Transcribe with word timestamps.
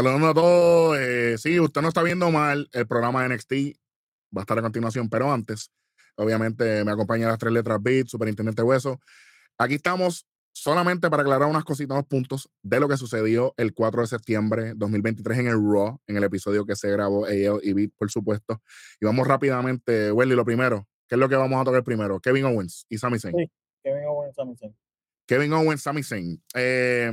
Saludando 0.00 0.28
a 0.28 0.32
todos. 0.34 0.98
Eh, 0.98 1.36
sí, 1.36 1.60
usted 1.60 1.82
no 1.82 1.88
está 1.88 2.02
viendo 2.02 2.30
mal 2.30 2.70
el 2.72 2.86
programa 2.86 3.22
de 3.22 3.34
NXT. 3.34 3.52
Va 4.34 4.40
a 4.40 4.44
estar 4.44 4.58
a 4.58 4.62
continuación, 4.62 5.10
pero 5.10 5.30
antes, 5.30 5.70
obviamente, 6.16 6.82
me 6.86 6.92
acompaña 6.92 7.28
las 7.28 7.36
tres 7.36 7.52
letras 7.52 7.82
Beat, 7.82 8.06
Superintendente 8.06 8.62
Hueso. 8.62 8.98
Aquí 9.58 9.74
estamos 9.74 10.26
solamente 10.52 11.10
para 11.10 11.22
aclarar 11.22 11.50
unas 11.50 11.64
cositas, 11.64 11.94
unos 11.94 12.06
puntos 12.06 12.48
de 12.62 12.80
lo 12.80 12.88
que 12.88 12.96
sucedió 12.96 13.52
el 13.58 13.74
4 13.74 14.00
de 14.00 14.06
septiembre 14.06 14.72
2023 14.74 15.40
en 15.40 15.48
el 15.48 15.56
Raw, 15.56 16.00
en 16.06 16.16
el 16.16 16.24
episodio 16.24 16.64
que 16.64 16.76
se 16.76 16.90
grabó 16.90 17.26
AO 17.26 17.60
y 17.62 17.74
Beat, 17.74 17.90
por 17.98 18.10
supuesto. 18.10 18.62
Y 19.02 19.04
vamos 19.04 19.28
rápidamente, 19.28 20.12
Welly, 20.12 20.34
lo 20.34 20.46
primero. 20.46 20.88
¿Qué 21.08 21.16
es 21.16 21.18
lo 21.18 21.28
que 21.28 21.36
vamos 21.36 21.60
a 21.60 21.64
tocar 21.64 21.84
primero? 21.84 22.20
Kevin 22.20 22.46
Owens 22.46 22.86
y 22.88 22.96
Sami 22.96 23.18
Zayn. 23.18 23.36
Sí, 23.36 23.50
Kevin 23.84 24.06
Owens, 24.06 24.34
Sami 24.34 24.56
Zayn. 24.56 24.74
Kevin 25.26 25.52
Owens, 25.52 25.82
Sami 25.82 26.02
Zayn. 26.02 26.42
Eh, 26.54 27.12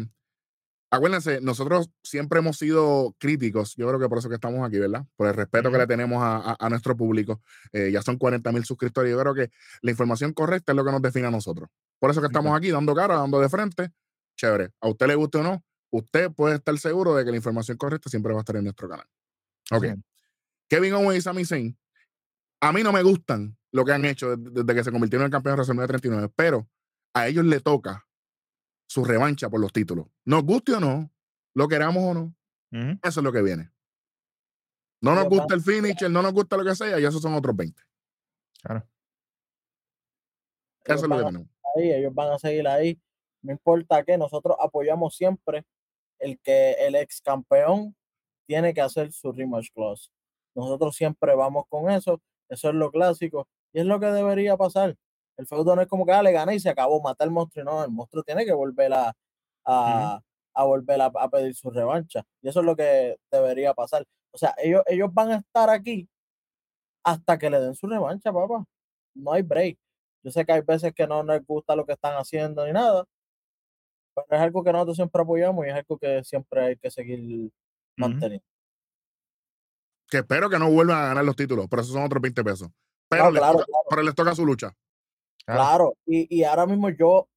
acuérdense, 0.89 1.41
nosotros 1.41 1.89
siempre 2.03 2.39
hemos 2.39 2.57
sido 2.57 3.15
críticos, 3.19 3.75
yo 3.75 3.87
creo 3.87 3.99
que 3.99 4.09
por 4.09 4.17
eso 4.17 4.29
que 4.29 4.35
estamos 4.35 4.65
aquí, 4.67 4.79
¿verdad? 4.79 5.05
Por 5.15 5.27
el 5.27 5.33
respeto 5.33 5.71
que 5.71 5.77
le 5.77 5.87
tenemos 5.87 6.19
a, 6.21 6.69
nuestro 6.69 6.95
público. 6.95 7.41
Eh, 7.71 7.91
ya 7.91 8.01
son 8.01 8.17
40 8.17 8.51
mil 8.51 8.65
suscriptores. 8.65 9.11
Yo 9.11 9.19
creo 9.19 9.33
que 9.33 9.49
la 9.81 9.91
información 9.91 10.33
correcta 10.33 10.71
es 10.71 10.75
lo 10.75 10.85
que 10.85 10.91
nos 10.91 11.01
define 11.01 11.27
a 11.27 11.31
nosotros. 11.31 11.69
Por 11.99 12.11
eso 12.11 12.21
que 12.21 12.27
estamos 12.27 12.55
aquí 12.55 12.71
dando 12.71 12.93
cara, 12.93 13.15
dando 13.15 13.39
de 13.39 13.49
frente. 13.49 13.91
Chévere. 14.35 14.69
A 14.81 14.87
usted 14.89 15.07
le 15.07 15.15
guste 15.15 15.39
o 15.39 15.43
no, 15.43 15.63
usted 15.89 16.31
puede 16.31 16.55
estar 16.55 16.77
seguro 16.77 17.15
de 17.15 17.25
que 17.25 17.31
la 17.31 17.37
información 17.37 17.77
correcta 17.77 18.09
siempre 18.09 18.33
va 18.33 18.39
a 18.39 18.41
estar 18.41 18.55
en 18.55 18.65
nuestro 18.65 18.87
canal. 18.87 19.07
Ok. 19.71 19.85
Kevin 20.69 20.93
Owens 20.93 21.17
y 21.17 21.21
Sami 21.21 21.45
Zayn, 21.45 21.77
a 22.61 22.71
mí 22.71 22.83
no 22.83 22.91
me 22.91 23.01
gustan 23.01 23.57
lo 23.71 23.85
que 23.85 23.93
han 23.93 24.05
hecho 24.05 24.35
desde, 24.35 24.75
que 24.75 24.83
se 24.83 24.91
convirtieron 24.91 25.25
en 25.25 25.31
campeón 25.31 25.53
de 25.53 25.57
WrestleMania 25.57 25.87
39, 25.87 26.33
pero 26.35 26.67
a 27.13 27.27
ellos 27.27 27.45
le 27.45 27.59
toca 27.59 28.06
su 28.87 29.05
revancha 29.05 29.49
por 29.49 29.59
los 29.59 29.71
títulos. 29.71 30.07
Nos 30.25 30.43
guste 30.43 30.73
o 30.73 30.79
no, 30.79 31.11
lo 31.53 31.67
queramos 31.67 32.03
o 32.03 32.13
no, 32.13 32.35
eso 33.03 33.19
es 33.19 33.23
lo 33.23 33.31
que 33.31 33.41
viene. 33.41 33.71
No 35.01 35.13
nos 35.13 35.25
gusta 35.25 35.53
el 35.53 35.61
finisher, 35.61 36.09
no 36.09 36.21
nos 36.21 36.33
gusta 36.33 36.57
lo 36.57 36.63
que 36.63 36.75
sea, 36.75 36.99
y 36.99 37.05
esos 37.05 37.21
son 37.21 37.35
otros 37.35 37.55
20. 37.55 37.81
Claro. 38.61 38.87
Eso 40.85 41.03
es 41.03 41.09
lo 41.09 41.17
que 41.17 41.23
tenemos. 41.23 41.47
Ahí, 41.75 41.91
ellos 41.91 42.13
van 42.13 42.31
a 42.31 42.39
seguir 42.39 42.67
ahí. 42.67 42.99
No 43.41 43.51
importa 43.51 44.03
que 44.03 44.17
nosotros 44.17 44.57
apoyamos 44.59 45.15
siempre 45.15 45.65
el 46.19 46.39
que 46.39 46.71
el 46.79 46.95
ex 46.95 47.21
campeón 47.21 47.95
tiene 48.47 48.73
que 48.73 48.81
hacer 48.81 49.11
su 49.11 49.31
rematch 49.31 49.71
clause. 49.73 50.09
Nosotros 50.55 50.95
siempre 50.95 51.35
vamos 51.35 51.65
con 51.69 51.91
eso. 51.91 52.21
Eso 52.49 52.69
es 52.69 52.75
lo 52.75 52.89
clásico. 52.89 53.47
Y 53.73 53.81
es 53.81 53.85
lo 53.85 53.99
que 53.99 54.07
debería 54.07 54.57
pasar. 54.57 54.97
El 55.37 55.47
feudo 55.47 55.75
no 55.75 55.81
es 55.81 55.87
como 55.87 56.05
que 56.05 56.11
ah, 56.11 56.23
le 56.23 56.31
gana 56.31 56.53
y 56.53 56.59
se 56.59 56.69
acabó, 56.69 57.01
mata 57.01 57.23
al 57.23 57.31
monstruo. 57.31 57.63
No, 57.63 57.83
el 57.83 57.91
monstruo 57.91 58.23
tiene 58.23 58.43
que 58.45 58.53
volver 58.53 58.91
a, 58.93 59.13
a, 59.65 60.63
volver 60.63 61.01
a, 61.01 61.29
pedir 61.29 61.55
su 61.55 61.69
revancha. 61.69 62.23
Y 62.41 62.49
eso 62.49 62.61
es 62.61 62.65
lo 62.65 62.75
que 62.75 63.17
debería 63.31 63.73
pasar. 63.73 64.05
O 64.31 64.37
sea, 64.37 64.55
ellos, 64.57 64.81
ellos 64.87 65.13
van 65.13 65.31
a 65.31 65.35
estar 65.37 65.69
aquí 65.69 66.09
hasta 67.03 67.37
que 67.37 67.49
le 67.49 67.59
den 67.59 67.75
su 67.75 67.87
revancha, 67.87 68.33
papá. 68.33 68.65
No 69.13 69.31
hay 69.31 69.43
break. 69.43 69.77
Yo 70.23 70.31
sé 70.31 70.45
que 70.45 70.51
hay 70.53 70.61
veces 70.61 70.93
que 70.93 71.07
no 71.07 71.23
les 71.23 71.45
gusta 71.45 71.75
lo 71.75 71.85
que 71.85 71.93
están 71.93 72.15
haciendo 72.15 72.65
ni 72.65 72.73
nada, 72.73 73.05
pero 74.13 74.27
es 74.29 74.39
algo 74.39 74.63
que 74.63 74.73
nosotros 74.73 74.97
siempre 74.97 75.21
apoyamos 75.21 75.65
y 75.65 75.69
es 75.69 75.75
algo 75.75 75.97
que 75.97 76.23
siempre 76.23 76.65
hay 76.65 76.77
que 76.77 76.89
seguir 76.89 77.51
manteniendo. 77.95 78.45
Que 80.09 80.17
espero 80.17 80.49
que 80.49 80.57
no 80.57 80.71
vuelvan 80.71 80.97
a 80.97 81.07
ganar 81.07 81.23
los 81.23 81.35
títulos, 81.35 81.67
pero 81.69 81.81
esos 81.81 81.93
son 81.93 82.03
otros 82.03 82.21
20 82.21 82.43
pesos. 82.43 82.69
Pero, 83.09 83.31
claro, 83.31 83.63
pero 83.89 84.01
les 84.01 84.15
toca 84.15 84.35
su 84.35 84.45
lucha. 84.45 84.73
Claro, 85.47 85.95
y, 86.05 86.27
y, 86.35 86.43
ahora 86.43 86.65
mismo 86.65 86.89
yo 86.89 87.29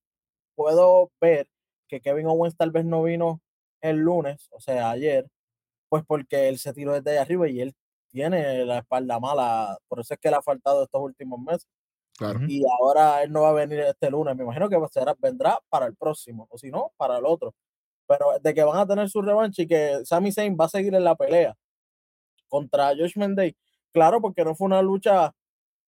puedo 0.56 1.12
ver 1.20 1.48
que 1.86 2.00
Kevin 2.00 2.26
Owens 2.26 2.56
tal 2.56 2.72
vez 2.72 2.84
no 2.84 3.04
vino 3.04 3.40
el 3.80 3.98
lunes, 3.98 4.48
o 4.50 4.60
sea, 4.60 4.90
ayer, 4.90 5.28
pues 5.88 6.04
porque 6.06 6.48
él 6.48 6.58
se 6.58 6.72
tiró 6.72 6.92
desde 6.92 7.12
ahí 7.12 7.18
arriba 7.18 7.48
y 7.48 7.60
él 7.60 7.74
tiene 8.10 8.64
la 8.64 8.78
espalda 8.78 9.20
mala, 9.20 9.78
por 9.88 10.00
eso 10.00 10.14
es 10.14 10.20
que 10.20 10.30
le 10.30 10.36
ha 10.36 10.42
faltado 10.42 10.82
estos 10.84 11.00
últimos 11.00 11.40
meses. 11.40 11.68
Claro. 12.18 12.40
Y 12.48 12.64
ahora 12.80 13.22
él 13.22 13.32
no 13.32 13.42
va 13.42 13.50
a 13.50 13.52
venir 13.54 13.80
este 13.80 14.10
lunes, 14.10 14.36
me 14.36 14.42
imagino 14.44 14.68
que 14.68 14.76
será, 14.90 15.14
vendrá 15.18 15.58
para 15.68 15.86
el 15.86 15.96
próximo, 15.96 16.46
o 16.50 16.58
si 16.58 16.70
no, 16.70 16.92
para 16.96 17.18
el 17.18 17.24
otro. 17.24 17.54
Pero 18.06 18.38
de 18.40 18.54
que 18.54 18.64
van 18.64 18.78
a 18.78 18.86
tener 18.86 19.08
su 19.08 19.22
revancha 19.22 19.62
y 19.62 19.66
que 19.68 20.00
Sami 20.04 20.32
Zayn 20.32 20.56
va 20.60 20.66
a 20.66 20.68
seguir 20.68 20.94
en 20.94 21.04
la 21.04 21.14
pelea 21.14 21.56
contra 22.48 22.88
Josh 22.88 23.16
Mendez, 23.16 23.54
claro, 23.92 24.20
porque 24.20 24.44
no 24.44 24.54
fue 24.54 24.66
una 24.66 24.82
lucha 24.82 25.32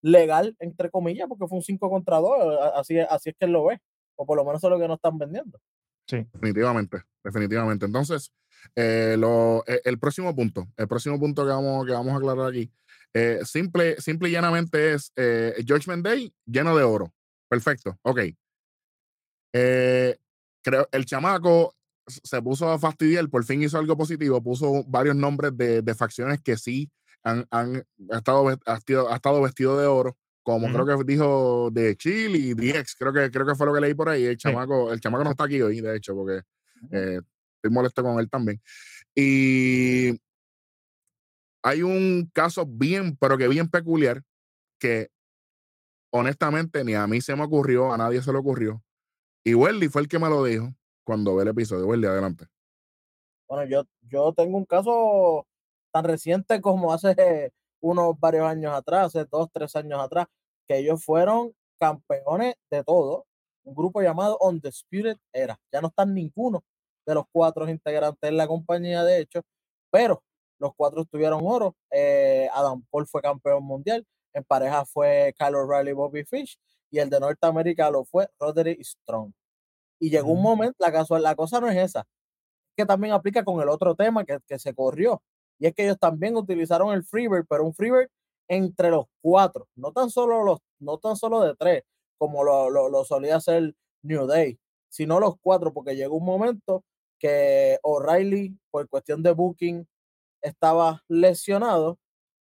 legal, 0.02 0.56
entre 0.58 0.90
comillas, 0.90 1.28
porque 1.28 1.46
fue 1.46 1.58
un 1.58 1.62
5 1.62 1.88
contra 1.88 2.18
2, 2.18 2.58
así, 2.74 2.98
así 2.98 3.30
es 3.30 3.36
que 3.38 3.46
él 3.46 3.52
lo 3.52 3.66
ve, 3.66 3.80
o 4.16 4.26
por 4.26 4.36
lo 4.36 4.44
menos 4.44 4.60
eso 4.60 4.66
es 4.66 4.72
lo 4.72 4.78
que 4.78 4.88
nos 4.88 4.96
están 4.96 5.16
vendiendo. 5.16 5.58
Sí. 6.06 6.26
Definitivamente, 6.32 7.02
definitivamente. 7.24 7.86
Entonces, 7.86 8.32
eh, 8.74 9.16
lo, 9.18 9.64
eh, 9.66 9.80
el 9.84 9.98
próximo 9.98 10.34
punto, 10.34 10.68
el 10.76 10.88
próximo 10.88 11.18
punto 11.18 11.44
que 11.44 11.50
vamos, 11.50 11.86
que 11.86 11.92
vamos 11.92 12.12
a 12.12 12.16
aclarar 12.16 12.48
aquí, 12.48 12.70
eh, 13.14 13.40
simple, 13.44 14.00
simple 14.00 14.28
y 14.28 14.32
llanamente 14.32 14.94
es 14.94 15.12
eh, 15.16 15.54
Judgment 15.66 16.04
Day 16.04 16.34
lleno 16.44 16.76
de 16.76 16.82
oro. 16.82 17.12
Perfecto, 17.48 17.98
ok. 18.02 18.20
creo, 19.52 20.88
el 20.90 21.04
chamaco 21.04 21.74
se 22.06 22.40
puso 22.42 22.70
a 22.70 22.78
fastidiar, 22.78 23.28
por 23.28 23.44
fin 23.44 23.62
hizo 23.62 23.78
algo 23.78 23.96
positivo, 23.96 24.42
puso 24.42 24.82
varios 24.86 25.14
nombres 25.14 25.56
de, 25.56 25.82
de 25.82 25.94
facciones 25.94 26.40
que 26.40 26.56
sí 26.56 26.90
han, 27.22 27.46
han 27.50 27.84
estado, 28.10 28.48
ha, 28.48 28.76
estado 29.14 29.42
vestido 29.42 29.78
de 29.78 29.86
oro, 29.86 30.16
como 30.42 30.66
creo 30.72 30.86
que 30.86 31.04
dijo 31.04 31.70
de 31.70 31.96
Chile 31.96 32.38
y 32.38 32.54
DX, 32.54 32.96
creo 32.96 33.12
que, 33.12 33.30
creo 33.30 33.46
que 33.46 33.54
fue 33.54 33.66
lo 33.66 33.74
que 33.74 33.80
leí 33.80 33.94
por 33.94 34.08
ahí. 34.08 34.24
El 34.24 34.36
chamaco, 34.36 34.92
el 34.92 35.00
chamaco 35.00 35.24
no 35.24 35.30
está 35.30 35.44
aquí 35.44 35.60
hoy, 35.62 35.80
de 35.80 35.96
hecho, 35.96 36.14
porque 36.14 36.42
eh, 36.90 37.20
estoy 37.56 37.70
molesto 37.70 38.02
con 38.02 38.18
él 38.18 38.28
también. 38.28 38.60
Y 39.14 40.18
hay 41.62 41.82
un 41.82 42.28
caso 42.32 42.66
bien, 42.66 43.16
pero 43.16 43.38
que 43.38 43.46
bien 43.46 43.68
peculiar, 43.68 44.22
que 44.80 45.10
honestamente 46.10 46.84
ni 46.84 46.94
a 46.94 47.06
mí 47.06 47.20
se 47.20 47.36
me 47.36 47.44
ocurrió, 47.44 47.92
a 47.92 47.96
nadie 47.96 48.20
se 48.20 48.32
le 48.32 48.38
ocurrió. 48.38 48.82
Y 49.44 49.54
Welly 49.54 49.88
fue 49.88 50.02
el 50.02 50.08
que 50.08 50.18
me 50.18 50.28
lo 50.28 50.44
dijo 50.44 50.74
cuando 51.04 51.36
ve 51.36 51.42
el 51.42 51.48
episodio. 51.50 51.86
Welly, 51.86 52.06
adelante. 52.06 52.46
Bueno, 53.48 53.68
yo, 53.68 53.86
yo 54.08 54.32
tengo 54.32 54.56
un 54.56 54.64
caso 54.64 55.46
tan 55.92 56.04
reciente 56.04 56.60
como 56.60 56.92
hace 56.92 57.52
unos 57.80 58.18
varios 58.18 58.46
años 58.46 58.72
atrás, 58.74 59.06
hace 59.14 59.26
dos, 59.30 59.48
tres 59.52 59.76
años 59.76 60.00
atrás, 60.00 60.26
que 60.66 60.78
ellos 60.78 61.04
fueron 61.04 61.52
campeones 61.78 62.54
de 62.70 62.84
todo, 62.84 63.26
un 63.64 63.74
grupo 63.74 64.00
llamado 64.02 64.38
Undisputed 64.40 65.16
Era. 65.32 65.58
Ya 65.72 65.80
no 65.80 65.88
están 65.88 66.14
ninguno 66.14 66.64
de 67.06 67.14
los 67.14 67.24
cuatro 67.32 67.68
integrantes 67.68 68.30
en 68.30 68.36
la 68.36 68.46
compañía, 68.46 69.04
de 69.04 69.20
hecho, 69.20 69.42
pero 69.90 70.22
los 70.58 70.72
cuatro 70.76 71.04
tuvieron 71.04 71.40
oro. 71.44 71.76
Eh, 71.90 72.48
Adam 72.52 72.84
Paul 72.90 73.06
fue 73.06 73.20
campeón 73.20 73.64
mundial, 73.64 74.06
en 74.32 74.44
pareja 74.44 74.84
fue 74.84 75.34
Kyle 75.38 75.56
O'Reilly 75.56 75.92
Bobby 75.92 76.24
Fish, 76.24 76.58
y 76.90 76.98
el 76.98 77.10
de 77.10 77.20
Norteamérica 77.20 77.90
lo 77.90 78.04
fue 78.04 78.28
Roderick 78.38 78.82
Strong. 78.82 79.32
Y 79.98 80.10
llegó 80.10 80.32
un 80.32 80.42
momento, 80.42 80.76
la, 80.78 80.92
casual, 80.92 81.22
la 81.22 81.34
cosa 81.34 81.60
no 81.60 81.68
es 81.68 81.76
esa, 81.76 82.06
que 82.76 82.86
también 82.86 83.12
aplica 83.12 83.44
con 83.44 83.60
el 83.60 83.68
otro 83.68 83.94
tema 83.94 84.24
que, 84.24 84.38
que 84.46 84.58
se 84.58 84.74
corrió, 84.74 85.22
y 85.62 85.66
es 85.66 85.74
que 85.76 85.84
ellos 85.84 85.98
también 86.00 86.36
utilizaron 86.36 86.92
el 86.92 87.04
Freebird, 87.04 87.46
pero 87.48 87.64
un 87.64 87.72
Freebird 87.72 88.08
entre 88.48 88.90
los 88.90 89.06
cuatro, 89.20 89.68
no 89.76 89.92
tan 89.92 90.10
solo 90.10 90.42
los, 90.42 90.58
no 90.80 90.98
tan 90.98 91.14
solo 91.14 91.40
de 91.40 91.54
tres, 91.54 91.84
como 92.18 92.42
lo, 92.42 92.68
lo, 92.68 93.04
solía 93.04 93.36
hacer 93.36 93.72
New 94.02 94.26
Day, 94.26 94.58
sino 94.88 95.20
los 95.20 95.36
cuatro, 95.40 95.72
porque 95.72 95.94
llegó 95.94 96.16
un 96.16 96.24
momento 96.24 96.84
que 97.16 97.78
O'Reilly, 97.84 98.58
por 98.72 98.88
cuestión 98.88 99.22
de 99.22 99.30
booking, 99.30 99.86
estaba 100.42 101.04
lesionado 101.06 101.96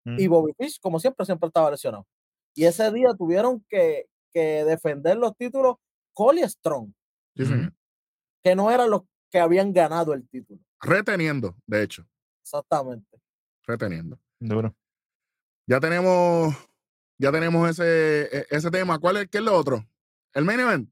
y 0.05 0.27
Bobby 0.27 0.53
Fish, 0.59 0.79
como 0.79 1.01
siempre, 1.01 1.25
siempre 1.25 1.47
estaba 1.47 1.71
lesionado. 1.71 2.07
Y 2.55 2.67
ese 2.67 2.93
día 2.93 3.15
tuvieron 3.17 3.65
que, 3.71 4.05
que 4.31 4.63
defender 4.65 5.17
los 5.17 5.35
títulos 5.39 5.77
Cole 6.13 6.43
y 6.43 6.49
Strong, 6.49 6.93
que 8.45 8.55
no 8.55 8.71
eran 8.71 8.91
los 8.91 9.05
que 9.31 9.41
habían 9.41 9.73
ganado 9.73 10.13
el 10.13 10.29
título. 10.29 10.61
Reteniendo, 10.83 11.57
de 11.67 11.83
hecho. 11.83 12.07
Exactamente. 12.47 13.19
Reteniendo. 13.67 14.21
Duro. 14.39 14.73
Ya 15.67 15.81
tenemos, 15.81 16.55
ya 17.19 17.33
tenemos 17.33 17.69
ese, 17.69 18.29
e, 18.31 18.47
ese 18.51 18.71
tema. 18.71 19.01
¿Cuál 19.01 19.17
es, 19.17 19.29
qué 19.29 19.39
es 19.39 19.45
lo 19.45 19.53
otro? 19.53 19.85
¿El 20.33 20.45
main 20.45 20.61
event? 20.61 20.89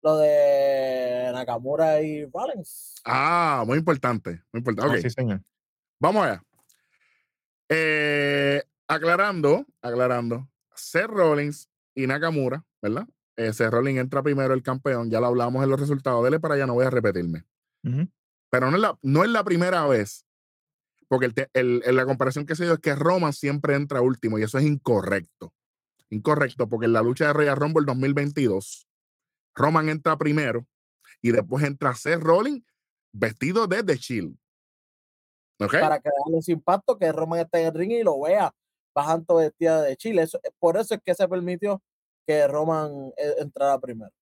Lo 0.00 0.16
de 0.16 1.30
Nakamura 1.34 2.00
y 2.00 2.24
Rollins. 2.24 2.94
Ah, 3.04 3.64
muy 3.66 3.76
importante. 3.76 4.42
Muy 4.50 4.60
importante. 4.60 5.02
sí, 5.02 5.10
señor. 5.10 5.42
Vamos 6.00 6.24
allá. 6.24 6.42
Eh, 7.68 8.62
aclarando, 8.88 9.66
aclarando. 9.82 10.48
Seth 10.74 11.06
Rollins 11.06 11.68
y 11.94 12.06
Nakamura, 12.06 12.64
¿verdad? 12.80 13.06
Eh, 13.36 13.52
Seth 13.52 13.70
Rollins 13.70 14.00
entra 14.00 14.22
primero 14.22 14.54
el 14.54 14.62
campeón, 14.62 15.10
ya 15.10 15.20
lo 15.20 15.26
hablamos 15.26 15.62
en 15.62 15.68
los 15.68 15.78
resultados. 15.78 16.24
Dele 16.24 16.40
para 16.40 16.54
allá, 16.54 16.66
no 16.66 16.74
voy 16.74 16.86
a 16.86 16.90
repetirme. 16.90 17.44
Pero 18.54 18.70
no 18.70 18.76
es 18.76 18.82
la, 18.82 18.96
no 19.02 19.24
es 19.24 19.30
la 19.30 19.42
primera 19.42 19.84
vez, 19.88 20.24
porque 21.08 21.48
el, 21.54 21.82
la 21.84 22.06
comparación 22.06 22.46
que 22.46 22.54
se 22.54 22.62
dio 22.62 22.74
es 22.74 22.78
que 22.78 22.94
Roman 22.94 23.32
siempre 23.32 23.74
entra 23.74 24.00
último 24.00 24.38
y 24.38 24.44
eso 24.44 24.58
es 24.58 24.64
incorrecto. 24.64 25.52
Incorrecto, 26.08 26.68
porque 26.68 26.86
en 26.86 26.92
la 26.92 27.02
lucha 27.02 27.26
de 27.26 27.32
Royal 27.32 27.56
Rumble 27.56 27.84
2022, 27.84 28.86
Roman 29.56 29.88
entra 29.88 30.16
primero 30.16 30.68
y 31.20 31.32
después 31.32 31.64
entra 31.64 31.96
Seth 31.96 32.20
Rollins 32.20 32.62
vestido 33.12 33.66
de 33.66 33.82
The 33.82 33.96
Shield. 33.96 34.36
Para 35.58 35.98
crear 35.98 36.38
ese 36.38 36.52
impacto 36.52 36.96
que 36.96 37.10
Roman 37.10 37.40
esté 37.40 37.62
en 37.62 37.66
el 37.66 37.74
ring 37.74 37.90
y 37.90 38.02
lo 38.04 38.20
vea 38.20 38.54
bajando 38.94 39.34
vestida 39.34 39.82
de 39.82 39.96
Chile. 39.96 40.22
Eso, 40.22 40.38
por 40.60 40.76
eso 40.76 40.94
es 40.94 41.00
que 41.04 41.16
se 41.16 41.26
permitió 41.26 41.82
que 42.24 42.46
Roman 42.46 43.12
eh, 43.16 43.34
entrara 43.38 43.80
primero. 43.80 44.12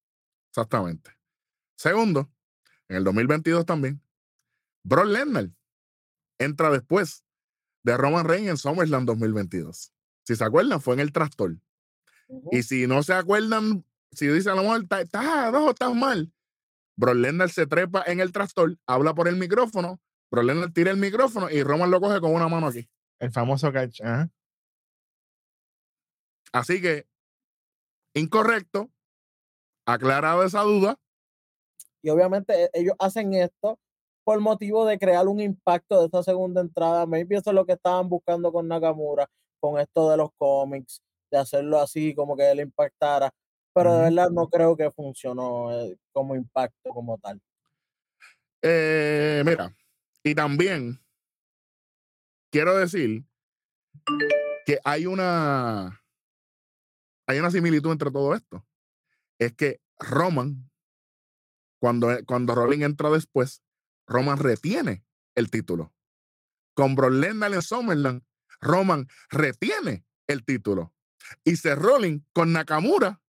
Exactamente. 0.49 1.11
Segundo, 1.77 2.31
en 2.89 2.97
el 2.97 3.05
2022 3.05 3.67
también, 3.67 4.01
Brock 4.85 5.07
Lesnar 5.07 5.51
entra 6.39 6.71
después 6.71 7.25
de 7.85 7.97
Roman 7.97 8.27
Reigns 8.27 8.49
en 8.49 8.57
SummerSlam 8.57 9.07
2022. 9.07 9.93
Si 10.25 10.37
se 10.37 10.45
acuerdan, 10.45 10.81
fue 10.81 10.95
en 10.95 11.01
el 11.01 11.13
trastor. 11.13 11.57
Y 12.51 12.63
si 12.63 12.87
no 12.87 13.03
se 13.03 13.13
acuerdan, 13.13 13.85
si 14.13 14.27
dicen 14.29 14.53
a 14.53 14.57
lo 14.57 14.63
mejor, 14.63 14.87
estás 15.01 15.53
no, 15.53 15.71
estás 15.71 15.95
mal. 15.95 16.33
Brock 16.97 17.17
Lesnar 17.17 17.51
se 17.51 17.67
trepa 17.67 18.03
en 18.07 18.21
el 18.21 18.33
trastor, 18.33 18.79
habla 18.87 19.15
por 19.15 19.29
el 19.29 19.37
micrófono, 19.37 20.01
Brock 20.31 20.45
Lesnar 20.45 20.73
tira 20.73 20.91
el 20.91 20.97
micrófono 20.97 21.51
y 21.51 21.63
Roman 21.63 21.91
lo 21.91 22.01
coge 22.01 22.21
con 22.21 22.35
una 22.35 22.49
mano 22.49 22.69
aquí. 22.69 22.89
El 23.19 23.31
famoso 23.31 23.73
catch. 23.73 24.01
Así 26.53 26.83
que, 26.83 27.07
incorrecto, 28.15 28.91
aclarado 29.87 30.45
esa 30.45 30.63
duda. 30.63 30.99
Y 32.03 32.11
obviamente 32.11 32.65
e, 32.65 32.71
ellos 32.75 32.95
hacen 32.99 33.33
esto 33.35 33.79
por 34.25 34.41
motivo 34.41 34.87
de 34.87 34.99
crear 34.99 35.27
un 35.29 35.41
impacto 35.41 36.01
de 36.01 36.07
esta 36.07 36.23
segunda 36.23 36.61
entrada. 36.61 37.07
Maybe 37.07 37.37
eso 37.37 37.51
es 37.51 37.55
lo 37.55 37.67
que 37.67 37.73
estaban 37.73 38.09
buscando 38.09 38.53
con 38.53 38.69
Nakamura, 38.69 39.29
con 39.61 39.79
esto 39.79 40.11
de 40.11 40.17
los 40.17 40.31
cómics, 40.37 41.03
de 41.31 41.39
hacerlo 41.39 41.81
así, 41.81 42.15
como 42.15 42.37
que 42.37 42.51
él 42.51 42.61
impactara. 42.61 43.33
Pero 43.75 43.95
de 43.95 44.03
verdad 44.03 44.31
no 44.31 44.49
creo 44.49 44.77
que 44.77 44.91
funcionó 44.91 45.73
eh, 45.73 45.97
como 46.13 46.37
impacto 46.37 46.91
como 46.91 47.19
tal. 47.19 47.41
Eh, 48.61 49.43
mira, 49.45 49.75
y 50.23 50.35
también 50.35 51.01
quiero 52.51 52.77
decir 52.77 53.25
que 54.67 54.79
hay 54.85 55.07
una 55.07 56.03
hay 57.27 57.39
una 57.39 57.51
similitud 57.51 57.91
entre 57.91 58.11
todo 58.11 58.35
esto. 58.35 58.65
Es 59.39 59.55
que 59.55 59.81
Roman, 59.99 60.71
cuando, 61.81 62.09
cuando 62.27 62.55
Rolling 62.55 62.83
entra 62.83 63.11
después, 63.11 63.63
Roman 64.13 64.39
retiene 64.39 65.05
el 65.35 65.51
título. 65.51 65.93
Con 66.75 66.95
Brock 66.95 67.13
Lesnar 67.13 67.53
en 67.53 67.63
Summerland, 67.63 68.23
Roman 68.61 69.09
retiene 69.31 70.05
el 70.27 70.45
título. 70.45 70.95
Y 71.45 71.57
Seth 71.57 71.79
Rollins 71.79 72.23
con 72.33 72.53
Nakamura 72.53 73.21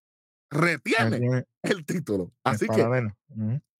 retiene 0.50 1.46
el 1.64 1.86
título. 1.86 2.34
Así 2.44 2.68
que 2.68 2.86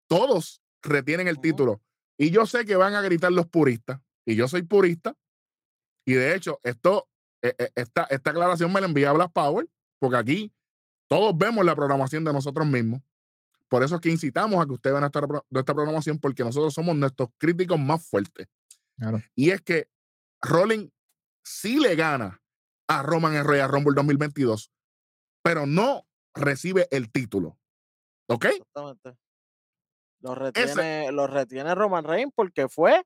todos 0.08 0.62
retienen 0.82 1.28
el 1.28 1.40
título. 1.40 1.82
Y 2.18 2.32
yo 2.32 2.46
sé 2.46 2.66
que 2.66 2.76
van 2.76 2.96
a 2.96 3.02
gritar 3.02 3.32
los 3.32 3.48
puristas. 3.48 4.00
Y 4.26 4.36
yo 4.36 4.48
soy 4.48 4.64
purista. 4.64 5.16
Y 6.06 6.14
de 6.14 6.36
hecho, 6.36 6.60
esto, 6.64 7.10
e, 7.42 7.56
e, 7.58 7.72
esta, 7.76 8.04
esta 8.06 8.32
aclaración 8.32 8.72
me 8.72 8.82
la 8.82 8.88
envía 8.88 9.14
Black 9.14 9.32
Power, 9.32 9.68
porque 10.00 10.18
aquí 10.18 10.54
todos 11.08 11.38
vemos 11.38 11.66
la 11.66 11.76
programación 11.76 12.24
de 12.24 12.34
nosotros 12.34 12.68
mismos. 12.68 13.02
Por 13.74 13.82
eso 13.82 13.96
es 13.96 14.02
que 14.02 14.12
incitamos 14.12 14.62
a 14.62 14.68
que 14.68 14.74
ustedes 14.74 14.94
vean 14.94 15.06
esta, 15.06 15.20
esta 15.50 15.74
programación, 15.74 16.20
porque 16.20 16.44
nosotros 16.44 16.76
somos 16.76 16.96
nuestros 16.96 17.30
críticos 17.40 17.80
más 17.80 18.08
fuertes. 18.08 18.48
Y 19.34 19.50
es 19.50 19.64
que 19.64 19.90
Rolling 20.44 20.90
sí 21.44 21.80
le 21.80 21.96
gana 21.96 22.40
a 22.88 23.02
Roman 23.02 23.36
en 23.36 23.44
Royal 23.44 23.68
Rumble 23.68 23.96
2022, 23.96 24.72
pero 25.42 25.66
no 25.66 26.06
recibe 26.36 26.88
el 26.92 27.12
título. 27.12 27.58
¿Ok? 28.28 28.46
Exactamente. 28.46 29.18
Lo 30.20 30.36
retiene, 30.36 31.12
lo 31.12 31.26
retiene 31.26 31.74
Roman 31.74 32.04
Reigns 32.04 32.32
porque 32.36 32.70
fue 32.70 33.04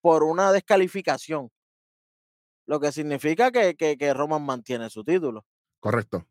por 0.00 0.24
una 0.24 0.50
descalificación. 0.50 1.48
Lo 2.66 2.80
que 2.80 2.90
significa 2.90 3.52
que, 3.52 3.76
que, 3.76 3.96
que 3.96 4.14
Roman 4.14 4.44
mantiene 4.44 4.90
su 4.90 5.04
título. 5.04 5.46
Correcto. 5.78 6.26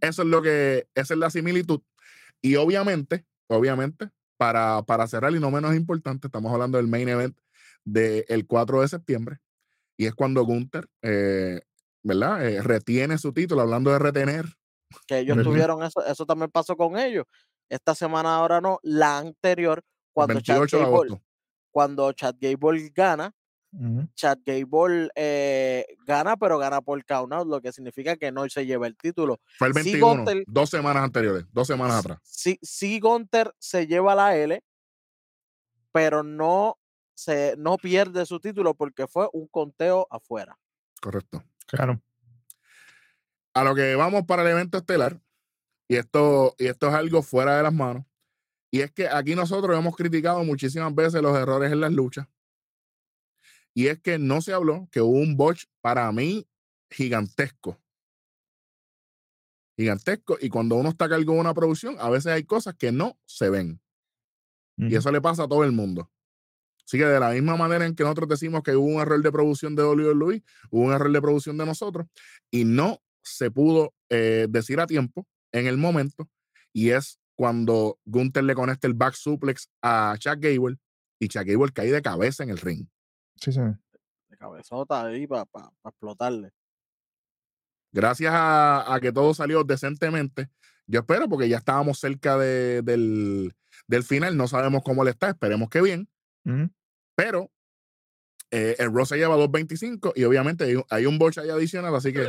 Eso 0.00 0.22
es 0.22 0.28
lo 0.28 0.40
que, 0.40 0.88
esa 0.94 1.12
es 1.12 1.20
la 1.20 1.28
similitud. 1.28 1.82
Y 2.42 2.56
obviamente, 2.56 3.26
obviamente, 3.48 4.10
para, 4.36 4.82
para 4.82 5.06
cerrar 5.06 5.32
y 5.34 5.40
no 5.40 5.50
menos 5.50 5.74
importante, 5.74 6.28
estamos 6.28 6.52
hablando 6.52 6.78
del 6.78 6.88
main 6.88 7.08
event 7.08 7.36
del 7.84 8.46
4 8.46 8.82
de 8.82 8.88
septiembre. 8.88 9.38
Y 9.96 10.06
es 10.06 10.14
cuando 10.14 10.44
Gunther, 10.44 10.88
eh, 11.02 11.60
¿verdad? 12.02 12.46
Eh, 12.46 12.62
retiene 12.62 13.18
su 13.18 13.32
título, 13.32 13.62
hablando 13.62 13.90
de 13.90 13.98
retener. 13.98 14.46
Que 15.06 15.20
ellos 15.20 15.42
tuvieron 15.42 15.82
eso, 15.82 16.04
eso 16.04 16.26
también 16.26 16.50
pasó 16.50 16.76
con 16.76 16.98
ellos. 16.98 17.24
Esta 17.68 17.94
semana 17.94 18.36
ahora 18.36 18.60
no, 18.60 18.78
la 18.82 19.18
anterior, 19.18 19.82
cuando 20.12 20.40
Chad 20.40 20.68
Gable, 20.70 21.20
cuando 21.72 22.12
Chad 22.12 22.36
Gable 22.38 22.90
gana, 22.94 23.34
Chad 24.14 24.38
Gable 24.44 25.10
eh, 25.14 25.86
gana, 26.06 26.36
pero 26.36 26.58
gana 26.58 26.80
por 26.80 27.04
count 27.04 27.32
out, 27.32 27.46
lo 27.46 27.60
que 27.60 27.72
significa 27.72 28.16
que 28.16 28.32
no 28.32 28.48
se 28.48 28.64
lleva 28.64 28.86
el 28.86 28.96
título. 28.96 29.40
Fue 29.58 29.68
el 29.68 29.74
21, 29.74 30.24
dos 30.46 30.70
semanas 30.70 31.02
anteriores, 31.02 31.44
dos 31.52 31.66
semanas 31.66 31.96
atrás. 31.96 32.18
Sí, 32.22 32.58
sí, 32.62 32.98
Gunter 33.00 33.52
se 33.58 33.86
lleva 33.86 34.14
la 34.14 34.36
L, 34.36 34.62
pero 35.92 36.22
no, 36.22 36.78
se, 37.14 37.54
no 37.58 37.76
pierde 37.76 38.24
su 38.24 38.40
título 38.40 38.74
porque 38.74 39.06
fue 39.06 39.28
un 39.32 39.46
conteo 39.46 40.06
afuera. 40.10 40.58
Correcto. 41.00 41.42
Claro. 41.66 42.00
A 43.52 43.64
lo 43.64 43.74
que 43.74 43.94
vamos 43.94 44.24
para 44.26 44.42
el 44.42 44.48
evento 44.48 44.78
estelar, 44.78 45.20
y 45.88 45.96
esto, 45.96 46.54
y 46.58 46.66
esto 46.66 46.88
es 46.88 46.94
algo 46.94 47.22
fuera 47.22 47.56
de 47.56 47.62
las 47.62 47.72
manos, 47.72 48.04
y 48.70 48.80
es 48.80 48.90
que 48.90 49.08
aquí 49.08 49.34
nosotros 49.34 49.78
hemos 49.78 49.96
criticado 49.96 50.42
muchísimas 50.44 50.94
veces 50.94 51.22
los 51.22 51.36
errores 51.36 51.72
en 51.72 51.80
las 51.80 51.92
luchas 51.92 52.26
y 53.76 53.88
es 53.88 54.00
que 54.00 54.18
no 54.18 54.40
se 54.40 54.54
habló 54.54 54.88
que 54.90 55.02
hubo 55.02 55.18
un 55.18 55.36
botch 55.36 55.66
para 55.82 56.10
mí 56.10 56.48
gigantesco. 56.90 57.78
Gigantesco. 59.76 60.38
Y 60.40 60.48
cuando 60.48 60.76
uno 60.76 60.88
está 60.88 61.04
a 61.04 61.08
cargo 61.10 61.34
de 61.34 61.40
una 61.40 61.52
producción, 61.52 61.94
a 61.98 62.08
veces 62.08 62.32
hay 62.32 62.44
cosas 62.44 62.74
que 62.74 62.90
no 62.90 63.18
se 63.26 63.50
ven. 63.50 63.82
Y 64.78 64.96
eso 64.96 65.12
le 65.12 65.20
pasa 65.20 65.42
a 65.42 65.48
todo 65.48 65.62
el 65.62 65.72
mundo. 65.72 66.10
Así 66.86 66.96
que 66.96 67.04
de 67.04 67.20
la 67.20 67.32
misma 67.32 67.58
manera 67.58 67.84
en 67.84 67.94
que 67.94 68.02
nosotros 68.02 68.30
decimos 68.30 68.62
que 68.62 68.74
hubo 68.74 68.86
un 68.86 69.02
error 69.02 69.22
de 69.22 69.30
producción 69.30 69.76
de 69.76 69.84
WWE, 69.84 70.42
hubo 70.70 70.82
un 70.82 70.92
error 70.92 71.12
de 71.12 71.20
producción 71.20 71.58
de 71.58 71.66
nosotros 71.66 72.06
y 72.50 72.64
no 72.64 73.02
se 73.22 73.50
pudo 73.50 73.92
eh, 74.08 74.46
decir 74.48 74.80
a 74.80 74.86
tiempo 74.86 75.26
en 75.52 75.66
el 75.66 75.76
momento. 75.76 76.30
Y 76.72 76.92
es 76.92 77.18
cuando 77.34 77.98
Gunther 78.06 78.44
le 78.44 78.54
conecta 78.54 78.86
el 78.86 78.94
back 78.94 79.12
suplex 79.12 79.68
a 79.82 80.16
Chuck 80.18 80.38
Gable 80.38 80.78
y 81.20 81.28
Chuck 81.28 81.44
Gable 81.44 81.72
cae 81.72 81.92
de 81.92 82.00
cabeza 82.00 82.42
en 82.42 82.48
el 82.48 82.58
ring. 82.58 82.86
Sí, 83.36 83.52
sí. 83.52 83.60
De 83.60 84.36
cabezota 84.36 85.04
ahí 85.04 85.26
para 85.26 85.46
explotarle. 85.84 86.52
Gracias 87.92 88.32
a, 88.34 88.98
que 89.00 89.12
todo 89.12 89.32
salió 89.34 89.64
decentemente. 89.64 90.50
Yo 90.86 91.00
espero, 91.00 91.28
porque 91.28 91.48
ya 91.48 91.56
estábamos 91.58 91.98
cerca 91.98 92.36
del, 92.36 93.54
final. 94.04 94.36
No 94.36 94.48
sabemos 94.48 94.82
cómo 94.84 95.04
le 95.04 95.10
está. 95.10 95.30
Esperemos 95.30 95.70
que 95.70 95.80
bien. 95.80 96.08
Pero 97.16 97.50
eh, 98.50 98.76
el 98.78 98.92
Ross 98.92 99.08
se 99.08 99.16
lleva 99.16 99.36
2.25 99.36 100.12
y 100.14 100.24
obviamente 100.24 100.84
hay, 100.90 101.06
un 101.06 101.18
botch 101.18 101.38
ahí 101.38 101.50
adicional, 101.50 101.92
así 101.96 102.12
que 102.12 102.28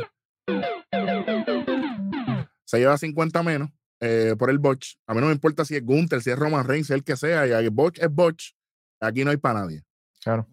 se 2.64 2.78
lleva 2.78 2.98
50 2.98 3.42
menos 3.44 3.70
eh, 4.00 4.34
por 4.36 4.50
el 4.50 4.58
botch. 4.58 4.96
A 5.06 5.14
mí 5.14 5.20
no 5.20 5.26
me 5.26 5.32
importa 5.32 5.64
si 5.64 5.76
es 5.76 5.84
Gunther, 5.84 6.22
si 6.22 6.30
es 6.30 6.38
Roman 6.38 6.66
Reigns, 6.66 6.90
el 6.90 7.04
que 7.04 7.16
sea. 7.16 7.46
Y 7.46 7.52
el 7.52 7.70
botch 7.70 7.98
es 7.98 8.10
botch. 8.10 8.52
Aquí 9.00 9.22
no 9.22 9.30
hay 9.30 9.36
para 9.36 9.60
nadie. 9.60 9.84
Claro 10.20 10.48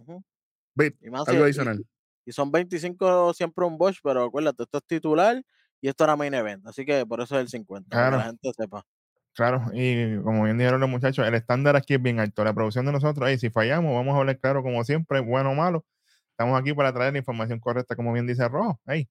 y, 2.26 2.32
son 2.32 2.52
25 2.52 3.34
siempre 3.34 3.66
un 3.66 3.78
Bosch, 3.78 4.00
pero 4.04 4.26
acuérdate, 4.26 4.64
esto 4.64 4.78
es 4.80 4.86
titular 4.86 5.42
y 5.82 5.88
esto 5.88 6.04
era 6.04 6.16
main 6.16 6.34
event. 6.34 6.66
Así 6.66 6.86
que 6.86 7.06
por 7.06 7.22
eso 7.22 7.36
es 7.36 7.42
el 7.42 7.50
50, 7.50 7.90
claro. 7.90 8.12
para 8.12 8.12
que 8.12 8.18
la 8.18 8.26
gente 8.32 8.54
sepa. 8.54 8.86
Claro, 9.34 9.66
y 9.74 10.18
como 10.24 10.46
bien 10.46 10.58
dijeron 10.58 10.80
los 10.80 10.90
muchachos, 10.90 11.28
el 11.28 11.36
estándar 11.36 11.76
aquí 11.76 11.94
es 11.94 12.02
bien 12.02 12.20
alto. 12.20 12.44
La 12.44 12.54
producción 12.54 12.86
de 12.86 12.94
nosotros, 12.94 13.28
ahí 13.28 13.38
si 13.38 13.50
fallamos, 13.50 13.94
vamos 13.94 14.16
a 14.16 14.20
hablar 14.20 14.40
claro 14.40 14.64
como 14.64 14.84
siempre, 14.86 15.20
bueno 15.20 15.52
o 15.52 15.56
malo. 15.56 15.86
Estamos 16.32 16.60
aquí 16.60 16.74
para 16.74 16.94
traer 16.94 17.14
la 17.14 17.20
información 17.20 17.60
correcta, 17.60 17.96
como 17.96 18.14
bien 18.14 18.28
dice 18.28 18.48
Rojo. 18.48 18.80
Ahí. 18.86 19.10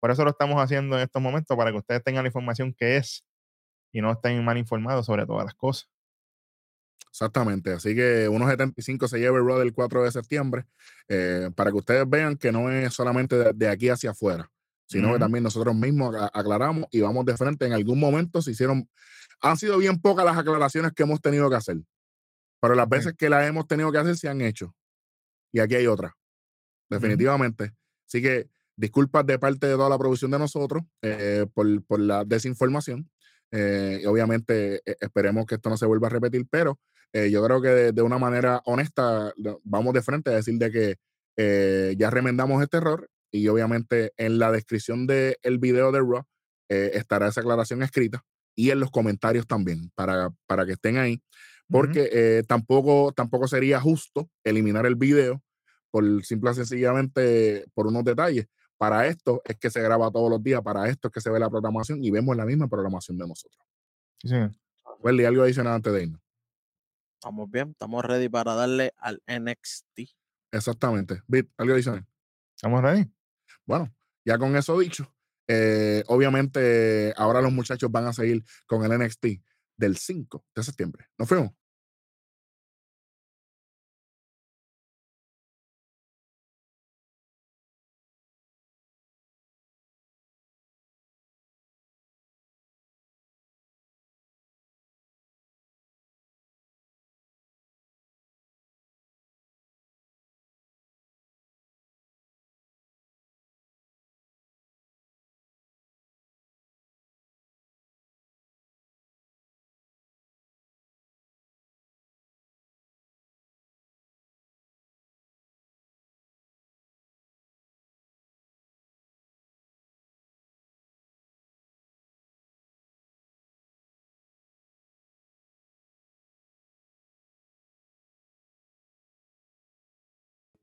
Por 0.00 0.10
eso 0.10 0.24
lo 0.24 0.30
estamos 0.30 0.62
haciendo 0.62 0.96
en 0.96 1.02
estos 1.02 1.20
momentos, 1.20 1.56
para 1.56 1.70
que 1.72 1.78
ustedes 1.78 2.04
tengan 2.04 2.24
la 2.24 2.28
información 2.28 2.72
que 2.72 2.96
es 2.98 3.24
y 3.92 4.00
no 4.00 4.12
estén 4.12 4.44
mal 4.44 4.58
informados 4.58 5.06
sobre 5.06 5.26
todas 5.26 5.44
las 5.44 5.54
cosas. 5.54 5.88
Exactamente, 7.14 7.70
así 7.70 7.94
que 7.94 8.28
1.75 8.28 9.06
se 9.06 9.20
lleva 9.20 9.38
el 9.38 9.46
Raw 9.46 9.60
del 9.60 9.72
4 9.72 10.02
de 10.02 10.10
septiembre, 10.10 10.64
eh, 11.06 11.48
para 11.54 11.70
que 11.70 11.76
ustedes 11.76 12.10
vean 12.10 12.36
que 12.36 12.50
no 12.50 12.72
es 12.72 12.92
solamente 12.92 13.52
de, 13.52 13.68
aquí 13.68 13.88
hacia 13.88 14.10
afuera, 14.10 14.50
sino 14.88 15.12
que 15.12 15.20
también 15.20 15.44
nosotros 15.44 15.76
mismos 15.76 16.16
aclaramos 16.32 16.86
y 16.90 17.02
vamos 17.02 17.24
de 17.24 17.36
frente. 17.36 17.66
En 17.66 17.72
algún 17.72 18.00
momento 18.00 18.42
se 18.42 18.50
hicieron, 18.50 18.90
han 19.40 19.56
sido 19.56 19.78
bien 19.78 20.00
pocas 20.00 20.24
las 20.24 20.36
aclaraciones 20.36 20.90
que 20.90 21.04
hemos 21.04 21.20
tenido 21.20 21.48
que 21.48 21.54
hacer, 21.54 21.76
pero 22.60 22.74
las 22.74 22.88
veces 22.88 23.14
que 23.16 23.28
las 23.28 23.46
hemos 23.46 23.68
tenido 23.68 23.92
que 23.92 23.98
hacer 23.98 24.16
se 24.16 24.28
han 24.28 24.40
hecho. 24.40 24.74
Y 25.52 25.60
aquí 25.60 25.76
hay 25.76 25.86
otra, 25.86 26.16
definitivamente. 26.90 27.74
Así 28.08 28.22
que 28.22 28.48
disculpas 28.74 29.24
de 29.24 29.38
parte 29.38 29.68
de 29.68 29.74
toda 29.74 29.88
la 29.88 29.98
producción 29.98 30.32
de 30.32 30.40
nosotros 30.40 30.82
eh, 31.00 31.46
por, 31.54 31.80
por, 31.84 32.00
la 32.00 32.24
desinformación. 32.24 33.08
Eh, 33.52 34.00
y 34.02 34.06
obviamente 34.06 34.82
esperemos 35.00 35.46
que 35.46 35.54
esto 35.54 35.70
no 35.70 35.76
se 35.76 35.86
vuelva 35.86 36.08
a 36.08 36.10
repetir, 36.10 36.44
pero 36.50 36.80
eh, 37.14 37.30
yo 37.30 37.44
creo 37.44 37.62
que 37.62 37.68
de, 37.92 38.02
una 38.02 38.18
manera 38.18 38.60
honesta 38.64 39.32
vamos 39.62 39.94
de 39.94 40.02
frente 40.02 40.30
a 40.30 40.34
decir 40.34 40.58
de 40.58 40.72
que 40.72 40.96
eh, 41.36 41.94
ya 41.96 42.10
remendamos 42.10 42.60
este 42.60 42.78
error 42.78 43.08
y 43.30 43.46
obviamente 43.46 44.12
en 44.16 44.40
la 44.40 44.50
descripción 44.50 45.06
del 45.06 45.36
el 45.42 45.58
video 45.58 45.92
de 45.92 46.00
Raw 46.00 46.24
eh, 46.68 46.90
estará 46.94 47.28
esa 47.28 47.40
aclaración 47.40 47.84
escrita 47.84 48.24
y 48.56 48.70
en 48.70 48.80
los 48.80 48.90
comentarios 48.90 49.46
también 49.46 49.92
para, 49.94 50.30
para 50.48 50.66
que 50.66 50.72
estén 50.72 50.96
ahí 50.96 51.22
porque 51.68 52.44
tampoco, 52.46 53.12
tampoco 53.12 53.48
sería 53.48 53.80
justo 53.80 54.28
eliminar 54.44 54.84
el 54.84 54.96
video 54.96 55.42
por 55.90 56.04
simple 56.24 56.50
y 56.50 56.54
sencillamente 56.54 57.64
por 57.72 57.86
unos 57.86 58.04
detalles. 58.04 58.46
Para 58.76 59.06
esto 59.06 59.40
es 59.46 59.56
que 59.56 59.70
se 59.70 59.80
graba 59.80 60.10
todos 60.10 60.28
los 60.28 60.42
días, 60.42 60.60
para 60.60 60.88
esto 60.90 61.08
es 61.08 61.14
que 61.14 61.22
se 61.22 61.30
ve 61.30 61.38
la 61.38 61.48
programación 61.48 62.04
y 62.04 62.10
vemos 62.10 62.36
la 62.36 62.44
misma 62.44 62.68
programación 62.68 63.16
de 63.16 63.26
nosotros. 63.26 63.64
Sí. 64.22 64.36
Welly, 65.02 65.24
algo 65.24 65.42
adicional 65.42 65.74
antes 65.74 65.92
de 65.92 66.02
irnos. 66.02 66.23
Estamos 67.24 67.50
bien, 67.50 67.70
estamos 67.70 68.04
ready 68.04 68.28
para 68.28 68.54
darle 68.54 68.92
al 68.98 69.22
NXT. 69.26 70.10
Exactamente. 70.52 71.22
Bit, 71.26 71.50
algo 71.56 71.72
adicional. 71.72 72.06
Estamos 72.54 72.82
ready. 72.82 73.10
Bueno, 73.64 73.90
ya 74.26 74.36
con 74.36 74.54
eso 74.54 74.78
dicho, 74.78 75.10
eh, 75.48 76.04
obviamente 76.08 77.14
ahora 77.16 77.40
los 77.40 77.50
muchachos 77.50 77.90
van 77.90 78.04
a 78.08 78.12
seguir 78.12 78.44
con 78.66 78.84
el 78.84 78.98
NXT 78.98 79.40
del 79.74 79.96
5 79.96 80.44
de 80.54 80.62
septiembre. 80.62 81.06
¿Nos 81.16 81.26
fuimos? 81.26 81.52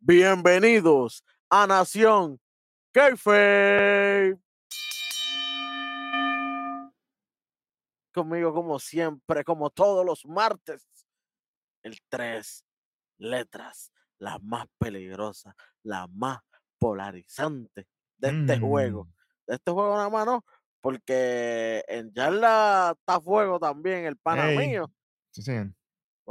Bienvenidos 0.04 1.24
a 1.48 1.68
Nación 1.68 2.42
Keife. 2.92 4.36
Conmigo, 8.12 8.52
como 8.52 8.80
siempre, 8.80 9.44
como 9.44 9.70
todos 9.70 10.04
los 10.04 10.26
martes, 10.26 10.88
el 11.84 12.00
tres 12.10 12.66
letras, 13.20 13.92
la 14.18 14.40
más 14.40 14.66
peligrosa, 14.80 15.56
la 15.84 16.08
más 16.08 16.40
polarizante 16.80 17.86
de 18.18 18.30
este 18.30 18.60
juego. 18.60 19.06
Mm. 19.06 19.14
De 19.50 19.56
este 19.56 19.72
juego 19.72 19.96
nada 19.98 20.10
más, 20.10 20.26
¿no? 20.26 20.44
Porque 20.82 21.84
en 21.88 22.12
Yarla 22.12 22.96
está 22.98 23.22
fuego 23.22 23.60
también 23.60 24.06
el 24.06 24.18
pana 24.18 24.48
mío. 24.48 24.92
Sí, 25.30 25.44
sí. 25.44 25.54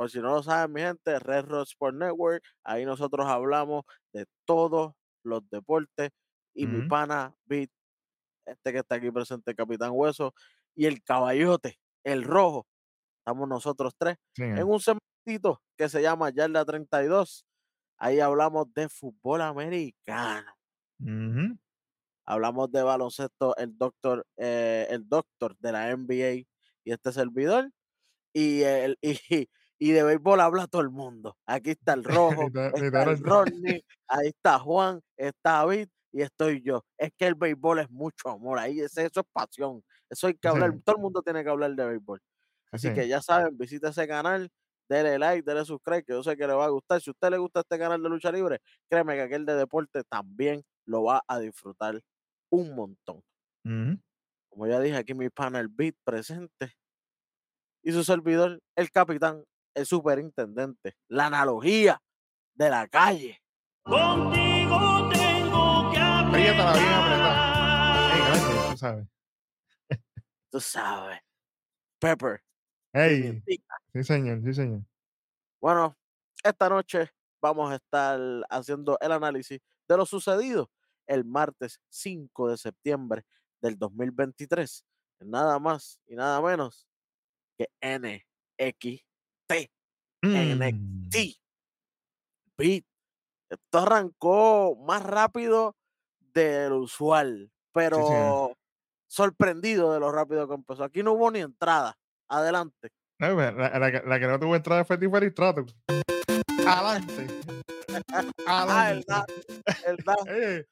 Por 0.01 0.11
si 0.11 0.19
no 0.19 0.31
lo 0.31 0.43
saben, 0.43 0.73
mi 0.73 0.81
gente, 0.81 1.19
Red 1.19 1.45
Rock 1.45 1.69
Sport 1.69 1.95
Network, 1.95 2.43
ahí 2.65 2.87
nosotros 2.87 3.27
hablamos 3.27 3.85
de 4.15 4.25
todos 4.47 4.95
los 5.23 5.47
deportes. 5.51 6.09
Y 6.55 6.67
mi 6.67 6.89
pana 6.89 7.35
Beat, 7.45 7.69
este 8.47 8.73
que 8.73 8.79
está 8.79 8.95
aquí 8.95 9.11
presente, 9.11 9.55
Capitán 9.55 9.91
Hueso, 9.93 10.33
y 10.75 10.87
el 10.87 11.03
caballote, 11.03 11.79
el 12.03 12.25
rojo, 12.25 12.67
estamos 13.19 13.47
nosotros 13.47 13.93
tres, 13.99 14.17
en 14.39 14.63
un 14.63 14.81
segmentito 14.81 15.61
que 15.77 15.91
se 15.91 16.01
llama 16.01 16.31
Yarda 16.31 16.65
32. 16.65 17.45
Ahí 17.99 18.21
hablamos 18.21 18.73
de 18.73 18.89
fútbol 18.89 19.43
americano. 19.43 20.51
Hablamos 22.25 22.73
de 22.73 22.83
baloncesto, 22.83 23.55
el 23.59 23.77
doctor, 23.77 24.27
eh, 24.39 24.87
el 24.89 25.07
doctor 25.07 25.59
de 25.59 25.73
la 25.73 25.95
NBA 25.95 26.47
y 26.85 26.91
este 26.91 27.13
servidor. 27.13 27.71
Y, 28.33 28.63
el, 28.63 28.99
y, 29.03 29.51
y 29.81 29.93
de 29.93 30.05
béisbol 30.05 30.41
habla 30.41 30.67
todo 30.67 30.83
el 30.83 30.91
mundo. 30.91 31.37
Aquí 31.47 31.71
está 31.71 31.95
el 31.95 32.05
rojo, 32.45 32.47
está 32.75 33.03
el 33.05 33.19
Rodney, 33.19 33.83
ahí 34.09 34.29
está 34.29 34.59
Juan, 34.59 35.01
está 35.17 35.53
David 35.53 35.89
y 36.13 36.23
estoy 36.23 36.63
yo. 36.63 36.85
Es 36.99 37.11
que 37.17 37.27
el 37.27 37.35
béisbol 37.35 37.81
es 37.81 37.91
mucho 37.91 38.29
amor, 38.29 38.59
ahí 38.59 38.81
es, 38.81 38.97
eso 38.99 39.21
es 39.21 39.27
pasión. 39.33 39.83
Eso 40.11 40.27
hay 40.27 40.35
que 40.35 40.49
hablar, 40.49 40.73
todo 40.85 40.97
el 40.97 41.03
mundo 41.03 41.23
tiene 41.23 41.43
que 41.43 41.51
hablar 41.51 41.75
de 41.75 41.87
béisbol. 41.87 42.21
Así 42.71 42.93
que 42.93 43.09
ya 43.09 43.21
saben, 43.23 43.57
visita 43.57 43.89
ese 43.89 44.07
canal, 44.07 44.51
denle 44.89 45.19
like, 45.19 45.43
denle 45.45 45.65
subscribe, 45.65 46.05
que 46.05 46.13
yo 46.13 46.23
sé 46.23 46.37
que 46.37 46.47
le 46.47 46.53
va 46.53 46.67
a 46.67 46.69
gustar. 46.69 47.01
Si 47.01 47.11
a 47.11 47.13
usted 47.13 47.31
le 47.31 47.39
gusta 47.39 47.61
este 47.61 47.79
canal 47.79 48.03
de 48.03 48.09
lucha 48.09 48.31
libre, 48.31 48.61
créeme 48.89 49.15
que 49.15 49.23
aquel 49.23 49.47
de 49.47 49.55
deporte 49.55 50.03
también 50.05 50.63
lo 50.87 51.05
va 51.05 51.23
a 51.27 51.39
disfrutar 51.39 52.01
un 52.51 52.75
montón. 52.75 53.23
Como 54.51 54.67
ya 54.67 54.79
dije, 54.81 54.97
aquí 54.97 55.15
mi 55.15 55.31
panel 55.31 55.69
Beat 55.69 55.95
presente 56.05 56.75
y 57.83 57.93
su 57.93 58.05
servidor, 58.05 58.61
el 58.77 58.91
capitán 58.91 59.45
el 59.75 59.87
superintendente. 59.87 60.97
La 61.09 61.27
analogía 61.27 62.01
de 62.55 62.71
la 62.71 62.89
calle. 62.89 63.43
Contigo 63.83 65.09
tengo 65.13 65.91
que 65.93 65.99
aprender. 65.99 66.57
tú 68.71 68.77
sabes. 68.77 69.07
tú 70.51 70.61
sabes. 70.61 71.21
Pepper. 71.99 72.43
Hey. 72.93 73.43
Sí, 73.93 74.05
señor, 74.05 74.43
sí, 74.43 74.55
señor. 74.55 74.83
Bueno, 75.61 75.97
esta 76.43 76.69
noche 76.69 77.11
vamos 77.41 77.71
a 77.71 77.77
estar 77.77 78.19
haciendo 78.49 78.99
el 79.01 79.13
análisis 79.13 79.61
de 79.89 79.97
lo 79.97 80.07
sucedido 80.07 80.71
el 81.11 81.25
martes 81.25 81.81
5 81.89 82.51
de 82.51 82.57
septiembre 82.57 83.25
del 83.61 83.77
2023. 83.77 84.85
Nada 85.21 85.59
más 85.59 86.01
y 86.07 86.15
nada 86.15 86.41
menos 86.41 86.87
que 87.59 87.69
NX 87.83 89.05
NXT. 90.23 91.17
Mm. 92.59 92.79
Esto 93.51 93.79
arrancó 93.79 94.77
más 94.77 95.03
rápido 95.03 95.77
del 96.33 96.73
usual, 96.73 97.51
pero 97.73 98.57
sorprendido 99.09 99.93
de 99.93 100.01
lo 100.01 100.13
rápido 100.13 100.47
que 100.47 100.55
empezó. 100.55 100.85
Aquí 100.85 101.03
no 101.03 101.13
hubo 101.13 101.31
ni 101.31 101.41
entrada. 101.41 101.97
Adelante. 102.29 102.91
la, 103.19 104.21
que 104.21 104.27
no 104.27 104.39
tuvo 104.39 104.55
entrada 104.55 104.85
fue 104.85 104.99
Tiffany 104.99 105.31
Strato. 105.31 105.67
Adelante. 106.67 107.27
ah, 108.47 108.93
el 108.93 109.05
el 109.87 110.67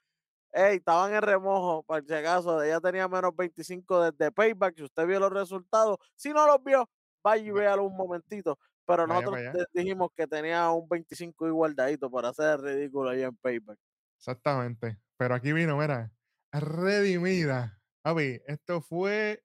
Ey, 0.52 0.76
estaban 0.76 1.12
en 1.12 1.22
remojo, 1.22 1.82
para 1.82 2.02
si 2.02 2.14
acaso. 2.14 2.62
Ella 2.62 2.80
tenía 2.80 3.06
menos 3.06 3.36
25 3.36 4.10
desde 4.10 4.32
Payback. 4.32 4.76
Si 4.76 4.82
usted 4.84 5.06
vio 5.06 5.20
los 5.20 5.32
resultados, 5.32 5.98
si 6.16 6.30
no 6.30 6.46
los 6.46 6.62
vio, 6.64 6.88
vaya 7.22 7.44
y 7.44 7.50
véalo 7.50 7.84
un 7.84 7.96
momentito. 7.96 8.58
Pero 8.88 9.06
nosotros 9.06 9.66
dijimos 9.74 10.08
que 10.16 10.26
tenía 10.26 10.70
un 10.70 10.88
25 10.88 11.46
igualdadito 11.46 12.10
para 12.10 12.30
hacer 12.30 12.58
ridículo 12.58 13.10
ahí 13.10 13.22
en 13.22 13.36
Payback. 13.36 13.78
Exactamente. 14.16 14.98
Pero 15.18 15.34
aquí 15.34 15.52
vino, 15.52 15.76
mira, 15.76 16.10
redimida. 16.50 17.78
ver, 18.14 18.42
esto 18.46 18.80
fue 18.80 19.42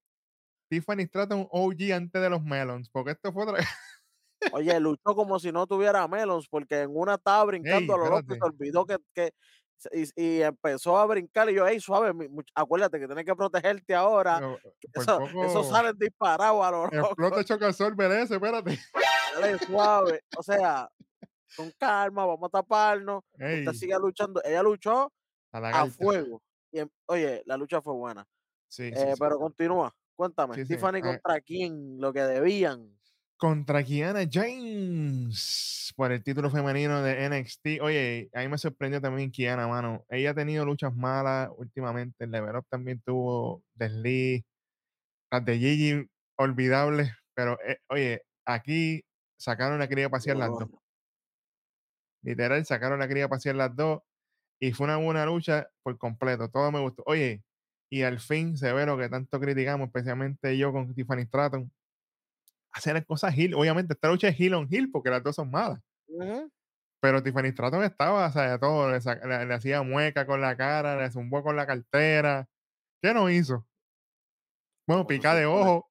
Tiffany 0.69 1.03
Stratton 1.07 1.45
OG 1.51 1.91
antes 1.93 2.21
de 2.21 2.29
los 2.29 2.41
Melons, 2.41 2.89
porque 2.89 3.11
esto 3.11 3.33
fue 3.33 3.43
otra 3.43 3.65
Oye, 4.53 4.79
luchó 4.79 5.13
como 5.13 5.37
si 5.39 5.51
no 5.51 5.67
tuviera 5.67 6.07
Melons, 6.07 6.47
porque 6.47 6.83
en 6.83 6.91
una 6.95 7.15
estaba 7.15 7.43
brincando 7.43 7.95
a 7.95 7.97
lo 7.97 8.09
loco 8.09 8.33
se 8.33 8.39
olvidó 8.41 8.85
que, 8.85 8.97
que 9.13 9.33
y, 9.91 10.41
empezó 10.41 10.97
a 10.97 11.05
brincar 11.05 11.49
y 11.49 11.55
yo, 11.55 11.67
hey, 11.67 11.79
suave, 11.79 12.13
acuérdate 12.55 12.99
que 12.99 13.07
tienes 13.07 13.25
que 13.25 13.35
protegerte 13.35 13.93
ahora. 13.95 14.57
eso, 14.93 15.63
sale 15.63 15.93
disparado 15.97 16.63
a 16.63 16.71
lo 16.71 16.85
loco. 16.85 17.07
Explota 17.07 17.43
chocasol 17.43 17.95
merece, 17.95 18.35
espérate. 18.35 18.79
Dale, 19.35 19.59
suave. 19.59 20.21
O 20.37 20.43
sea, 20.43 20.89
con 21.55 21.71
calma, 21.77 22.25
vamos 22.25 22.47
a 22.47 22.49
taparnos. 22.49 23.23
Usted 23.33 23.73
sigue 23.73 23.95
luchando. 23.99 24.41
Ella 24.43 24.63
luchó 24.63 25.11
a, 25.51 25.85
fuego. 25.87 26.41
Y, 26.71 26.79
em, 26.79 26.89
oye, 27.05 27.43
la 27.45 27.57
lucha 27.57 27.81
fue 27.81 27.93
buena. 27.93 28.25
Sí, 28.67 28.91
eh, 28.93 29.13
Pero 29.19 29.37
continúa. 29.37 29.93
Cuéntame, 30.15 30.63
Tiffany 30.65 31.01
contra 31.01 31.41
quién, 31.41 31.99
lo 31.99 32.13
que 32.13 32.21
debían 32.21 32.95
contra 33.43 33.83
Kiana 33.83 34.21
James 34.31 35.93
por 35.97 36.13
el 36.13 36.23
título 36.23 36.49
femenino 36.49 37.01
de 37.01 37.27
NXT. 37.27 37.81
Oye, 37.81 38.29
a 38.33 38.39
mí 38.39 38.47
me 38.47 38.57
sorprendió 38.57 39.01
también 39.01 39.31
Kiana, 39.31 39.67
mano. 39.67 40.05
Ella 40.07 40.29
ha 40.29 40.33
tenido 40.33 40.63
luchas 40.63 40.95
malas 40.95 41.49
últimamente. 41.57 42.23
El 42.23 42.31
Level 42.31 42.55
Up 42.55 42.65
también 42.69 43.01
tuvo 43.01 43.61
desliz. 43.73 44.45
Las 45.29 45.43
de 45.43 45.57
Gigi, 45.57 46.07
olvidables. 46.37 47.11
Pero, 47.33 47.59
eh, 47.67 47.79
oye, 47.89 48.21
aquí 48.45 49.03
sacaron 49.37 49.77
la 49.77 49.89
cría 49.89 50.07
pasear 50.07 50.37
las 50.37 50.51
dos. 50.51 50.69
Literal, 52.21 52.65
sacaron 52.65 52.97
la 52.99 53.09
cría 53.09 53.27
pasear 53.27 53.55
las 53.55 53.75
dos. 53.75 54.03
Y 54.57 54.71
fue 54.71 54.85
una 54.85 54.95
buena 54.95 55.25
lucha 55.25 55.67
por 55.83 55.97
completo. 55.97 56.47
Todo 56.47 56.71
me 56.71 56.79
gustó. 56.79 57.03
Oye, 57.07 57.43
y 57.89 58.03
al 58.03 58.21
fin 58.21 58.55
se 58.55 58.71
ve 58.71 58.85
lo 58.85 58.97
que 58.97 59.09
tanto 59.09 59.37
criticamos, 59.37 59.87
especialmente 59.87 60.57
yo 60.57 60.71
con 60.71 60.95
Tiffany 60.95 61.25
Stratton. 61.25 61.69
Hacer 62.73 63.05
cosas 63.05 63.37
Hill. 63.37 63.53
Obviamente, 63.53 63.93
esta 63.93 64.09
lucha 64.09 64.27
es 64.27 64.39
Hill 64.39 64.55
on 64.55 64.67
Hill 64.69 64.91
porque 64.91 65.09
las 65.09 65.23
dos 65.23 65.35
son 65.35 65.51
malas. 65.51 65.79
Pero 66.99 67.21
Tiffany 67.21 67.51
Stratton 67.51 67.83
estaba, 67.83 68.27
o 68.27 68.31
sea, 68.31 68.57
todo, 68.59 68.89
le, 68.89 68.99
le, 69.45 69.53
hacía 69.53 69.83
mueca 69.83 70.25
con 70.25 70.41
la 70.41 70.55
cara, 70.55 70.95
le 70.95 71.11
zumbó 71.11 71.43
con 71.43 71.55
la 71.55 71.67
cartera. 71.67 72.47
¿Qué 73.01 73.13
no 73.13 73.29
hizo? 73.29 73.65
Bueno, 74.87 75.05
pica 75.05 75.35
de 75.35 75.45
ojo. 75.45 75.89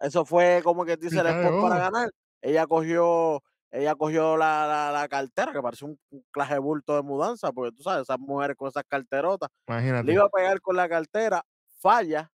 Eso 0.00 0.24
fue 0.24 0.60
como 0.62 0.84
que 0.84 0.96
dice 0.96 1.20
el 1.20 1.26
spot 1.26 1.62
para 1.62 1.78
ganar. 1.78 2.10
Ella 2.40 2.66
cogió, 2.66 3.42
ella 3.70 3.94
cogió 3.94 4.36
la, 4.36 4.90
la, 4.92 5.08
cartera, 5.08 5.52
que 5.52 5.60
parece 5.60 5.84
un, 5.84 5.98
clase 6.30 6.54
de 6.54 6.60
bulto 6.60 6.94
de 6.94 7.02
mudanza, 7.02 7.52
porque 7.52 7.74
tú 7.76 7.82
sabes, 7.82 8.02
esas 8.02 8.18
mujeres 8.18 8.56
con 8.56 8.68
esas 8.68 8.84
carterotas. 8.86 9.50
Imagínate. 9.66 10.04
Le 10.04 10.12
iba 10.12 10.24
a 10.24 10.28
pegar 10.28 10.60
con 10.60 10.76
la 10.76 10.88
cartera, 10.88 11.42
falla. 11.80 12.30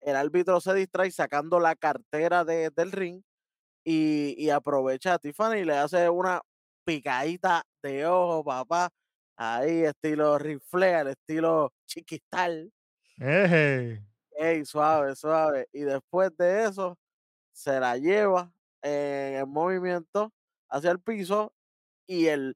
El 0.00 0.16
árbitro 0.16 0.60
se 0.60 0.74
distrae 0.74 1.10
sacando 1.10 1.60
la 1.60 1.74
cartera 1.76 2.44
de, 2.44 2.70
del 2.70 2.92
ring 2.92 3.22
y, 3.84 4.34
y 4.38 4.50
aprovecha 4.50 5.14
a 5.14 5.18
Tiffany 5.18 5.58
y 5.58 5.64
le 5.64 5.76
hace 5.76 6.08
una 6.08 6.40
picadita 6.84 7.62
de 7.82 8.06
ojo, 8.06 8.44
papá. 8.44 8.90
Ahí, 9.36 9.84
estilo 9.84 10.38
rifle, 10.38 10.94
al 10.94 11.08
estilo 11.08 11.72
chiquistal. 11.86 12.72
Ey. 13.18 14.00
Ey, 14.32 14.64
suave, 14.64 15.14
suave. 15.16 15.68
Y 15.72 15.80
después 15.80 16.36
de 16.36 16.64
eso, 16.64 16.98
se 17.52 17.78
la 17.80 17.96
lleva 17.96 18.52
en 18.82 19.34
el 19.34 19.46
movimiento 19.46 20.32
hacia 20.68 20.90
el 20.90 21.00
piso 21.00 21.52
y 22.06 22.26
el 22.26 22.54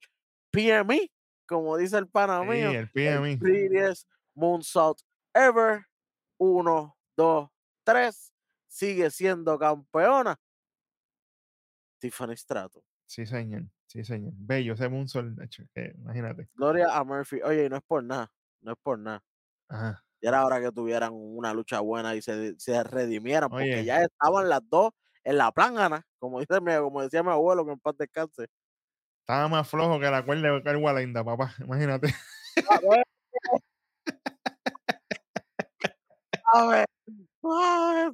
PME, 0.51 1.11
como 1.47 1.77
dice 1.77 1.99
el 1.99 2.09
pana 2.09 2.43
mío, 2.45 2.71
el 2.71 2.91
PME. 2.91 3.37
prettiest 3.39 4.09
moonsault 4.35 5.01
ever. 5.35 5.85
Uno, 6.39 6.97
dos, 7.17 7.51
tres. 7.85 8.33
Sigue 8.69 9.11
siendo 9.11 9.59
campeona. 9.59 10.39
Tiffany 11.99 12.37
Strato. 12.37 12.83
Sí, 13.07 13.27
señor. 13.27 13.65
Sí, 13.87 14.05
señor. 14.05 14.33
Bello 14.35 14.75
ese 14.75 14.89
moonsault. 14.89 15.39
imagínate. 15.97 16.49
Gloria 16.55 16.97
a 16.97 17.05
Murphy. 17.05 17.43
Oye, 17.43 17.69
no 17.69 17.77
es 17.77 17.83
por 17.83 18.03
nada. 18.03 18.33
No 18.63 18.73
es 18.73 18.79
por 18.83 18.99
nada. 18.99 19.23
Ajá. 19.69 20.03
Y 20.21 20.27
era 20.27 20.45
hora 20.47 20.61
que 20.61 20.73
tuvieran 20.73 21.11
una 21.13 21.53
lucha 21.53 21.81
buena 21.81 22.15
y 22.15 22.23
se, 22.23 22.59
se 22.59 22.83
redimieran, 22.85 23.51
porque 23.51 23.85
ya 23.85 24.03
estaban 24.03 24.49
las 24.49 24.61
dos 24.71 24.93
en 25.25 25.37
la 25.37 25.51
plangana, 25.53 26.07
como, 26.19 26.41
dice 26.41 26.59
como 26.81 27.03
decía 27.03 27.23
mi 27.23 27.31
abuelo, 27.31 27.65
que 27.65 27.73
en 27.73 27.81
paz 27.81 27.97
descanse. 27.97 28.47
Estaba 29.21 29.49
más 29.49 29.69
flojo 29.69 30.01
que 30.01 30.11
la 30.11 30.25
cuerda 30.25 30.53
de 30.53 30.63
Carl 30.63 30.97
Linda, 30.97 31.25
papá, 31.25 31.55
imagínate. 31.61 32.09
A 32.71 32.79
ver, 32.81 33.05
suave, 36.53 36.85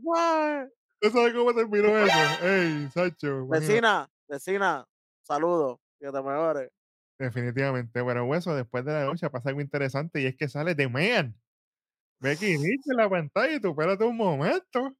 suave. 0.02 0.70
¿Tú 1.00 1.10
sabes 1.10 1.34
cómo 1.34 1.54
terminó 1.54 1.96
eso? 1.96 2.44
Ey, 2.44 2.88
Sacho. 2.90 3.46
Vecina, 3.46 4.08
vecina, 4.28 4.84
saludos, 5.22 5.78
que 6.00 6.10
te 6.10 6.22
mejores. 6.22 6.70
Definitivamente, 7.18 8.04
pero 8.04 8.34
eso 8.34 8.54
después 8.54 8.84
de 8.84 8.92
la 8.92 9.06
lucha 9.06 9.30
pasa 9.30 9.48
algo 9.48 9.60
interesante 9.60 10.20
y 10.20 10.26
es 10.26 10.36
que 10.36 10.48
sale 10.48 10.74
de 10.74 10.88
Man. 10.88 11.34
Becky 12.20 12.58
Lynch 12.58 12.86
en 12.86 12.96
la 12.96 13.08
pantalla 13.08 13.54
y 13.54 13.60
tú 13.60 13.70
espérate 13.70 14.04
un 14.04 14.16
momento. 14.16 14.96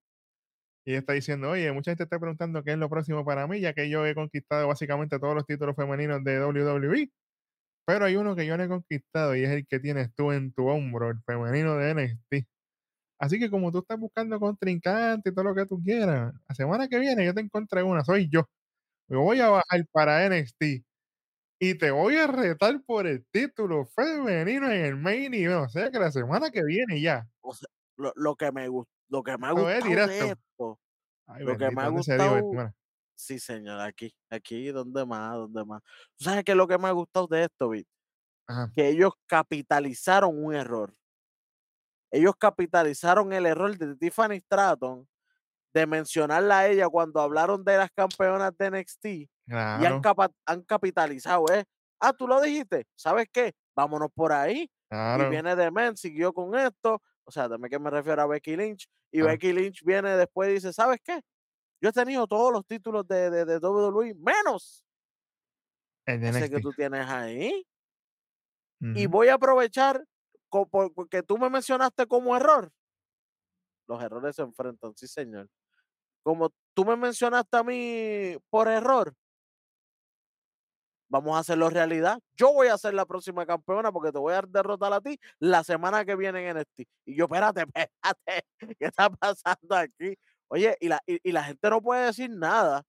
Y 0.85 0.95
está 0.95 1.13
diciendo, 1.13 1.51
oye, 1.51 1.71
mucha 1.73 1.91
gente 1.91 2.05
está 2.05 2.19
preguntando 2.19 2.63
qué 2.65 2.73
es 2.73 2.79
lo 2.79 2.89
próximo 2.89 3.25
para 3.25 3.47
mí, 3.47 3.61
ya 3.61 3.75
que 3.75 3.91
yo 3.91 4.07
he 4.07 4.15
conquistado 4.15 4.69
básicamente 4.69 5.19
todos 5.19 5.35
los 5.35 5.45
títulos 5.45 5.77
femeninos 5.77 6.25
de 6.25 6.43
WWE. 6.43 7.11
Pero 7.87 8.05
hay 8.05 8.17
uno 8.17 8.35
que 8.35 8.47
yo 8.47 8.57
no 8.57 8.65
he 8.65 8.69
conquistado 8.69 9.37
y 9.37 9.45
es 9.45 9.51
el 9.51 9.67
que 9.67 9.81
tienes 9.81 10.15
tú 10.15 10.33
en 10.33 10.53
tu 10.53 10.69
hombro, 10.69 11.11
el 11.11 11.21
femenino 11.27 11.77
de 11.77 11.95
NXT. 11.95 12.49
Así 13.19 13.39
que 13.39 13.51
como 13.51 13.73
tú 13.73 13.79
estás 13.79 13.99
buscando 13.99 14.39
contrincante 14.39 15.31
y 15.31 15.35
todo 15.35 15.45
lo 15.45 15.55
que 15.55 15.67
tú 15.67 15.83
quieras, 15.83 16.33
la 16.49 16.55
semana 16.55 16.89
que 16.89 16.99
viene 16.99 17.25
yo 17.25 17.35
te 17.35 17.41
encontré 17.41 17.83
una, 17.83 18.05
soy 18.05 18.29
yo. 18.31 18.49
Me 19.09 19.17
voy 19.17 19.41
a 19.41 19.49
bajar 19.49 19.87
para 19.91 20.29
NXT 20.29 20.85
y 21.61 21.75
te 21.75 21.91
voy 21.91 22.17
a 22.17 22.27
retar 22.27 22.81
por 22.85 23.07
el 23.07 23.27
título 23.27 23.87
femenino 23.87 24.71
en 24.71 24.85
el 24.85 24.97
main 24.97 25.35
event. 25.35 25.67
O 25.67 25.69
sea 25.69 25.91
que 25.91 25.99
la 25.99 26.13
semana 26.13 26.51
que 26.51 26.63
viene 26.63 27.01
ya. 27.01 27.29
lo, 27.97 28.37
que 28.37 28.53
me 28.53 28.69
gustó, 28.69 28.93
lo 29.09 29.23
que 29.23 29.37
me 29.37 29.47
ha 29.49 29.53
gustado 29.53 30.07
de 30.07 30.19
esto, 30.19 30.81
lo 31.41 31.59
que 31.59 31.71
me 31.71 31.83
ha 31.83 31.89
gustado. 31.89 32.75
Sí, 33.17 33.41
señor, 33.41 33.81
aquí, 33.81 34.15
aquí, 34.31 34.69
¿dónde 34.69 35.05
más? 35.05 35.35
¿Dónde 35.35 35.65
más? 35.65 35.83
¿Tú 36.17 36.25
sabes 36.25 36.45
qué 36.45 36.53
es 36.53 36.57
lo 36.57 36.69
que 36.69 36.79
me 36.79 36.87
ha 36.87 36.93
gustado 36.93 37.27
de 37.27 37.45
esto, 37.45 37.71
Bit? 37.71 37.89
Que 38.75 38.89
ellos 38.89 39.13
capitalizaron 39.27 40.43
un 40.43 40.55
error. 40.55 40.95
Ellos 42.11 42.35
capitalizaron 42.39 43.33
el 43.33 43.47
error 43.47 43.77
de 43.77 43.97
Tiffany 43.97 44.41
Stratton 44.41 45.07
de 45.75 45.87
mencionarla 45.87 46.61
a 46.61 46.69
ella 46.69 46.89
cuando 46.89 47.21
hablaron 47.21 47.63
de 47.65 47.77
las 47.77 47.91
campeonas 47.91 48.57
de 48.57 48.71
NXT 48.71 49.05
y 49.07 49.29
han, 49.47 50.03
han, 50.47 50.63
capitalizado, 50.63 51.45
¿eh? 51.53 51.65
Ah, 52.01 52.13
tú 52.13 52.27
lo 52.27 52.41
dijiste, 52.41 52.87
¿sabes 52.97 53.27
qué? 53.33 53.53
Vámonos 53.75 54.09
por 54.15 54.33
ahí. 54.33 54.71
Y 54.91 55.25
viene 55.29 55.55
de 55.55 55.71
Men, 55.71 55.97
siguió 55.97 56.33
con 56.33 56.55
esto. 56.55 57.03
O 57.25 57.31
sea, 57.31 57.49
también 57.49 57.71
que 57.71 57.79
me 57.79 57.91
refiero 57.91 58.23
a 58.23 58.27
Becky 58.27 58.57
Lynch. 58.57 58.89
Y 59.13 59.21
Becky 59.21 59.53
Lynch 59.53 59.83
viene 59.85 60.17
después 60.17 60.51
y 60.51 60.55
dice, 60.55 60.73
¿sabes 60.73 61.01
qué? 61.05 61.21
Yo 61.81 61.91
he 61.91 61.93
tenido 61.93 62.27
todos 62.27 62.53
los 62.53 62.67
títulos 62.67 63.07
de, 63.07 63.31
de, 63.31 63.45
de 63.45 63.59
WWE, 63.59 64.15
menos 64.15 64.85
el 66.09 66.25
ese 66.25 66.51
que 66.51 66.61
tú 66.61 66.73
tienes 66.73 67.07
ahí. 67.09 67.67
Y 68.81 69.07
voy 69.07 69.29
a 69.29 69.35
aprovechar 69.35 70.05
porque 70.51 71.23
tú 71.23 71.39
me 71.39 71.51
mencionaste 71.51 72.07
como 72.07 72.37
error. 72.37 72.71
Los 73.87 74.03
errores 74.03 74.37
se 74.37 74.43
enfrentan, 74.43 74.95
sí, 74.97 75.07
señor 75.07 75.49
como 76.29 76.53
tú 76.75 76.85
me 76.85 76.95
mencionaste 76.95 77.57
a 77.57 77.63
mí 77.63 78.37
por 78.51 78.69
error, 78.69 79.15
vamos 81.09 81.35
a 81.35 81.41
hacerlo 81.41 81.71
realidad. 81.71 82.19
Yo 82.37 82.53
voy 82.53 82.69
a 82.69 82.77
ser 82.77 82.93
la 82.93 83.07
próxima 83.07 83.47
campeona 83.47 83.91
porque 83.91 84.13
te 84.13 84.19
voy 84.19 84.35
a 84.35 84.43
derrotar 84.43 84.93
a 84.93 85.01
ti 85.01 85.19
la 85.39 85.65
semana 85.65 86.05
que 86.05 86.17
viene 86.17 86.47
en 86.47 86.59
NXT. 86.59 86.81
Y 87.07 87.17
yo, 87.17 87.25
espérate, 87.25 87.63
espérate, 87.75 88.45
¿qué 88.79 88.85
está 88.85 89.09
pasando 89.09 89.75
aquí? 89.75 90.19
Oye, 90.49 90.77
y 90.81 90.89
la, 90.89 91.01
y, 91.07 91.33
la 91.33 91.45
gente 91.45 91.71
no 91.71 91.81
puede 91.81 92.05
decir 92.05 92.29
nada. 92.29 92.83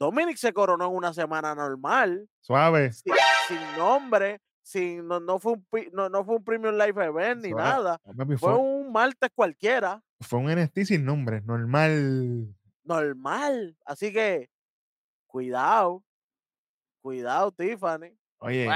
Dominic 0.00 0.38
se 0.38 0.52
coronó 0.52 0.86
en 0.86 0.96
una 0.96 1.12
semana 1.12 1.54
normal. 1.54 2.28
Suave. 2.40 2.92
Sin, 2.92 3.76
nombre, 3.76 4.40
sin, 4.62 5.06
no, 5.06 5.20
no, 5.20 5.38
fue 5.38 5.54
un, 5.54 5.66
no, 5.92 6.08
no 6.08 6.24
fue 6.24 6.36
un 6.36 6.44
Premium 6.44 6.74
Live 6.74 7.04
Event 7.04 7.44
ni 7.44 7.50
nada. 7.50 8.00
fue 8.38 8.56
un 8.56 8.92
martes 8.92 9.30
cualquiera. 9.34 10.02
Fue 10.20 10.38
un 10.38 10.50
NXT 10.50 10.78
sin 10.84 11.04
nombre, 11.04 11.42
normal. 11.42 12.54
Normal. 12.84 13.76
Así 13.84 14.12
que, 14.12 14.50
cuidado. 15.26 16.04
Cuidado, 17.02 17.50
Tiffany. 17.50 18.16
Oye, 18.38 18.68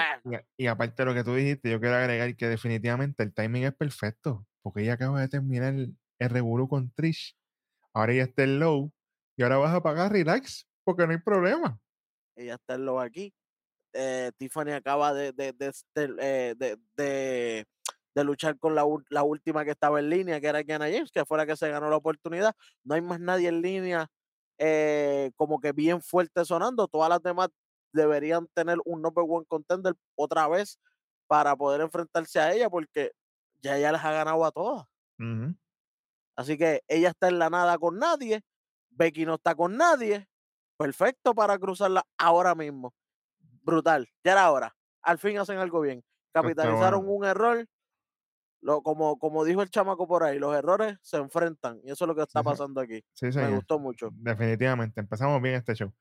y, 0.57 0.67
aparte 0.67 1.03
de 1.03 1.07
lo 1.07 1.15
que 1.15 1.25
tú 1.25 1.35
dijiste, 1.35 1.71
yo 1.71 1.81
quiero 1.81 1.97
agregar 1.97 2.37
que 2.37 2.49
definitivamente 2.49 3.25
el 3.25 3.35
timing 3.35 3.65
es 3.65 3.75
perfecto, 3.75 4.47
porque 4.63 4.83
ella 4.83 4.95
acaba 4.95 5.21
de 5.21 5.29
terminar 5.29 5.75
el, 5.75 5.97
el 6.19 6.69
con 6.69 6.91
Trish. 6.93 7.37
Ahora 7.93 8.13
ella 8.13 8.25
está 8.25 8.45
en 8.45 8.61
low 8.61 8.93
y 9.37 9.43
ahora 9.43 9.57
vas 9.57 9.75
a 9.75 9.83
pagar 9.83 10.13
relax, 10.13 10.69
porque 10.85 11.05
no 11.07 11.13
hay 11.13 11.19
problema. 11.19 11.81
Ella 12.37 12.55
está 12.55 12.75
en 12.75 12.85
low 12.85 13.01
aquí. 13.01 13.35
Eh, 13.99 14.31
Tiffany 14.37 14.73
acaba 14.73 15.15
de, 15.15 15.33
de, 15.33 15.53
de, 15.53 16.55
de 16.97 17.67
eh, 18.15 18.25
luchar 18.25 18.59
con 18.59 18.75
la, 18.75 18.85
la, 19.09 19.23
última 19.23 19.65
que 19.65 19.71
estaba 19.71 20.01
en 20.01 20.11
línea, 20.11 20.41
que 20.41 20.49
era 20.49 20.63
Kiana 20.63 20.91
James, 20.91 21.11
que 21.11 21.25
fue 21.25 21.39
la 21.39 21.47
que 21.47 21.57
se 21.57 21.71
ganó 21.71 21.89
la 21.89 21.97
oportunidad. 21.97 22.55
No 22.85 22.95
hay 22.95 23.01
más 23.01 23.21
nadie 23.21 23.49
en 23.49 23.63
línea 23.63 24.11
eh, 24.59 25.33
como 25.37 25.61
que 25.61 25.73
bien 25.73 26.03
fuerte 26.03 26.45
sonando. 26.45 26.89
Todas 26.89 27.09
las 27.09 27.23
demás 27.23 27.49
deberían 27.93 28.47
tener 28.55 28.79
un 28.85 29.01
number 29.01 29.25
one 29.27 29.47
contender 29.47 29.95
otra 30.15 30.47
vez 30.49 30.79
para 31.27 31.57
poder 31.57 31.81
enfrentarse 31.81 32.39
a 32.39 32.53
ella, 32.53 32.69
porque 32.69 33.13
ya 33.63 33.79
ella 33.79 33.93
les 33.93 34.05
ha 34.05 34.13
ganado 34.13 34.45
a 34.45 34.53
todas. 34.53 34.87
Así 36.37 36.59
que 36.59 36.83
ella 36.87 37.09
está 37.09 37.29
en 37.29 37.39
la 37.39 37.49
nada 37.49 37.79
con 37.79 37.99
nadie, 37.99 38.43
Becky 38.91 39.25
no 39.25 39.37
está 39.37 39.55
con 39.55 39.77
nadie. 39.77 40.29
Perfecto 40.77 41.35
para 41.35 41.59
cruzarla 41.59 42.05
ahora 42.19 42.55
mismo. 42.55 42.93
Brutal, 43.67 44.09
ya 44.23 44.33
era 44.33 44.51
hora. 44.51 44.77
Al 45.03 45.19
fin 45.19 45.39
hacen 45.39 45.59
algo 45.59 45.81
bien. 45.81 46.05
Capitalizaron 46.33 47.03
un 47.07 47.25
error 47.25 47.67
como, 48.83 49.19
como 49.19 49.45
dijo 49.45 49.63
el 49.63 49.71
chamaco 49.71 50.07
por 50.07 50.23
ahí, 50.23 50.39
los 50.39 50.57
errores 50.57 50.97
se 51.03 51.17
enfrentan 51.17 51.81
y 51.85 51.91
eso 51.91 52.05
es 52.05 52.09
lo 52.09 52.15
que 52.15 52.23
está 52.23 52.43
pasando 52.43 52.81
aquí. 52.81 53.05
Me 53.21 53.49
gustó 53.55 53.79
mucho. 53.79 54.11
Definitivamente, 54.13 55.01
empezamos 55.01 55.41
bien 55.43 55.57
este 55.57 55.75
show. 55.75 55.93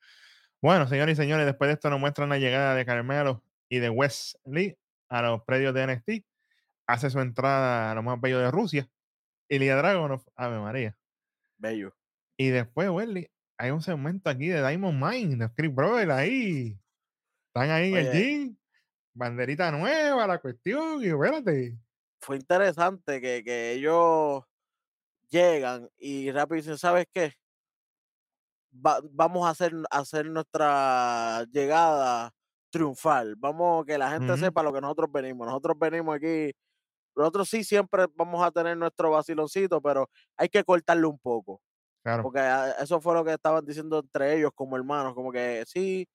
Bueno, 0.61 0.87
señores 0.87 1.17
y 1.17 1.21
señores, 1.21 1.45
después 1.45 1.67
de 1.67 1.73
esto 1.73 1.89
nos 1.89 1.99
muestran 1.99 2.29
la 2.29 2.37
llegada 2.37 2.75
de 2.75 2.85
Carmelo 2.85 3.43
y 3.67 3.79
de 3.79 3.89
Wesley 3.89 4.77
a 5.09 5.21
los 5.23 5.43
predios 5.43 5.73
de 5.73 5.87
NXT. 5.87 6.25
Hace 6.87 7.09
su 7.09 7.19
entrada 7.19 7.91
a 7.91 7.95
lo 7.95 8.03
más 8.03 8.21
bello 8.21 8.39
de 8.39 8.51
Rusia. 8.51 8.87
Ilya 9.49 9.75
Dragonov, 9.75 10.23
Ave 10.35 10.59
María. 10.59 10.97
Bello. 11.57 11.95
Y 12.37 12.49
después 12.49 12.89
Wesley 12.89 13.29
hay 13.57 13.71
un 13.71 13.81
segmento 13.81 14.29
aquí 14.29 14.47
de 14.47 14.67
Diamond 14.67 15.03
Mine, 15.03 15.35
de 15.35 15.47
Script 15.49 15.75
Brother 15.75 16.11
ahí. 16.11 16.79
Están 17.55 17.71
ahí 17.71 17.93
en 17.93 17.97
el 17.97 18.11
gym. 18.11 18.57
Banderita 19.13 19.71
nueva, 19.71 20.27
la 20.27 20.39
cuestión, 20.41 21.01
y 21.01 21.07
espérate. 21.07 21.77
Fue 22.19 22.35
interesante 22.35 23.21
que, 23.21 23.43
que 23.45 23.71
ellos 23.71 24.43
llegan 25.29 25.89
y 25.97 26.31
rápido 26.31 26.57
dicen, 26.57 26.77
¿sabes 26.77 27.05
qué? 27.13 27.33
Va- 28.73 28.99
vamos 29.09 29.45
a 29.47 29.51
hacer, 29.51 29.73
a 29.89 29.99
hacer 29.99 30.25
nuestra 30.25 31.45
llegada 31.49 32.33
triunfal. 32.69 33.35
Vamos 33.37 33.85
que 33.85 33.97
la 33.97 34.11
gente 34.11 34.35
sepa 34.37 34.61
lo 34.61 34.73
que 34.73 34.81
nosotros 34.81 35.09
venimos. 35.09 35.47
Nosotros 35.47 35.77
venimos 35.79 36.13
aquí. 36.17 36.51
Nosotros 37.15 37.47
sí 37.47 37.63
siempre 37.63 38.07
vamos 38.15 38.45
a 38.45 38.51
tener 38.51 38.75
nuestro 38.77 39.11
vaciloncito, 39.11 39.81
pero 39.81 40.09
hay 40.35 40.49
que 40.49 40.63
cortarle 40.65 41.05
un 41.07 41.19
poco. 41.19 41.61
Claro. 42.03 42.23
Porque 42.23 42.39
ah, 42.39 42.75
eso 42.81 42.99
fue 42.99 43.13
lo 43.13 43.23
que 43.23 43.31
estaban 43.33 43.65
diciendo 43.65 43.99
entre 43.99 44.37
ellos 44.37 44.51
como 44.53 44.75
hermanos, 44.75 45.13
como 45.15 45.31
que 45.31 45.63
sí, 45.67 46.05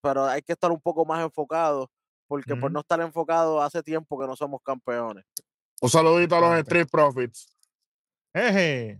pero 0.00 0.24
hay 0.26 0.42
que 0.42 0.52
estar 0.52 0.70
un 0.70 0.80
poco 0.80 1.04
más 1.04 1.22
enfocados, 1.22 1.88
porque 2.26 2.54
por 2.56 2.70
no 2.70 2.80
estar 2.80 3.00
enfocados 3.00 3.62
hace 3.62 3.82
tiempo 3.82 4.18
que 4.18 4.26
no 4.26 4.36
somos 4.36 4.60
campeones. 4.62 5.24
Un 5.80 5.90
saludito 5.90 6.36
a 6.36 6.40
los. 6.40 6.58
Street 6.60 6.88
Profits. 6.90 7.56
Eje. 8.32 8.98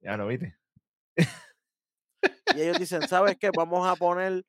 Ya 0.00 0.16
lo 0.16 0.26
viste. 0.26 0.56
Y 2.54 2.60
ellos 2.60 2.78
dicen, 2.78 3.06
¿sabes 3.08 3.36
qué? 3.38 3.50
Vamos 3.56 3.86
a 3.88 3.96
poner 3.96 4.44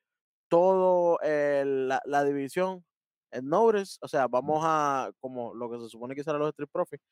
todo 0.49 1.19
el- 1.21 1.88
la, 1.88 2.02
la 2.06 2.23
división 2.23 2.84
en 3.32 3.47
Notice, 3.47 3.97
o 4.02 4.08
sea, 4.08 4.28
vamos 4.28 4.62
a, 4.63 5.12
como 5.19 5.54
lo 5.56 5.69
que 5.71 5.80
se 5.80 5.89
supone 5.89 6.13
que 6.13 6.23
serán 6.23 6.39
los 6.39 6.49
Street 6.49 6.69
Profits, 6.71 7.04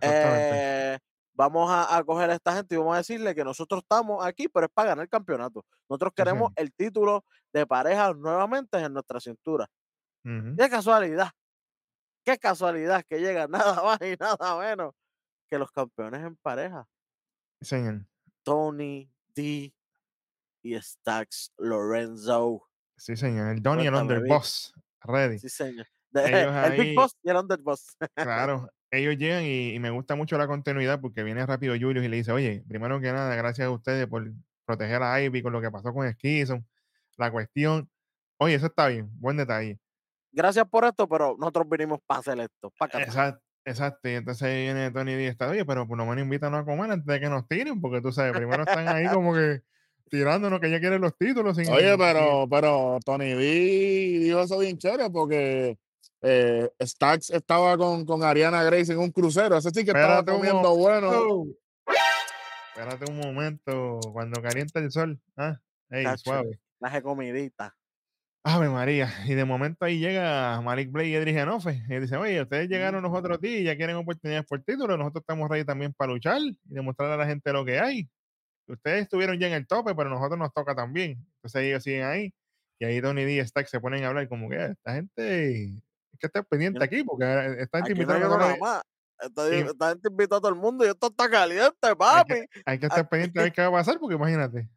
Exactamente. 0.00 0.94
eh, 0.94 0.98
vamos 1.34 1.70
a, 1.70 1.96
a 1.96 2.02
coger 2.04 2.30
a 2.30 2.34
esta 2.34 2.54
gente 2.54 2.74
y 2.74 2.78
vamos 2.78 2.94
a 2.94 2.98
decirle 2.98 3.34
que 3.34 3.44
nosotros 3.44 3.82
estamos 3.82 4.24
aquí, 4.24 4.48
pero 4.48 4.66
es 4.66 4.72
para 4.72 4.90
ganar 4.90 5.02
el 5.04 5.08
campeonato. 5.10 5.64
Nosotros 5.88 6.12
queremos 6.14 6.52
el 6.56 6.72
título 6.72 7.24
de 7.52 7.66
pareja 7.66 8.12
nuevamente 8.14 8.78
en 8.78 8.92
nuestra 8.92 9.20
cintura. 9.20 9.68
Ujú. 10.24 10.56
Qué 10.56 10.70
casualidad, 10.70 11.30
qué 12.24 12.38
casualidad 12.38 13.04
que 13.08 13.18
llega 13.20 13.46
nada 13.80 13.82
más 13.82 13.98
y 14.00 14.16
nada 14.18 14.58
menos 14.58 14.94
que 15.50 15.58
los 15.58 15.70
campeones 15.70 16.22
en 16.22 16.36
pareja. 16.36 16.86
Sí, 17.60 17.66
señor. 17.68 18.06
Tony 18.42 19.10
D 19.34 19.74
y 20.62 20.80
Stax 20.80 21.52
Lorenzo. 21.58 22.68
Sí, 22.96 23.16
señor. 23.16 23.48
El 23.48 23.62
Donny 23.62 23.84
y 23.84 23.86
el. 23.88 23.94
Underboss. 23.94 24.72
Ready. 25.02 25.38
Sí, 25.38 25.48
señor. 25.48 25.86
De- 26.10 26.22
el 26.72 26.80
Big 26.80 26.96
Boss 26.96 27.16
y 27.22 27.28
el 27.30 27.36
Underboss. 27.36 27.96
Claro, 28.14 28.68
ellos 28.96 29.16
llegan 29.16 29.42
y, 29.44 29.74
y 29.74 29.78
me 29.78 29.90
gusta 29.90 30.14
mucho 30.14 30.36
la 30.38 30.46
continuidad 30.46 31.00
porque 31.00 31.22
viene 31.22 31.44
rápido 31.46 31.74
Julius 31.78 32.04
y 32.04 32.08
le 32.08 32.16
dice, 32.16 32.32
oye, 32.32 32.62
primero 32.68 33.00
que 33.00 33.12
nada, 33.12 33.34
gracias 33.36 33.66
a 33.66 33.70
ustedes 33.70 34.06
por 34.06 34.30
proteger 34.64 35.02
a 35.02 35.20
Ivy 35.22 35.42
con 35.42 35.52
lo 35.52 35.60
que 35.60 35.70
pasó 35.70 35.92
con 35.92 36.10
Skison, 36.12 36.66
la 37.16 37.30
cuestión. 37.30 37.88
Oye, 38.38 38.54
eso 38.54 38.66
está 38.66 38.88
bien, 38.88 39.08
buen 39.20 39.36
detalle. 39.36 39.78
Gracias 40.32 40.66
por 40.68 40.84
esto, 40.84 41.08
pero 41.08 41.36
nosotros 41.38 41.68
vinimos 41.68 42.00
para 42.06 42.20
hacer 42.20 42.40
esto. 42.40 42.72
Pa' 42.78 42.86
acá. 42.86 43.02
Exacto, 43.02 43.42
exacto. 43.64 44.08
Y 44.08 44.12
entonces 44.14 44.42
ahí 44.42 44.64
viene 44.64 44.90
Tony 44.90 45.12
y 45.12 45.24
está, 45.26 45.48
oye, 45.48 45.64
pero 45.64 45.86
por 45.86 45.96
lo 45.96 46.04
menos 46.06 46.24
invítanos 46.24 46.60
a 46.60 46.64
comer 46.64 46.90
antes 46.90 47.06
de 47.06 47.20
que 47.20 47.28
nos 47.28 47.46
tiren, 47.46 47.80
porque 47.80 48.00
tú 48.00 48.10
sabes, 48.10 48.32
primero 48.32 48.62
están 48.64 48.88
ahí 48.88 49.06
como 49.08 49.32
que 49.34 49.62
tirándonos 50.10 50.60
que 50.60 50.70
ya 50.70 50.80
quieren 50.80 51.00
los 51.00 51.16
títulos. 51.16 51.56
sin- 51.56 51.68
Oye, 51.70 51.96
pero, 51.96 52.46
pero 52.50 52.98
Tony 53.04 53.32
D 53.34 53.38
dijo 54.24 54.40
eso 54.40 54.58
bien 54.58 54.76
chévere 54.78 55.08
porque 55.10 55.78
eh, 56.24 56.70
Stax 56.80 57.30
estaba 57.30 57.76
con, 57.76 58.04
con 58.06 58.22
Ariana 58.22 58.62
Grace 58.62 58.92
en 58.92 58.98
un 58.98 59.10
crucero. 59.12 59.56
Ese 59.56 59.70
sí 59.70 59.84
que 59.84 59.90
estaba 59.90 60.20
Espérate 60.20 60.30
un 60.32 60.36
comiendo 60.38 60.76
bueno. 60.76 61.44
Espérate 62.74 63.10
un 63.10 63.18
momento, 63.18 64.00
cuando 64.12 64.42
calienta 64.42 64.80
el 64.80 64.90
sol. 64.90 65.20
Ah, 65.36 65.60
ey, 65.90 66.04
Tacho. 66.04 66.22
suave. 66.24 66.58
Las 66.80 67.02
comiditas. 67.02 67.72
Ave 68.42 68.68
María. 68.68 69.10
Y 69.26 69.34
de 69.34 69.44
momento 69.44 69.84
ahí 69.84 69.98
llega 69.98 70.60
Malik 70.60 70.90
Blake 70.90 71.08
y 71.08 71.14
Edric 71.14 71.34
Genofe. 71.36 71.82
Y 71.88 71.98
dice, 72.00 72.16
oye, 72.16 72.42
ustedes 72.42 72.68
llegaron 72.68 73.02
los 73.02 73.12
otros 73.16 73.40
días 73.40 73.60
y 73.60 73.64
ya 73.64 73.76
quieren 73.76 73.96
oportunidades 73.96 74.46
por 74.46 74.62
título. 74.62 74.96
Nosotros 74.96 75.22
estamos 75.22 75.48
ready 75.48 75.64
también 75.64 75.94
para 75.94 76.12
luchar 76.12 76.40
y 76.40 76.54
demostrar 76.64 77.10
a 77.12 77.16
la 77.16 77.26
gente 77.26 77.52
lo 77.52 77.64
que 77.64 77.78
hay. 77.80 78.08
Ustedes 78.66 79.02
estuvieron 79.02 79.38
ya 79.38 79.46
en 79.46 79.54
el 79.54 79.66
tope, 79.66 79.94
pero 79.94 80.10
nosotros 80.10 80.38
nos 80.38 80.52
toca 80.52 80.74
también. 80.74 81.24
Entonces 81.36 81.62
ellos 81.62 81.82
siguen 81.82 82.04
ahí. 82.04 82.34
Y 82.80 82.84
ahí 82.86 83.00
Tony 83.00 83.24
D 83.24 83.34
y 83.34 83.46
Stack 83.46 83.66
se 83.66 83.80
ponen 83.80 84.04
a 84.04 84.08
hablar 84.08 84.28
como 84.28 84.48
que 84.50 84.56
"Ah, 84.58 84.66
esta 84.66 84.94
gente 84.94 85.82
que 86.24 86.26
estar 86.26 86.44
pendiente 86.46 86.82
aquí 86.84 87.02
porque 87.04 87.24
eh, 87.24 87.66
gente 87.82 87.92
Aquí 87.92 87.94
no 87.94 88.12
a 88.34 88.38
la- 88.38 88.48
gente 89.90 90.08
invitó 90.08 90.36
a 90.36 90.40
todo 90.40 90.48
el 90.48 90.54
mundo 90.56 90.84
y 90.84 90.88
esto 90.88 91.06
está 91.06 91.28
caliente, 91.30 91.76
hay 91.82 91.94
papi. 91.94 92.34
que, 92.34 92.46
hay 92.66 92.78
que 92.78 92.86
estar 92.86 93.08
pendiente 93.08 93.38
a 93.40 93.42
ver 93.44 93.52
qué 93.54 93.60
va 93.62 93.68
a 93.68 93.72
pasar 93.72 93.98
porque 93.98 94.16
imagínate. 94.16 94.68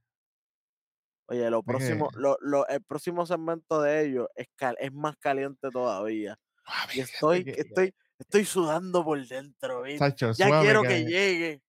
Oye, 1.30 1.50
lo 1.50 1.62
próximo, 1.64 2.10
lo, 2.16 2.38
lo- 2.42 2.68
el 2.68 2.82
próximo 2.84 3.26
segmento 3.26 3.82
de 3.82 4.06
ellos 4.06 4.28
es, 4.36 4.48
cal- 4.56 4.78
es 4.80 4.94
más 4.94 5.16
caliente 5.18 5.70
todavía. 5.72 6.38
Y 6.94 7.00
estoy, 7.02 7.44
que- 7.44 7.52
estoy, 7.62 7.94
estoy 8.20 8.46
sudando 8.46 9.04
por 9.04 9.26
dentro, 9.26 9.86
Ya 10.38 10.48
suave 10.48 10.64
quiero 10.66 10.82
que- 10.84 11.06
llegue. 11.06 11.62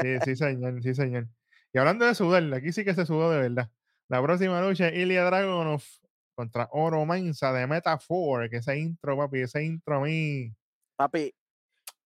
Sí, 0.00 0.18
sí, 0.24 0.36
señor, 0.36 0.82
sí, 0.82 0.94
señor. 0.94 1.26
Y 1.72 1.78
hablando 1.78 2.04
de 2.06 2.14
sudar, 2.14 2.42
aquí 2.54 2.72
sí 2.72 2.84
que 2.84 2.94
se 2.94 3.04
sudó 3.04 3.30
de 3.30 3.40
verdad. 3.40 3.70
La 4.08 4.22
próxima 4.22 4.60
lucha, 4.62 4.88
Ilya 4.90 5.24
Dragunov 5.24 5.82
contra 6.34 6.68
Oro 6.72 7.04
Mensa 7.06 7.52
de 7.52 7.66
Metafor, 7.66 8.48
que 8.50 8.56
ese 8.58 8.78
intro, 8.78 9.16
papi, 9.16 9.40
ese 9.42 9.62
intro 9.64 9.96
a 9.96 10.00
mí. 10.00 10.52
Papi, 10.96 11.34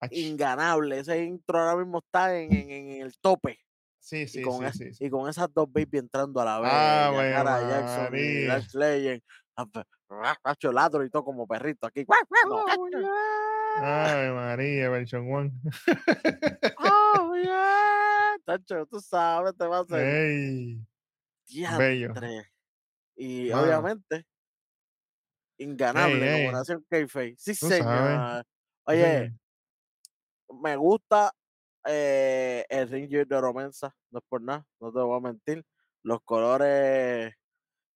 ach, 0.01 0.13
inganable. 0.13 0.99
Ese 1.01 1.25
intro 1.25 1.59
ahora 1.59 1.77
mismo 1.77 1.99
está 1.99 2.37
en, 2.39 2.53
en- 2.53 2.71
en 2.71 3.03
el 3.03 3.17
tope. 3.19 3.59
Sí, 3.99 4.29
sí, 4.29 4.39
y, 4.41 4.43
con 4.43 4.59
sí, 4.59 4.65
es- 4.67 4.77
sí, 4.77 4.95
sí. 4.95 5.05
y 5.07 5.11
con 5.11 5.29
esas 5.29 5.53
dos 5.53 5.67
baby 5.73 5.99
entrando 5.99 6.41
a 6.41 6.45
la 6.45 6.61
vez, 6.61 6.71
Ave 6.73 7.17
Yakara 7.31 7.69
Jackson 7.69 8.15
y 8.17 8.79
Legend, 8.79 9.23
Hacho 10.45 10.71
ladro 10.73 11.05
y 11.05 11.11
todo 11.11 11.25
como 11.25 11.47
perrito 11.47 11.87
aquí. 11.87 12.05
Ay, 13.79 14.31
María, 14.33 14.89
Belchon 14.89 15.31
One. 15.33 15.53
Oh, 16.79 17.35
yeah. 17.43 18.37
Tacho, 18.45 18.87
tú 18.87 19.01
sabes, 19.01 19.57
te 19.57 19.67
va 19.67 19.79
a 19.79 19.81
hacer 19.81 20.07
Ey, 20.07 20.81
bello. 21.77 22.15
Y 23.17 23.51
Ah. 23.51 23.63
obviamente, 23.63 24.25
inganable 25.59 26.51
como 26.67 26.85
Keife. 26.91 27.35
Sí, 27.39 27.53
Tú 27.59 27.69
señor. 27.69 28.45
Oye, 28.85 29.33
me 30.63 30.77
gusta 30.77 31.33
eh, 31.87 32.65
el 32.69 32.89
ring 32.89 33.09
gear 33.09 33.27
de 33.27 33.41
Romensa, 33.41 33.95
no 34.11 34.19
es 34.19 34.25
por 34.29 34.43
nada, 34.43 34.65
no 34.81 34.93
te 34.93 34.99
voy 35.01 35.17
a 35.17 35.21
mentir. 35.21 35.65
Los 36.03 36.21
colores, 36.25 37.33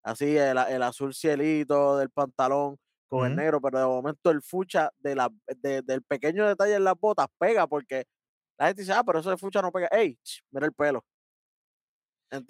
así, 0.03 0.37
el, 0.37 0.57
el 0.57 0.83
azul 0.83 1.13
cielito 1.13 1.97
del 1.97 2.09
pantalón 2.09 2.77
con 3.07 3.27
el 3.27 3.35
negro, 3.35 3.61
pero 3.61 3.79
de 3.79 3.85
momento 3.85 4.31
el 4.31 4.41
fucha 4.41 4.91
de 4.99 5.15
la, 5.15 5.29
de- 5.57 5.81
del 5.81 6.03
pequeño 6.03 6.47
detalle 6.47 6.75
en 6.75 6.83
las 6.85 6.95
botas 6.99 7.27
pega 7.37 7.67
porque 7.67 8.05
la 8.57 8.67
gente 8.67 8.81
dice, 8.83 8.93
ah, 8.93 9.03
pero 9.05 9.19
eso 9.19 9.29
de 9.31 9.37
fucha 9.37 9.61
no 9.61 9.71
pega. 9.71 9.87
¡Ey! 9.91 10.17
Mira 10.51 10.65
el 10.67 10.73
pelo. 10.73 11.05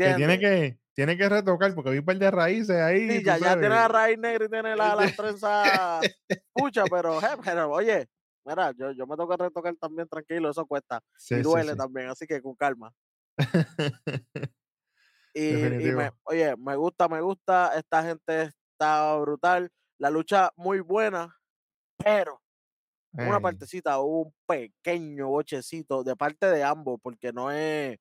Tiene 0.02 0.40
que, 0.40 0.80
tiene 0.94 1.18
que 1.18 1.30
retocar 1.30 1.74
porque 1.76 1.92
vi 1.92 2.00
un 2.00 2.06
par 2.06 2.18
de 2.18 2.32
raíces 2.32 2.76
ahí. 2.78 3.00
Sí, 3.08 3.24
ya, 3.24 3.38
ya 3.40 3.58
tiene 3.58 3.76
la 3.76 3.88
raíz 3.88 4.18
negra 4.18 4.46
y 4.46 4.50
tiene 4.50 4.76
la, 4.76 4.96
la 4.96 5.10
trenza 5.10 6.06
pucha, 6.54 6.88
pero, 6.88 7.20
eh, 7.22 7.36
pero 7.44 7.72
oye, 7.72 8.08
mira, 8.46 8.72
yo, 8.78 8.92
yo 8.92 9.08
me 9.08 9.16
tengo 9.18 9.30
que 9.30 9.38
retocar 9.44 9.76
también 9.78 10.08
tranquilo, 10.08 10.50
eso 10.52 10.66
cuesta 10.66 11.02
Sí, 11.18 11.36
y 11.36 11.42
duele 11.42 11.76
sí. 11.76 11.76
también, 11.76 12.10
así 12.10 12.28
que 12.28 12.42
con 12.42 12.56
calma. 12.56 12.94
Y, 15.34 15.88
y 15.88 15.94
me, 15.94 16.12
oye, 16.24 16.56
me 16.58 16.76
gusta, 16.76 17.08
me 17.08 17.22
gusta, 17.22 17.72
esta 17.78 18.04
gente 18.04 18.52
está 18.74 19.16
brutal, 19.18 19.70
la 19.98 20.10
lucha 20.10 20.52
muy 20.58 20.82
buena, 20.82 21.38
pero 21.98 22.42
una 23.22 23.42
Ey. 23.42 23.42
partecita, 23.42 24.00
hubo 24.00 24.24
un 24.28 24.36
pequeño 24.48 25.30
bochecito 25.30 26.04
de 26.04 26.16
parte 26.16 26.48
de 26.48 26.64
ambos, 26.64 27.00
porque 27.04 27.34
no 27.34 27.52
es, 27.52 27.98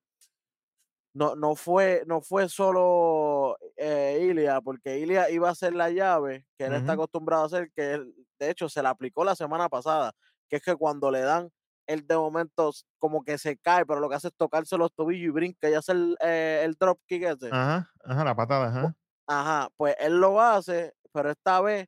no, 1.13 1.35
no 1.35 1.55
fue, 1.55 2.03
no 2.07 2.21
fue 2.21 2.49
solo 2.49 3.57
eh, 3.77 4.19
Ilia, 4.29 4.61
porque 4.61 4.99
Ilia 4.99 5.29
iba 5.29 5.49
a 5.49 5.51
hacer 5.51 5.73
la 5.75 5.89
llave 5.91 6.45
que 6.57 6.65
él 6.65 6.73
está 6.73 6.93
acostumbrado 6.93 7.43
a 7.43 7.45
hacer, 7.47 7.71
que 7.75 7.93
él, 7.93 8.15
de 8.39 8.49
hecho 8.49 8.69
se 8.69 8.81
la 8.83 8.89
aplicó 8.91 9.23
la 9.25 9.35
semana 9.35 9.69
pasada, 9.69 10.13
que 10.49 10.57
es 10.57 10.63
que 10.63 10.75
cuando 10.75 11.11
le 11.11 11.21
dan, 11.21 11.49
él 11.87 12.05
de 12.07 12.15
momento 12.17 12.71
como 12.99 13.23
que 13.23 13.37
se 13.37 13.57
cae, 13.57 13.85
pero 13.85 13.99
lo 13.99 14.09
que 14.09 14.15
hace 14.15 14.27
es 14.29 14.35
tocarse 14.37 14.77
los 14.77 14.93
tobillos 14.93 15.27
y 15.27 15.29
brinca 15.31 15.69
y 15.69 15.73
hace 15.73 15.91
el, 15.93 16.15
eh, 16.21 16.61
el 16.65 16.75
drop 16.75 16.99
kick 17.07 17.23
ese. 17.23 17.51
Ajá, 17.51 17.91
ajá, 18.03 18.23
la 18.25 18.35
patada, 18.35 18.67
ajá. 18.69 18.95
Ajá, 19.27 19.69
pues 19.77 19.95
él 19.99 20.19
lo 20.19 20.41
hace, 20.41 20.93
pero 21.13 21.31
esta 21.31 21.61
vez 21.61 21.87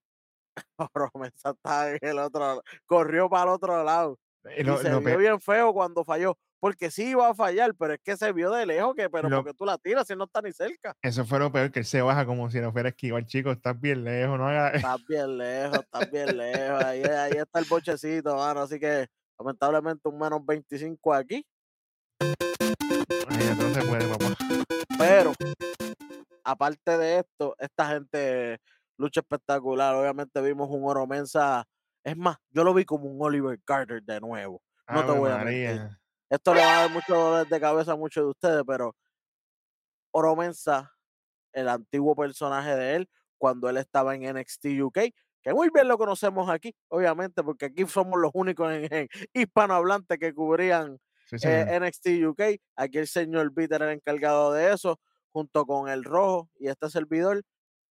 Promesa 0.94 1.52
está 1.52 1.92
en 1.92 2.00
el 2.02 2.20
otro 2.20 2.42
lado, 2.42 2.64
corrió 2.86 3.30
para 3.30 3.44
el 3.46 3.50
otro 3.50 3.84
lado 3.84 4.18
Y 4.58 4.64
se 4.78 4.90
lo 4.90 5.00
vio 5.02 5.18
bien 5.18 5.40
feo 5.40 5.74
cuando 5.74 6.04
falló, 6.04 6.38
porque 6.60 6.92
sí 6.92 7.10
iba 7.12 7.30
a 7.30 7.34
fallar, 7.34 7.74
pero 7.76 7.94
es 7.94 8.00
que 8.04 8.18
se 8.18 8.32
vio 8.34 8.52
de 8.52 8.66
lejos 8.66 8.94
que, 8.96 9.10
pero 9.10 9.30
Lo- 9.30 9.38
porque 9.38 9.54
tú 9.54 9.66
la 9.66 9.78
tiras 9.78 10.06
si 10.08 10.16
no 10.16 10.26
está 10.26 10.42
ni 10.42 10.52
cerca. 10.52 10.94
eso 11.02 11.26
fue 11.26 11.40
lo 11.40 11.52
peor, 11.52 11.72
que 11.72 11.80
él 11.80 11.86
se 11.86 12.02
baja 12.02 12.26
como 12.26 12.50
si 12.52 12.60
no 12.60 12.72
fuera 12.72 12.90
esquivar, 12.90 13.26
chicos, 13.26 13.56
estás 13.56 13.80
bien 13.80 14.04
lejos, 14.04 14.38
no 14.38 14.48
haga... 14.48 14.70
Estás 14.72 15.06
bien 15.08 15.38
lejos, 15.38 15.80
estás 15.80 16.12
bien 16.12 16.38
lejos, 16.38 16.84
ahí, 16.84 17.04
ahí 17.04 17.32
está 17.38 17.60
el 17.60 17.66
bochecito, 17.70 18.36
mano, 18.36 18.62
así 18.62 18.80
que 18.80 19.08
lamentablemente 19.40 20.10
un 20.10 20.20
menos 20.20 20.46
25 20.46 21.14
aquí. 21.14 21.46
Ay, 22.20 23.38
eso 23.42 23.56
no 23.56 23.74
se 23.74 23.82
puede, 23.88 24.08
papá. 24.08 24.36
Pero, 24.98 25.34
aparte 26.44 26.98
de 26.98 27.20
esto, 27.20 27.56
esta 27.60 27.88
gente 27.90 28.60
lucha 28.98 29.22
espectacular. 29.22 29.96
Obviamente 29.96 30.42
vimos 30.42 30.70
un 30.70 30.84
Oro 30.88 31.06
Mensa. 31.08 31.66
Es 32.04 32.18
más, 32.18 32.38
yo 32.50 32.64
lo 32.64 32.74
vi 32.74 32.86
como 32.86 33.06
un 33.06 33.22
Oliver 33.22 33.60
Carter 33.64 34.02
de 34.04 34.20
nuevo. 34.20 34.62
No 34.88 35.06
te 35.06 35.12
voy 35.12 35.32
a 35.32 35.38
mentir. 35.38 35.90
Esto 36.30 36.54
le 36.54 36.62
va 36.62 36.78
a 36.78 36.82
dar 36.82 36.92
mucho 36.92 37.16
dolor 37.16 37.48
de 37.48 37.60
cabeza 37.60 37.92
a 37.94 37.96
muchos 37.96 38.24
de 38.24 38.30
ustedes, 38.30 38.64
pero 38.66 38.96
Oro 40.12 40.36
Mensa, 40.36 40.92
el 41.54 41.70
antiguo 41.70 42.16
personaje 42.16 42.76
de 42.76 42.96
él, 42.96 43.10
cuando 43.38 43.70
él 43.70 43.78
estaba 43.78 44.16
en 44.16 44.36
NXT 44.36 44.66
UK, 44.82 45.00
que 45.42 45.54
muy 45.54 45.70
bien 45.74 45.88
lo 45.88 45.98
conocemos 45.98 46.50
aquí, 46.50 46.76
obviamente, 46.88 47.44
porque 47.44 47.66
aquí 47.66 47.86
somos 47.88 48.20
los 48.20 48.32
únicos 48.34 48.72
en, 48.72 48.92
en 48.92 49.08
hispanohablantes 49.34 50.18
que 50.18 50.34
cubrían 50.34 51.00
Sí, 51.26 51.48
eh. 51.48 51.80
NXT 51.80 52.08
UK. 52.28 52.42
Aquí 52.76 52.98
el 52.98 53.08
señor 53.08 53.54
Peter 53.54 53.82
era 53.82 53.94
encargado 53.94 54.54
de 54.54 54.72
eso, 54.74 55.00
junto 55.32 55.66
con 55.66 55.90
el 55.90 56.04
Rojo 56.04 56.50
y 56.60 56.68
este 56.68 56.90
servidor. 56.90 57.44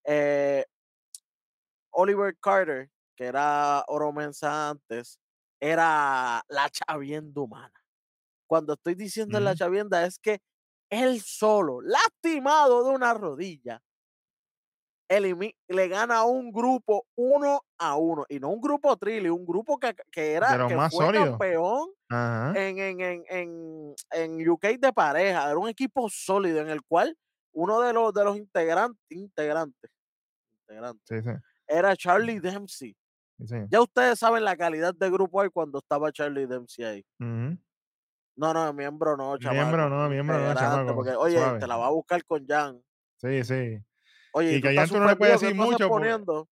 Eh, 0.05 0.65
Oliver 1.91 2.37
Carter, 2.41 2.91
que 3.17 3.25
era 3.27 3.85
Oro 3.89 4.13
Mensa 4.13 4.71
antes, 4.71 5.19
era 5.61 6.43
la 6.49 6.71
chavienda 6.71 7.41
humana. 7.41 7.73
Cuando 8.47 8.75
estoy 8.75 8.95
diciendo 8.95 9.41
la 9.41 9.55
chavienda 9.55 10.05
es 10.07 10.19
que 10.19 10.41
él 10.91 11.21
solo, 11.23 11.81
lastimado 11.81 12.85
de 12.85 12.95
una 12.95 13.15
rodilla, 13.15 13.81
le 15.69 15.89
gana 15.89 16.19
a 16.19 16.25
un 16.25 16.51
grupo 16.53 17.07
uno 17.17 17.61
a 17.79 17.97
uno. 17.97 18.25
Y 18.29 18.41
no 18.41 18.51
un 18.51 18.61
grupo 18.61 18.97
trilly, 18.97 19.29
un 19.29 19.45
grupo 19.45 19.79
que, 19.79 19.95
que 20.11 20.33
era 20.33 20.67
que 20.67 20.75
más 20.75 20.95
fue 20.95 21.13
campeón 21.13 21.91
en, 22.11 22.79
en, 22.79 23.01
en, 23.01 23.25
en, 23.29 23.95
en 24.11 24.49
UK 24.49 24.65
de 24.79 24.93
pareja. 24.93 25.51
Era 25.51 25.59
un 25.59 25.69
equipo 25.69 26.09
sólido 26.09 26.61
en 26.61 26.69
el 26.69 26.83
cual 26.83 27.17
uno 27.53 27.81
de 27.81 27.93
los, 27.93 28.13
de 28.15 28.25
los 28.25 28.37
integrantes, 28.37 29.01
integrantes, 29.11 29.91
integrantes 30.63 31.03
Sí, 31.09 31.23
sí. 31.23 31.37
era 31.67 31.95
Charlie 31.97 32.41
Dempsey. 32.41 32.97
Sí. 33.47 33.57
Ya 33.71 33.81
ustedes 33.81 34.19
saben 34.19 34.45
la 34.45 34.57
calidad 34.57 34.95
de 34.95 35.11
grupo 35.11 35.41
ahí 35.41 35.49
cuando 35.51 35.79
estaba 35.79 36.11
Charlie 36.13 36.47
Dempsey 36.47 36.85
ahí. 36.85 37.07
No, 37.19 38.55
no, 38.55 38.73
miembro 38.73 39.17
no, 39.17 39.37
chamaco. 39.39 39.55
Miembro 39.63 39.91
no, 39.91 40.09
miembro 40.09 40.39
no, 40.39 40.55
chamaco. 40.55 40.95
Porque, 40.95 41.15
oye, 41.15 41.37
Suave. 41.39 41.59
te 41.59 41.67
la 41.67 41.77
va 41.77 41.87
a 41.87 41.91
buscar 41.91 42.25
con 42.25 42.47
Jan. 42.47 42.83
Sí, 43.17 43.45
sí. 43.45 43.79
Oye, 44.33 44.57
Y 44.57 44.61
que 44.63 44.75
Jan 44.75 44.89
tú 44.89 44.99
no 44.99 45.07
le 45.07 45.17
puedes 45.17 45.41
decir 45.41 45.55
¿qué 45.55 45.63
tú 45.63 45.63
haces 45.75 45.89
mucho? 45.91 46.49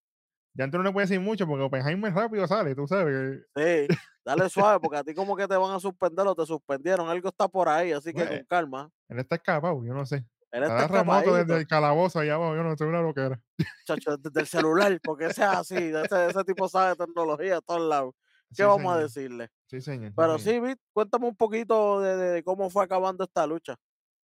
Ya 0.55 0.71
tú 0.71 0.79
no 0.79 0.83
le 0.85 0.93
puedes 0.93 1.09
decir 1.09 1.23
mucho 1.25 1.47
porque 1.47 1.63
Oppenheimer 1.63 2.13
rápido 2.13 2.47
sale, 2.47 2.75
tú 2.75 2.87
sabes. 2.87 3.41
que- 3.55 3.89
Sí, 3.89 3.97
dale 4.25 4.49
suave, 4.51 4.81
porque 4.81 4.99
a 4.99 5.05
ti 5.05 5.15
como 5.15 5.37
que 5.37 5.47
te 5.49 5.57
van 5.57 5.73
a 5.73 5.81
suspender 5.81 6.27
o 6.27 6.35
te 6.35 6.45
suspendieron. 6.45 7.09
Algo 7.09 7.29
está 7.29 7.49
por 7.49 7.69
ahí, 7.69 7.93
así 7.93 8.13
que 8.13 8.23
Bueno, 8.25 8.31
con 8.37 8.45
calma. 8.47 8.91
Él 9.09 9.19
está 9.21 9.37
escapado, 9.37 9.83
yo 9.85 9.95
no 9.95 10.05
sé. 10.05 10.25
Él 10.53 10.63
Está 10.65 10.83
está 10.83 10.99
remoto 10.99 11.35
desde 11.35 11.57
el 11.61 11.67
calabozo 11.67 12.19
allá 12.21 12.35
abajo, 12.35 12.57
yo 12.57 12.63
no 12.63 12.77
sé 12.77 12.85
una 12.85 13.03
loquera. 13.03 13.41
chacho, 13.85 14.17
desde 14.17 14.41
el 14.41 14.47
celular, 14.47 15.01
porque 15.03 15.27
ese 15.27 15.43
es 15.43 15.49
así, 15.49 15.75
ese, 15.77 16.27
ese 16.31 16.45
tipo 16.45 16.69
sabe 16.69 16.97
tecnología 16.97 17.59
a 17.59 17.61
todos 17.61 17.89
lados. 17.89 18.15
¿Qué 18.57 18.65
Sí, 18.65 18.65
vamos 18.65 18.93
a 18.95 18.99
decirle? 18.99 19.49
Sí, 19.67 19.81
señor. 19.81 20.11
sí, 20.11 20.15
Pero 20.17 20.39
sí, 20.39 20.61
Vic, 20.61 20.79
cuéntame 20.93 21.27
un 21.29 21.37
poquito 21.37 22.01
de, 22.01 22.17
de 22.17 22.45
cómo 22.45 22.69
fue 22.71 22.85
acabando 22.85 23.25
esta 23.25 23.47
lucha. 23.47 23.77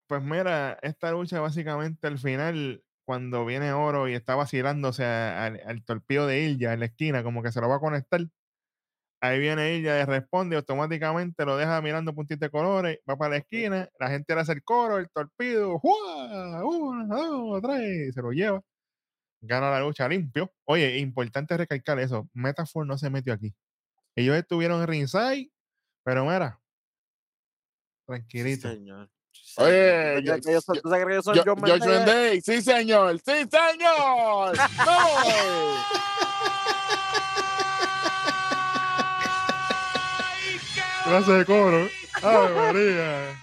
Pues 0.07 0.21
mira, 0.23 0.77
esta 0.81 1.11
lucha 1.11 1.39
básicamente 1.41 2.07
al 2.07 2.17
final, 2.17 2.83
cuando 3.05 3.45
viene 3.45 3.73
Oro 3.73 4.07
y 4.07 4.13
está 4.13 4.35
vacilándose 4.35 5.03
al, 5.05 5.61
al 5.65 5.83
torpedo 5.83 6.27
de 6.27 6.41
Ilya 6.43 6.73
en 6.73 6.79
la 6.79 6.85
esquina, 6.87 7.23
como 7.23 7.43
que 7.43 7.51
se 7.51 7.59
lo 7.61 7.67
va 7.69 7.75
a 7.77 7.79
conectar. 7.79 8.21
Ahí 9.19 9.39
viene 9.39 9.75
y 9.75 9.83
responde 10.05 10.55
automáticamente, 10.55 11.43
lo 11.43 11.57
deja 11.57 11.81
mirando 11.81 12.13
puntitos 12.13 12.41
de 12.41 12.49
colores, 12.51 12.99
va 13.09 13.17
para 13.17 13.31
la 13.31 13.37
esquina, 13.37 13.89
la 13.99 14.09
gente 14.09 14.35
le 14.35 14.41
hace 14.41 14.51
el 14.51 14.63
coro, 14.63 14.99
el 14.99 15.09
torpedo, 15.09 15.79
¡juá! 15.79 16.63
Una, 16.63 17.15
dos, 17.17 17.61
tres, 17.63 18.13
se 18.13 18.21
lo 18.21 18.31
lleva. 18.31 18.61
Gana 19.41 19.71
la 19.71 19.79
lucha 19.79 20.07
limpio. 20.07 20.51
Oye, 20.65 20.97
importante 20.99 21.57
recalcar 21.57 21.99
eso, 21.99 22.29
Metafor 22.33 22.85
no 22.85 22.97
se 22.97 23.09
metió 23.09 23.33
aquí. 23.33 23.55
Ellos 24.15 24.35
estuvieron 24.35 24.81
en 24.81 24.87
ringside, 24.87 25.51
pero 26.03 26.23
mira, 26.25 26.59
Sí, 26.59 28.03
tranquilito. 28.05 28.69
señor. 28.69 29.09
Sí, 29.31 29.61
Oye, 29.61 30.15
señor. 30.17 30.39
¿Tú 30.41 30.45
yo- 30.45 30.51
ellos 30.51 30.63
son- 30.63 30.75
yo- 30.75 31.21
son 31.21 31.35
Yo, 31.35 31.43
John? 31.79 32.05
Day, 32.05 32.41
sí 32.41 32.61
señor, 32.61 33.19
sí 33.19 33.33
señor. 33.49 34.55
¡Vamos! 34.85 35.83
Clase 41.07 41.31
de 41.31 41.45
coro. 41.45 41.87
¡Ay, 42.23 42.53
María! 42.55 43.35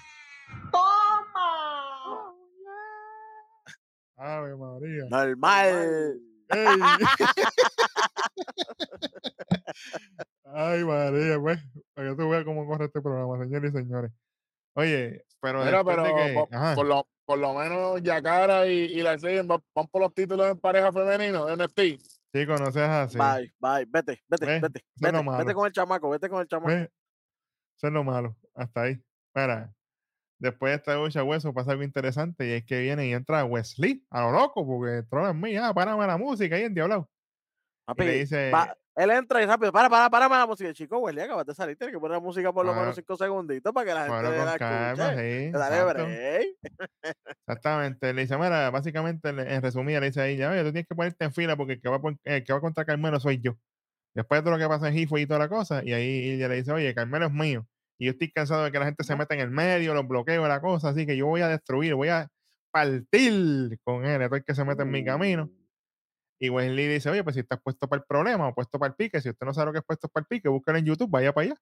¡Ave 4.17 4.57
María! 4.57 5.05
Normal. 5.11 6.21
¡Ey! 6.51 6.79
¡Ay, 10.45 10.85
María! 10.85 11.41
Pues, 11.41 11.59
para 11.95 12.11
que 12.11 12.17
tú 12.17 12.29
veas 12.29 12.45
cómo 12.45 12.67
corre 12.67 12.87
este 12.87 13.01
programa, 13.01 13.43
señores 13.45 13.73
y 13.73 13.77
señores. 13.79 14.13
Oye, 14.77 15.25
pero 15.41 15.65
Mira, 15.65 15.85
pero 15.85 16.03
de 16.05 16.15
que... 16.15 16.35
po- 16.35 16.49
Ajá, 16.53 16.75
por, 16.75 16.87
lo, 16.87 17.09
por 17.25 17.39
lo 17.39 17.55
menos 17.55 18.03
Yacara 18.03 18.67
y, 18.67 18.73
y 18.87 19.03
la 19.03 19.19
siguen 19.19 19.47
van, 19.47 19.61
van 19.75 19.87
por 19.89 20.03
los 20.03 20.13
títulos 20.15 20.51
en 20.51 20.59
pareja 20.59 20.93
femenino 20.93 21.47
NXT. 21.55 21.81
sí, 22.33 22.47
conoces 22.47 22.83
así. 22.83 23.17
Bye, 23.19 23.55
bye. 23.59 23.87
Vete, 23.89 24.23
vete, 24.29 24.47
¿Ves? 24.47 24.61
vete. 24.63 24.85
Vete, 24.97 25.23
vete 25.39 25.55
con 25.55 25.67
el 25.67 25.73
chamaco, 25.73 26.11
vete 26.11 26.29
con 26.29 26.41
el 26.41 26.49
chamaco. 26.49 26.69
¿Ves? 26.69 26.89
Eso 27.77 27.87
es 27.89 27.93
lo 27.93 28.05
malo. 28.05 28.37
Hasta 28.55 28.83
ahí. 28.83 29.03
Mira, 29.35 29.75
después 30.39 30.71
de 30.73 30.77
esta 30.77 30.95
lucha 30.97 31.25
hueso 31.25 31.53
pasa 31.53 31.73
algo 31.73 31.83
interesante 31.83 32.47
y 32.47 32.53
es 32.53 32.65
que 32.65 32.81
viene 32.81 33.07
y 33.09 33.13
entra 33.13 33.45
Wesley 33.45 34.05
a 34.11 34.23
lo 34.23 34.33
loco 34.33 34.67
porque 34.67 34.99
entró 34.99 35.29
en 35.29 35.41
mí, 35.41 35.57
ah, 35.57 35.73
párame 35.75 36.07
la 36.07 36.17
música 36.17 36.57
ahí 36.57 36.63
en 36.65 36.75
Diablado. 36.75 37.09
Y 37.11 37.87
Papi, 37.87 38.05
le 38.05 38.13
dice, 38.15 38.51
va- 38.51 38.77
él 38.97 39.11
entra 39.11 39.43
y 39.43 39.47
rápido, 39.47 39.73
para, 39.73 39.91
para, 39.91 40.09
para 40.09 40.29
la 40.39 40.47
música. 40.47 40.73
Chico, 40.73 40.99
Welly, 40.99 41.21
acabas 41.21 41.45
de 41.47 41.55
salir, 41.55 41.77
tienes 41.77 41.93
que 41.95 42.01
poner 42.01 42.17
la 42.17 42.21
música 42.21 42.53
por 42.53 42.65
lo 42.65 42.73
menos 42.75 42.95
cinco 42.95 43.17
segunditos 43.17 43.73
para 43.73 43.87
que 43.87 43.93
la 43.95 44.01
gente 44.07 44.29
bueno, 44.29 44.45
la 44.45 44.59
calma, 44.59 45.05
escuche. 45.13 45.45
sí, 45.47 45.51
Dale 45.51 45.85
break. 45.85 46.57
Exactamente. 47.47 48.15
Le 48.15 48.23
dice, 48.23 48.39
mira, 48.39 48.71
básicamente, 48.71 49.29
en 49.29 49.63
resumida, 49.63 50.01
le 50.01 50.07
dice 50.07 50.21
a 50.21 50.27
ella, 50.29 50.51
oye, 50.51 50.61
tú 50.63 50.73
tienes 50.73 50.87
que 50.89 50.95
ponerte 50.95 51.25
en 51.25 51.33
fila 51.33 51.57
porque 51.57 51.75
el 51.75 51.81
que 51.81 51.89
va, 51.89 52.01
el 52.25 52.45
que 52.45 52.53
va 52.53 52.61
contra 52.61 52.85
Carmelo 52.85 53.19
soy 53.21 53.41
yo. 53.41 53.57
Después 54.15 54.41
de 54.41 54.43
todo 54.43 54.53
lo 54.53 54.59
que 54.59 54.69
pasa 54.69 54.89
en 54.89 54.97
Hifo 54.97 55.19
y 55.19 55.27
toda 55.27 55.41
la 55.41 55.49
cosa, 55.49 55.83
y 55.85 55.93
ahí 55.93 56.31
ella 56.31 56.49
le 56.49 56.57
dice, 56.57 56.73
oye, 56.73 56.95
Carmelo 56.95 57.27
es 57.27 57.33
mío. 57.33 57.67
Y 57.99 58.07
yo 58.07 58.13
estoy 58.13 58.31
cansado 58.31 58.65
de 58.65 58.73
que 58.73 58.79
la 58.79 58.87
gente 58.87 59.05
se 59.05 59.17
meta 59.17 59.35
en 59.35 59.41
el 59.41 59.51
medio, 59.51 59.95
los 59.95 60.07
bloqueos, 60.07 60.49
la 60.49 60.61
cosa, 60.61 60.91
así 60.91 61.07
que 61.07 61.17
yo 61.17 61.27
voy 61.27 61.41
a 61.41 61.49
destruir, 61.49 61.95
voy 61.95 62.09
a 62.09 62.29
partir 62.71 63.79
con 63.85 64.05
él, 64.05 64.25
todo 64.27 64.37
el 64.37 64.45
que 64.45 64.55
se 64.55 64.65
mete 64.65 64.83
en 64.83 64.91
mi 64.91 65.05
camino. 65.05 65.45
Uh, 65.45 65.65
Y 66.41 66.49
Wesley 66.51 66.89
dice, 66.89 67.11
oye, 67.11 67.23
pues 67.23 67.35
si 67.35 67.41
estás 67.41 67.61
puesto 67.63 67.89
para 67.89 68.01
el 68.01 68.07
problema 68.07 68.49
o 68.49 68.55
puesto 68.55 68.79
para 68.79 68.91
el 68.91 68.97
pique, 68.97 69.21
si 69.21 69.31
usted 69.31 69.47
no 69.47 69.55
sabe 69.55 69.67
lo 69.67 69.73
que 69.73 69.79
es 69.79 69.85
puesto 69.85 70.09
para 70.09 70.23
el 70.23 70.27
pique, 70.27 70.49
búscalo 70.49 70.79
en 70.79 70.85
YouTube, 70.85 71.11
vaya 71.11 71.33
para 71.33 71.47
allá. 71.47 71.57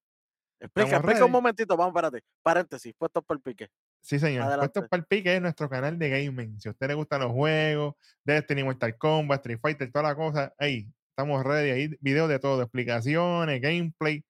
Explica, 0.58 0.86
Estamos 0.86 1.04
explica 1.04 1.24
un 1.24 1.32
momentito, 1.32 1.76
vamos, 1.76 1.90
espérate. 1.90 2.24
Paréntesis, 2.42 2.94
puesto 2.96 3.20
por 3.20 3.36
el 3.36 3.42
pique. 3.42 3.68
Sí, 4.00 4.18
señor. 4.18 4.44
Adelante. 4.44 4.72
Puestos 4.72 4.88
para 4.88 5.00
el 5.00 5.06
pique 5.06 5.34
es 5.34 5.42
nuestro 5.42 5.68
canal 5.68 5.98
de 5.98 6.08
gaming. 6.08 6.60
Si 6.60 6.68
a 6.68 6.72
usted 6.72 6.88
le 6.88 6.94
gustan 6.94 7.20
los 7.20 7.32
juegos, 7.32 7.94
Destiny, 8.24 8.62
Mortal 8.64 8.96
Kombat, 8.96 9.40
Street 9.40 9.58
Fighter, 9.60 9.90
toda 9.90 10.08
la 10.08 10.14
cosa, 10.14 10.54
ahí 10.58 10.88
estamos 11.16 11.44
ready. 11.44 11.70
Ahí 11.70 11.96
videos 12.00 12.28
de 12.28 12.38
todo, 12.38 12.62
explicaciones, 12.62 13.60
gameplay, 13.60 14.24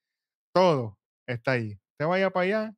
todo 0.55 0.99
está 1.27 1.53
ahí. 1.53 1.79
Usted 1.93 2.07
vaya 2.07 2.31
para 2.31 2.45
allá, 2.45 2.75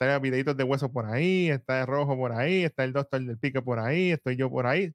está 0.00 0.18
videitos 0.18 0.56
de 0.56 0.64
hueso 0.64 0.92
por 0.92 1.06
ahí, 1.06 1.50
está 1.50 1.80
el 1.82 1.86
rojo 1.86 2.16
por 2.16 2.32
ahí, 2.32 2.64
está 2.64 2.84
el 2.84 2.92
doctor 2.92 3.20
del 3.22 3.38
pique 3.38 3.62
por 3.62 3.78
ahí, 3.80 4.12
estoy 4.12 4.36
yo 4.36 4.50
por 4.50 4.66
ahí. 4.66 4.92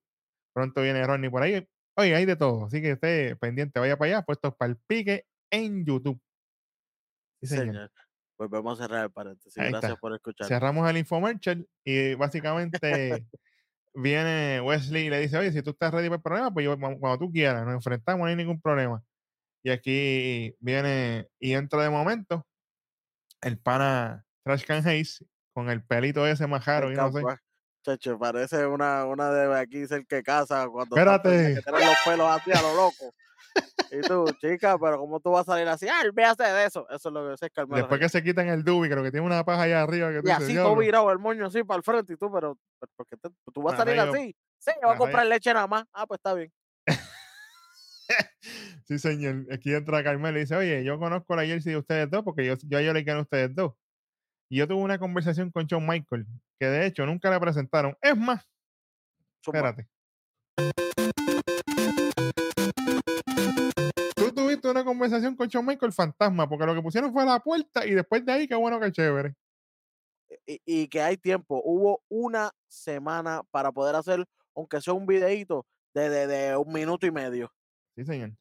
Pronto 0.53 0.82
viene 0.82 1.06
Ronnie 1.06 1.29
por 1.32 1.43
ahí. 1.43 1.67
Oye, 1.97 2.15
hay 2.15 2.25
de 2.25 2.36
todo. 2.36 2.65
Así 2.65 2.82
que 2.82 2.93
usted 2.93 3.38
pendiente, 3.39 3.79
vaya 3.79 3.97
para 3.97 4.17
allá, 4.17 4.21
puestos 4.25 4.56
para 4.56 4.71
el 4.71 4.77
pique 4.88 5.25
en 5.51 5.86
YouTube. 5.86 6.19
Sí, 7.41 7.47
Sí, 7.47 7.56
señor. 7.58 7.73
señor. 7.75 7.91
Pues 8.38 8.49
vamos 8.49 8.79
a 8.79 8.84
cerrar 8.84 9.06
el 9.06 9.12
paréntesis. 9.12 9.58
Ahí 9.58 9.69
Gracias 9.69 9.91
está. 9.91 9.99
por 10.01 10.13
escuchar. 10.13 10.47
cerramos 10.47 10.89
el 10.89 10.97
infomercial 10.97 11.67
y 11.86 12.15
básicamente 12.15 13.25
viene 13.93 14.62
Wesley 14.62 15.06
y 15.06 15.10
le 15.10 15.19
dice, 15.19 15.38
oye, 15.38 15.51
si 15.51 15.62
tú 15.62 15.71
estás 15.71 15.91
ready 15.91 16.08
para 16.08 16.17
el 16.17 16.21
problema, 16.23 16.51
pues 16.53 16.65
yo, 16.65 16.77
cu- 16.79 16.99
cuando 16.99 17.19
tú 17.19 17.32
quieras, 17.32 17.63
nos 17.65 17.75
enfrentamos, 17.75 18.21
no 18.21 18.27
hay 18.27 18.36
ningún 18.36 18.60
problema. 18.62 19.03
Y 19.63 19.69
aquí 19.71 20.56
viene 20.60 21.29
y 21.39 21.53
entra 21.53 21.84
de 21.84 21.89
momento 21.89 22.45
el 23.41 23.58
pana 23.58 24.25
Trash 24.43 24.63
Can 24.65 24.86
Hayes 24.88 25.23
con 25.53 25.69
el 25.69 25.84
pelito 25.84 26.25
ese 26.27 26.47
majaro, 26.47 26.91
y 26.91 26.95
no 26.95 27.12
sé. 27.12 27.21
Chacho, 27.86 28.17
parece 28.17 28.65
una, 28.65 29.06
una 29.06 29.29
de 29.29 29.60
aquí 29.60 29.86
ser 29.86 30.06
que 30.06 30.23
casa 30.23 30.67
cuando 30.69 30.95
está 30.97 31.15
Espérate. 31.15 31.56
que 31.56 31.62
tiene 31.62 31.86
los 31.86 31.97
pelos 32.06 32.27
así 32.29 32.51
a 32.51 32.62
lo 32.62 32.73
loco. 32.75 33.13
Y 33.92 34.02
tú, 34.02 34.26
chica, 34.42 34.78
pero 34.80 34.98
¿cómo 34.98 35.20
tú 35.20 35.30
vas 35.32 35.48
a 35.48 35.54
salir 35.54 35.68
así? 35.68 35.88
Ah, 35.88 36.02
olvídate 36.04 36.44
de 36.44 36.66
eso. 36.66 36.88
Eso 36.89 37.10
es 37.10 37.13
lo 37.13 37.28
que 37.28 37.46
es 37.46 37.52
Carmelo 37.54 37.78
Después 37.84 38.02
que 38.02 38.10
se 38.10 38.24
quitan 38.24 38.48
el 38.50 38.63
dubi, 38.63 38.89
creo 38.89 39.04
que 39.04 39.12
tiene 39.12 39.26
una 39.26 39.44
paja 39.44 39.63
allá 39.63 39.84
arriba 39.84 40.12
que 40.12 40.22
tú 40.22 40.28
Y 40.28 40.32
así 40.32 40.56
todo 40.56 40.76
virado 40.76 41.12
el 41.12 41.20
moño 41.20 41.46
así 41.46 41.63
para 41.63 41.78
el 41.78 41.84
frente 41.84 42.13
y 42.13 42.18
tú, 42.18 42.32
pero, 42.32 42.58
pero 42.80 42.92
¿por 42.96 43.08
qué 43.08 43.18
te- 43.18 43.30
tú 43.54 43.62
vas 43.62 43.76
a 43.76 43.78
salir 43.78 44.00
así? 44.00 44.36
Sí, 44.58 44.72
yo 44.82 44.88
voy 44.88 44.96
a 44.96 44.98
comprar 44.98 45.26
leche 45.28 45.54
nada 45.54 45.68
más. 45.68 45.86
Ah, 45.94 46.08
pues 46.08 46.18
está 46.20 46.34
bien. 46.34 46.52
Sí, 48.86 49.00
señor. 49.00 49.46
Aquí 49.52 49.74
entra 49.74 50.04
Carmelo 50.04 50.38
y 50.38 50.42
dice, 50.42 50.56
oye, 50.56 50.84
yo 50.84 51.00
conozco 51.00 51.36
la 51.36 51.46
jersey 51.46 51.72
de 51.74 51.80
ustedes 51.80 52.10
dos 52.10 52.24
porque 52.24 52.46
yo, 52.46 52.56
yo, 52.63 52.82
yo 52.82 52.94
le 52.94 53.04
gané 53.04 53.20
a 53.20 53.24
ustedes 53.24 53.56
dos. 53.56 53.74
Y 54.50 54.58
yo 54.58 54.68
tuve 54.68 54.82
una 54.82 55.00
conversación 55.00 55.52
con 55.52 55.66
Shawn 55.66 55.88
Michael, 55.88 56.26
que 56.60 56.66
de 56.68 56.86
hecho 56.86 57.06
nunca 57.06 57.30
le 57.32 57.39
presentaron. 57.39 57.98
Es 58.02 58.18
más, 58.18 58.46
espérate. 59.42 59.88
Una 64.73 64.83
conversación 64.83 65.36
con 65.36 65.47
Shawn 65.47 65.65
Michael 65.65 65.93
fantasma, 65.93 66.47
porque 66.49 66.65
lo 66.65 66.75
que 66.75 66.81
pusieron 66.81 67.13
fue 67.13 67.25
la 67.25 67.39
puerta 67.39 67.86
y 67.86 67.91
después 67.91 68.25
de 68.25 68.31
ahí, 68.33 68.47
qué 68.47 68.55
bueno 68.55 68.79
que 68.79 68.91
chévere. 68.91 69.36
y, 70.45 70.62
y 70.65 70.88
que 70.88 71.01
hay 71.01 71.17
tiempo. 71.17 71.62
Hubo 71.63 72.03
una 72.09 72.51
semana 72.67 73.41
para 73.51 73.71
poder 73.71 73.95
hacer, 73.95 74.25
aunque 74.55 74.81
sea 74.81 74.93
un 74.93 75.05
videíto 75.05 75.65
de, 75.93 76.09
de, 76.09 76.27
de 76.27 76.57
un 76.57 76.71
minuto 76.73 77.05
y 77.05 77.12
medio. 77.12 77.51
Sí, 77.95 78.03
señor. 78.03 78.31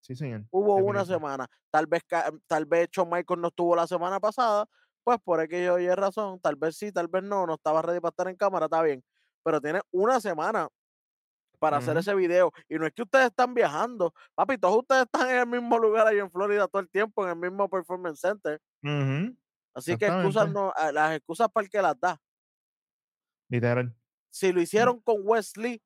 Sí, 0.00 0.14
señor. 0.14 0.44
Hubo 0.50 0.76
una 0.76 1.04
semana. 1.04 1.46
Tal 1.70 1.86
vez, 1.86 2.02
tal 2.46 2.64
vez 2.64 2.88
Shawn 2.90 3.10
Michaels 3.10 3.40
no 3.42 3.48
estuvo 3.48 3.76
la 3.76 3.86
semana 3.86 4.20
pasada, 4.20 4.66
pues 5.04 5.18
por 5.22 5.40
aquello 5.40 5.74
oye 5.74 5.94
razón. 5.94 6.40
Tal 6.40 6.56
vez 6.56 6.76
sí, 6.76 6.92
tal 6.92 7.08
vez 7.08 7.22
no. 7.22 7.46
No 7.46 7.54
estaba 7.54 7.82
ready 7.82 8.00
para 8.00 8.10
estar 8.10 8.28
en 8.28 8.36
cámara, 8.36 8.66
está 8.66 8.82
bien. 8.82 9.04
Pero 9.42 9.60
tiene 9.60 9.80
una 9.90 10.20
semana 10.20 10.68
para 11.58 11.78
hacer 11.78 11.96
ese 11.96 12.14
video. 12.14 12.52
Y 12.68 12.76
no 12.76 12.86
es 12.86 12.92
que 12.92 13.02
ustedes 13.02 13.26
están 13.26 13.54
viajando. 13.54 14.14
Papi, 14.34 14.58
todos 14.58 14.78
ustedes 14.78 15.02
están 15.02 15.30
en 15.30 15.38
el 15.38 15.46
mismo 15.46 15.78
lugar 15.78 16.06
ahí 16.06 16.18
en 16.18 16.30
Florida 16.30 16.68
todo 16.68 16.80
el 16.80 16.88
tiempo, 16.88 17.24
en 17.24 17.30
el 17.30 17.36
mismo 17.36 17.68
Performance 17.68 18.20
Center. 18.20 18.60
Así 19.74 19.96
que 19.96 20.06
excusas 20.06 20.50
no, 20.50 20.72
las 20.92 21.16
excusas 21.16 21.48
para 21.52 21.64
el 21.64 21.70
que 21.70 21.82
las 21.82 21.98
da. 22.00 22.20
Literal. 23.50 23.94
si 24.30 24.52
lo 24.52 24.60
hicieron 24.60 25.00
con 25.00 25.16
Wesley, 25.22 25.80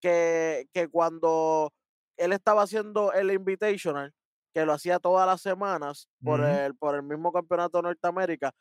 que, 0.00 0.68
que 0.72 0.88
cuando 0.88 1.72
él 2.16 2.32
estaba 2.32 2.62
haciendo 2.62 3.12
el 3.12 3.30
Invitational, 3.30 4.12
que 4.52 4.64
lo 4.64 4.72
hacía 4.72 4.98
todas 4.98 5.26
las 5.26 5.40
semanas 5.40 6.08
por, 6.22 6.42
el, 6.42 6.74
por 6.76 6.94
el 6.94 7.02
mismo 7.02 7.32
campeonato 7.32 7.78
de 7.78 7.82
Norteamérica, 7.82 8.52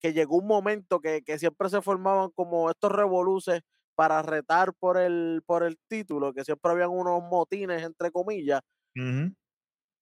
que 0.00 0.12
llegó 0.12 0.36
un 0.36 0.46
momento 0.46 1.00
que, 1.00 1.22
que 1.22 1.38
siempre 1.38 1.68
se 1.68 1.80
formaban 1.80 2.30
como 2.30 2.70
estos 2.70 2.90
revoluces 2.90 3.62
para 3.94 4.22
retar 4.22 4.72
por 4.74 4.98
el, 4.98 5.42
por 5.46 5.62
el 5.64 5.78
título, 5.88 6.32
que 6.34 6.44
siempre 6.44 6.72
habían 6.72 6.90
unos 6.90 7.22
motines, 7.22 7.82
entre 7.82 8.10
comillas. 8.10 8.60
Ujú. 8.96 9.32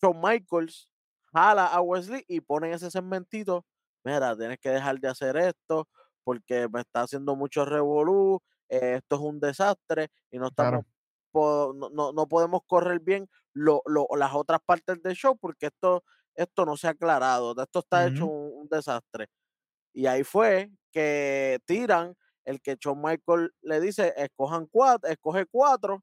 Shawn 0.02 0.20
Michaels 0.20 0.90
jala 1.32 1.66
a 1.66 1.80
Wesley 1.80 2.24
y 2.28 2.40
pone 2.40 2.72
ese 2.72 2.90
segmentito, 2.90 3.66
mira, 4.04 4.36
tienes 4.36 4.58
que 4.58 4.70
dejar 4.70 4.98
de 4.98 5.08
hacer 5.08 5.36
esto 5.36 5.88
porque 6.24 6.68
me 6.72 6.80
está 6.80 7.02
haciendo 7.02 7.36
mucho 7.36 7.64
revolú, 7.64 8.40
eh, 8.68 8.94
esto 8.96 9.16
es 9.16 9.22
un 9.22 9.40
desastre 9.40 10.08
y 10.30 10.38
no 10.38 10.48
estamos 10.48 10.82
Claro. 10.82 10.86
po- 11.32 11.72
no, 11.76 11.90
no- 11.90 12.12
no 12.12 12.26
podemos 12.28 12.62
correr 12.66 13.00
bien 13.00 13.28
lo- 13.52 13.82
lo- 13.86 14.06
las 14.16 14.34
otras 14.34 14.60
partes 14.64 15.00
del 15.02 15.14
show 15.14 15.36
porque 15.38 15.66
esto, 15.66 16.02
esto 16.34 16.64
no 16.66 16.76
se 16.76 16.88
ha 16.88 16.90
aclarado, 16.90 17.54
esto 17.62 17.80
está 17.80 18.06
hecho 18.06 18.26
un 18.26 18.68
desastre. 18.68 19.28
Y 19.92 20.06
ahí 20.06 20.24
fue 20.24 20.70
que 20.92 21.58
tiran 21.66 22.16
el 22.44 22.60
que 22.60 22.76
Shawn 22.80 23.00
Michael 23.02 23.52
le 23.62 23.80
dice, 23.80 24.12
escojan 24.16 24.66
cuatro, 24.66 25.08
escoge 25.10 25.46
cuatro, 25.46 26.02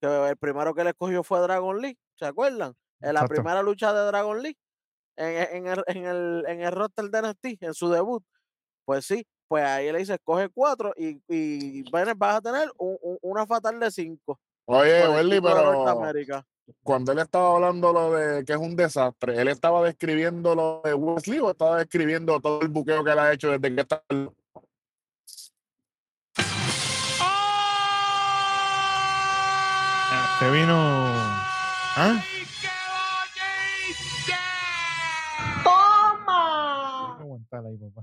que 0.00 0.28
el 0.28 0.36
primero 0.36 0.74
que 0.74 0.84
le 0.84 0.90
escogió 0.90 1.22
fue 1.22 1.40
Dragon 1.40 1.80
Lee, 1.80 1.96
¿se 2.18 2.26
acuerdan? 2.26 2.74
En 3.00 3.14
la 3.14 3.20
Exacto. 3.20 3.34
primera 3.34 3.62
lucha 3.62 3.92
de 3.92 4.06
Dragon 4.06 4.42
Lee, 4.42 4.56
en, 5.16 5.56
en 5.56 5.66
el, 5.66 5.84
en, 5.86 6.04
el, 6.06 6.44
en 6.48 6.60
el 6.62 6.72
roster 6.72 7.04
de 7.10 7.18
NXT, 7.18 7.62
en 7.62 7.74
su 7.74 7.88
debut. 7.90 8.22
Pues 8.84 9.06
sí, 9.06 9.24
pues 9.48 9.64
ahí 9.64 9.92
le 9.92 9.98
dice, 9.98 10.14
escoge 10.14 10.48
cuatro 10.48 10.92
y, 10.96 11.20
y 11.28 11.82
vas 11.90 12.08
a 12.36 12.40
tener 12.40 12.70
un- 12.78 12.98
un- 13.00 13.18
una 13.22 13.46
fatal 13.46 13.78
de 13.78 13.90
cinco 13.90 14.40
Oye, 14.66 15.02
el 15.04 15.10
Welly, 15.10 15.40
pero 15.40 15.84
cuando 16.82 17.12
él 17.12 17.18
estaba 17.18 17.54
hablando 17.56 17.92
lo 17.92 18.12
de 18.12 18.44
que 18.44 18.52
es 18.52 18.58
un 18.58 18.74
desastre, 18.76 19.40
¿él 19.40 19.48
estaba 19.48 19.84
describiendo 19.84 20.54
lo 20.54 20.80
de 20.84 20.94
Wesley 20.94 21.40
o 21.40 21.50
estaba 21.50 21.78
describiendo 21.78 22.40
todo 22.40 22.60
el 22.62 22.68
buqueo 22.68 23.04
que 23.04 23.10
él 23.10 23.18
ha 23.18 23.32
hecho 23.32 23.50
desde 23.50 23.74
que 23.74 23.80
está? 23.80 24.02
Se 30.42 30.50
vino. 30.50 30.74
¿Ah? 30.74 32.20
Ahí, 37.52 37.76
papá. 37.78 38.02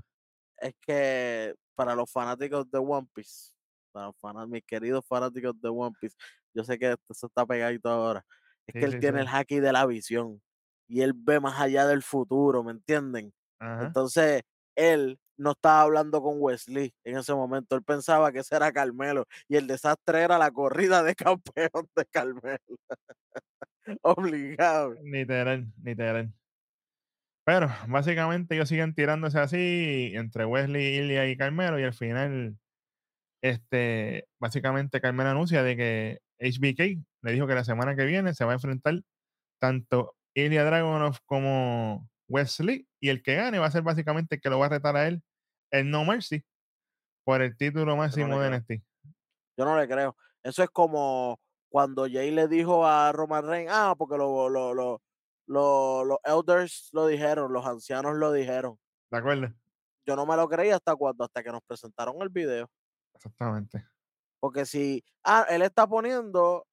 Es 0.58 0.74
que 0.80 1.54
para 1.74 1.94
los 1.94 2.10
fanáticos 2.10 2.70
de 2.70 2.78
One 2.78 3.06
Piece, 3.12 3.52
para 3.92 4.06
los 4.06 4.16
fana- 4.16 4.46
mis 4.46 4.64
queridos 4.64 5.04
fanáticos 5.06 5.60
de 5.60 5.68
One 5.68 5.94
Piece, 6.00 6.16
yo 6.54 6.64
sé 6.64 6.78
que 6.78 6.92
esto 6.92 7.12
se 7.12 7.26
está 7.26 7.44
pegadito 7.44 7.90
ahora. 7.90 8.24
Es 8.66 8.72
Sí, 8.72 8.78
que 8.80 8.84
él 8.86 8.92
sí, 8.92 9.00
tiene 9.00 9.18
sí. 9.18 9.22
el 9.28 9.34
haki 9.34 9.60
de 9.60 9.72
la 9.72 9.84
visión 9.84 10.40
y 10.88 11.02
él 11.02 11.12
ve 11.14 11.40
más 11.40 11.60
allá 11.60 11.86
del 11.86 12.02
futuro, 12.02 12.62
¿me 12.64 12.72
entienden? 12.72 13.34
Ajá. 13.58 13.84
Entonces, 13.86 14.42
él 14.76 15.18
no 15.40 15.52
estaba 15.52 15.82
hablando 15.82 16.22
con 16.22 16.36
Wesley 16.38 16.94
en 17.04 17.16
ese 17.16 17.34
momento. 17.34 17.74
Él 17.74 17.82
pensaba 17.82 18.30
que 18.30 18.40
ese 18.40 18.56
era 18.56 18.72
Carmelo 18.72 19.26
y 19.48 19.56
el 19.56 19.66
desastre 19.66 20.20
era 20.22 20.38
la 20.38 20.50
corrida 20.50 21.02
de 21.02 21.14
campeón 21.16 21.88
de 21.96 22.04
Carmelo. 22.10 22.58
Obligado. 24.02 24.94
Literal, 25.02 25.66
literal. 25.82 26.32
Pero 27.44 27.68
básicamente 27.88 28.54
ellos 28.54 28.68
siguen 28.68 28.94
tirándose 28.94 29.40
así 29.40 30.12
entre 30.14 30.44
Wesley, 30.44 30.98
Ilya 30.98 31.26
y 31.26 31.36
Carmelo 31.36 31.80
y 31.80 31.84
al 31.84 31.94
final, 31.94 32.58
este, 33.42 34.28
básicamente 34.38 35.00
Carmelo 35.00 35.30
anuncia 35.30 35.62
de 35.62 35.76
que 35.76 36.20
HBK 36.38 37.02
le 37.22 37.32
dijo 37.32 37.46
que 37.46 37.54
la 37.54 37.64
semana 37.64 37.96
que 37.96 38.04
viene 38.04 38.34
se 38.34 38.44
va 38.44 38.52
a 38.52 38.54
enfrentar 38.54 39.00
tanto 39.58 40.14
Ilya 40.34 40.64
Dragunov 40.64 41.16
como 41.24 42.08
Wesley 42.28 42.86
y 43.00 43.08
el 43.08 43.22
que 43.22 43.36
gane 43.36 43.58
va 43.58 43.66
a 43.66 43.70
ser 43.70 43.82
básicamente 43.82 44.36
el 44.36 44.40
que 44.42 44.50
lo 44.50 44.58
va 44.58 44.66
a 44.66 44.70
retar 44.70 44.96
a 44.96 45.08
él 45.08 45.22
en 45.70 45.90
No 45.90 46.04
Mercy 46.04 46.44
por 47.24 47.42
el 47.42 47.56
título 47.56 47.96
máximo 47.96 48.38
de 48.40 48.48
creo. 48.48 48.58
NXT. 48.58 48.84
Yo 49.56 49.64
no 49.64 49.78
le 49.78 49.86
creo. 49.88 50.16
Eso 50.42 50.62
es 50.62 50.70
como 50.70 51.40
cuando 51.68 52.06
Jay 52.10 52.30
le 52.30 52.48
dijo 52.48 52.86
a 52.86 53.12
Roman 53.12 53.46
Reigns, 53.46 53.70
ah, 53.72 53.94
porque 53.96 54.16
lo- 54.16 54.48
lo- 54.48 54.74
lo- 54.74 55.02
lo- 55.46 56.04
los 56.04 56.18
elders 56.24 56.88
lo 56.92 57.06
dijeron, 57.06 57.52
los 57.52 57.66
ancianos 57.66 58.16
lo 58.16 58.32
dijeron. 58.32 58.78
¿De 59.10 59.18
acuerdo? 59.18 59.52
Yo 60.06 60.16
no 60.16 60.24
me 60.26 60.34
lo 60.36 60.48
creí 60.48 60.70
hasta 60.70 60.96
cuando, 60.96 61.24
hasta 61.24 61.42
que 61.42 61.50
nos 61.52 61.62
presentaron 61.62 62.16
el 62.22 62.28
video. 62.30 62.68
Exactamente. 63.14 63.86
Porque 64.40 64.64
si, 64.64 65.04
ah, 65.24 65.46
él 65.50 65.62
está 65.62 65.86
poniendo 65.86 66.66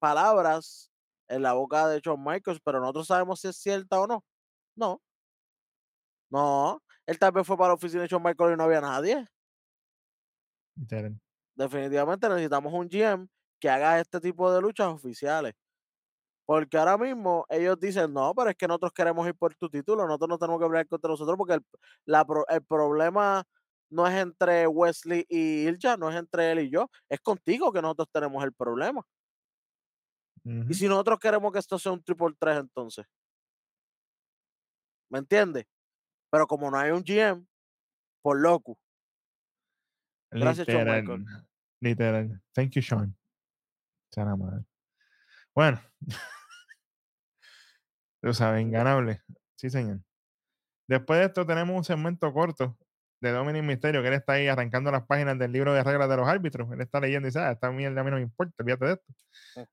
palabras 0.00 0.90
en 1.28 1.42
la 1.42 1.52
boca 1.52 1.86
de 1.88 2.00
Shawn 2.00 2.22
Michaels, 2.22 2.60
pero 2.64 2.80
nosotros 2.80 3.06
sabemos 3.06 3.40
si 3.40 3.48
es 3.48 3.56
cierta 3.56 4.00
o 4.00 4.06
no. 4.06 4.24
No. 4.76 5.00
No. 6.30 6.82
Él 7.06 7.18
tal 7.18 7.32
vez 7.32 7.46
fue 7.46 7.56
para 7.56 7.68
la 7.68 7.74
oficina 7.74 8.02
de 8.02 8.08
Shawn 8.08 8.22
Michaels 8.22 8.54
y 8.54 8.56
no 8.56 8.64
había 8.64 8.80
nadie. 8.80 9.26
Definitivamente 11.56 12.28
necesitamos 12.28 12.72
un 12.72 12.88
GM 12.88 13.28
que 13.60 13.68
haga 13.70 14.00
este 14.00 14.20
tipo 14.20 14.52
de 14.52 14.60
luchas 14.60 14.88
oficiales. 14.88 15.54
Porque 16.46 16.76
ahora 16.78 16.98
mismo 16.98 17.46
ellos 17.48 17.78
dicen, 17.80 18.12
no, 18.12 18.34
pero 18.34 18.50
es 18.50 18.56
que 18.56 18.68
nosotros 18.68 18.92
queremos 18.92 19.26
ir 19.26 19.34
por 19.34 19.54
tu 19.54 19.68
título, 19.70 20.06
nosotros 20.06 20.28
no 20.30 20.38
tenemos 20.38 20.58
que 20.60 20.64
hablar 20.66 20.86
contra 20.88 21.10
nosotros 21.10 21.36
porque 21.38 21.54
el, 21.54 21.62
la 22.06 22.26
el 22.50 22.62
problema 22.64 23.44
no 23.90 24.06
es 24.06 24.14
entre 24.14 24.66
Wesley 24.66 25.24
y 25.28 25.66
Ilja, 25.68 25.96
no 25.96 26.10
es 26.10 26.16
entre 26.16 26.52
él 26.52 26.60
y 26.60 26.70
yo, 26.70 26.90
es 27.08 27.20
contigo 27.20 27.72
que 27.72 27.80
nosotros 27.82 28.08
tenemos 28.12 28.44
el 28.44 28.52
problema. 28.52 29.02
Y 30.66 30.74
si 30.74 30.88
nosotros 30.88 31.18
queremos 31.20 31.52
que 31.52 31.58
esto 31.58 31.78
sea 31.78 31.92
un 31.92 32.02
triple 32.04 32.34
3 32.38 32.58
entonces. 32.58 33.06
¿Me 35.10 35.18
entiendes? 35.18 35.64
Pero 36.34 36.48
como 36.48 36.68
no 36.68 36.76
hay 36.76 36.90
un 36.90 37.04
GM, 37.04 37.46
por 38.20 38.40
loco. 38.40 38.76
Gracias, 40.32 40.66
Literal. 40.66 41.02
Michaels. 41.02 41.46
Literal. 41.80 42.42
Thank 42.52 42.72
you, 42.72 42.82
Sean. 42.82 43.16
Bueno. 45.54 45.80
Tú 48.20 48.34
sabes, 48.34 48.62
inganable. 48.62 49.22
Sí, 49.54 49.70
señor. 49.70 50.00
Después 50.88 51.20
de 51.20 51.26
esto 51.26 51.46
tenemos 51.46 51.76
un 51.76 51.84
segmento 51.84 52.32
corto 52.32 52.76
de 53.20 53.30
Dominic 53.30 53.62
Misterio, 53.62 54.02
que 54.02 54.08
él 54.08 54.14
está 54.14 54.32
ahí 54.32 54.48
arrancando 54.48 54.90
las 54.90 55.06
páginas 55.06 55.38
del 55.38 55.52
libro 55.52 55.72
de 55.72 55.84
reglas 55.84 56.08
de 56.08 56.16
los 56.16 56.26
árbitros. 56.26 56.68
Él 56.72 56.80
está 56.80 56.98
leyendo 56.98 57.28
y 57.28 57.30
dice, 57.30 57.38
ah, 57.38 57.52
esta 57.52 57.70
mierda 57.70 58.00
a 58.00 58.02
mí 58.02 58.10
no 58.10 58.16
me 58.16 58.22
importa, 58.22 58.54
olvídate 58.58 58.86
de 58.86 58.92
esto. 58.94 59.14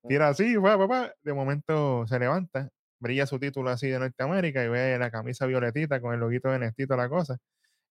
Tira 0.08 0.28
así, 0.28 0.56
papá. 0.60 1.12
De 1.24 1.34
momento 1.34 2.06
se 2.06 2.20
levanta, 2.20 2.70
brilla 3.02 3.26
su 3.26 3.38
título 3.40 3.70
así 3.72 3.90
de 3.90 4.00
Norteamérica 4.00 4.64
y 4.64 4.70
ve 4.70 4.98
la 4.98 5.12
camisa 5.12 5.46
violetita 5.46 6.00
con 6.00 6.14
el 6.14 6.20
loguito 6.22 6.50
de 6.50 6.60
Nestito, 6.60 6.96
la 6.96 7.10
cosa. 7.10 7.38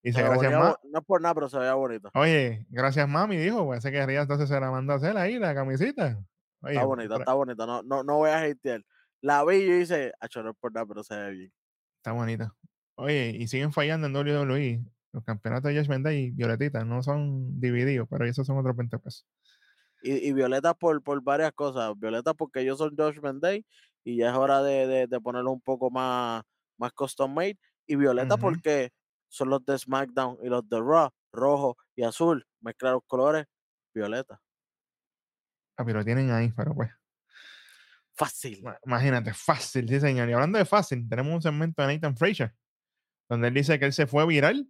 Y 0.03 0.09
dice, 0.11 0.23
gracias, 0.23 0.43
veía 0.53 0.59
ma. 0.59 0.71
bo- 0.71 0.79
No 0.91 0.99
es 1.01 1.05
por 1.05 1.21
nada, 1.21 1.35
pero 1.35 1.49
se 1.51 1.59
veía 1.59 1.75
bonito. 1.75 2.11
Oye, 2.15 2.65
gracias, 2.71 3.07
mami, 3.07 3.37
dijo. 3.37 3.69
Parece 3.69 3.91
que 3.93 4.07
Rías 4.07 4.23
entonces 4.23 4.49
se 4.49 4.59
la 4.59 4.71
mandó 4.71 4.95
a 4.95 4.97
hacer 4.97 5.17
ahí, 5.19 5.39
la 5.39 5.55
camisita. 5.55 6.19
Oye, 6.63 6.75
Está 6.75 6.85
bonita, 6.87 7.17
está 7.17 7.35
bonita. 7.35 7.67
No, 7.67 7.83
no, 7.83 8.03
no 8.03 8.17
voy 8.17 8.31
a 8.31 8.39
hatear. 8.43 8.83
La 9.21 9.45
vi 9.45 9.57
y 9.57 9.71
dice, 9.81 10.13
"Acho, 10.21 10.43
no 10.43 10.51
es 10.53 10.57
por 10.59 10.73
nada, 10.73 10.87
pero 10.87 11.03
se 11.05 11.15
ve 11.15 11.31
bien. 11.33 11.53
Está 11.99 12.13
bonita. 12.13 12.55
Oye, 12.95 13.35
y 13.39 13.47
siguen 13.49 13.73
fallando 13.73 14.07
en 14.07 14.15
WWE. 14.17 14.83
Los 15.13 15.25
campeonatos 15.25 15.71
de 15.75 15.79
Judgment 15.81 16.05
Day 16.05 16.27
y 16.27 16.31
Violetita 16.31 16.85
no 16.85 17.03
son 17.03 17.61
divididos, 17.61 18.07
pero 18.09 18.25
esos 18.25 18.47
son 18.47 18.57
otros 18.59 18.77
20 18.77 18.99
pesos. 18.99 19.27
Y, 20.03 20.29
y 20.29 20.33
Violeta 20.33 20.73
por, 20.73 21.03
por 21.03 21.21
varias 21.23 21.53
cosas. 21.53 21.93
Violeta 21.99 22.33
porque 22.33 22.61
ellos 22.61 22.79
son 22.79 22.97
Judgment 22.97 23.43
Day 23.43 23.67
y 24.05 24.17
ya 24.19 24.31
es 24.31 24.37
hora 24.37 24.63
de, 24.63 24.87
de, 24.87 25.07
de 25.07 25.21
ponerlo 25.21 25.53
un 25.53 25.61
poco 25.61 25.91
más, 25.91 26.43
más 26.79 26.93
custom 26.93 27.33
made. 27.35 27.59
Y 27.87 27.97
Violeta 27.97 28.37
porque 28.37 28.91
son 29.29 29.51
los 29.51 29.65
de 29.65 29.77
SmackDown 29.79 30.39
y 30.43 30.49
los 30.49 30.69
de 30.69 30.79
Raw, 30.81 31.11
rojo 31.33 31.77
y 31.97 32.03
azul, 32.05 32.47
mezclar 32.61 32.95
los 32.95 33.03
colores, 33.07 33.47
violeta. 33.95 34.41
Ah, 35.77 35.85
pero 35.85 35.99
lo 36.01 36.05
tienen 36.05 36.31
ahí, 36.31 36.53
pero 36.57 36.75
pues. 36.75 36.91
Fácil. 38.13 38.63
ma- 38.63 38.79
Imagínate, 38.85 39.33
fácil, 39.35 39.89
sí, 39.89 40.01
señor. 40.01 40.29
Y 40.29 40.33
hablando 40.33 40.59
de 40.59 40.65
fácil, 40.65 41.09
tenemos 41.09 41.33
un 41.35 41.43
segmento 41.43 41.83
de 41.83 41.95
Nathan 41.95 42.17
Frazier, 42.17 42.55
donde 43.29 43.49
él 43.49 43.55
dice 43.55 43.79
que 43.79 43.87
él 43.87 43.93
se 43.93 44.07
fue 44.07 44.27
viral 44.27 44.69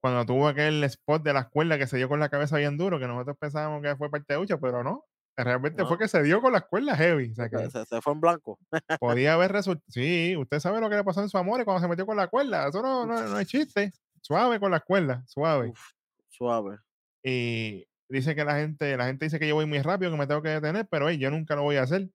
cuando 0.00 0.24
tuvo 0.26 0.48
aquel 0.48 0.84
spot 0.84 1.22
de 1.24 1.32
la 1.32 1.40
escuela 1.40 1.78
que 1.78 1.86
se 1.86 1.96
dio 1.96 2.08
con 2.08 2.20
la 2.20 2.28
cabeza 2.28 2.56
bien 2.58 2.76
duro, 2.78 2.98
que 3.00 3.08
nosotros 3.08 3.36
pensábamos 3.40 3.82
que 3.82 3.96
fue 3.96 4.10
parte 4.10 4.34
de 4.34 4.40
lucha, 4.40 4.58
pero 4.58 4.84
no. 4.84 5.06
Realmente 5.44 5.82
fue 5.84 5.92
No. 5.92 5.98
que 5.98 6.08
se 6.08 6.22
dio 6.22 6.40
con 6.42 6.52
la 6.52 6.58
escuela 6.58 6.96
heavy. 6.96 7.30
O 7.30 7.34
sea, 7.34 7.48
que 7.48 7.70
Se, 7.70 7.84
se- 7.84 8.00
fue 8.02 8.12
en 8.12 8.20
blanco. 8.20 8.58
podía 8.98 9.34
haber 9.34 9.52
resultado. 9.52 9.84
Sí, 9.88 10.36
usted 10.36 10.58
sabe 10.60 10.80
lo 10.80 10.90
que 10.90 10.96
le 10.96 11.04
pasó 11.04 11.22
en 11.22 11.28
su 11.28 11.38
amor 11.38 11.64
cuando 11.64 11.80
se 11.80 11.88
metió 11.88 12.04
con 12.06 12.16
la 12.16 12.26
cuerda. 12.28 12.68
Eso 12.68 12.82
no, 12.82 13.06
no, 13.06 13.22
no 13.22 13.38
es 13.38 13.46
chiste. 13.48 13.92
Suave 14.20 14.58
con 14.58 14.70
la 14.72 14.80
cuerda, 14.80 15.22
suave. 15.26 15.68
Uf, 15.68 15.80
suave. 16.28 16.78
Y 17.22 17.86
dice 18.08 18.34
que 18.34 18.44
la 18.44 18.56
gente, 18.56 18.96
la 18.96 19.06
gente 19.06 19.26
dice 19.26 19.38
que 19.38 19.46
yo 19.48 19.54
voy 19.54 19.66
muy 19.66 19.80
rápido, 19.80 20.10
que 20.10 20.16
me 20.18 20.26
tengo 20.26 20.42
que 20.42 20.48
detener, 20.50 20.86
pero 20.90 21.08
hey, 21.08 21.18
yo 21.18 21.30
nunca 21.30 21.54
lo 21.54 21.62
voy 21.62 21.76
a 21.76 21.82
hacer, 21.82 22.08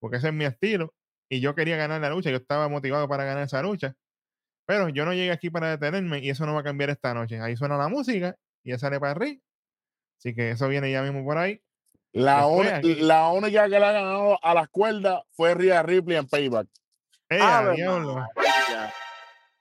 porque 0.00 0.16
ese 0.16 0.28
es 0.28 0.34
mi 0.34 0.44
estilo. 0.46 0.94
Y 1.30 1.40
yo 1.40 1.54
quería 1.54 1.76
ganar 1.76 2.00
la 2.00 2.10
lucha, 2.10 2.30
yo 2.30 2.36
estaba 2.36 2.68
motivado 2.68 3.08
para 3.08 3.24
ganar 3.24 3.44
esa 3.44 3.62
lucha. 3.62 3.94
Pero 4.66 4.88
yo 4.88 5.04
no 5.04 5.12
llegué 5.12 5.30
aquí 5.32 5.50
para 5.50 5.70
detenerme 5.76 6.20
y 6.20 6.30
eso 6.30 6.46
no 6.46 6.54
va 6.54 6.60
a 6.60 6.64
cambiar 6.64 6.90
esta 6.90 7.12
noche. 7.14 7.40
Ahí 7.40 7.56
suena 7.56 7.76
la 7.76 7.88
música 7.88 8.36
y 8.62 8.70
ya 8.70 8.78
sale 8.78 8.98
para 9.00 9.12
arriba. 9.12 9.40
Así 10.18 10.34
que 10.34 10.50
eso 10.52 10.68
viene 10.68 10.90
ya 10.92 11.02
mismo 11.02 11.24
por 11.24 11.36
ahí. 11.38 11.60
La, 12.12 12.46
uni- 12.46 12.68
aquí. 12.68 12.94
la 12.96 13.28
única 13.30 13.64
que 13.64 13.70
le 13.70 13.84
ha 13.84 13.92
ganado 13.92 14.38
a 14.42 14.54
las 14.54 14.68
cuerdas 14.68 15.22
fue 15.32 15.54
Rhea 15.54 15.82
Ripley 15.82 16.16
en 16.18 16.26
Payback. 16.28 16.68
¡Ey, 17.28 17.40
Ave 17.40 17.74
diablo! 17.76 18.14
María. 18.14 18.92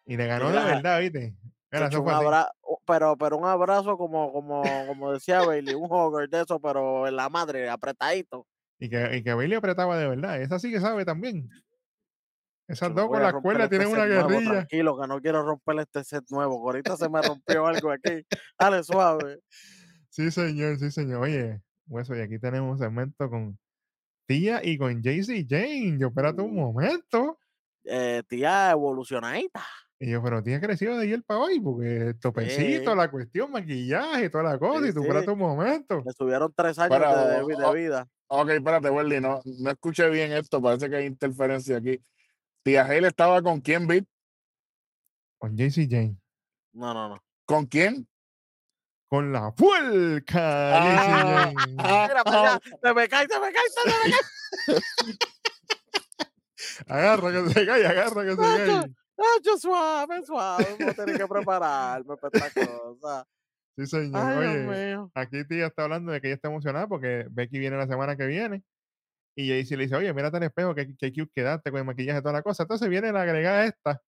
Y 0.06 0.18
le 0.18 0.28
ganó 0.28 0.52
de 0.52 0.60
verdad, 0.60 1.00
¿viste? 1.00 1.34
Mira, 1.72 1.88
un 1.98 2.10
abra- 2.10 2.52
pero, 2.86 3.16
pero 3.18 3.38
un 3.38 3.46
abrazo 3.46 3.98
como, 3.98 4.34
como, 4.34 4.62
como 4.88 5.14
decía 5.14 5.42
Bailey, 5.46 5.74
un 5.76 5.86
hugger 5.90 6.28
de 6.28 6.42
eso, 6.42 6.60
pero 6.60 7.08
en 7.08 7.16
la 7.16 7.30
madre, 7.30 7.70
apretadito. 7.70 8.46
Y 8.78 8.90
que, 8.90 9.16
y 9.16 9.24
que 9.24 9.34
Bailey 9.34 9.58
apretaba 9.58 9.98
de 9.98 10.08
verdad. 10.10 10.42
Esa 10.42 10.60
sí 10.60 10.70
que 10.72 10.82
sabe 10.82 11.06
también. 11.06 11.48
Esas 12.68 12.90
Yo 12.90 12.96
dos 12.96 13.08
con 13.10 13.22
la 13.22 13.32
cuerda 13.34 13.66
este 13.66 13.78
tienen 13.78 13.94
una 13.94 14.06
nuevo, 14.06 14.28
guerrilla. 14.30 14.52
Tranquilo, 14.52 15.00
que 15.00 15.08
no 15.08 15.22
quiero 15.22 15.44
romper 15.44 15.80
este 15.80 16.04
set 16.04 16.24
nuevo. 16.30 16.56
Ahorita 16.66 16.98
se 16.98 17.08
me 17.10 17.22
rompió 17.22 17.66
algo 17.68 17.92
aquí. 17.92 18.26
Dale, 18.60 18.84
suave. 18.84 19.40
Sí, 20.10 20.30
señor, 20.30 20.78
sí, 20.78 20.92
señor. 20.92 21.22
Oye, 21.22 21.62
Hueso, 21.92 22.16
y 22.16 22.22
aquí 22.22 22.40
tenemos 22.40 22.72
un 22.74 22.80
segmento 22.80 23.30
con 23.30 23.60
Tía 24.28 24.62
y 24.64 24.78
con 24.78 25.02
JC 25.02 25.46
Jane. 25.48 25.98
Yo, 26.00 26.08
espérate 26.08 26.42
un 26.42 26.52
Uh. 26.58 26.72
momento. 26.72 27.38
Eh, 27.84 28.24
tía 28.28 28.72
evolucionadita. 28.72 29.62
Y 30.00 30.12
yo, 30.12 30.24
pero 30.24 30.42
tía 30.42 30.60
crecido 30.62 30.98
de 30.98 31.04
ayer 31.04 31.22
para 31.24 31.42
hoy, 31.42 31.60
porque 31.60 32.14
topecito, 32.22 32.92
Sí. 32.92 32.98
la 32.98 33.12
cuestión, 33.12 33.52
maquillaje, 33.52 34.30
toda 34.30 34.44
la 34.46 34.58
cosa, 34.60 34.84
Sí, 34.84 34.90
y 34.90 34.94
tú, 34.94 35.02
sí. 35.02 35.08
espérate 35.08 35.32
un 35.32 35.40
momento. 35.40 36.02
Le 36.06 36.12
subieron 36.14 36.54
tres 36.56 36.80
años 36.80 36.98
de- 36.98 37.06
Para- 37.06 37.28
de, 37.28 37.42
oh, 37.66 37.74
vida. 37.74 38.08
Ok, 38.28 38.50
espérate, 38.52 38.90
Welly, 38.90 39.20
no, 39.20 39.42
no 39.44 39.70
escuché 39.72 40.10
bien 40.10 40.32
esto, 40.32 40.62
parece 40.62 40.90
que 40.90 40.96
hay 40.96 41.06
interferencia 41.06 41.78
aquí. 41.78 42.00
Tía 42.64 42.86
Hale 42.86 43.08
estaba 43.10 43.42
con 43.42 43.60
quién, 43.60 43.86
Bit? 43.88 44.08
Con 45.38 45.58
JC 45.58 45.88
Jane. 45.90 46.16
No, 46.74 46.94
no, 46.94 47.10
no. 47.10 47.24
¿Con 47.46 47.66
quién? 47.66 48.08
Con 49.12 49.34
la 49.34 49.52
puerca, 49.54 50.40
Ah, 50.74 51.52
ah, 51.80 52.08
Mira, 52.08 52.24
para 52.24 52.40
allá. 52.54 52.60
Se 52.82 52.94
me 52.94 53.10
cae, 53.10 53.28
se 53.28 53.40
me 53.42 53.52
cae, 53.52 53.64
se 53.76 53.90
me 53.90 53.94
cae. 54.72 54.80
Agarra 56.88 57.32
que 57.32 57.50
se 57.54 57.66
cae, 57.66 57.86
agarra 57.86 58.24
que 58.24 58.32
se 58.32 58.38
Nacho. 58.42 58.66
cae. 58.82 58.96
Nacho, 59.18 59.58
suave, 59.60 60.24
suave. 60.26 60.66
Voy 60.80 60.88
a 60.90 60.94
tener 60.94 61.18
que 61.18 61.28
prepararme 61.28 62.16
para 62.16 62.38
esta 62.48 62.66
cosa. 62.66 63.28
Sí, 63.78 63.86
señor. 63.86 64.16
Ay, 64.16 64.48
Oye, 64.68 65.10
aquí 65.14 65.44
tía 65.46 65.68
está 65.68 65.84
hablando 65.84 66.14
de 66.14 66.22
que 66.22 66.28
ella 66.28 66.36
está 66.36 66.48
emocionada 66.48 66.88
porque 66.88 67.26
Becky 67.32 67.60
viene 67.60 67.76
la 67.76 67.88
semana 67.88 68.16
que 68.16 68.26
viene. 68.28 68.64
Y 69.36 69.50
Jaycee 69.50 69.76
le 69.78 69.84
dice, 69.84 69.96
oye, 69.98 70.14
mírate 70.14 70.38
al 70.38 70.44
espejo, 70.44 70.74
que, 70.74 70.96
que 70.96 71.12
cute 71.12 71.32
quedaste 71.36 71.70
con 71.70 71.80
el 71.80 71.86
maquillaje 71.86 72.20
y 72.20 72.22
toda 72.22 72.34
la 72.34 72.44
cosa. 72.44 72.64
Entonces 72.64 72.88
viene 72.88 73.12
la 73.12 73.24
agregada 73.24 73.66
esta 73.66 74.02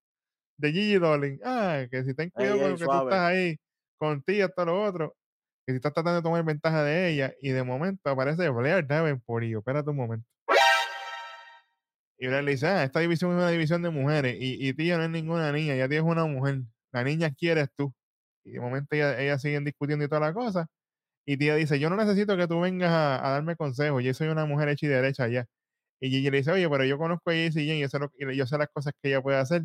de 0.57 0.71
Gigi 0.71 0.97
Dolin. 0.97 1.39
Ah, 1.43 1.83
que 1.91 2.03
si 2.05 2.13
ten 2.13 2.29
cuidado 2.29 2.59
con 2.59 2.71
lo 2.71 2.77
que 2.77 2.83
suave. 2.85 3.01
tú 3.01 3.07
estás 3.09 3.19
ahí 3.29 3.57
con 4.03 4.21
tía, 4.23 4.49
todo 4.49 4.65
lo 4.67 4.83
otro. 4.83 5.15
Que 5.65 5.73
si 5.73 5.77
estás 5.77 5.93
tratando 5.93 6.17
de 6.17 6.23
tomar 6.23 6.43
ventaja 6.43 6.83
de 6.83 7.09
ella. 7.09 7.33
Y 7.41 7.49
de 7.51 7.63
momento 7.63 8.09
aparece 8.09 8.49
Blair 8.49 8.85
Davenport. 8.85 9.45
Y 9.45 9.51
yo, 9.51 9.59
espérate 9.59 9.89
un 9.89 9.95
momento. 9.97 10.27
Y 12.17 12.27
Blair 12.27 12.43
le 12.43 12.51
dice, 12.51 12.67
ah, 12.67 12.83
esta 12.83 12.99
división 12.99 13.31
es 13.31 13.37
una 13.37 13.49
división 13.49 13.81
de 13.81 13.89
mujeres. 13.89 14.35
Y, 14.39 14.67
y 14.67 14.73
tía 14.73 14.97
no 14.97 15.03
es 15.03 15.09
ninguna 15.09 15.51
niña, 15.51 15.75
ya 15.75 15.87
tía 15.89 15.99
es 15.99 16.03
una 16.03 16.25
mujer. 16.25 16.61
La 16.91 17.03
niña 17.03 17.31
quieres 17.31 17.69
tú. 17.75 17.93
Y 18.45 18.51
de 18.51 18.59
momento 18.59 18.95
ella- 18.95 19.19
ellas 19.19 19.41
siguen 19.41 19.63
discutiendo 19.65 20.05
y 20.05 20.07
toda 20.09 20.21
la 20.21 20.33
cosa. 20.33 20.67
Y 21.25 21.37
tía 21.37 21.55
dice, 21.55 21.79
yo 21.79 21.89
no 21.89 21.95
necesito 21.95 22.35
que 22.37 22.47
tú 22.47 22.59
vengas 22.61 22.91
a, 22.91 23.25
a 23.25 23.31
darme 23.31 23.55
consejos, 23.55 24.03
yo 24.03 24.13
soy 24.13 24.27
una 24.27 24.45
mujer 24.45 24.69
hecha 24.69 24.85
y 24.85 24.89
derecha 24.89 25.27
ya. 25.29 25.45
Y 26.01 26.09
Gigi 26.09 26.29
le 26.29 26.37
dice, 26.37 26.51
oye, 26.51 26.69
pero 26.69 26.83
yo 26.85 26.97
conozco 26.97 27.31
a 27.31 27.33
Jane 27.33 27.51
y 27.77 27.79
yo 27.79 27.87
sé, 27.89 27.99
lo- 27.99 28.11
yo 28.33 28.45
sé 28.45 28.57
las 28.57 28.67
cosas 28.73 28.93
que 29.01 29.09
ella 29.09 29.21
puede 29.21 29.37
hacer. 29.37 29.63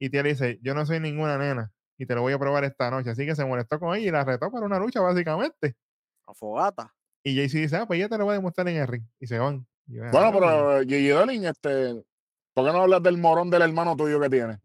Y 0.00 0.10
tía 0.10 0.22
le 0.22 0.30
dice, 0.30 0.58
yo 0.62 0.74
no 0.74 0.86
soy 0.86 1.00
ninguna 1.00 1.38
nena 1.38 1.70
y 1.98 2.06
te 2.06 2.14
lo 2.14 2.22
voy 2.22 2.32
a 2.32 2.38
probar 2.38 2.64
esta 2.64 2.90
noche. 2.90 3.10
Así 3.10 3.24
que 3.26 3.34
se 3.36 3.44
molestó 3.44 3.78
con 3.78 3.94
ella 3.96 4.08
y 4.08 4.10
la 4.10 4.24
retó 4.24 4.50
para 4.50 4.66
una 4.66 4.78
lucha, 4.78 5.00
básicamente. 5.00 5.74
Afogata. 6.26 6.94
Y 7.24 7.36
Jaycee 7.36 7.60
dice, 7.62 7.76
ah, 7.76 7.86
pues 7.86 7.98
ella 7.98 8.08
te 8.08 8.18
lo 8.18 8.26
va 8.26 8.32
a 8.32 8.36
demostrar 8.36 8.68
en 8.68 8.76
el 8.76 8.86
ring. 8.88 9.04
Y 9.20 9.26
se 9.26 9.38
van. 9.38 9.66
Y 9.86 9.96
yo, 9.96 10.04
"Ah, 10.04 10.10
Bueno, 10.12 10.30
no, 10.32 10.38
pero 10.38 10.80
Gigi 10.82 11.08
Dolin, 11.08 11.44
este, 11.44 12.02
¿por 12.54 12.66
qué 12.66 12.72
no 12.72 12.82
hablas 12.82 13.02
del 13.02 13.18
morón 13.18 13.50
del 13.50 13.62
hermano 13.62 13.96
tuyo 13.96 14.18
que 14.20 14.30
tiene? 14.30 14.58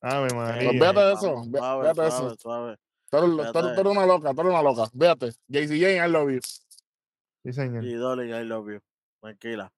Ave 0.00 0.28
Pues 0.28 0.34
María. 0.34 0.70
véate 0.80 1.00
de 1.00 1.12
eso, 1.14 1.42
véate 1.50 2.02
de 2.02 2.10
suave, 2.10 2.28
eso. 2.28 2.36
suave. 2.36 2.76
Tú 3.10 3.16
eres, 3.16 3.30
tú 3.30 3.36
Fíjate. 3.38 3.58
eres- 3.58 3.74
tú 3.74 3.80
eres 3.80 3.92
una 3.92 4.06
loca, 4.06 4.34
tú 4.34 4.40
eres 4.42 4.52
una 4.52 4.62
loca. 4.62 4.82
Véate. 4.92 5.32
JC 5.48 5.80
Jane, 5.80 6.06
I 6.06 6.10
love 6.10 6.30
you. 6.30 6.40
Sí, 7.44 7.52
señor. 7.52 7.82
Y 7.84 7.94
Dolly, 7.94 8.30
I 8.32 8.44
love 8.44 8.68
you. 8.70 8.80
Tranquila. 9.20 9.72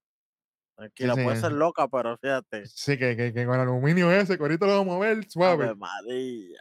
Tranquila, 0.77 1.13
puede 1.15 1.27
señor. 1.37 1.41
ser 1.41 1.53
loca, 1.53 1.89
pero 1.89 2.17
fíjate. 2.19 2.67
Sí, 2.67 2.99
que, 2.99 3.17
que, 3.17 3.33
que 3.33 3.47
con 3.47 3.55
el 3.55 3.61
aluminio 3.63 4.11
ese, 4.13 4.37
que 4.37 4.43
ahorita 4.43 4.67
lo 4.67 4.79
vamos 4.79 4.97
a 4.97 4.99
ver, 4.99 5.25
suave. 5.31 5.65
Ave 5.67 5.75
María. 5.77 6.61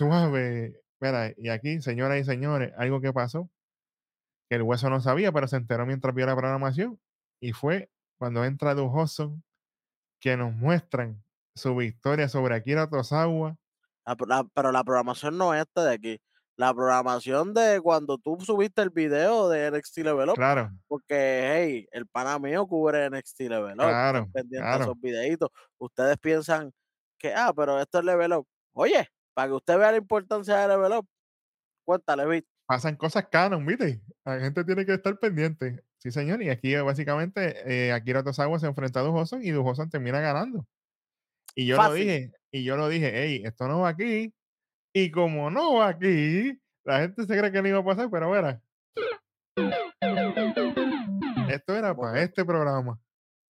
Suave. 0.00 0.80
Mira, 1.00 1.32
y 1.36 1.48
aquí, 1.50 1.80
señoras 1.82 2.18
y 2.18 2.24
señores, 2.24 2.72
algo 2.78 3.00
que 3.00 3.12
pasó, 3.12 3.50
que 4.48 4.56
el 4.56 4.62
hueso 4.62 4.88
no 4.88 5.00
sabía, 5.00 5.30
pero 5.30 5.46
se 5.46 5.56
enteró 5.56 5.84
mientras 5.84 6.14
vio 6.14 6.24
la 6.26 6.34
programación, 6.36 6.98
y 7.40 7.52
fue 7.52 7.90
cuando 8.18 8.44
entra 8.44 8.74
Hudson, 8.74 9.42
que 10.20 10.36
nos 10.36 10.54
muestran 10.54 11.22
su 11.54 11.76
victoria 11.76 12.28
sobre 12.28 12.54
Akira. 12.54 12.88
La 12.90 14.16
pro- 14.16 14.26
la- 14.26 14.44
pero 14.54 14.72
la 14.72 14.84
programación 14.84 15.36
no 15.36 15.54
es 15.54 15.60
esta 15.62 15.84
de 15.84 15.94
aquí. 15.94 16.20
La 16.56 16.74
programación 16.74 17.54
de 17.54 17.80
cuando 17.82 18.18
tú 18.18 18.38
subiste 18.40 18.82
el 18.82 18.90
video 18.90 19.48
de 19.48 19.70
NXT 19.70 19.98
Level 19.98 20.30
Up. 20.30 20.34
Claro, 20.34 20.70
Porque, 20.88 21.42
hey, 21.54 21.88
el 21.92 22.06
pana 22.06 22.38
mío 22.38 22.66
cubre 22.66 23.06
NXT 23.08 23.40
Level 23.48 23.72
Up. 23.72 23.86
Claro, 23.86 24.18
estén 24.18 24.32
pendientes 24.32 24.60
claro. 24.68 24.84
esos 24.84 25.00
videitos. 25.00 25.48
Ustedes 25.78 26.16
piensan 26.18 26.72
que, 27.18 27.34
ah, 27.34 27.52
pero 27.54 27.80
esto 27.80 27.98
es 27.98 28.04
Level 28.04 28.32
Up. 28.34 28.46
Oye, 28.74 29.08
para 29.40 29.48
que 29.48 29.54
usted 29.54 29.78
vea 29.78 29.90
la 29.92 29.96
importancia 29.96 30.58
de 30.58 30.68
Level 30.68 30.92
Up, 30.98 31.08
cuéntale, 31.86 32.26
Vic. 32.26 32.46
pasan 32.66 32.94
cosas 32.96 33.26
canon, 33.30 33.64
¿viste? 33.64 34.02
La 34.22 34.38
gente 34.38 34.62
tiene 34.64 34.84
que 34.84 34.92
estar 34.92 35.18
pendiente. 35.18 35.82
Sí, 35.96 36.10
señor, 36.10 36.42
y 36.42 36.50
aquí 36.50 36.74
eh, 36.74 36.82
básicamente 36.82 37.54
eh, 37.64 37.90
Akira 37.90 38.22
Tozawa 38.22 38.58
se 38.58 38.66
enfrenta 38.66 39.00
a 39.00 39.02
Du 39.02 39.18
Hudson 39.18 39.42
y 39.42 39.50
Du 39.50 39.62
Hudson 39.66 39.88
termina 39.88 40.20
ganando. 40.20 40.66
Y 41.54 41.64
yo 41.64 41.76
lo 41.78 41.90
dije, 41.94 42.32
y 42.52 42.64
yo 42.64 42.76
lo 42.76 42.88
dije, 42.90 43.10
hey, 43.14 43.40
esto 43.46 43.66
no 43.66 43.80
va 43.80 43.88
aquí. 43.88 44.34
Y 44.94 45.10
como 45.10 45.50
no 45.50 45.76
va 45.76 45.88
aquí, 45.88 46.60
la 46.84 47.00
gente 47.00 47.24
se 47.24 47.38
cree 47.38 47.50
que 47.50 47.62
no 47.62 47.68
iba 47.68 47.78
a 47.78 47.84
pasar, 47.84 48.10
pero 48.10 48.30
verá. 48.30 48.60
Esto 51.48 51.74
era 51.74 51.96
para 51.96 52.22
este 52.22 52.44
programa. 52.44 53.00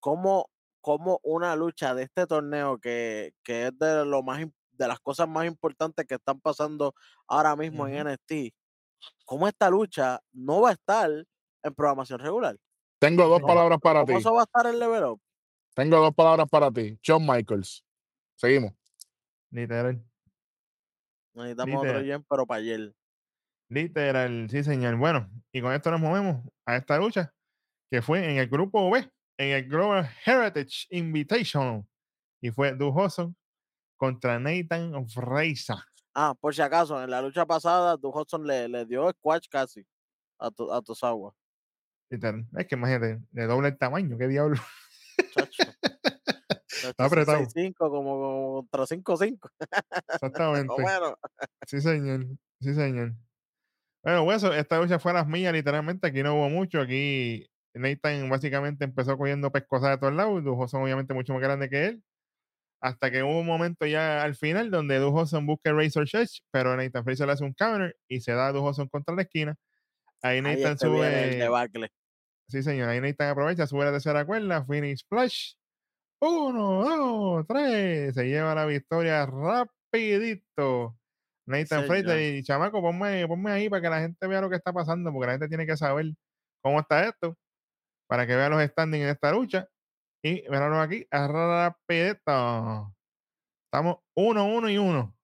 Como, 0.01 0.49
como 0.81 1.19
una 1.25 1.57
lucha 1.57 1.95
de 1.97 2.05
este 2.05 2.29
torneo 2.29 2.79
que, 2.79 3.35
que 3.43 3.67
es 3.67 3.79
de 3.79 4.05
lo 4.05 4.23
más 4.23 4.41
im- 4.41 4.55
de 4.81 4.89
las 4.89 4.99
cosas 5.01 5.29
más 5.29 5.47
importantes 5.47 6.07
que 6.07 6.15
están 6.15 6.41
pasando 6.41 6.95
ahora 7.29 7.55
mismo 7.55 7.87
en. 7.87 8.09
NXT, 8.09 8.55
como 9.27 9.47
esta 9.47 9.69
lucha 9.69 10.19
no 10.33 10.63
va 10.63 10.71
a 10.71 10.73
estar 10.73 11.11
en 11.63 11.75
programación 11.75 12.19
regular. 12.19 12.57
Tengo 12.99 13.29
dos 13.29 13.41
No. 13.43 13.47
palabras 13.47 13.79
para 13.83 14.01
ti. 14.05 14.07
¿Cómo 14.09 14.19
eso 14.19 14.33
va 14.33 14.41
a 14.41 14.45
estar 14.45 14.67
en 14.67 14.79
Level 14.79 15.05
Up? 15.05 15.21
Tengo 15.75 15.99
dos 15.99 16.15
palabras 16.15 16.49
para 16.49 16.71
ti. 16.71 16.99
Shawn 17.03 17.27
Michaels. 17.27 17.85
Seguimos. 18.37 18.73
Literal. 19.51 20.03
Necesitamos 21.35 21.77
otro 21.77 21.87
Literal. 21.89 22.07
Jen, 22.07 22.25
pero 22.29 22.47
para 22.47 22.61
ayer. 22.61 22.95
Literal, 23.69 24.49
sí, 24.51 24.65
señor. 24.65 24.97
Bueno, 24.97 25.31
y 25.53 25.61
con 25.61 25.73
esto 25.75 25.91
nos 25.91 26.01
movemos 26.01 26.43
a 26.67 26.77
esta 26.77 26.97
lucha 26.99 27.33
que 27.91 28.01
fue 28.03 28.29
en 28.31 28.39
el 28.39 28.49
grupo 28.49 28.91
B, 28.91 29.11
en 29.39 29.49
el 29.49 29.69
Global 29.69 30.09
Heritage 30.25 30.87
Invitational. 30.91 31.85
Y 32.43 32.51
fue 32.51 32.75
Du 32.75 32.89
Hudson 32.89 33.37
contra 34.01 34.39
Nathan 34.41 35.07
Fraser. 35.11 35.77
Ah, 36.15 36.35
por 36.41 36.55
si 36.55 36.63
acaso, 36.63 37.03
en 37.05 37.11
la 37.11 37.21
lucha 37.21 37.45
pasada, 37.45 37.99
Du 37.99 38.09
Hudson 38.09 38.47
le, 38.47 38.67
le 38.67 38.87
dio 38.87 39.11
squash 39.11 39.47
casi 39.51 39.87
a, 40.39 40.51
to, 40.51 40.73
a. 40.73 40.81
Es 42.09 42.67
que 42.67 42.75
imagínate, 42.75 43.21
de 43.31 43.47
doble 43.47 43.69
el 43.69 43.79
tamaño, 43.79 44.17
qué 44.17 44.27
diablo. 44.27 44.57
chacho. 45.35 45.63
Está 46.89 47.05
apretado. 47.05 47.41
6-5 47.41 47.75
como 47.77 48.67
contra 48.71 48.85
5-5. 48.85 49.39
Exactamente. 50.15 50.75
bueno. 50.81 51.19
Sí, 51.67 51.83
señor. 51.83 52.25
Sí, 52.59 52.73
señor. 52.73 53.13
Bueno, 54.03 54.23
Hueso, 54.23 54.55
esta 54.55 54.81
lucha 54.81 54.99
fue 54.99 55.11
a 55.11 55.17
las 55.17 55.27
mías, 55.27 55.53
literalmente. 55.53 56.07
Aquí 56.07 56.23
no 56.23 56.37
hubo 56.37 56.49
mucho. 56.49 56.81
Aquí 56.81 57.47
Nathan 57.75 58.31
básicamente 58.31 58.85
empezó 58.85 59.19
cogiendo 59.19 59.53
pescosas 59.53 59.91
de 59.91 59.99
todos 59.99 60.15
lados. 60.15 60.43
Dujo 60.43 60.67
son 60.69 60.83
obviamente 60.83 61.13
mucho 61.13 61.35
más 61.35 61.43
grande 61.43 61.69
que 61.69 61.85
él. 61.85 62.03
Hasta 62.81 63.11
que 63.11 63.23
hubo 63.23 63.41
un 63.41 63.47
momento 63.47 63.85
ya 63.87 64.23
al 64.23 64.35
final 64.35 64.71
donde 64.71 64.99
Dujoson 64.99 65.47
busca 65.47 65.73
Razor 65.73 66.09
Edge, 66.13 66.41
pero 66.51 66.77
Nathan 66.77 67.05
Fraser 67.05 67.27
le 67.27 67.35
hace 67.35 67.45
un 67.45 67.53
counter 67.53 67.97
y 68.09 68.21
se 68.21 68.33
da 68.33 68.49
a 68.49 68.53
Dujoson 68.53 68.89
contra 68.89 69.15
la 69.15 69.23
esquina. 69.23 69.57
Ahí 70.23 70.37
Ahí 70.37 70.43
Nathan 70.43 70.73
este 70.73 70.87
sube. 70.87 71.49
Sí, 72.49 72.63
señor. 72.63 72.89
Ahí 72.89 73.01
Nathan 73.01 73.29
aprovecha, 73.29 73.67
sube 73.67 73.85
la 73.85 73.93
tercera 73.93 74.25
cuerda, 74.25 74.65
finish 74.65 75.01
splash. 75.01 75.53
Uno, 76.21 76.85
dos, 76.85 77.47
tres. 77.47 78.15
Se 78.15 78.25
lleva 78.25 78.55
la 78.55 78.67
victoria 78.67 79.27
rapidito. 79.27 80.97
Nathan 81.47 81.85
Fraser 81.85 82.19
Señor. 82.19 82.35
y 82.35 82.43
chamaco, 82.43 82.81
ponme, 82.81 83.27
ponme 83.27 83.51
ahí 83.51 83.69
para 83.69 83.83
que 83.83 83.89
la 83.89 84.01
gente 84.01 84.27
vea 84.27 84.41
lo 84.41 84.49
que 84.49 84.57
está 84.57 84.73
pasando, 84.73 85.13
porque 85.13 85.27
la 85.27 85.33
gente 85.33 85.49
tiene 85.49 85.67
que 85.67 85.77
saber 85.77 86.07
cómo 86.63 86.81
está 86.81 87.09
esto, 87.09 87.37
para 88.07 88.27
que 88.27 88.37
vea 88.37 88.49
los 88.49 88.63
standings 88.63 89.05
en 89.05 89.11
esta 89.11 89.33
lucha. 89.33 89.67
Y 90.23 90.45
míralo 90.49 90.81
aquí, 90.81 91.07
rapidito. 91.11 92.95
Estamos 93.65 93.99
uno, 94.15 94.47
uno 94.47 94.69
y 94.69 94.77
uno. 94.77 95.17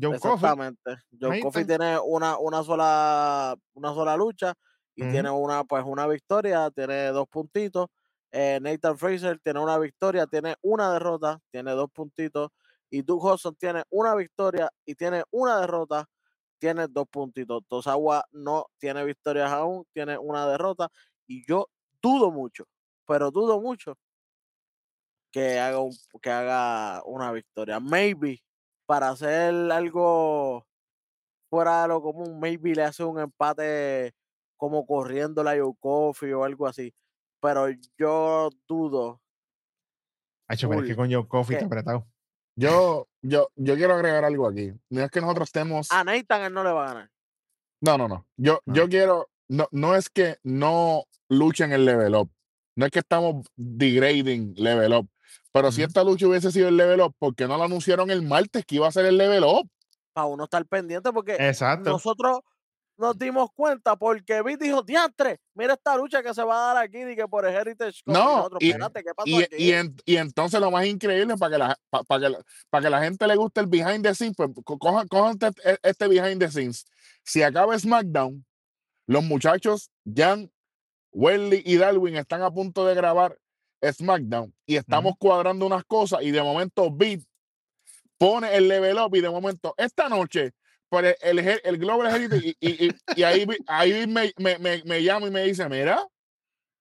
Joe 0.00 0.18
Coffey. 0.18 0.34
Exactamente. 0.34 0.96
Joe 1.20 1.40
Coffey 1.40 1.64
tiene 1.66 1.98
una, 1.98 2.38
una 2.38 2.62
sola 2.62 3.56
una 3.74 3.92
sola 3.92 4.16
lucha 4.16 4.54
y 4.94 5.02
tiene 5.10 5.30
una 5.30 5.64
pues 5.64 5.84
una 5.84 6.06
victoria, 6.06 6.70
tiene 6.70 7.08
dos 7.08 7.28
puntitos. 7.28 7.88
Eh, 8.30 8.58
Nathan 8.62 8.96
Fraser 8.96 9.38
tiene 9.38 9.60
una 9.60 9.78
victoria, 9.78 10.26
tiene 10.26 10.56
una 10.62 10.92
derrota, 10.92 11.40
tiene 11.50 11.72
dos 11.72 11.90
puntitos. 11.90 12.48
Y 12.90 13.02
Duke 13.02 13.26
Hudson 13.26 13.54
tiene 13.56 13.82
una 13.90 14.14
victoria 14.14 14.70
y 14.86 14.94
tiene 14.94 15.24
una 15.30 15.60
derrota, 15.60 16.08
tiene 16.58 16.88
dos 16.88 17.06
puntitos. 17.08 17.62
Tosawa 17.68 18.24
no 18.32 18.66
tiene 18.78 19.04
victorias 19.04 19.50
aún, 19.52 19.84
tiene 19.92 20.16
una 20.16 20.48
derrota. 20.48 20.88
Y 21.26 21.46
yo 21.46 21.68
dudo 22.00 22.30
mucho, 22.30 22.64
pero 23.06 23.30
dudo 23.30 23.60
mucho 23.60 23.94
que 25.30 25.58
haga, 25.58 25.80
un, 25.80 25.92
que 26.22 26.30
haga 26.30 27.02
una 27.04 27.32
victoria. 27.32 27.80
Maybe 27.80 28.42
para 28.86 29.10
hacer 29.10 29.54
algo 29.70 30.66
fuera 31.50 31.82
de 31.82 31.88
lo 31.88 32.02
común, 32.02 32.38
maybe 32.40 32.74
le 32.74 32.82
hace 32.84 33.04
un 33.04 33.18
empate 33.20 34.14
como 34.56 34.86
corriendo 34.86 35.42
la 35.42 35.56
Joe 35.58 35.74
Coffey 35.78 36.32
o 36.32 36.44
algo 36.44 36.66
así. 36.66 36.94
Pero 37.40 37.66
yo 37.96 38.50
dudo. 38.66 39.20
Hacho, 40.48 40.68
pero 40.68 40.82
es 40.82 40.88
que 40.88 40.96
con 40.96 41.12
Joe 41.12 41.26
Coffey 41.28 41.56
está 41.56 41.66
apretado. 41.66 42.06
Yo, 42.56 43.06
yo, 43.22 43.48
yo 43.54 43.76
quiero 43.76 43.94
agregar 43.94 44.24
algo 44.24 44.48
aquí. 44.48 44.72
No 44.90 45.02
es 45.02 45.10
que 45.10 45.20
nosotros 45.20 45.48
estemos. 45.48 45.92
A 45.92 46.02
Nathan 46.02 46.42
él 46.42 46.52
no 46.52 46.64
le 46.64 46.72
va 46.72 46.84
a 46.84 46.88
ganar. 46.94 47.10
No, 47.80 47.96
no, 47.96 48.08
no. 48.08 48.26
Yo, 48.36 48.60
No. 48.66 48.74
yo 48.74 48.88
quiero. 48.88 49.28
No, 49.48 49.68
no 49.70 49.94
es 49.94 50.10
que 50.10 50.38
no 50.42 51.04
luchen 51.28 51.72
el 51.72 51.84
level 51.84 52.14
up. 52.16 52.30
No 52.76 52.86
es 52.86 52.90
que 52.90 52.98
estamos 52.98 53.46
degrading 53.56 54.54
level 54.56 54.92
up. 54.94 55.08
Pero 55.52 55.72
si 55.72 55.82
esta 55.82 56.04
lucha 56.04 56.26
hubiese 56.28 56.52
sido 56.52 56.68
el 56.68 56.76
level 56.76 57.00
up, 57.00 57.14
¿por 57.18 57.34
qué 57.34 57.46
no 57.46 57.56
lo 57.56 57.64
anunciaron 57.64 58.10
el 58.10 58.22
martes 58.22 58.64
que 58.66 58.76
iba 58.76 58.86
a 58.88 58.92
ser 58.92 59.06
el 59.06 59.16
level 59.16 59.44
up? 59.44 59.68
Para 60.12 60.26
uno 60.26 60.44
estar 60.44 60.64
pendiente 60.66 61.12
porque 61.12 61.36
Exacto. 61.38 61.90
nosotros 61.90 62.40
nos 62.98 63.16
dimos 63.16 63.50
cuenta 63.54 63.94
porque 63.96 64.42
Vic 64.42 64.58
dijo, 64.58 64.82
diantre, 64.82 65.38
mira 65.54 65.74
esta 65.74 65.96
lucha 65.96 66.22
que 66.22 66.34
se 66.34 66.42
va 66.42 66.70
a 66.70 66.74
dar 66.74 66.84
aquí 66.84 66.98
y 66.98 67.14
que 67.14 67.28
por 67.28 67.46
el 67.46 67.54
Heritage 67.54 68.02
Cup", 68.04 68.10
y 68.10 68.12
No, 68.12 68.36
nosotros, 68.36 68.58
y- 68.60 68.70
espérate, 68.70 69.04
¿qué 69.04 69.14
pasó 69.14 69.28
Y, 69.30 69.42
aquí? 69.42 69.56
y, 69.56 69.72
en- 69.72 69.96
y 70.04 70.16
entonces 70.16 70.60
lo 70.60 70.70
más 70.72 70.84
increíble, 70.84 71.36
para 71.36 71.52
que, 71.52 71.58
la, 71.58 71.76
pa- 71.90 72.02
para, 72.02 72.20
que, 72.22 72.28
la- 72.30 72.44
para 72.70 72.84
que 72.84 72.90
la 72.90 73.02
gente 73.02 73.26
le 73.26 73.36
guste 73.36 73.60
el 73.60 73.66
behind 73.68 74.02
the 74.02 74.14
scenes, 74.14 74.34
pues 74.36 74.50
co- 74.64 74.78
cojan, 74.78 75.06
cojan 75.06 75.38
este, 75.40 75.78
este 75.82 76.08
behind 76.08 76.40
the 76.40 76.50
scenes. 76.50 76.84
Si 77.22 77.42
acaba 77.42 77.78
SmackDown, 77.78 78.44
los 79.06 79.22
muchachos 79.24 79.90
Jan, 80.04 80.50
Welly 81.12 81.62
y 81.64 81.76
Darwin 81.76 82.16
están 82.16 82.42
a 82.42 82.50
punto 82.50 82.84
de 82.84 82.94
grabar 82.94 83.38
SmackDown 83.82 84.54
y 84.66 84.76
estamos 84.76 85.14
cuadrando 85.18 85.66
unas 85.66 85.84
cosas 85.84 86.22
y 86.22 86.30
de 86.30 86.42
momento 86.42 86.90
Beat 86.90 87.20
pone 88.18 88.54
el 88.56 88.66
level 88.68 88.98
up 88.98 89.14
y 89.14 89.20
de 89.20 89.30
momento 89.30 89.74
esta 89.76 90.08
noche 90.08 90.52
por 90.88 91.04
el, 91.04 91.14
el, 91.20 91.38
Her- 91.38 91.60
el 91.64 91.78
Global 91.78 92.12
Heritage 92.14 92.46
y, 92.46 92.56
y, 92.60 92.86
y- 92.88 92.94
y 93.16 93.22
ahí, 93.22 93.46
ahí 93.66 94.06
me, 94.06 94.32
me, 94.38 94.58
me, 94.58 94.82
me 94.84 95.02
llama 95.02 95.26
y 95.28 95.30
me 95.30 95.42
dice, 95.44 95.68
mira, 95.68 96.04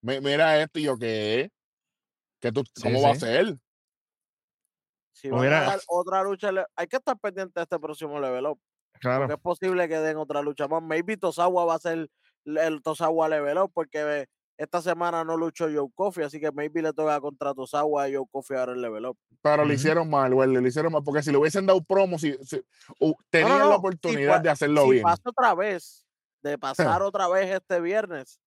me- 0.01 0.21
mira 0.21 0.61
esto 0.61 0.79
y 0.79 0.83
yo, 0.83 0.97
¿qué? 0.97 1.51
¿Qué 2.39 2.51
tú, 2.51 2.63
Sí, 2.75 2.81
¿Cómo 2.83 3.01
va 3.01 3.11
a 3.11 3.13
sí. 3.15 3.19
ser? 3.21 3.57
si 5.11 5.29
van 5.29 5.47
a 5.51 5.61
dar 5.61 5.79
otra 5.87 6.21
lucha, 6.23 6.51
hay 6.75 6.87
que 6.87 6.97
estar 6.97 7.17
pendiente 7.17 7.59
de 7.59 7.63
este 7.63 7.79
próximo 7.79 8.19
level 8.19 8.45
up. 8.45 8.59
Claro. 8.99 9.21
Porque 9.21 9.33
es 9.33 9.39
posible 9.41 9.87
que 9.89 9.97
den 9.99 10.17
otra 10.17 10.41
lucha 10.43 10.67
más. 10.67 10.81
Maybe 10.83 11.17
Tosawa 11.17 11.65
va 11.65 11.73
a 11.75 11.79
ser 11.79 12.07
el- 12.45 12.57
el 12.57 12.81
Tosawa 12.83 13.27
level 13.27 13.57
up 13.57 13.71
porque 13.73 14.27
esta 14.57 14.81
semana 14.81 15.23
no 15.23 15.37
luchó 15.37 15.65
Joe 15.71 15.89
Coffey, 15.93 16.23
así 16.23 16.39
que 16.39 16.51
maybe 16.51 16.81
le 16.81 16.91
toca 16.91 17.19
contra 17.21 17.53
Tosawa 17.53 18.09
y 18.09 18.15
Joe 18.15 18.25
Coffey 18.31 18.57
ahora 18.57 18.73
el 18.73 18.81
level 18.81 19.05
up. 19.05 19.17
Pero 19.41 19.63
le 19.63 19.75
hicieron 19.75 20.09
mal, 20.09 20.33
güey, 20.33 20.49
le 20.51 20.67
hicieron 20.67 20.91
mal, 20.91 21.03
porque 21.03 21.21
si 21.21 21.31
le 21.31 21.37
hubiesen 21.37 21.65
dado 21.67 21.83
promo, 21.83 22.17
si, 22.17 22.33
si- 22.43 22.61
tenían 23.29 23.59
no, 23.59 23.63
la 23.65 23.69
no, 23.69 23.75
oportunidad 23.75 24.37
pa- 24.37 24.39
de 24.41 24.49
hacerlo 24.49 24.83
si 24.85 24.89
bien. 24.91 25.03
pasa 25.03 25.21
otra 25.25 25.53
vez, 25.53 26.05
de 26.41 26.57
pasar 26.57 27.01
otra 27.03 27.27
vez 27.27 27.51
este 27.51 27.79
viernes, 27.79 28.39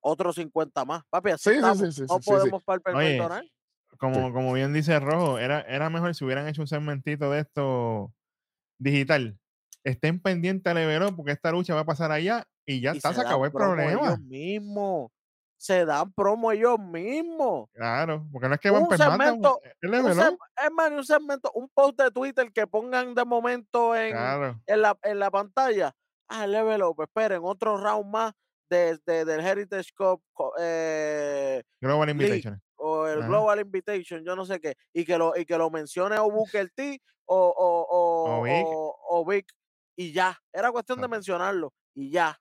otros 0.00 0.36
50 0.36 0.84
más. 0.84 1.02
Papi, 1.10 1.30
así 1.30 1.44
Sí, 1.44 1.50
sí, 1.50 1.56
estamos. 1.56 1.78
sí, 1.78 1.92
sí, 1.92 2.00
no 2.02 2.06
sí, 2.08 2.14
sí, 2.14 2.22
sí. 2.22 2.30
podemos 2.30 2.64
perdonar. 2.64 3.44
como, 3.98 4.32
como 4.32 4.52
bien 4.54 4.72
dice 4.72 4.98
Rojo, 4.98 5.38
era, 5.38 5.60
era 5.62 5.90
mejor 5.90 6.14
si 6.14 6.24
hubieran 6.24 6.48
hecho 6.48 6.62
un 6.62 6.66
segmentito 6.68 7.30
de 7.30 7.40
esto 7.40 8.12
digital. 8.78 9.38
Estén 9.84 10.20
pendientes 10.20 10.70
al 10.70 10.76
Level 10.76 11.02
Up, 11.10 11.16
porque 11.16 11.32
esta 11.32 11.52
lucha 11.52 11.74
va 11.74 11.80
a 11.80 11.84
pasar 11.84 12.10
allá 12.12 12.46
y 12.66 12.80
ya 12.80 12.92
Y 12.94 12.96
está, 12.98 13.10
se 13.10 13.16
dan 13.18 13.26
acabó 13.26 13.44
el 13.46 13.52
problema. 13.52 13.90
Ellos 13.92 14.18
mismos. 14.20 15.10
Se 15.56 15.84
dan 15.84 16.12
promo 16.12 16.50
ellos 16.50 16.78
mismos. 16.80 17.68
Claro, 17.72 18.26
porque 18.32 18.48
no 18.48 18.54
es 18.54 18.60
que 18.60 18.70
van 18.70 18.82
Un 18.82 18.96
segmento, 18.96 19.60
es 19.62 19.72
el 19.80 19.90
Un 19.90 19.96
Level 19.96 20.12
seg- 20.16 20.32
Up. 20.32 20.38
es 20.64 20.70
más, 20.72 20.90
ni 20.90 20.96
un 20.96 21.04
segmento, 21.04 21.52
un 21.54 21.68
post 21.72 22.00
de 22.00 22.10
Twitter 22.10 22.50
que 22.52 22.66
pongan 22.66 23.14
de 23.14 23.24
momento 23.24 23.94
en, 23.94 24.10
Claro, 24.12 24.60
en, 24.66 24.82
la, 24.82 24.98
en 25.02 25.18
la 25.20 25.30
pantalla. 25.30 25.94
Ah, 26.28 26.46
level 26.48 26.82
up, 26.82 27.00
esperen, 27.02 27.40
otro 27.44 27.76
round 27.76 28.10
más 28.10 28.32
de, 28.70 28.98
de- 29.06 29.24
del 29.24 29.40
Heritage 29.40 29.90
Cup 29.96 30.22
eh, 30.58 31.62
Global 31.80 32.06
League 32.08 32.22
Invitation. 32.24 32.60
o 32.76 33.06
el 33.06 33.18
Ajá. 33.20 33.28
Global 33.28 33.60
Invitation, 33.60 34.24
yo 34.24 34.34
no 34.34 34.44
sé 34.46 34.58
qué, 34.60 34.74
y 34.92 35.04
que 35.04 35.16
lo, 35.18 35.36
y 35.36 35.44
que 35.44 35.56
lo 35.58 35.70
mencione 35.70 36.18
o 36.18 36.30
Booker 36.30 36.70
T 36.74 37.00
o, 37.26 37.36
o, 37.36 37.86
o, 37.88 38.38
O 38.38 38.42
Vic. 38.42 38.66
o- 38.66 38.96
o 39.10 39.24
Vic, 39.26 39.46
y 39.96 40.12
ya. 40.12 40.36
Era 40.52 40.72
cuestión 40.72 41.00
de 41.00 41.06
mencionarlo, 41.08 41.72
y 41.94 42.10
ya. 42.10 42.36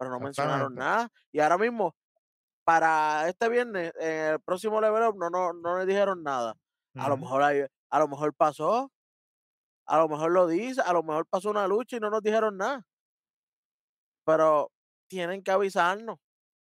Pero 0.00 0.12
no 0.12 0.18
mencionaron 0.18 0.74
nada. 0.74 1.12
Y 1.30 1.40
ahora 1.40 1.58
mismo, 1.58 1.94
para 2.64 3.28
este 3.28 3.50
viernes, 3.50 3.92
en 4.00 4.32
el 4.32 4.40
próximo 4.40 4.80
level 4.80 5.02
up, 5.08 5.16
no, 5.18 5.28
no, 5.28 5.52
no 5.52 5.78
le 5.78 5.84
dijeron 5.84 6.22
nada. 6.22 6.56
A 6.94 7.08
lo 7.08 7.18
mejor 7.18 7.42
hay- 7.42 7.66
a 7.90 7.98
lo 7.98 8.08
mejor 8.08 8.32
pasó, 8.34 8.90
a 9.84 9.98
lo 9.98 10.08
mejor 10.08 10.30
lo 10.32 10.46
dice, 10.46 10.80
a 10.80 10.92
lo 10.94 11.02
mejor 11.02 11.26
pasó 11.26 11.50
una 11.50 11.68
lucha 11.68 11.96
y 11.96 12.00
no 12.00 12.08
nos 12.08 12.22
dijeron 12.22 12.56
nada. 12.56 12.86
Pero 14.24 14.72
tienen 15.08 15.42
que 15.42 15.50
avisarnos, 15.50 16.18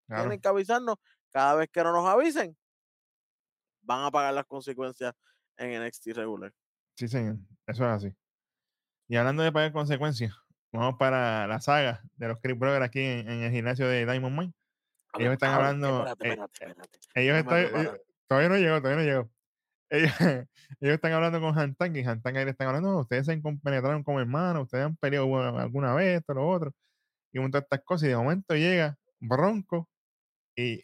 Claro. 0.07 0.23
tienen 0.23 0.41
que 0.41 0.49
avisarnos. 0.49 0.97
Cada 1.31 1.55
vez 1.57 1.69
que 1.73 1.83
no 1.83 1.93
nos 1.93 2.07
avisen, 2.09 2.57
van 3.83 4.05
a 4.05 4.11
pagar 4.13 4.33
las 4.35 4.47
consecuencias 4.47 5.13
en 5.57 5.73
NXT 5.83 6.13
regular. 6.15 6.53
Sí, 6.97 7.09
señor. 7.09 7.37
Eso 7.67 7.85
es 7.85 7.91
así. 7.91 8.17
Y 9.09 9.17
hablando 9.17 9.43
de 9.43 9.51
pagar 9.51 9.73
consecuencias, 9.73 10.33
vamos 10.79 10.97
para 10.99 11.47
la 11.47 11.61
saga 11.61 12.03
de 12.17 12.29
los 12.29 12.41
Creep 12.41 12.59
Brothers 12.59 12.85
aquí 12.85 13.01
en, 13.01 13.29
en 13.31 13.43
el 13.43 13.53
gimnasio 13.53 13.87
de 13.89 14.05
Diamond 14.07 14.39
Mine. 14.39 14.53
Ellos 15.19 15.33
están 15.35 15.51
Habla- 15.53 15.69
hablando, 15.69 16.07
Espérate, 16.09 16.29
eh, 16.29 16.43
espérate, 16.53 16.99
espérate. 16.99 16.99
Ellos 17.15 17.37
están, 17.39 17.99
todavía 18.27 18.49
no 18.49 18.57
llegó, 18.59 18.83
todavía 18.83 19.05
no 19.05 19.09
llegó. 19.09 19.31
Ellos, 19.91 20.11
ellos 20.81 20.95
están 20.95 21.13
hablando 21.13 21.41
con 21.41 21.57
Hantang 21.59 21.95
y 21.97 22.03
Hantang 22.05 22.37
ahí 22.37 22.45
le 22.45 22.51
están 22.51 22.67
hablando, 22.69 22.91
"No, 22.91 22.99
ustedes 23.01 23.27
se 23.27 23.41
compenetraron 23.41 24.03
como 24.03 24.19
hermanos, 24.21 24.65
ustedes 24.65 24.85
han 24.87 24.97
peleado 24.97 25.27
bueno, 25.27 25.57
alguna 25.59 25.95
vez, 25.95 26.19
esto, 26.21 26.35
lo 26.35 26.49
otro, 26.49 26.73
y 27.33 27.39
un 27.39 27.45
montón 27.45 27.61
de 27.61 27.65
estas 27.65 27.83
cosas, 27.85 28.07
y 28.07 28.11
de 28.11 28.17
momento 28.17 28.55
llega 28.57 28.97
Bronco 29.21 29.89
y 30.57 30.83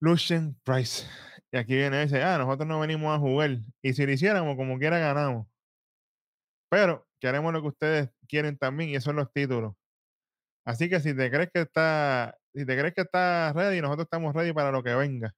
Lucien 0.00 0.56
Price. 0.64 1.06
Y 1.50 1.56
aquí 1.56 1.74
viene 1.76 1.98
y 2.00 2.04
dice, 2.04 2.22
ah, 2.22 2.38
nosotros 2.38 2.66
no 2.68 2.80
venimos 2.80 3.14
a 3.14 3.18
jugar, 3.18 3.58
y 3.82 3.92
si 3.94 4.04
lo 4.04 4.12
hiciéramos, 4.12 4.56
como 4.56 4.78
quiera 4.78 4.98
ganamos. 4.98 5.46
Pero 6.70 7.07
queremos 7.20 7.52
lo 7.52 7.60
que 7.62 7.68
ustedes 7.68 8.10
quieren 8.28 8.56
también, 8.58 8.90
y 8.90 8.94
esos 8.94 9.04
son 9.06 9.16
los 9.16 9.32
títulos. 9.32 9.74
Así 10.64 10.88
que 10.88 11.00
si 11.00 11.14
te 11.16 11.30
crees 11.30 11.50
que 11.52 11.62
está, 11.62 12.36
si 12.54 12.66
te 12.66 12.78
crees 12.78 12.94
que 12.94 13.00
estás 13.02 13.54
ready, 13.54 13.80
nosotros 13.80 14.04
estamos 14.04 14.34
ready 14.34 14.52
para 14.52 14.70
lo 14.70 14.82
que 14.82 14.94
venga. 14.94 15.34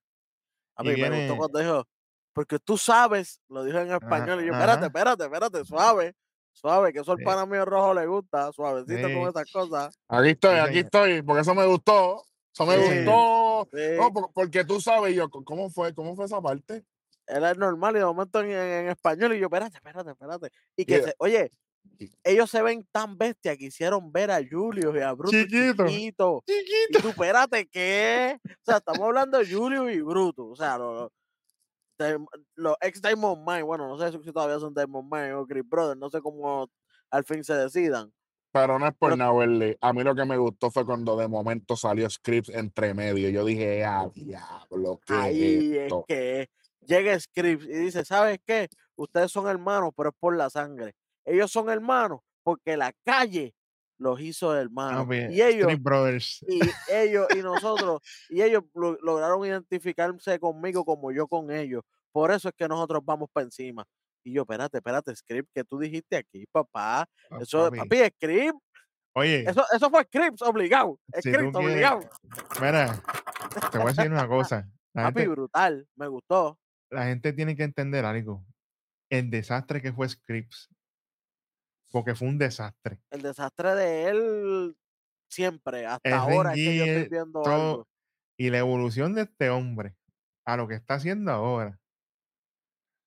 A 0.77 0.83
y 0.83 0.87
mí 0.87 0.91
me 0.91 0.95
viene- 0.97 1.27
gustó 1.27 1.37
cuando 1.37 1.59
dijo, 1.59 1.89
porque 2.33 2.59
tú 2.59 2.77
sabes, 2.79 3.41
lo 3.49 3.65
dijo 3.65 3.79
en 3.79 3.93
español, 3.93 4.43
y 4.43 4.47
yo, 4.47 4.53
espérate, 4.53 4.79
ajá. 4.79 4.87
espérate, 4.87 5.25
espérate, 5.25 5.65
suave, 5.65 6.15
suave, 6.53 6.93
que 6.93 7.01
eso 7.01 7.13
al 7.13 7.19
Sí. 7.19 7.25
pana 7.25 7.47
mío 7.47 7.65
rojo 7.65 7.95
le 7.95 8.07
gusta, 8.07 8.53
suavecito 8.53 9.09
Sí. 9.09 9.15
con 9.15 9.29
esas 9.29 9.53
cosas. 9.53 9.99
Aquí 10.09 10.29
estoy, 10.31 10.57
aquí 10.59 10.79
estoy, 10.81 11.23
porque 11.23 11.43
eso 11.43 11.55
me 11.55 11.67
gustó. 11.67 12.23
Eso 12.53 12.67
me 12.67 12.75
Sí, 12.77 12.97
gustó. 13.05 13.69
no, 13.97 14.11
no, 14.11 14.31
porque 14.35 14.65
tú 14.65 14.81
sabes, 14.81 15.15
yo, 15.15 15.31
¿cómo 15.31 15.71
fue, 15.71 15.95
cómo 15.95 16.17
fue 16.17 16.25
esa 16.25 16.41
parte? 16.41 16.85
Era 17.27 17.55
normal 17.55 17.95
y 17.95 18.01
de 18.01 18.05
momento 18.05 18.41
en, 18.41 18.89
español 18.89 19.35
y 19.35 19.39
yo, 19.39 19.47
espérate, 19.47 19.77
espérate, 19.77 20.11
espérate. 20.11 20.51
Y 20.77 20.85
que, 20.85 21.15
oye, 21.19 21.49
ellos 22.25 22.51
se 22.51 22.63
ven 22.63 22.87
tan 22.91 23.19
bestias 23.19 23.57
que 23.59 23.67
hicieron 23.67 24.11
ver 24.11 24.31
a 24.31 24.41
Julio 24.49 24.97
y 24.97 25.01
a 25.01 25.13
Bruto 25.13 25.33
chiquito. 25.33 25.87
chiquito. 25.87 26.43
chiquito. 26.47 26.99
Y 26.99 27.03
tú, 27.03 27.09
espérate, 27.09 27.67
¿qué? 27.69 28.39
O 28.45 28.65
sea, 28.65 28.79
estamos 28.79 29.01
hablando 29.01 29.39
de 29.39 29.47
Julio 29.47 29.91
y 29.91 30.01
Bruto. 30.01 30.49
O 30.49 30.57
sea, 30.57 30.79
los, 30.79 31.11
los 32.55 32.77
ex 32.81 33.03
Diamond 33.03 33.47
Mine, 33.47 33.63
bueno, 33.63 33.89
no 33.89 33.99
sé 33.99 34.11
si 34.11 34.33
todavía 34.33 34.59
son 34.59 34.75
Diamond 34.75 35.13
Mine 35.13 35.35
o 35.35 35.47
Chris 35.47 35.69
Brothers, 35.69 36.01
no 36.01 36.09
sé 36.09 36.21
cómo 36.21 36.71
al 37.11 37.25
fin 37.25 37.45
se 37.45 37.55
decidan. 37.55 38.13
Pero 38.53 38.79
no 38.79 38.89
es 38.89 38.95
por 38.97 39.17
nada, 39.17 39.33
A 39.81 39.93
mí 39.93 40.03
lo 40.03 40.15
que 40.15 40.25
me 40.25 40.37
gustó 40.37 40.71
fue 40.71 40.85
cuando 40.85 41.17
de 41.17 41.29
momento 41.29 41.77
salió 41.77 42.11
Scripps 42.11 42.49
entre 42.49 42.95
medio. 42.95 43.29
Yo 43.29 43.45
dije, 43.45 43.85
ah, 43.85 44.11
diablo, 44.13 45.01
¿qué 45.07 45.15
Ahí 45.15 45.77
es, 45.77 45.93
que 46.09 46.51
llega 46.81 47.21
Scripps 47.21 47.65
y 47.65 47.73
dice, 47.75 48.05
¿sabes 48.05 48.41
qué? 48.45 48.69
Ustedes 48.97 49.31
son 49.31 49.47
hermanos, 49.47 49.93
pero 49.97 50.09
es 50.09 50.17
por 50.19 50.37
la 50.37 50.51
sangre. 50.51 50.95
Ellos 51.25 51.51
son 51.51 51.71
hermanos 51.71 52.21
porque 52.43 52.77
la 52.77 52.93
calle 53.05 53.55
los 53.99 54.19
hizo 54.21 54.57
hermanos. 54.57 55.07
y 55.11 55.43
ellos, 55.43 55.81
brothers. 55.81 56.45
y 56.49 56.61
ellos 56.91 57.27
y 57.37 57.39
nosotros, 57.43 58.01
y 58.31 58.43
ellos 58.43 58.65
lograron 58.75 59.45
identificarse 59.45 60.39
conmigo 60.41 60.85
como 60.85 61.13
yo 61.13 61.29
con 61.29 61.51
ellos. 61.51 61.83
Por 62.11 62.33
eso 62.33 62.49
es 62.49 62.55
que 62.57 62.67
nosotros 62.67 63.03
vamos 63.05 63.29
para 63.33 63.45
encima. 63.45 63.85
Y 64.25 64.35
yo, 64.35 64.43
espérate, 64.43 64.79
espérate, 64.79 65.15
script 65.15 65.51
que 65.55 65.65
tú 65.65 65.79
dijiste 65.79 66.17
aquí, 66.17 66.45
papá. 66.51 67.07
Ah, 67.31 67.39
eso, 67.41 67.71
papi, 67.71 67.99
script. 68.17 68.59
Oye. 69.15 69.49
Eso, 69.49 69.65
eso 69.75 69.91
fue 69.91 70.03
script 70.05 70.43
obligado. 70.43 70.99
Script 71.19 71.55
obligado. 71.55 72.01
Mira, 72.61 73.03
te 73.71 73.79
voy 73.79 73.89
a 73.89 73.93
decir 73.93 74.11
una 74.11 74.27
cosa. 74.27 74.69
papi, 74.93 75.27
brutal. 75.27 75.87
Me 75.95 76.09
gustó. 76.09 76.59
La 76.91 77.05
gente 77.05 77.33
tiene 77.33 77.55
que 77.55 77.65
entender 77.65 78.05
algo. 78.05 78.45
El 79.11 79.31
desastre 79.31 79.81
que 79.81 79.93
fue 79.93 80.09
Scripps. 80.09 80.69
Porque 81.91 82.15
fue 82.15 82.29
un 82.29 82.39
desastre. 82.39 83.01
El 83.11 83.23
desastre 83.23 83.75
de 83.75 84.09
él 84.09 84.77
siempre, 85.29 85.87
hasta 85.87 86.19
ahora 86.19 86.55
que 86.55 86.77
yo 86.77 86.85
estoy 86.85 87.09
viendo 87.09 87.45
algo. 87.45 87.89
Y 88.39 88.51
la 88.51 88.59
evolución 88.59 89.15
de 89.15 89.23
este 89.23 89.51
hombre 89.51 89.97
a 90.47 90.57
lo 90.57 90.67
que 90.67 90.75
está 90.75 90.95
haciendo 90.95 91.31
ahora 91.33 91.81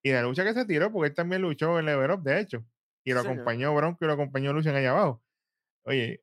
y 0.04 0.12
la 0.12 0.22
lucha 0.22 0.44
que 0.44 0.54
se 0.54 0.66
tiró, 0.66 0.92
porque 0.92 1.10
él 1.10 1.16
también 1.16 1.42
luchó 1.42 1.80
en 1.80 1.86
Lever 1.86 2.12
Up, 2.12 2.24
de 2.24 2.42
hecho. 2.42 2.66
Y 3.06 3.14
lo 3.14 3.22
acompañó 3.22 3.74
Bronco 3.74 4.04
y 4.04 4.08
lo 4.08 4.14
acompañó 4.14 4.52
Lucian 4.52 4.76
allá 4.76 4.92
abajo. 4.92 5.24
Oye, 5.86 6.22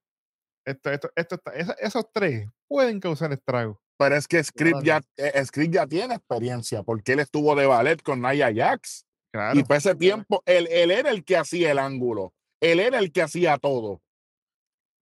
esto, 0.67 0.91
esto, 0.91 1.11
esto 1.17 1.41
esos 1.79 2.13
tres 2.13 2.47
pueden 2.69 3.01
causar 3.01 3.33
estragos. 3.33 3.79
Pero 3.99 4.17
es 4.17 4.29
que 4.29 4.43
Script 4.43 4.83
ya, 4.83 5.01
eh, 5.17 5.45
Script 5.45 5.75
ya 5.75 5.87
tiene 5.87 6.15
experiencia, 6.15 6.83
porque 6.83 7.13
él 7.13 7.21
estuvo 7.21 7.55
de 7.55 7.67
ballet 7.67 8.03
con 8.03 8.21
Naya 8.21 8.51
Jax. 8.55 9.07
Y 9.55 9.63
por 9.63 9.77
ese 9.77 9.95
tiempo, 9.95 10.43
él, 10.45 10.67
él 10.71 10.91
era 10.91 11.11
el 11.11 11.25
que 11.25 11.37
hacía 11.37 11.71
el 11.71 11.79
ángulo. 11.79 12.35
Él 12.61 12.81
era 12.81 12.99
el 12.99 13.11
que 13.13 13.23
hacía 13.23 13.59
todo. 13.59 14.01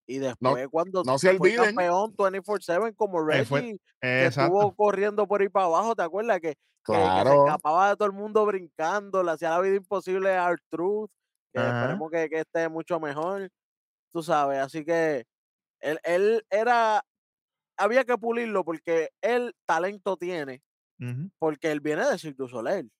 Y 0.07 0.19
después, 0.19 0.69
cuando 0.69 1.05
no 1.05 1.19
se 1.19 1.37
fue 1.37 1.55
campeón 1.55 2.15
24-7 2.17 2.95
como 2.97 3.23
Reggie, 3.23 3.79
que 4.01 4.27
estuvo 4.27 4.75
corriendo 4.75 5.27
por 5.27 5.43
ahí 5.43 5.51
para 5.51 5.67
abajo, 5.67 5.95
¿te 5.95 6.03
acuerdas? 6.03 6.41
Que, 6.41 6.55
claro. 6.83 7.31
se 7.31 7.37
escapaba 7.37 7.91
de 7.91 7.97
todo 7.97 8.07
el 8.07 8.15
mundo 8.15 8.47
brincando, 8.47 9.23
le 9.23 9.33
hacía 9.33 9.51
la 9.51 9.61
vida 9.61 9.77
imposible 9.77 10.35
a 10.35 10.57
Truth, 10.71 11.11
que 11.53 11.61
esperemos 11.61 12.11
que, 12.11 12.29
que, 12.31 12.41
esté 12.41 12.71
mucho 12.71 12.99
mejor, 12.99 13.51
tú 14.11 14.23
sabes. 14.23 14.61
Así 14.61 14.83
que 14.83 15.27
él, 15.81 16.01
él 16.05 16.43
era, 16.49 17.05
había 17.77 18.05
que 18.05 18.17
pulirlo 18.17 18.65
porque 18.65 19.11
él 19.21 19.55
talento 19.67 20.17
tiene, 20.17 20.63
porque 21.39 21.71
él 21.71 21.81
viene 21.81 22.09
de 22.09 22.19
Cirque 22.19 22.43
du 22.43 22.49
Soleil. 22.49 22.91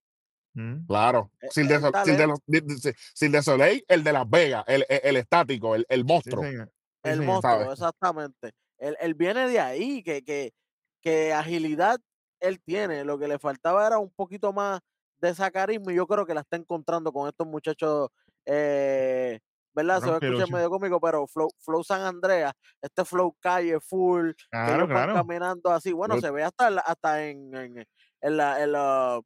Claro, 0.87 1.31
e, 1.41 1.51
Cirque 1.51 1.79
de, 3.31 3.43
Soleil, 3.43 3.85
el 3.87 4.03
de 4.03 4.13
Las 4.13 4.29
Vegas, 4.29 4.65
el, 4.67 4.85
el, 4.89 5.17
estático, 5.17 5.75
el, 5.75 5.87
el 5.89 6.05
monstruo. 6.05 6.45
El 7.03 7.23
monstruo, 7.23 7.73
exactamente. 7.73 8.53
Él, 8.79 9.15
viene 9.15 9.49
de 9.49 9.61
ahí, 9.61 10.03
que, 10.03 10.25
que, 10.25 10.53
que 11.01 11.33
agilidad 11.33 12.01
él 12.41 12.61
tiene. 12.65 13.05
Lo 13.05 13.19
que 13.19 13.29
le 13.29 13.39
faltaba 13.39 13.87
era 13.87 13.99
un 13.99 14.11
poquito 14.11 14.53
más 14.53 14.81
de 15.21 15.31
esa 15.31 15.51
carisma 15.51 15.93
y 15.93 15.97
yo 15.97 16.07
creo 16.07 16.25
que 16.25 16.35
la 16.35 16.41
está 16.41 16.57
encontrando 16.57 17.13
con 17.13 17.29
estos 17.29 17.47
muchachos, 17.47 18.09
eh, 18.47 19.41
¿verdad? 19.75 20.01
Se 20.01 20.11
va 20.11 20.17
a 20.17 20.19
escuchar 20.21 20.51
medio 20.53 20.71
cómico, 20.71 21.01
pero 21.01 21.27
Flow, 21.27 21.49
Flow 21.59 21.83
San 21.83 22.03
Andreas, 22.03 22.53
este 22.81 23.05
Flow 23.05 23.37
Calle 23.41 23.81
Full, 23.81 24.31
que 24.51 24.75
ellos 24.75 24.89
van 24.89 25.15
caminando 25.15 25.71
así. 25.71 25.93
Bueno, 25.93 26.21
se 26.21 26.31
ve 26.31 26.45
hasta, 26.45 26.69
hasta 26.81 27.25
en, 27.25 27.55
en, 27.55 27.87
en, 28.21 28.37
la, 28.37 28.63
en, 28.63 28.73
la, 28.73 29.21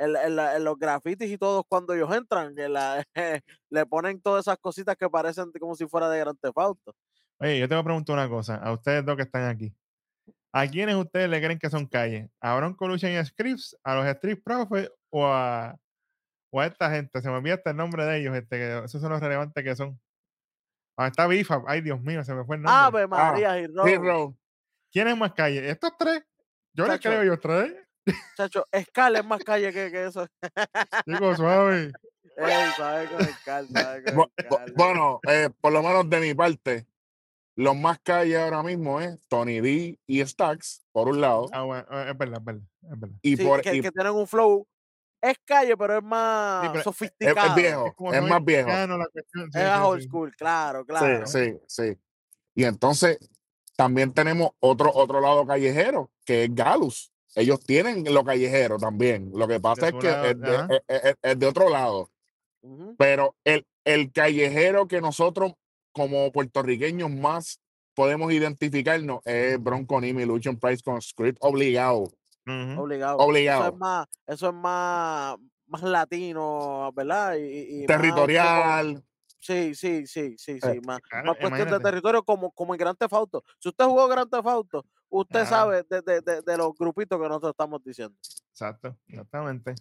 en, 0.00 0.64
los 0.64 0.78
grafitis 0.78 1.30
y 1.30 1.38
todos 1.38 1.64
cuando 1.68 1.94
ellos 1.94 2.14
entran, 2.14 2.54
que 2.54 2.68
la, 2.68 3.04
le 3.70 3.86
ponen 3.86 4.20
todas 4.20 4.46
esas 4.46 4.58
cositas 4.58 4.96
que 4.96 5.08
parecen 5.08 5.52
como 5.60 5.74
si 5.74 5.86
fuera 5.86 6.08
de 6.08 6.18
Gran 6.18 6.36
Tefauto. 6.36 6.94
Oye, 7.38 7.58
yo 7.58 7.68
te 7.68 7.74
voy 7.74 7.82
a 7.82 7.84
preguntar 7.84 8.14
una 8.14 8.28
cosa, 8.28 8.56
a 8.56 8.72
ustedes 8.72 9.04
dos 9.04 9.16
que 9.16 9.22
están 9.22 9.44
aquí. 9.44 9.74
¿A 10.52 10.66
quiénes 10.66 10.96
ustedes 10.96 11.28
le 11.28 11.40
creen 11.40 11.58
que 11.58 11.70
son 11.70 11.86
calles? 11.86 12.28
¿A 12.40 12.56
Bronco 12.56 12.88
Lucian 12.88 13.12
y 13.12 13.24
Scripps? 13.24 13.76
¿A 13.84 13.94
los 13.94 14.06
Street 14.06 14.40
Profits? 14.44 14.90
¿O 15.10 15.26
a, 15.26 15.76
o 16.50 16.60
a 16.60 16.66
esta 16.66 16.90
gente? 16.90 17.20
Se 17.20 17.28
me 17.28 17.36
olvida 17.36 17.54
hasta 17.54 17.70
el 17.70 17.76
nombre 17.76 18.04
de 18.04 18.18
ellos, 18.18 18.34
este, 18.34 18.56
que 18.56 18.84
esos 18.84 19.00
son 19.00 19.12
los 19.12 19.20
relevantes 19.20 19.62
que 19.62 19.76
son. 19.76 20.00
Ah, 20.96 21.06
está 21.06 21.26
Bifa. 21.28 21.62
Ay, 21.66 21.82
Dios 21.82 22.00
mío, 22.00 22.24
se 22.24 22.34
me 22.34 22.44
fue 22.44 22.56
el 22.56 22.62
nombre. 22.62 22.84
Ave 22.84 23.06
María 23.06 23.52
ah, 23.52 24.32
¿Quién 24.92 25.08
es 25.08 25.16
más 25.16 25.32
calle? 25.34 25.70
¿Estos 25.70 25.92
tres? 25.96 26.22
Yo 26.72 26.86
les 26.86 27.00
creo 27.00 27.22
yo 27.22 27.38
tres. 27.38 27.72
Chacho, 28.36 28.66
Scal 28.74 29.16
es 29.16 29.24
más 29.24 29.42
calle 29.44 29.72
que, 29.72 29.90
que 29.90 30.06
eso. 30.06 30.26
Digo, 31.06 31.36
suave. 31.36 31.92
Ey, 32.36 32.70
sabe 32.76 33.08
con 33.08 33.68
Bueno, 34.76 35.20
eh, 35.28 35.50
por 35.60 35.72
lo 35.72 35.82
menos 35.82 36.08
de 36.08 36.20
mi 36.20 36.34
parte, 36.34 36.86
los 37.56 37.76
más 37.76 37.98
calle 37.98 38.40
ahora 38.40 38.62
mismo 38.62 39.00
es 39.00 39.20
Tony 39.28 39.60
D 39.60 39.98
y 40.06 40.24
Stacks, 40.24 40.82
por 40.92 41.08
un 41.08 41.20
lado. 41.20 41.48
Ah, 41.52 41.62
bueno, 41.62 41.86
es 42.08 42.16
verdad, 42.16 42.38
es 42.38 42.44
verdad. 42.44 42.62
Es 42.82 43.00
verdad. 43.00 43.16
Y 43.22 43.36
por, 43.36 43.60
que, 43.60 43.82
que, 43.82 43.92
tienen 43.92 44.12
un 44.12 44.26
flow. 44.26 44.66
Es 45.22 45.36
calle, 45.44 45.76
pero 45.76 45.98
es 45.98 46.02
más 46.02 46.82
sofisticado. 46.82 47.48
Es, 47.48 47.54
viejo, 47.54 47.94
es, 48.10 48.22
más 48.22 48.42
viejo. 48.42 48.70
es 48.70 49.78
old 49.82 50.02
school, 50.02 50.34
claro, 50.34 50.86
claro. 50.86 51.26
Sí, 51.26 51.42
sí, 51.42 51.60
sí. 51.66 51.98
Y 52.54 52.64
entonces 52.64 53.18
también 53.76 54.14
tenemos 54.14 54.52
otro, 54.60 54.90
otro 54.94 55.20
lado 55.20 55.46
callejero, 55.46 56.10
que 56.24 56.44
es 56.44 56.54
Galus. 56.54 57.12
Ellos 57.34 57.60
tienen 57.60 58.04
lo 58.12 58.24
callejero 58.24 58.78
también. 58.78 59.30
Lo 59.34 59.46
que 59.46 59.60
pasa 59.60 59.88
es 59.88 59.94
que 59.94 61.16
es 61.22 61.38
de, 61.38 61.46
otro 61.46 61.68
lado. 61.68 62.10
Pero 62.98 63.36
el, 63.44 63.66
el 63.84 64.12
callejero 64.12 64.88
que 64.88 65.00
nosotros 65.00 65.52
como 65.92 66.30
puertorriqueños 66.32 67.10
más 67.10 67.60
podemos 67.94 68.32
identificarnos 68.32 69.20
es 69.24 69.62
Bronco 69.62 70.00
Nimi, 70.00 70.24
Lucian 70.24 70.58
Price 70.58 70.82
con 70.82 71.00
script 71.02 71.38
obligado. 71.40 72.10
Obligado. 72.46 73.18
Obligado. 73.18 73.62
Eso 73.62 73.72
es 73.72 73.78
más, 73.78 74.06
eso 74.26 74.48
es 74.48 74.54
más, 74.54 75.36
más 75.66 75.82
latino, 75.82 76.90
¿verdad? 76.94 77.36
Y, 77.38 77.86
Territorial. 77.86 79.04
sí, 79.38 79.74
sí, 79.74 80.06
sí, 80.06 80.36
sí, 80.36 80.58
sí. 80.60 80.68
Eh, 80.68 80.80
más, 80.84 81.00
cuestión 81.38 81.70
de 81.70 81.80
territorio 81.80 82.22
como, 82.22 82.50
como 82.52 82.74
en 82.74 82.78
Gran 82.78 82.96
Theft 82.96 83.12
Si 83.58 83.68
usted 83.68 83.84
jugó 83.84 84.08
Gran 84.08 84.28
Theft 84.28 84.46
usted 85.10 85.44
sabe 85.44 85.84
de, 85.88 86.02
de, 86.02 86.42
de, 86.42 86.56
los 86.56 86.74
grupitos 86.78 87.20
que 87.20 87.28
nosotros 87.28 87.50
estamos 87.50 87.82
diciendo. 87.84 88.16
Exacto, 88.50 88.96
exactamente. 89.06 89.74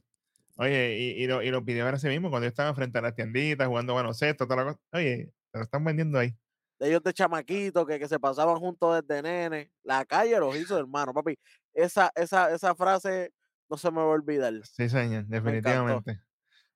Oye, 0.58 0.98
y, 0.98 1.24
y, 1.24 1.28
lo, 1.28 1.42
y 1.42 1.52
lo 1.52 1.64
pidieron 1.64 1.96
ese 1.96 2.10
mismo 2.10 2.30
cuando 2.30 2.46
yo 2.46 2.50
estaba 2.50 2.74
frente 2.76 2.98
a 2.98 3.02
las 3.02 3.16
tienditas 3.16 3.68
jugando 3.68 3.94
baloncesto, 3.94 4.46
toda 4.46 4.58
la 4.58 4.64
cosa. 4.66 4.80
Oye, 4.92 5.32
lo 5.54 5.62
están 5.62 5.84
vendiendo 5.86 6.20
ahí. 6.20 6.36
De 6.80 6.90
ellos 6.90 7.04
de 7.04 7.14
chamaquitos 7.14 7.86
que, 7.86 8.00
que 8.00 8.08
se 8.08 8.20
pasaban 8.20 8.58
juntos 8.58 9.02
desde 9.02 9.22
nene. 9.22 9.72
La 9.84 10.04
calle 10.06 10.38
los 10.40 10.56
hizo 10.56 10.78
hermano, 10.78 11.14
papi. 11.14 11.38
Esa, 11.74 12.12
esa, 12.16 12.54
esa 12.54 12.76
frase 12.76 13.32
no 13.70 13.78
se 13.78 13.92
me 13.92 13.98
va 13.98 14.04
a 14.04 14.08
olvidar. 14.08 14.54
Sí, 14.64 14.90
señor, 14.90 15.26
definitivamente. 15.28 16.22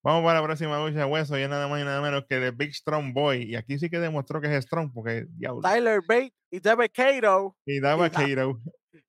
Vamos 0.03 0.25
para 0.25 0.41
la 0.41 0.45
próxima 0.45 0.85
lucha 0.85 1.05
hueso, 1.05 1.37
y 1.39 1.47
nada 1.47 1.67
más 1.69 1.81
y 1.81 1.85
nada 1.85 2.01
menos 2.01 2.25
que 2.27 2.35
el 2.35 2.51
Big 2.51 2.75
Strong 2.75 3.13
Boy. 3.13 3.43
Y 3.43 3.55
aquí 3.55 3.79
sí 3.79 3.89
que 3.89 3.99
demostró 3.99 4.41
que 4.41 4.53
es 4.53 4.65
Strong, 4.65 4.91
porque 4.93 5.27
Tyler 5.61 6.01
Bate 6.05 6.33
y 6.51 6.59
David 6.59 6.91
Cato. 6.93 7.55
Y 7.65 7.79
Dava 7.79 8.09
Cato. 8.09 8.59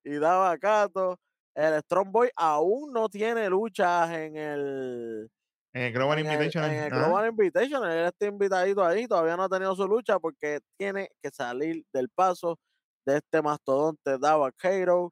Y 0.05 0.13
Dava 0.15 0.57
Cato. 0.57 1.19
El 1.53 1.81
Strong 1.81 2.11
Boy 2.11 2.29
aún 2.37 2.93
no 2.93 3.09
tiene 3.09 3.49
luchas 3.49 4.09
en 4.11 4.37
el 4.37 5.29
en 5.75 5.83
el 5.83 5.91
Global 5.91 6.19
Invitation. 6.19 6.63
En 6.63 6.83
el 6.83 6.89
Global 6.89 7.27
Invitation, 7.29 7.91
él 7.91 8.05
está 8.05 8.27
invitadito 8.27 8.85
ahí, 8.85 9.05
todavía 9.07 9.35
no 9.35 9.43
ha 9.43 9.49
tenido 9.49 9.75
su 9.75 9.85
lucha 9.85 10.17
porque 10.17 10.61
tiene 10.77 11.09
que 11.21 11.29
salir 11.31 11.83
del 11.91 12.07
paso 12.07 12.57
de 13.05 13.17
este 13.17 13.41
mastodonte 13.41 14.17
Dava 14.17 14.49
Cato. 14.53 15.11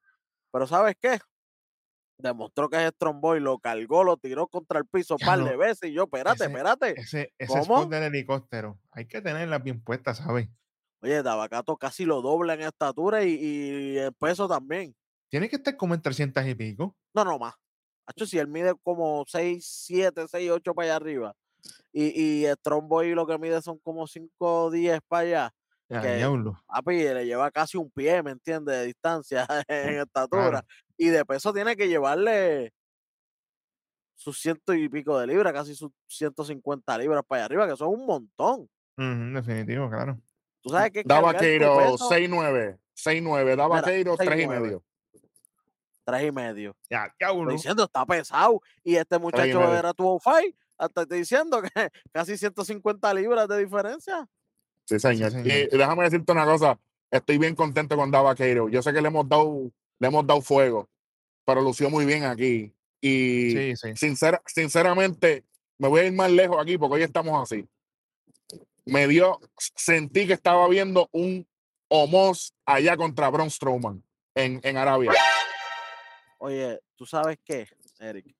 Pero 0.49 0.65
¿sabes 0.65 0.95
qué? 1.01 1.19
Demostró 2.18 2.70
que 2.70 2.78
es 2.86 2.91
Stromboy, 2.91 3.39
lo 3.39 3.59
cargó, 3.59 4.03
lo 4.03 4.18
tiró 4.18 4.47
contra 4.47 4.80
el 4.80 4.86
piso 4.86 5.16
un 5.16 5.26
par 5.26 5.43
de 5.43 5.57
veces 5.57 5.89
y 5.89 5.93
yo, 5.93 6.03
espérate, 6.03 6.45
espérate. 6.45 6.99
Ese, 6.99 7.34
ese 7.38 7.59
spot 7.59 7.89
del 7.89 8.03
helicóptero, 8.03 8.80
hay 8.91 9.07
que 9.07 9.22
tenerla 9.22 9.59
bien 9.59 9.82
puesta, 9.84 10.14
¿sabes? 10.14 10.47
Oye, 11.01 11.22
Davacato 11.22 11.76
casi 11.78 12.05
lo 12.05 12.22
dobla 12.22 12.53
en 12.53 12.61
estatura 12.61 13.24
y, 13.26 13.34
y 13.34 13.97
en 13.99 14.14
peso 14.14 14.47
también. 14.47 14.95
tiene 15.30 15.49
que 15.49 15.57
estar 15.57 15.76
como 15.76 15.93
en 15.95 16.01
300 16.01 16.45
y 16.47 16.55
pico. 16.55 16.95
No, 17.14 17.26
no 17.26 17.38
más. 17.39 17.55
Hacho, 18.05 18.26
si 18.26 18.38
él 18.38 18.47
mide 18.47 18.74
como 18.84 19.24
6, 19.28 19.66
7, 19.66 20.26
6, 20.30 20.51
8 20.51 20.74
para 20.74 20.86
allá 20.88 20.95
arriba. 20.97 21.34
Y, 21.91 22.43
y 22.43 22.45
Stromboy 22.55 23.14
lo 23.16 23.26
que 23.28 23.38
mide 23.38 23.61
son 23.61 23.80
como 23.80 24.07
5, 24.07 24.72
10 24.72 24.99
para 25.07 25.22
allá. 25.24 25.53
Ya, 25.89 26.01
Que- 26.01 26.15
diablo. 26.17 26.61
Papi, 26.67 26.97
le 27.03 27.25
lleva 27.25 27.51
casi 27.51 27.77
un 27.77 27.91
pie, 27.91 28.23
¿me 28.23 28.31
entiendes? 28.31 28.75
De 28.79 28.86
distancia 28.86 29.45
en 29.67 29.99
estatura. 30.01 30.63
Y 30.97 31.07
de 31.07 31.25
peso 31.25 31.53
tiene 31.53 31.75
que 31.75 31.88
llevarle 31.88 32.73
sus 34.15 34.39
ciento 34.39 34.73
y 34.73 34.88
pico 34.89 35.19
de 35.19 35.27
libras, 35.27 35.51
casi 35.53 35.75
sus 35.75 35.91
150 36.07 36.97
libras 36.97 37.23
para 37.27 37.39
allá 37.41 37.45
arriba, 37.45 37.67
que 37.67 37.75
son 37.75 37.89
un 37.89 38.05
montón. 38.05 38.69
Definitivo, 38.95 39.89
claro. 39.89 40.17
Tú 40.61 40.69
sabes 40.69 40.91
que 40.91 41.03
Da 41.03 41.19
peso, 41.21 41.97
6'9. 42.09 42.79
6'9. 42.95 43.55
Da 43.55 43.67
Mira, 43.67 43.67
Vaqueiro 43.67 44.15
3 44.15 44.29
y 44.29 44.43
6'9". 44.45 44.47
medio. 44.61 44.84
tres 46.05 46.23
y 46.27 46.31
medio. 46.31 46.75
Ya, 46.89 47.05
Estoy 47.05 47.15
diablo. 47.19 47.51
diciendo, 47.51 47.84
está 47.86 48.05
pesado. 48.05 48.61
Y 48.84 48.95
este 48.95 49.17
muchacho 49.19 49.59
medio. 49.59 49.73
era 49.75 49.93
tu 49.93 50.19
fight. 50.19 50.55
Hasta 50.77 51.01
estoy 51.03 51.19
diciendo 51.19 51.61
que 51.61 51.69
casi 52.13 52.38
150 52.38 53.13
libras 53.13 53.47
de 53.47 53.57
diferencia. 53.57 54.27
Sí, 54.86 54.99
señor. 54.99 55.31
Sí, 55.31 55.39
Y 55.45 55.77
déjame 55.77 56.03
decirte 56.03 56.31
una 56.31 56.45
cosa. 56.45 56.79
Estoy 57.11 57.38
bien 57.38 57.55
contento 57.55 57.95
con 57.95 58.11
Da 58.11 58.21
Vaqueiro. 58.21 58.69
Yo 58.69 58.81
sé 58.81 58.91
que 58.93 59.01
le 59.01 59.07
hemos 59.07 59.27
dado, 59.29 59.71
le 59.99 60.07
hemos 60.07 60.25
dado 60.25 60.41
fuego, 60.41 60.89
pero 61.45 61.61
lució 61.61 61.89
muy 61.89 62.05
bien 62.05 62.23
aquí. 62.23 62.73
Y 63.01 63.51
Sí, 63.51 63.75
sí. 63.75 63.95
sincera- 63.95 64.41
sinceramente, 64.45 65.43
me 65.77 65.88
voy 65.88 66.01
a 66.01 66.05
ir 66.05 66.13
más 66.13 66.31
lejos 66.31 66.57
aquí 66.61 66.77
porque 66.77 66.95
hoy 66.95 67.03
estamos 67.03 67.41
así. 67.41 67.67
Me 68.86 69.07
dio, 69.07 69.39
sentí 69.75 70.27
que 70.27 70.34
estaba 70.34 70.67
viendo 70.67 71.07
un 71.11 71.47
Homos 71.89 72.53
allá 72.65 72.97
contra 72.97 73.29
Braun 73.29 73.51
Strowman 73.51 74.03
en, 74.36 74.59
en 74.63 74.77
Arabia. 74.77 75.11
Oye, 76.39 76.79
¿tú 76.95 77.05
sabes 77.05 77.38
qué, 77.45 77.67
Eric? 77.99 78.36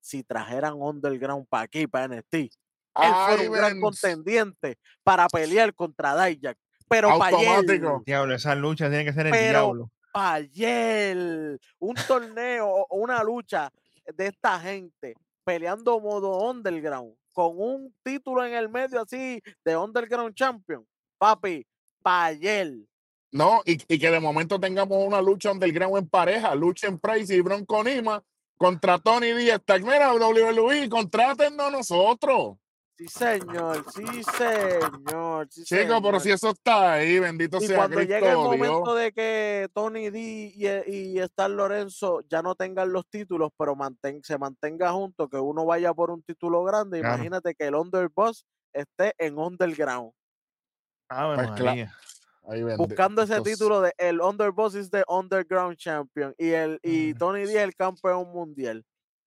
Si 0.00 0.22
trajeran 0.22 0.74
Underground 0.74 1.46
para 1.48 1.62
aquí, 1.64 1.86
para 1.86 2.04
NXT, 2.08 2.52
él 2.96 3.12
Ay, 3.14 3.46
un 3.46 3.52
gran 3.54 3.80
contendiente 3.80 4.78
para 5.02 5.26
pelear 5.28 5.74
contra 5.74 6.24
Dijak. 6.26 6.56
Pero 6.88 7.16
para 7.18 7.36
Automático. 7.36 8.02
Diablo, 8.04 8.34
esa 8.34 8.54
lucha 8.54 8.88
tiene 8.90 9.04
que 9.04 9.12
ser 9.12 9.26
el 9.26 9.32
Pero- 9.32 9.60
diablo. 9.60 9.90
ayer 10.14 11.58
un 11.78 11.94
torneo 12.06 12.68
o 12.68 12.96
una 12.96 13.22
lucha 13.24 13.70
de 14.14 14.26
esta 14.26 14.58
gente 14.60 15.14
peleando 15.44 15.98
modo 16.00 16.50
underground 16.50 17.14
con 17.32 17.52
un 17.58 17.94
título 18.02 18.44
en 18.44 18.52
el 18.54 18.68
medio 18.68 19.00
así 19.00 19.40
de 19.64 19.76
underground 19.76 20.34
champion 20.34 20.86
papi 21.18 21.66
pa' 22.02 22.26
ayer 22.26 22.72
No, 23.30 23.62
y, 23.64 23.72
y 23.92 23.98
que 23.98 24.10
de 24.10 24.20
momento 24.20 24.60
tengamos 24.60 24.98
una 25.06 25.22
lucha 25.22 25.50
underground 25.50 25.96
en 25.96 26.08
pareja, 26.08 26.54
lucha 26.54 26.88
en 26.88 26.98
Price 26.98 27.34
y 27.34 27.40
Bronco 27.40 27.82
Nima 27.82 28.22
contra 28.58 28.98
Tony 28.98 29.32
Díaz. 29.32 29.60
Mira, 29.82 30.12
WWE, 30.14 30.88
contrátennos 30.90 31.66
a 31.66 31.70
nosotros. 31.70 32.56
Sí 33.02 33.18
señor 33.18 33.84
sí 33.92 34.22
señor 34.24 35.48
sí 35.50 35.64
Chicos, 35.64 36.00
pero 36.02 36.18
señor. 36.18 36.20
si 36.20 36.30
eso 36.30 36.50
está 36.50 36.92
ahí, 36.94 37.18
bendito 37.18 37.58
y 37.60 37.66
sea 37.66 37.76
cuando 37.76 37.96
Cristo 37.96 38.14
llegue 38.14 38.26
el 38.28 38.32
Dios. 38.34 38.44
momento 38.44 38.94
de 38.94 39.12
que 39.12 39.68
Tony 39.74 40.10
D 40.10 40.18
y, 40.18 40.66
y 40.94 41.18
Star 41.20 41.50
Lorenzo 41.50 42.20
ya 42.28 42.42
no 42.42 42.54
tengan 42.54 42.92
los 42.92 43.06
títulos, 43.08 43.50
pero 43.58 43.74
mantén, 43.76 44.22
se 44.22 44.38
mantenga 44.38 44.92
junto, 44.92 45.28
que 45.28 45.36
uno 45.38 45.64
vaya 45.66 45.92
por 45.94 46.10
un 46.10 46.22
título 46.22 46.62
grande, 46.64 47.00
Claro. 47.00 47.14
imagínate 47.16 47.54
que 47.54 47.66
el 47.66 47.74
Underboss 47.74 48.44
esté 48.72 49.14
en 49.18 49.38
Underground, 49.38 50.12
Ave 51.08 51.34
Pues 51.36 51.48
cla- 51.50 51.64
María. 51.66 51.94
Ahí 52.48 52.62
buscando 52.76 53.22
ese 53.22 53.34
sea. 53.34 53.42
título 53.44 53.80
de 53.80 53.92
el 53.98 54.20
Underboss 54.20 54.74
is 54.74 54.90
the 54.90 55.04
Underground 55.06 55.76
Champion 55.76 56.34
y 56.36 56.48
el 56.50 56.80
y 56.82 57.14
Tony 57.14 57.44
D 57.44 57.62
el 57.62 57.72
campeón 57.76 58.32
mundial. 58.32 58.84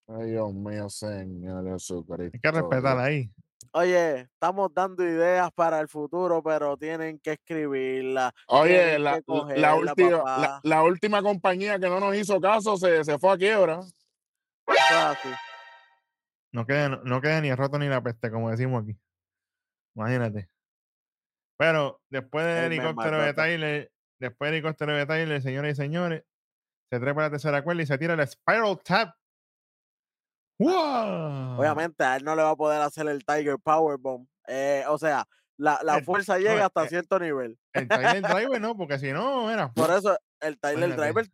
Ay, 0.07 0.31
Dios 0.31 0.53
mío, 0.53 0.89
Señor 0.89 1.65
Jesucristo. 1.65 2.31
Hay 2.33 2.39
que 2.41 2.51
respetar 2.51 2.99
ahí. 2.99 3.31
Oye, 3.77 4.21
estamos 4.21 4.73
dando 4.73 5.03
ideas 5.03 5.51
para 5.53 5.81
el 5.81 5.89
futuro, 5.89 6.41
pero 6.41 6.77
tienen 6.77 7.19
que 7.19 7.33
escribirla. 7.33 8.33
Oye, 8.47 8.97
la, 8.97 9.21
última, 9.27 9.53
la, 9.53 10.23
papá. 10.23 10.59
la 10.63 10.83
última 10.83 11.21
compañía 11.21 11.77
que 11.77 11.89
no 11.89 11.99
nos 11.99 12.15
hizo 12.15 12.39
caso 12.39 12.77
se, 12.77 13.03
se 13.03 13.19
fue 13.19 13.33
a 13.33 13.37
quiebra. 13.37 13.81
No 16.53 16.65
queda, 16.65 16.87
no, 16.87 17.03
no 17.03 17.19
queda 17.19 17.41
ni 17.41 17.49
el 17.49 17.57
roto 17.57 17.77
ni 17.77 17.89
la 17.89 18.01
peste, 18.01 18.31
como 18.31 18.49
decimos 18.49 18.83
aquí. 18.83 18.97
Imagínate. 19.93 20.49
Pero 21.57 22.01
después 22.09 22.45
del 22.45 22.71
helicóptero 22.71 23.21
de. 23.21 23.33
Tyler, 23.33 23.91
después 24.19 24.51
del 24.51 24.55
helicóptero 24.55 24.93
de 24.93 25.05
Tyler, 25.05 25.41
señores 25.41 25.73
y 25.73 25.75
señores, 25.75 26.23
se 26.89 26.97
trepa 27.01 27.23
la 27.23 27.31
tercera 27.31 27.61
cuerda 27.61 27.81
y 27.81 27.87
se 27.87 27.97
tira 27.97 28.13
el 28.13 28.25
Spiral 28.25 28.79
Tap. 28.85 29.15
¡Wow! 30.57 31.59
Obviamente 31.59 32.03
a 32.03 32.15
él 32.17 32.23
no 32.23 32.35
le 32.35 32.43
va 32.43 32.51
a 32.51 32.55
poder 32.55 32.81
hacer 32.81 33.07
el 33.07 33.25
Tiger 33.25 33.57
Powerbomb. 33.59 34.27
Eh, 34.47 34.83
o 34.87 34.97
sea, 34.97 35.25
la, 35.57 35.79
la 35.83 35.97
El- 35.97 36.05
fuerza 36.05 36.33
no, 36.35 36.39
llega 36.39 36.65
hasta 36.65 36.87
cierto 36.87 37.19
nivel. 37.19 37.57
El 37.73 37.87
Tyler 37.87 38.21
Driver 38.21 38.61
no, 38.61 38.75
porque 38.75 38.99
si 38.99 39.11
no, 39.11 39.51
era. 39.51 39.71
Por 39.73 39.89
eso 39.91 40.17
el 40.39 40.59
Tyler 40.59 40.89
Imagínate. 40.89 41.01
Driver 41.01 41.27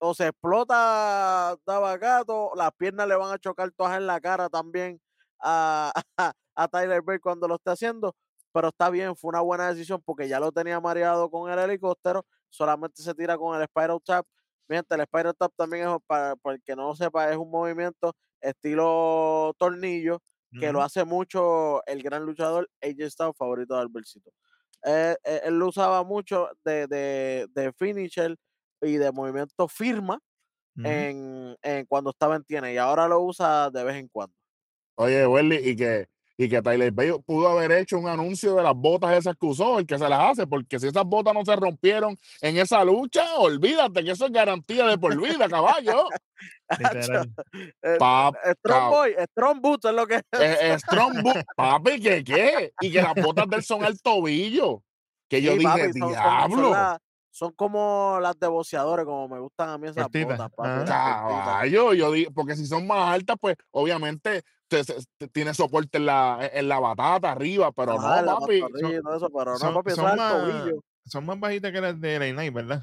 o 0.00 0.14
se 0.14 0.28
explota 0.28 1.56
Dabagato, 1.66 2.52
las 2.54 2.72
piernas 2.72 3.08
le 3.08 3.16
van 3.16 3.32
a 3.32 3.38
chocar 3.38 3.70
todas 3.72 3.96
en 3.96 4.06
la 4.06 4.20
cara 4.20 4.48
también 4.48 5.00
a, 5.40 5.92
a, 6.56 6.68
Tyler 6.68 7.02
Bate 7.02 7.20
cuando 7.20 7.48
lo 7.48 7.56
esté 7.56 7.70
haciendo. 7.70 8.14
Pero 8.52 8.68
está 8.68 8.90
bien, 8.90 9.16
fue 9.16 9.30
una 9.30 9.40
buena 9.40 9.68
decisión 9.68 10.02
porque 10.04 10.28
ya 10.28 10.40
lo 10.40 10.52
tenía 10.52 10.80
mareado 10.80 11.30
con 11.30 11.50
el 11.50 11.58
helicóptero, 11.58 12.24
solamente 12.50 13.02
se 13.02 13.14
tira 13.14 13.36
con 13.36 13.58
el 13.58 13.66
Spiral 13.66 14.00
Tap. 14.04 14.26
Mientras 14.68 14.98
el 14.98 15.06
Spiral 15.06 15.34
Tap 15.36 15.52
también 15.56 15.88
es, 15.88 15.96
para, 16.06 16.36
para 16.36 16.56
el 16.56 16.62
que 16.62 16.74
no 16.74 16.88
lo 16.88 16.94
sepa, 16.94 17.30
es 17.30 17.36
un 17.36 17.50
movimiento 17.50 18.14
estilo 18.40 19.54
tornillo 19.58 20.22
que 20.58 20.72
lo 20.72 20.82
hace 20.82 21.04
mucho 21.04 21.84
el 21.86 22.02
gran 22.02 22.24
luchador 22.24 22.68
AJ 22.82 23.10
Styles, 23.10 23.36
favorito 23.36 23.74
de 23.74 23.80
Albercito. 23.82 24.30
Eh, 24.84 25.16
eh, 25.24 25.40
él 25.44 25.58
lo 25.58 25.68
usaba 25.68 26.04
mucho 26.04 26.48
de, 26.64 26.86
de, 26.86 27.46
de 27.54 27.72
finisher 27.72 28.36
y 28.82 28.96
de 28.96 29.12
movimiento 29.12 29.68
firma 29.68 30.20
en, 30.82 31.56
en 31.62 31.86
cuando 31.86 32.10
estaba 32.10 32.36
en 32.36 32.44
TNA 32.44 32.72
y 32.72 32.78
ahora 32.78 33.08
lo 33.08 33.20
usa 33.22 33.70
de 33.70 33.84
vez 33.84 33.96
en 33.96 34.08
cuando. 34.08 34.34
Oye, 34.96 35.26
Welly, 35.26 35.56
y 35.70 35.76
que, 35.76 36.08
y 36.40 36.48
que 36.48 36.62
Tyler 36.62 36.92
Bate 36.92 37.18
pudo 37.26 37.48
haber 37.48 37.72
hecho 37.72 37.98
un 37.98 38.06
anuncio 38.06 38.54
de 38.54 38.62
las 38.62 38.74
botas 38.74 39.12
esas 39.18 39.34
que 39.36 39.44
usó, 39.44 39.80
el 39.80 39.86
que 39.86 39.98
se 39.98 40.08
las 40.08 40.20
hace, 40.20 40.46
porque 40.46 40.78
si 40.78 40.86
esas 40.86 41.04
botas 41.04 41.34
no 41.34 41.44
se 41.44 41.56
rompieron 41.56 42.16
en 42.40 42.56
esa 42.58 42.84
lucha, 42.84 43.34
olvídate 43.38 44.04
que 44.04 44.12
eso 44.12 44.26
es 44.26 44.32
garantía 44.32 44.86
de 44.86 44.96
por 44.98 45.20
vida, 45.20 45.48
caballo. 45.50 46.08
Eh, 47.82 47.96
Pap, 47.98 48.36
Strong 48.36 48.80
cab- 48.82 48.90
Boy, 48.90 49.14
Strong 49.32 49.60
Boots 49.60 49.84
es 49.86 49.92
lo 49.92 50.06
que 50.06 50.14
es. 50.14 50.22
eh, 50.40 50.56
eh, 50.60 50.76
Strong 50.78 51.22
Boot, 51.22 51.36
papi, 51.56 52.00
¿qué 52.00 52.22
qué? 52.22 52.72
Y 52.80 52.92
que 52.92 53.02
las 53.02 53.14
botas 53.14 53.48
de 53.48 53.56
él 53.56 53.62
son 53.64 53.84
al 53.84 54.00
tobillo. 54.00 54.82
Que 55.28 55.42
yo 55.42 55.52
Sí, 55.52 55.58
dije, 55.58 55.68
papi, 55.70 55.82
son- 55.82 55.92
son- 55.92 56.00
son 56.00 56.08
diablo, 56.10 56.70
la- 56.70 56.98
Son, 57.30 57.52
como 57.52 58.18
las 58.20 58.38
de 58.38 58.46
boxeadores, 58.48 59.04
como 59.04 59.28
me 59.28 59.38
gustan 59.38 59.68
a 59.70 59.78
mí 59.78 59.88
esas 59.88 60.06
botas, 60.10 60.50
papi, 60.56 60.84
caballo. 60.88 61.94
Yo 61.94 62.12
digo, 62.12 62.30
porque 62.32 62.56
si 62.56 62.66
son 62.66 62.86
más 62.86 63.12
altas, 63.14 63.36
pues 63.40 63.56
obviamente 63.70 64.42
te- 64.68 64.84
te- 64.84 65.28
tiene 65.28 65.54
soporte 65.54 65.98
en 65.98 66.06
la, 66.06 66.48
en 66.52 66.68
la 66.68 66.78
batata 66.78 67.32
arriba, 67.32 67.72
pero 67.72 67.92
Ajá, 67.92 68.22
no, 68.22 68.38
papi. 68.38 68.60
todo 68.60 69.16
eso, 69.16 69.30
pero 69.30 69.52
no, 69.52 69.58
son- 69.58 69.74
papi, 69.74 69.90
son 69.92 70.16
más-. 70.16 70.70
Son 71.06 71.40
bajitas 71.40 71.72
que 71.72 71.80
las 71.80 72.00
de 72.00 72.32
Night, 72.34 72.52
¿verdad? 72.52 72.82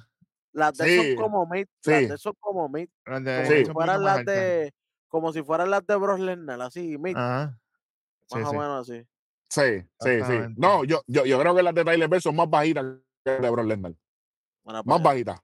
Las 0.51 0.77
de 0.77 0.85
Sí, 0.85 1.13
son 1.15 1.23
como 1.23 1.45
mid, 1.47 1.65
sí. 1.81 1.91
las 1.91 2.09
de 2.09 2.17
son 2.17 2.33
como 2.39 2.69
mid, 2.69 2.87
Las 3.05 3.23
de 3.23 3.35
como 3.35 3.45
Sí. 3.51 3.57
si 3.59 3.65
son 3.65 3.73
fueran 3.73 4.03
las 4.03 4.17
altas. 4.19 4.35
de, 4.35 4.73
como 5.07 5.33
si 5.33 5.43
fueran 5.43 5.69
las 5.69 5.85
de 5.85 5.95
Bros 5.95 6.19
Lesnar, 6.19 6.61
así, 6.61 6.97
mid, 6.97 7.15
Ajá. 7.15 7.59
Más 8.31 8.49
o 8.49 8.53
menos 8.53 8.89
así. 8.89 9.05
Sí, 9.49 9.81
sí, 9.99 10.23
sí. 10.25 10.39
No, 10.57 10.83
yo, 10.83 11.01
yo, 11.07 11.25
yo 11.25 11.39
creo 11.39 11.55
que 11.55 11.61
las 11.61 11.75
de 11.75 11.85
Tyler 11.85 12.07
Bate 12.09 12.21
son 12.21 12.35
más 12.35 12.49
bajitas 12.49 12.83
que 13.23 13.31
las 13.31 13.41
de 13.41 13.49
Brock 13.51 13.65
Lesnar. 13.67 13.93
Más 14.63 14.83
allá. 14.83 15.03
bajitas. 15.03 15.39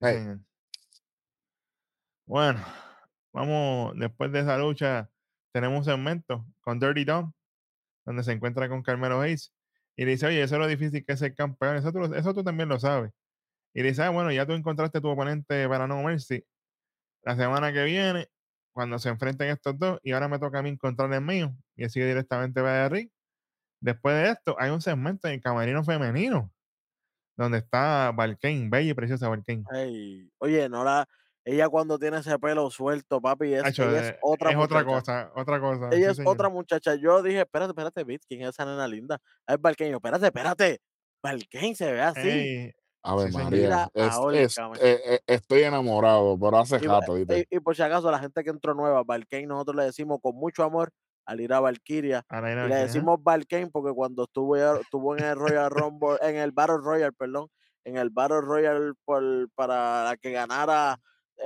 Hey. 0.00 0.14
señor. 0.18 0.38
Bueno, 2.26 2.60
vamos, 3.32 3.94
después 3.98 4.30
de 4.30 4.40
esa 4.40 4.56
lucha, 4.58 5.10
tenemos 5.52 5.78
un 5.78 5.84
segmento 5.84 6.46
con 6.60 6.80
Dirty 6.80 7.04
Dom, 7.04 7.32
donde 8.04 8.24
se 8.24 8.32
encuentra 8.32 8.68
con 8.68 8.82
Carmelo 8.82 9.20
Hayes, 9.20 9.52
y 9.96 10.04
le 10.04 10.12
dice, 10.12 10.26
oye, 10.26 10.42
eso 10.42 10.54
es 10.54 10.60
lo 10.60 10.66
difícil 10.66 11.04
que 11.04 11.12
es 11.12 11.18
ser 11.18 11.34
campeón, 11.34 11.76
eso 11.76 11.92
tú, 11.92 12.04
eso 12.14 12.34
tú 12.34 12.42
también 12.42 12.68
lo 12.68 12.80
sabes. 12.80 13.12
Y 13.74 13.82
le 13.82 13.90
dice, 13.90 14.02
ah, 14.02 14.10
bueno, 14.10 14.32
ya 14.32 14.46
tú 14.46 14.52
encontraste 14.52 15.00
tu 15.00 15.08
oponente 15.08 15.68
para 15.68 15.86
No 15.86 16.02
Mercy 16.02 16.44
la 17.24 17.36
semana 17.36 17.72
que 17.72 17.84
viene, 17.84 18.28
cuando 18.72 18.98
se 18.98 19.08
enfrenten 19.08 19.48
estos 19.50 19.78
dos, 19.78 20.00
y 20.02 20.12
ahora 20.12 20.28
me 20.28 20.38
toca 20.38 20.58
a 20.58 20.62
mí 20.62 20.70
encontrar 20.70 21.12
el 21.12 21.20
mío, 21.20 21.54
y 21.76 21.84
él 21.84 21.90
sigue 21.90 22.06
directamente 22.06 22.60
para 22.60 22.86
el. 22.86 23.12
Después 23.80 24.14
de 24.14 24.30
esto, 24.30 24.56
hay 24.58 24.70
un 24.70 24.80
segmento 24.80 25.28
en 25.28 25.34
el 25.34 25.40
camarino 25.40 25.84
femenino, 25.84 26.50
donde 27.36 27.58
está 27.58 28.12
Valkane, 28.12 28.68
bella 28.68 28.90
y 28.90 28.94
preciosa 28.94 29.28
Valkane. 29.28 29.64
Ey, 29.72 30.30
Oye, 30.38 30.68
no 30.68 30.84
la, 30.84 31.06
ella 31.44 31.68
cuando 31.68 31.98
tiene 31.98 32.18
ese 32.18 32.38
pelo 32.38 32.70
suelto, 32.70 33.20
papi, 33.20 33.54
es, 33.54 33.64
Hacho, 33.64 33.88
ella 33.90 34.06
eh, 34.06 34.08
es 34.10 34.16
otra 34.22 34.50
es 34.50 34.56
otra 34.56 34.84
muchacha. 34.84 35.30
cosa, 35.30 35.32
otra 35.34 35.60
cosa. 35.60 35.86
Ella 35.92 36.06
sí, 36.06 36.10
es 36.12 36.16
señor. 36.18 36.34
otra 36.34 36.48
muchacha. 36.48 36.94
Yo 36.94 37.22
dije, 37.22 37.40
espérate, 37.40 37.70
espérate, 37.70 38.04
Bit, 38.04 38.22
¿quién 38.28 38.42
es 38.42 38.48
esa 38.50 38.64
nena 38.64 38.86
linda? 38.86 39.18
Es. 39.46 39.56
Yo, 39.78 39.96
espérate, 39.96 40.26
espérate. 40.26 40.80
Valkane 41.22 41.74
se 41.74 41.92
ve 41.92 42.00
así. 42.00 42.28
Ey, 42.28 42.72
A 43.04 43.16
ver, 43.16 43.32
Sí. 43.32 43.36
María. 43.38 43.88
Es- 43.94 44.16
es- 44.32 44.58
eh, 44.80 45.00
eh, 45.04 45.20
estoy 45.26 45.62
enamorado, 45.62 46.38
pero 46.38 46.58
hace 46.58 46.76
Y, 46.76 46.86
rato, 46.86 47.18
y- 47.18 47.26
y 47.50 47.58
por 47.60 47.74
si 47.74 47.82
acaso, 47.82 48.08
la 48.12 48.20
gente 48.20 48.44
que 48.44 48.50
entró 48.50 48.74
nueva, 48.74 49.02
Valkane, 49.02 49.46
nosotros 49.46 49.74
le 49.76 49.84
decimos 49.84 50.20
con 50.22 50.36
mucho 50.36 50.62
amor 50.62 50.90
al 51.26 51.40
ir 51.40 51.52
a 51.52 51.58
Valkyria. 51.58 52.24
Le 52.68 52.74
decimos 52.76 53.20
Valkane 53.20 53.68
porque 53.72 53.92
cuando 53.92 54.22
estuvo, 54.24 54.56
ya- 54.56 54.76
estuvo 54.80 55.16
en 55.16 55.24
el 55.24 55.34
Royal 55.36 55.68
Rumble, 55.70 56.16
en 56.22 56.36
el 56.36 56.52
Battle 56.52 56.76
Royale, 56.80 57.12
perdón, 57.12 57.48
en 57.84 57.96
el 57.96 58.10
Battle 58.10 58.40
Royale 58.40 58.92
por, 59.04 59.22
para 59.56 60.14
que 60.22 60.30
ganara 60.30 60.96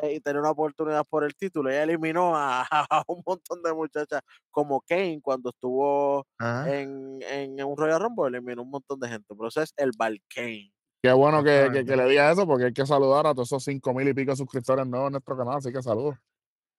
y 0.02 0.20
tener 0.20 0.40
una 0.40 0.50
oportunidad 0.50 1.04
por 1.08 1.24
el 1.24 1.34
título, 1.34 1.70
ella 1.70 1.82
eliminó 1.84 2.36
a, 2.36 2.62
a 2.90 3.02
un 3.06 3.22
montón 3.24 3.62
de 3.62 3.72
muchachas 3.72 4.20
como 4.50 4.80
Kane 4.80 5.20
cuando 5.22 5.50
estuvo 5.50 6.26
en, 6.40 7.20
en 7.22 7.62
un 7.64 7.76
Royal 7.76 8.00
Rumble, 8.00 8.28
eliminó 8.28 8.62
un 8.62 8.70
montón 8.70 9.00
de 9.00 9.08
gente. 9.08 9.34
Pero 9.34 9.48
eso 9.48 9.62
es 9.62 9.72
el 9.76 9.92
Valkane. 9.96 10.72
Qué 11.02 11.12
bueno 11.12 11.42
que, 11.44 11.70
que, 11.72 11.84
que 11.84 11.96
le 11.96 12.08
diga 12.08 12.32
eso, 12.32 12.46
porque 12.46 12.66
hay 12.66 12.72
que 12.72 12.86
saludar 12.86 13.26
a 13.26 13.34
todos 13.34 13.48
esos 13.48 13.64
cinco 13.64 13.94
mil 13.94 14.08
y 14.08 14.14
pico 14.14 14.34
suscriptores 14.34 14.86
nuevos 14.86 15.08
en 15.08 15.12
nuestro 15.12 15.36
canal, 15.36 15.58
así 15.58 15.72
que 15.72 15.82
saludos. 15.82 16.16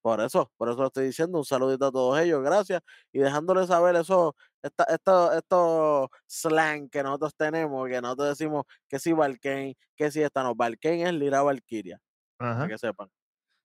Por 0.01 0.21
eso, 0.21 0.51
por 0.57 0.69
eso 0.69 0.79
lo 0.79 0.87
estoy 0.87 1.07
diciendo. 1.07 1.37
Un 1.37 1.45
saludito 1.45 1.87
a 1.87 1.91
todos 1.91 2.19
ellos, 2.19 2.41
gracias. 2.41 2.81
Y 3.11 3.19
dejándoles 3.19 3.67
saber 3.67 3.95
eso, 3.97 4.35
esta, 4.61 4.83
esto, 4.85 5.33
estos 5.33 6.09
slang 6.27 6.89
que 6.89 7.03
nosotros 7.03 7.35
tenemos, 7.35 7.87
que 7.89 7.99
nosotros 8.01 8.29
decimos 8.29 8.63
que 8.87 8.99
si 8.99 9.11
Valkane, 9.11 9.75
que 9.95 10.11
si 10.11 10.21
esta 10.21 10.43
no. 10.43 10.55
Valkane 10.55 11.03
es 11.03 11.13
Lira 11.13 11.41
Valkyria. 11.41 11.99
Para 12.37 12.67
que 12.67 12.77
sepan. 12.77 13.09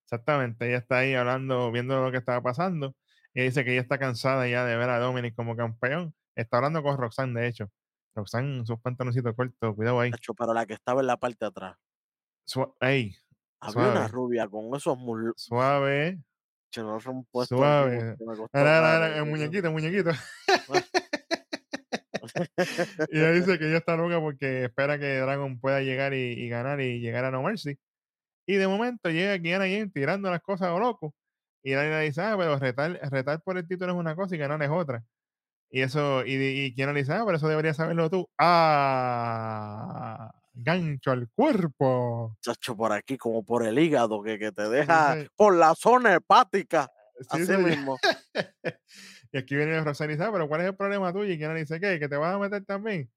Exactamente, 0.04 0.66
ella 0.68 0.78
está 0.78 0.98
ahí 0.98 1.14
hablando, 1.14 1.70
viendo 1.72 2.02
lo 2.02 2.10
que 2.10 2.18
estaba 2.18 2.42
pasando. 2.42 2.94
Y 3.34 3.42
dice 3.42 3.64
que 3.64 3.72
ella 3.72 3.80
está 3.80 3.98
cansada 3.98 4.46
ya 4.46 4.64
de 4.66 4.76
ver 4.76 4.90
a 4.90 4.98
Dominic 4.98 5.34
como 5.34 5.56
campeón. 5.56 6.14
Está 6.34 6.58
hablando 6.58 6.82
con 6.82 6.98
Roxanne, 6.98 7.40
de 7.40 7.48
hecho. 7.48 7.70
Roxanne, 8.14 8.66
sus 8.66 8.78
pantaloncitos 8.80 9.34
cortos, 9.34 9.74
cuidado 9.74 10.00
ahí. 10.00 10.10
Pero 10.36 10.52
la 10.52 10.66
que 10.66 10.74
estaba 10.74 11.00
en 11.00 11.06
la 11.06 11.16
parte 11.16 11.38
de 11.40 11.46
atrás. 11.46 11.76
Sua- 12.46 12.74
ey, 12.80 13.16
Había 13.60 13.90
una 13.92 14.08
rubia 14.08 14.48
con 14.48 14.74
esos 14.74 14.98
muslos. 14.98 15.34
suave. 15.36 16.18
No 16.76 17.00
Suave. 17.00 18.16
el 19.18 19.24
muñequito, 19.26 19.68
el 19.68 19.72
muñequito. 19.72 20.10
y 23.10 23.18
ella 23.18 23.32
dice 23.32 23.56
que 23.58 23.68
ella 23.68 23.78
está 23.78 23.96
loca 23.96 24.20
porque 24.20 24.64
espera 24.64 24.98
que 24.98 25.18
Dragon 25.18 25.58
pueda 25.60 25.80
llegar 25.80 26.14
y, 26.14 26.32
y 26.32 26.48
ganar 26.48 26.80
y 26.80 27.00
llegar 27.00 27.24
a 27.24 27.30
No 27.30 27.42
Mercy. 27.42 27.78
Y 28.52 28.56
de 28.56 28.68
momento 28.68 29.08
llega 29.08 29.38
Kiana 29.38 29.64
Jane 29.64 29.88
tirando 29.88 30.30
las 30.30 30.42
cosas 30.42 30.68
a 30.68 30.72
lo 30.72 30.78
loco. 30.78 31.14
Y 31.62 31.70
le 31.74 32.00
dice, 32.00 32.20
ah, 32.20 32.34
pero 32.36 32.58
retar, 32.58 33.00
retar 33.10 33.40
por 33.42 33.56
el 33.56 33.66
título 33.66 33.92
es 33.94 33.98
una 33.98 34.14
cosa 34.14 34.34
y 34.34 34.38
ganar 34.38 34.62
es 34.62 34.68
otra. 34.68 35.02
Y 35.70 35.80
eso, 35.80 36.22
y, 36.26 36.34
y 36.34 36.74
Kiana 36.74 36.92
le 36.92 37.00
dice, 37.00 37.14
ah, 37.14 37.22
pero 37.24 37.38
eso 37.38 37.48
deberías 37.48 37.78
saberlo 37.78 38.10
tú. 38.10 38.28
Ah, 38.36 40.30
gancho 40.52 41.12
al 41.12 41.30
cuerpo. 41.34 42.36
Chacho, 42.42 42.76
por 42.76 42.92
aquí, 42.92 43.16
como 43.16 43.42
por 43.42 43.64
el 43.66 43.78
hígado, 43.78 44.22
que, 44.22 44.38
que 44.38 44.52
te 44.52 44.66
Sí, 44.66 44.70
deja 44.70 45.22
sí. 45.22 45.28
por 45.34 45.56
la 45.56 45.74
zona 45.74 46.14
hepática. 46.14 46.90
Sí, 47.20 47.26
Así 47.30 47.56
mismo. 47.56 47.96
y 49.32 49.38
aquí 49.38 49.56
viene 49.56 49.82
Roxanne 49.82 50.12
y 50.12 50.16
dice, 50.16 50.28
ah, 50.28 50.30
pero 50.30 50.46
¿cuál 50.46 50.60
es 50.60 50.66
el 50.66 50.76
problema 50.76 51.10
tuyo? 51.10 51.32
Y 51.32 51.38
Kiana 51.38 51.54
le 51.54 51.60
dice, 51.60 51.80
¿qué? 51.80 51.98
¿Que 51.98 52.10
te 52.10 52.16
vas 52.18 52.34
a 52.34 52.38
meter 52.38 52.62
también? 52.66 53.10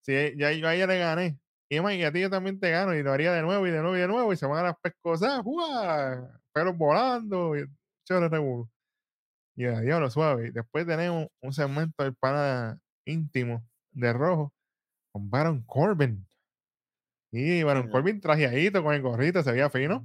Si 0.00 0.12
e- 0.16 0.34
ya 0.36 0.50
yo 0.50 0.66
a 0.66 0.74
ella 0.74 0.88
le 0.88 0.98
gané. 0.98 1.38
Y, 1.72 1.76
y 1.76 2.02
a 2.02 2.12
ti 2.12 2.20
yo 2.20 2.28
también 2.28 2.58
te 2.58 2.68
gano 2.70 2.94
y 2.96 3.02
lo 3.02 3.12
haría 3.12 3.32
de 3.32 3.42
nuevo 3.42 3.64
y 3.64 3.70
de 3.70 3.80
nuevo 3.80 3.96
y 3.96 4.00
de 4.00 4.08
nuevo 4.08 4.32
y 4.32 4.36
se 4.36 4.44
van 4.44 4.58
a 4.58 4.62
las 4.64 4.76
pescosas, 4.80 5.40
pelos 6.52 6.76
volando, 6.76 7.56
y 7.56 7.64
chévere 8.04 8.28
revolú. 8.28 8.68
Y 9.54 9.66
a 9.66 9.80
diablo 9.80 10.10
suave. 10.10 10.50
Después 10.50 10.84
tenemos 10.84 11.28
un 11.40 11.52
segmento 11.52 12.02
del 12.02 12.16
pana 12.16 12.80
íntimo 13.04 13.64
de 13.92 14.12
rojo 14.12 14.52
con 15.12 15.30
Baron 15.30 15.62
Corbin. 15.62 16.26
Y 17.30 17.62
Baron 17.62 17.84
Señor. 17.84 17.92
Corbin 17.92 18.20
trajeadito 18.20 18.82
con 18.82 18.92
el 18.94 19.02
gorrito, 19.02 19.40
se 19.44 19.52
veía 19.52 19.70
fino. 19.70 20.04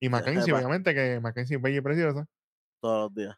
Y 0.00 0.08
Mackenzie, 0.08 0.52
obviamente, 0.52 0.94
que 0.94 1.20
Mackenzie 1.20 1.56
es 1.56 1.62
bella 1.62 1.78
y 1.78 1.80
preciosa. 1.80 2.26
Todos 2.80 3.04
los 3.04 3.14
días. 3.14 3.36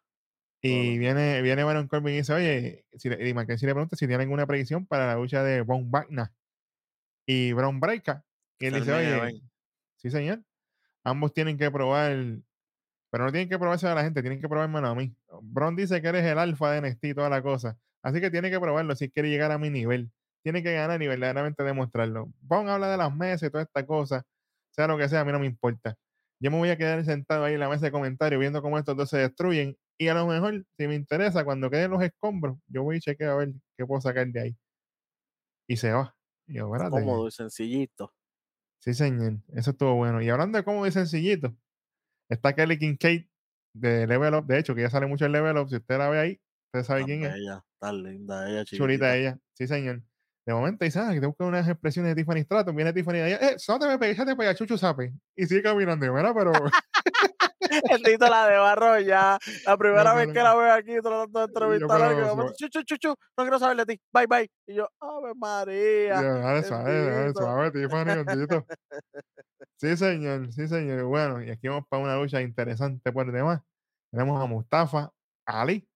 Y 0.62 0.96
viene, 0.96 1.42
viene 1.42 1.62
Baron 1.62 1.88
Corbin 1.88 2.14
y 2.14 2.18
dice, 2.18 2.32
oye, 2.32 2.86
si 2.96 3.08
y 3.08 3.34
Mackenzie 3.34 3.66
le 3.66 3.74
pregunta 3.74 3.96
si 3.96 4.06
tiene 4.06 4.22
alguna 4.22 4.46
predicción 4.46 4.86
para 4.86 5.08
la 5.08 5.16
lucha 5.16 5.42
de 5.42 5.60
Von 5.60 5.90
Wagner 5.90 6.30
y 7.28 7.52
Brown 7.52 7.78
Breaker. 7.78 8.22
Y 8.58 8.66
él 8.66 8.74
dice, 8.74 8.92
oye, 8.92 9.16
event. 9.16 9.42
sí 9.96 10.10
señor, 10.10 10.42
ambos 11.04 11.32
tienen 11.34 11.58
que 11.58 11.70
probar, 11.70 12.16
pero 13.10 13.24
no 13.26 13.30
tienen 13.30 13.50
que 13.50 13.58
probarse 13.58 13.86
a 13.86 13.94
la 13.94 14.02
gente, 14.02 14.22
tienen 14.22 14.40
que 14.40 14.48
probármelo 14.48 14.88
a 14.88 14.94
mí. 14.94 15.14
Brown 15.42 15.76
dice 15.76 16.00
que 16.00 16.08
eres 16.08 16.24
el 16.24 16.38
alfa 16.38 16.72
de 16.72 16.80
NXT 16.80 17.04
y 17.04 17.14
toda 17.14 17.28
la 17.28 17.42
cosa, 17.42 17.78
así 18.02 18.20
que 18.20 18.30
tiene 18.30 18.50
que 18.50 18.58
probarlo 18.58 18.96
si 18.96 19.10
quiere 19.10 19.28
llegar 19.28 19.52
a 19.52 19.58
mi 19.58 19.68
nivel. 19.68 20.10
Tiene 20.42 20.62
que 20.62 20.72
ganar 20.72 21.02
y 21.02 21.06
verdaderamente 21.06 21.62
demostrarlo. 21.62 22.32
Von 22.40 22.68
habla 22.70 22.88
de 22.90 22.96
las 22.96 23.14
mesas 23.14 23.48
y 23.48 23.52
toda 23.52 23.64
esta 23.64 23.84
cosa, 23.84 24.24
sea 24.70 24.86
lo 24.86 24.96
que 24.96 25.08
sea, 25.08 25.20
a 25.20 25.24
mí 25.26 25.32
no 25.32 25.38
me 25.38 25.46
importa. 25.46 25.96
Yo 26.40 26.50
me 26.50 26.56
voy 26.56 26.70
a 26.70 26.78
quedar 26.78 27.04
sentado 27.04 27.44
ahí 27.44 27.54
en 27.54 27.60
la 27.60 27.68
mesa 27.68 27.86
de 27.86 27.92
comentarios 27.92 28.40
viendo 28.40 28.62
cómo 28.62 28.78
estos 28.78 28.96
dos 28.96 29.10
se 29.10 29.18
destruyen. 29.18 29.76
Y 29.98 30.08
a 30.08 30.14
lo 30.14 30.26
mejor, 30.26 30.64
si 30.78 30.86
me 30.86 30.94
interesa, 30.94 31.44
cuando 31.44 31.68
queden 31.68 31.90
los 31.90 32.02
escombros, 32.02 32.56
yo 32.68 32.84
voy 32.84 32.96
y 32.98 33.00
chequeo 33.00 33.32
a 33.32 33.36
ver 33.36 33.52
qué 33.76 33.84
puedo 33.84 34.00
sacar 34.00 34.26
de 34.28 34.40
ahí. 34.40 34.56
Y 35.66 35.76
se 35.76 35.92
va. 35.92 36.17
Y 36.48 36.54
yo, 36.54 36.66
espérate. 36.66 36.90
Cómodo 36.90 37.28
y 37.28 37.30
sencillito. 37.30 38.12
Sí, 38.80 38.94
señor. 38.94 39.38
Eso 39.54 39.70
estuvo 39.72 39.94
bueno. 39.94 40.22
Y 40.22 40.28
hablando 40.28 40.58
de 40.58 40.64
cómo 40.64 40.86
y 40.86 40.90
sencillito, 40.92 41.54
está 42.28 42.54
Kelly 42.54 42.78
Kincaid 42.78 43.26
de 43.74 44.06
Level 44.06 44.34
Up. 44.34 44.46
De 44.46 44.58
hecho, 44.58 44.74
que 44.74 44.82
ya 44.82 44.90
sale 44.90 45.06
mucho 45.06 45.26
en 45.26 45.32
Level 45.32 45.56
Up. 45.58 45.68
Si 45.68 45.76
usted 45.76 45.98
la 45.98 46.08
ve 46.08 46.18
ahí, 46.18 46.40
usted 46.72 46.86
sabe 46.86 47.04
quién 47.04 47.24
es. 47.24 47.32
bella, 47.34 47.64
tan 47.78 48.02
linda 48.02 48.48
ella, 48.48 48.64
Chulita 48.64 49.12
chiquitita. 49.12 49.16
ella. 49.16 49.38
Sí, 49.54 49.66
señor. 49.66 50.02
De 50.46 50.54
momento 50.54 50.84
dice, 50.84 50.98
ah, 50.98 51.10
que 51.12 51.20
te 51.20 51.26
buscan 51.26 51.48
unas 51.48 51.68
expresiones 51.68 52.14
de 52.14 52.22
Tiffany 52.22 52.42
Stratton. 52.42 52.74
Viene 52.74 52.92
Tiffany 52.94 53.16
de 53.16 53.22
allá. 53.22 53.50
Eh, 53.50 53.58
solo 53.58 53.80
te 53.80 53.86
me 53.88 53.98
pegué, 53.98 54.12
échate 54.12 54.34
para 54.34 54.48
allá, 54.50 54.58
chuchu 54.58 54.78
sape. 54.78 55.12
Y 55.36 55.46
sigue 55.46 55.62
caminando. 55.62 56.10
Mira, 56.12 56.32
pero. 56.32 56.52
El 57.90 58.02
Tito 58.02 58.28
la 58.28 58.46
de 58.48 58.56
barro 58.58 58.98
ya. 59.00 59.38
La 59.66 59.76
primera 59.76 60.14
vez 60.14 60.28
que 60.28 60.42
la 60.42 60.54
veo 60.54 60.72
aquí 60.72 60.94
tratando 61.00 61.38
de 61.40 61.44
entrevistar 61.46 62.56
chu, 62.98 63.08
no 63.36 63.44
quiero 63.44 63.58
saber 63.58 63.76
de 63.76 63.86
ti. 63.94 64.00
Bye, 64.12 64.26
bye. 64.26 64.50
Y 64.66 64.74
yo, 64.74 64.88
Ave 65.00 65.32
María. 65.36 66.14
Ya, 66.14 66.22
dale 66.22 66.62
suave, 66.62 67.32
suave, 67.32 67.70
Tiffany, 67.70 68.24
bendito. 68.24 68.64
Sí, 69.80 69.96
señor, 69.96 70.52
sí, 70.52 70.66
señor. 70.66 71.04
Bueno, 71.04 71.40
y 71.40 71.50
aquí 71.50 71.68
vamos 71.68 71.84
para 71.88 72.02
una 72.02 72.16
lucha 72.16 72.42
interesante 72.42 73.12
por 73.12 73.30
demás. 73.30 73.60
Tenemos 74.10 74.42
a 74.42 74.46
Mustafa 74.46 75.12
Ali 75.46 75.88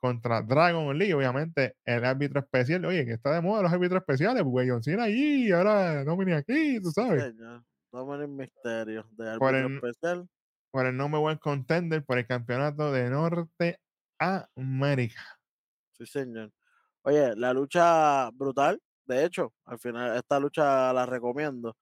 contra 0.00 0.40
Dragon 0.42 0.96
Lee, 0.96 1.12
obviamente 1.12 1.74
el 1.84 2.04
árbitro 2.04 2.40
especial. 2.40 2.84
Oye, 2.84 3.04
que 3.04 3.12
está 3.14 3.34
de 3.34 3.40
moda 3.40 3.62
los 3.62 3.72
árbitros 3.72 4.00
especiales, 4.00 4.44
porque 4.44 4.70
John 4.70 4.82
Cena 4.82 5.04
allí, 5.04 5.50
ahora 5.50 6.04
no 6.04 6.16
vine 6.16 6.34
aquí, 6.34 6.80
tú 6.80 6.90
sabes. 6.92 7.24
Señor, 7.24 7.64
Dominic 7.92 8.28
Misterio 8.28 9.06
de 9.12 9.30
árbitro 9.30 9.48
el- 9.58 9.74
especial. 9.76 10.28
Por 10.72 10.86
el 10.86 10.96
number 10.96 11.20
one 11.20 11.38
contender 11.38 12.04
por 12.04 12.18
el 12.18 12.26
campeonato 12.26 12.90
de 12.92 13.08
Norte 13.10 13.80
América. 14.18 15.22
Sí, 15.92 16.06
señor. 16.06 16.52
Oye, 17.02 17.34
la 17.36 17.52
lucha 17.54 18.30
brutal. 18.32 18.80
De 19.06 19.24
hecho, 19.24 19.54
al 19.66 19.78
final, 19.78 20.16
esta 20.16 20.40
lucha 20.40 20.92
la 20.92 21.06
recomiendo. 21.06 21.76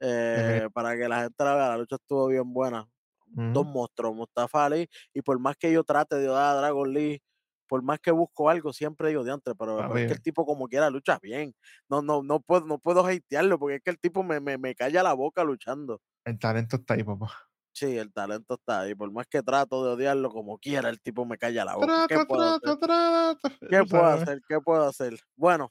eh, 0.00 0.68
para 0.74 0.96
que 0.96 1.08
la 1.08 1.22
gente 1.24 1.44
la 1.44 1.54
vea. 1.56 1.68
La 1.70 1.78
lucha 1.78 1.96
estuvo 1.96 2.28
bien 2.28 2.52
buena. 2.52 2.88
Dos 3.26 3.66
monstruos, 3.66 4.14
Mustafa 4.16 4.66
Ali. 4.66 4.88
Y 5.14 5.22
por 5.22 5.38
más 5.40 5.56
que 5.56 5.72
yo 5.72 5.84
trate 5.84 6.16
de 6.16 6.26
dar 6.26 6.56
a 6.56 6.60
Dragon 6.60 6.92
Lee, 6.92 7.22
por 7.68 7.82
más 7.82 8.00
que 8.00 8.10
busco 8.12 8.50
algo, 8.50 8.72
siempre 8.72 9.08
digo 9.10 9.24
diantre, 9.24 9.54
pero, 9.56 9.84
pero 9.86 9.98
es 9.98 10.06
que 10.06 10.14
el 10.14 10.22
tipo 10.22 10.46
como 10.46 10.68
quiera 10.68 10.90
lucha 10.90 11.18
bien. 11.22 11.54
No, 11.90 12.02
no, 12.02 12.22
no 12.22 12.40
puedo, 12.40 12.66
no 12.66 12.78
puedo 12.78 13.06
hatearlo, 13.06 13.58
porque 13.58 13.76
es 13.76 13.82
que 13.82 13.90
el 13.90 14.00
tipo 14.00 14.22
me, 14.24 14.40
me, 14.40 14.58
me 14.58 14.74
calla 14.76 15.02
la 15.02 15.14
boca 15.14 15.44
luchando. 15.44 16.00
El 16.24 16.38
talento 16.38 16.76
está 16.76 16.94
ahí, 16.94 17.04
papá. 17.04 17.32
Sí, 17.76 17.98
el 17.98 18.10
talento 18.10 18.54
está 18.54 18.80
ahí. 18.80 18.94
Por 18.94 19.12
más 19.12 19.26
que 19.26 19.42
trato 19.42 19.84
de 19.84 19.92
odiarlo 19.92 20.30
como 20.30 20.56
quiera, 20.58 20.88
el 20.88 20.98
tipo 20.98 21.26
me 21.26 21.36
calla 21.36 21.62
la 21.62 21.74
boca. 21.76 22.06
¿Qué 22.08 22.16
puedo 22.26 22.42
hacer? 22.54 22.78
¿Qué 23.70 23.84
puedo 23.84 24.06
hacer? 24.06 24.40
¿Qué 24.48 24.60
puedo 24.62 24.82
hacer? 24.88 25.18
Bueno, 25.36 25.70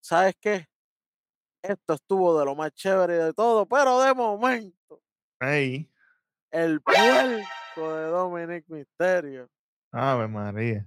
¿sabes 0.00 0.34
qué? 0.40 0.66
Esto 1.62 1.94
estuvo 1.94 2.36
de 2.36 2.44
lo 2.44 2.56
más 2.56 2.72
chévere 2.72 3.14
de 3.14 3.32
todo, 3.32 3.64
pero 3.64 4.00
de 4.00 4.12
momento, 4.12 5.00
Ahí. 5.38 5.88
el 6.50 6.80
puerco 6.80 7.94
de 7.94 8.06
Dominic 8.06 8.64
Mysterio, 8.66 9.48
Ave 9.92 10.26
María. 10.26 10.84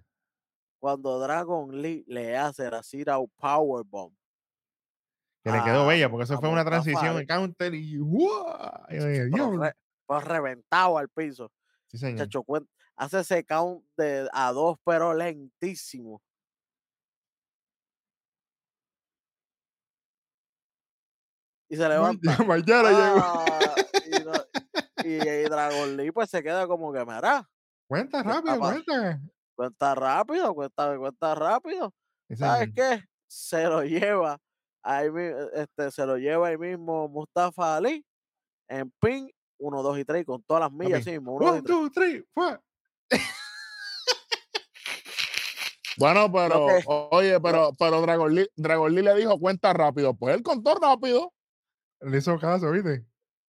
cuando 0.77 1.19
Dragon 1.19 1.81
Lee 1.81 2.03
le 2.07 2.35
hace 2.35 2.69
la 2.69 2.83
Cira 2.83 3.17
Powerbomb. 3.37 4.13
Que 5.45 5.51
le 5.51 5.63
quedó 5.63 5.87
bella, 5.87 6.09
porque 6.09 6.25
eso 6.25 6.37
fue 6.37 6.49
una 6.49 6.65
transición 6.65 7.17
en 7.19 7.27
counter 7.27 7.73
y 7.75 7.97
¡guau! 7.97 8.85
Y 8.89 8.97
"Diablo". 9.29 9.61
re- 9.61 9.75
pues 10.05 10.23
reventado 10.23 10.97
al 10.97 11.09
piso. 11.09 11.51
Sí, 11.87 11.97
señor. 11.97 12.27
Chacho, 12.27 12.43
hace 12.95 13.19
ese 13.21 13.43
count 13.45 13.85
de 13.97 14.27
a 14.33 14.51
dos, 14.51 14.77
pero 14.85 15.13
lentísimo. 15.13 16.21
Y 21.69 21.75
se 21.75 21.81
levanta. 21.89 22.35
Llegó. 22.89 23.19
Ah, 23.23 23.75
y, 24.05 25.07
y- 25.07 25.29
y 25.29 25.43
Dragon 25.43 25.97
Lee 25.97 26.11
pues 26.11 26.29
se 26.29 26.43
queda 26.43 26.67
como 26.67 26.91
que, 26.93 26.99
mira, 27.05 27.49
Cuenta 27.87 28.23
¿qué 28.23 28.29
está 28.29 28.55
rápido, 28.55 28.59
cuenta. 28.59 29.21
cuenta 29.55 29.95
rápido, 29.95 30.53
cuenta, 30.55 30.97
cuenta 30.97 31.35
rápido. 31.35 31.93
Sí, 32.29 32.35
¿Sabes 32.35 32.69
señor. 32.69 32.99
qué? 32.99 33.03
Se 33.27 33.63
lo 33.65 33.83
lleva 33.83 34.39
ahí 34.83 35.07
este, 35.53 35.91
se 35.91 36.05
lo 36.05 36.17
lleva 36.17 36.47
ahí 36.49 36.57
mismo 36.57 37.07
Mustafa 37.07 37.77
Ali 37.77 38.05
en 38.69 38.91
pin 39.01 39.29
1, 39.57 39.83
2 39.83 39.99
y 39.99 40.05
3 40.05 40.21
y 40.21 40.25
con 40.25 40.43
todas 40.43 40.61
las 40.61 40.71
millas, 40.71 41.03
sí 41.03 41.11
mismo, 41.11 41.33
1, 41.35 41.45
2 41.45 41.55
y 41.55 41.57
One, 41.57 41.63
3. 41.63 41.75
two, 41.77 41.89
three, 41.91 42.25
four. 42.33 42.61
Bueno, 45.97 46.31
pero, 46.31 46.65
que- 46.67 46.83
oye, 46.87 47.39
pero, 47.39 47.71
pero 47.77 48.01
Dragon 48.01 48.33
Lee, 48.33 48.47
Dragon 48.55 48.93
Lee 48.93 49.03
le 49.03 49.13
dijo 49.15 49.37
cuenta 49.39 49.73
rápido. 49.73 50.15
Pues 50.15 50.35
él 50.35 50.41
contó 50.41 50.73
rápido. 50.75 51.31
Le 52.01 52.17
hizo 52.17 52.37
caso, 52.39 52.71
¿viste? 52.71 53.05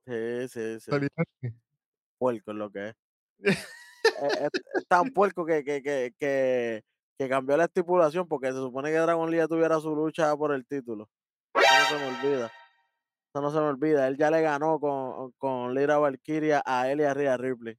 Sí, 0.06 0.48
sí, 0.48 0.80
sí. 0.80 0.90
Inteligente. 0.90 1.58
Puerco 2.18 2.50
es 2.50 2.56
lo 2.56 2.70
que 2.70 2.88
es. 2.88 2.94
es, 3.38 3.58
es- 4.52 4.62
es 4.74 4.86
tan 4.88 5.10
puerco 5.14 5.46
que, 5.46 5.64
que, 5.64 5.82
que, 5.82 6.14
que, 6.18 6.84
que 7.18 7.28
cambió 7.30 7.56
la 7.56 7.64
estipulación 7.64 8.28
porque 8.28 8.48
se 8.48 8.58
supone 8.58 8.90
que 8.90 8.98
Dragon 8.98 9.30
Lee 9.30 9.38
ya 9.38 9.48
tuviera 9.48 9.80
su 9.80 9.94
lucha 9.96 10.36
por 10.36 10.52
el 10.52 10.66
título. 10.66 11.08
Eso 11.54 11.94
no 11.94 11.98
se 11.98 12.04
me 12.04 12.18
olvida. 12.28 12.52
Eso 13.34 13.42
no 13.42 13.50
se 13.50 13.58
me 13.58 13.66
olvida. 13.66 14.06
Él 14.06 14.16
ya 14.16 14.30
le 14.30 14.40
ganó 14.42 14.78
con, 14.78 15.32
con 15.38 15.74
Lira 15.74 15.98
Valkyria 15.98 16.62
a 16.64 16.88
él 16.90 17.00
y 17.00 17.02
a 17.04 17.14
Rhea 17.14 17.36
Ripley. 17.36 17.76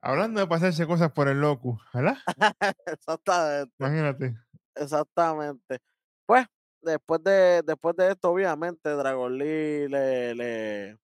Hablando 0.00 0.38
de 0.40 0.46
pasarse 0.46 0.86
cosas 0.86 1.10
por 1.12 1.26
el 1.28 1.40
loco, 1.40 1.80
¿verdad? 1.92 2.18
Exactamente. 2.86 3.74
Imagínate. 3.78 4.34
Exactamente. 4.74 5.78
Pues, 6.26 6.46
después 6.82 7.22
de, 7.24 7.62
después 7.64 7.96
de 7.96 8.10
esto, 8.12 8.30
obviamente, 8.30 8.90
Dragon 8.90 9.36
Lee 9.38 9.88
le, 9.88 10.34
le, 10.34 10.98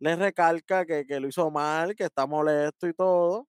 le 0.00 0.16
recalca 0.16 0.84
que, 0.86 1.04
que 1.06 1.18
lo 1.20 1.28
hizo 1.28 1.50
mal, 1.50 1.94
que 1.96 2.04
está 2.04 2.26
molesto 2.26 2.86
y 2.88 2.94
todo. 2.94 3.46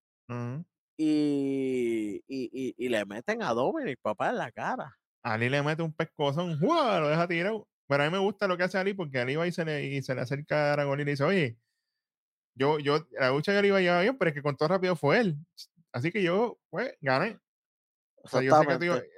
Y, 0.98 2.22
y, 2.26 2.44
y, 2.52 2.74
y 2.76 2.88
le 2.88 3.04
meten 3.04 3.42
a 3.42 3.52
Dominic, 3.52 3.98
papá, 4.02 4.30
en 4.30 4.38
la 4.38 4.50
cara. 4.52 4.96
Ali 5.22 5.48
le 5.50 5.62
mete 5.62 5.82
un 5.82 5.92
pescozón, 5.92 6.58
¡guau! 6.58 7.00
lo 7.00 7.08
deja 7.08 7.28
tirado. 7.28 7.68
Pero 7.88 8.02
a 8.02 8.06
mí 8.06 8.12
me 8.12 8.18
gusta 8.18 8.48
lo 8.48 8.56
que 8.56 8.64
hace 8.64 8.78
Ali 8.78 8.94
porque 8.94 9.20
Ali 9.20 9.36
va 9.36 9.46
y 9.46 9.52
se 9.52 9.64
le, 9.64 9.84
y 9.84 10.02
se 10.02 10.14
le 10.14 10.20
acerca 10.20 10.74
a 10.74 10.76
Lee 10.76 11.02
y 11.02 11.04
le 11.04 11.10
dice, 11.12 11.24
oye, 11.24 11.56
yo, 12.54 12.78
yo, 12.78 13.06
la 13.12 13.30
lucha 13.30 13.52
que 13.52 13.58
Ali 13.58 13.68
iba 13.68 13.78
a 13.78 13.80
llevar 13.80 14.02
bien, 14.02 14.18
pero 14.18 14.28
es 14.30 14.34
que 14.34 14.42
contó 14.42 14.66
rápido 14.66 14.96
fue 14.96 15.20
él. 15.20 15.36
Así 15.92 16.10
que 16.10 16.22
yo, 16.22 16.58
pues, 16.70 16.96
gané. 17.00 17.38
O 18.22 18.28
sea, 18.28 18.42
yo 18.42 18.54
sé 18.56 18.66
que 18.66 18.78
tú, 18.78 18.84
Exactamente. 18.84 19.10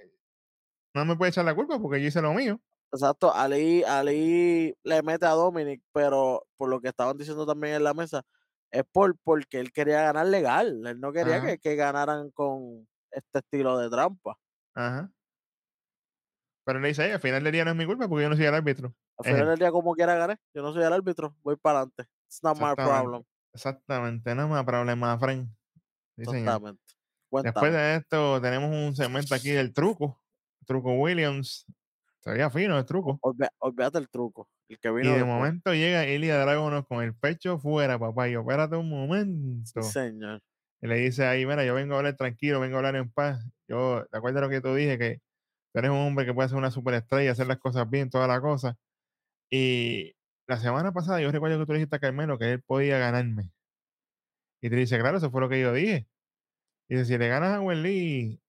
no 0.95 1.05
me 1.05 1.17
puede 1.17 1.31
echar 1.31 1.45
la 1.45 1.55
culpa 1.55 1.79
porque 1.79 2.01
yo 2.01 2.09
hice 2.09 2.21
lo 2.21 2.35
mío. 2.35 2.61
Exacto. 2.93 3.35
Ali, 3.35 3.83
Ali 3.85 4.75
le 4.83 5.03
mete 5.03 5.27
a 5.27 5.31
Dominic, 5.31 5.83
pero 5.93 6.47
por 6.57 6.69
lo 6.69 6.81
que 6.81 6.89
estaban 6.89 7.17
diciendo 7.17 7.47
también 7.47 7.75
en 7.75 7.85
la 7.85 7.95
mesa, 7.95 8.23
es 8.71 8.85
por 8.93 9.17
porque 9.25 9.61
él 9.61 9.73
quería 9.73 10.03
ganar 10.03 10.27
legal. 10.27 10.87
Él 10.87 11.01
no 11.01 11.13
quería 11.13 11.41
que, 11.43 11.59
que 11.59 11.75
ganaran 11.75 12.31
con 12.31 12.87
este 13.11 13.39
estilo 13.39 13.79
de 13.79 13.89
trampa. 13.89 14.39
Ajá. 14.75 15.11
Pero 16.69 16.81
le 16.81 16.89
dice, 16.89 17.07
"Ey, 17.07 17.13
al 17.13 17.21
final 17.21 17.43
del 17.43 17.51
día 17.53 17.65
no 17.65 17.71
es 17.71 17.77
mi 17.79 17.87
culpa 17.87 18.07
porque 18.07 18.25
yo 18.25 18.29
no 18.29 18.37
soy 18.37 18.45
el 18.45 18.55
árbitro. 18.55 18.95
Al 19.17 19.25
Es 19.27 19.33
final 19.33 19.49
del 19.49 19.59
día, 19.59 19.71
como 19.71 19.95
quiera, 19.95 20.15
gané. 20.17 20.37
Yo 20.53 20.61
no 20.61 20.75
soy 20.75 20.85
el 20.85 20.93
árbitro, 20.93 21.35
voy 21.43 21.57
para 21.57 21.79
adelante. 21.79 22.05
It's 22.27 22.43
not 22.43 22.59
my 22.61 22.75
problem. 22.75 23.23
Exactamente, 23.55 24.35
no 24.35 24.49
más 24.49 24.65
problema, 24.67 25.19
friend. 25.19 25.49
Sí. 26.17 26.23
Exactamente. 26.25 26.83
Después 27.31 27.73
de 27.73 27.95
esto, 27.97 28.39
tenemos 28.43 28.71
un 28.71 28.95
segmento 28.95 29.35
aquí 29.35 29.49
del 29.49 29.73
truco. 29.73 30.21
Truco 30.67 30.93
Williams. 30.93 31.65
Se 32.21 32.33
veía 32.33 32.51
fino 32.51 32.77
el 32.79 32.85
truco. 32.85 33.19
Olvi- 33.23 33.49
Olvídate 33.61 33.97
el 33.97 34.11
truco. 34.11 34.51
El 34.69 34.79
que 34.79 34.89
Y 34.89 34.93
vino 34.93 35.05
de 35.05 35.15
después. 35.15 35.27
momento 35.27 35.73
llega 35.73 36.07
Ilya 36.07 36.39
Dragunov 36.39 36.87
con 36.87 37.03
el 37.03 37.15
pecho 37.15 37.59
fuera, 37.59 37.99
papá. 37.99 38.29
Y 38.29 38.33
yo, 38.33 38.41
espérate 38.41 38.77
un 38.77 38.89
Sí, 38.89 38.95
momento. 38.95 39.83
señor. 39.83 40.43
Y 40.83 40.87
le 40.87 40.97
dice 40.97 41.25
ahí, 41.27 41.47
mira, 41.47 41.65
yo 41.65 41.73
vengo 41.75 41.95
a 41.95 41.99
hablar 41.99 42.17
tranquilo, 42.17 42.61
vengo 42.61 42.77
a 42.77 42.79
hablar 42.81 42.97
en 42.97 43.11
paz. 43.11 43.43
Yo, 43.67 44.05
¿te 44.11 44.19
acuerdas 44.19 44.43
lo 44.43 44.51
que 44.51 44.61
tú 44.61 44.75
dije? 44.75 44.99
Que 44.99 45.21
eres 45.79 45.91
un 45.91 45.99
hombre 45.99 46.27
que 46.27 46.35
puede 46.35 46.49
ser 46.49 46.59
una 46.59 46.71
superestrella, 46.71 47.33
hacer 47.33 47.47
las 47.47 47.59
cosas 47.59 47.89
bien, 47.91 48.11
toda 48.11 48.27
la 48.27 48.41
cosa. 48.41 48.77
Y 49.51 50.15
la 50.47 50.59
semana 50.59 50.93
pasada 50.93 51.21
yo 51.21 51.31
recuerdo 51.33 51.59
que 51.61 51.67
tú 51.67 51.73
le 51.73 51.79
dijiste 51.81 51.97
a 51.97 52.01
Carmelo 52.01 52.39
que 52.39 52.53
él 52.53 52.63
podía 52.63 52.99
ganarme. 52.99 53.53
Y 54.61 54.71
te 54.71 54.77
dice, 54.77 54.99
claro, 54.99 55.19
eso 55.19 55.31
fue 55.31 55.41
lo 55.41 55.49
que 55.49 55.61
yo 55.61 55.73
dije. 55.73 56.09
Y 56.89 56.97
dice, 56.97 57.07
si 57.07 57.19
le 57.19 57.29
ganas 57.29 57.55
a 57.55 57.61
Wendy, 57.61 58.41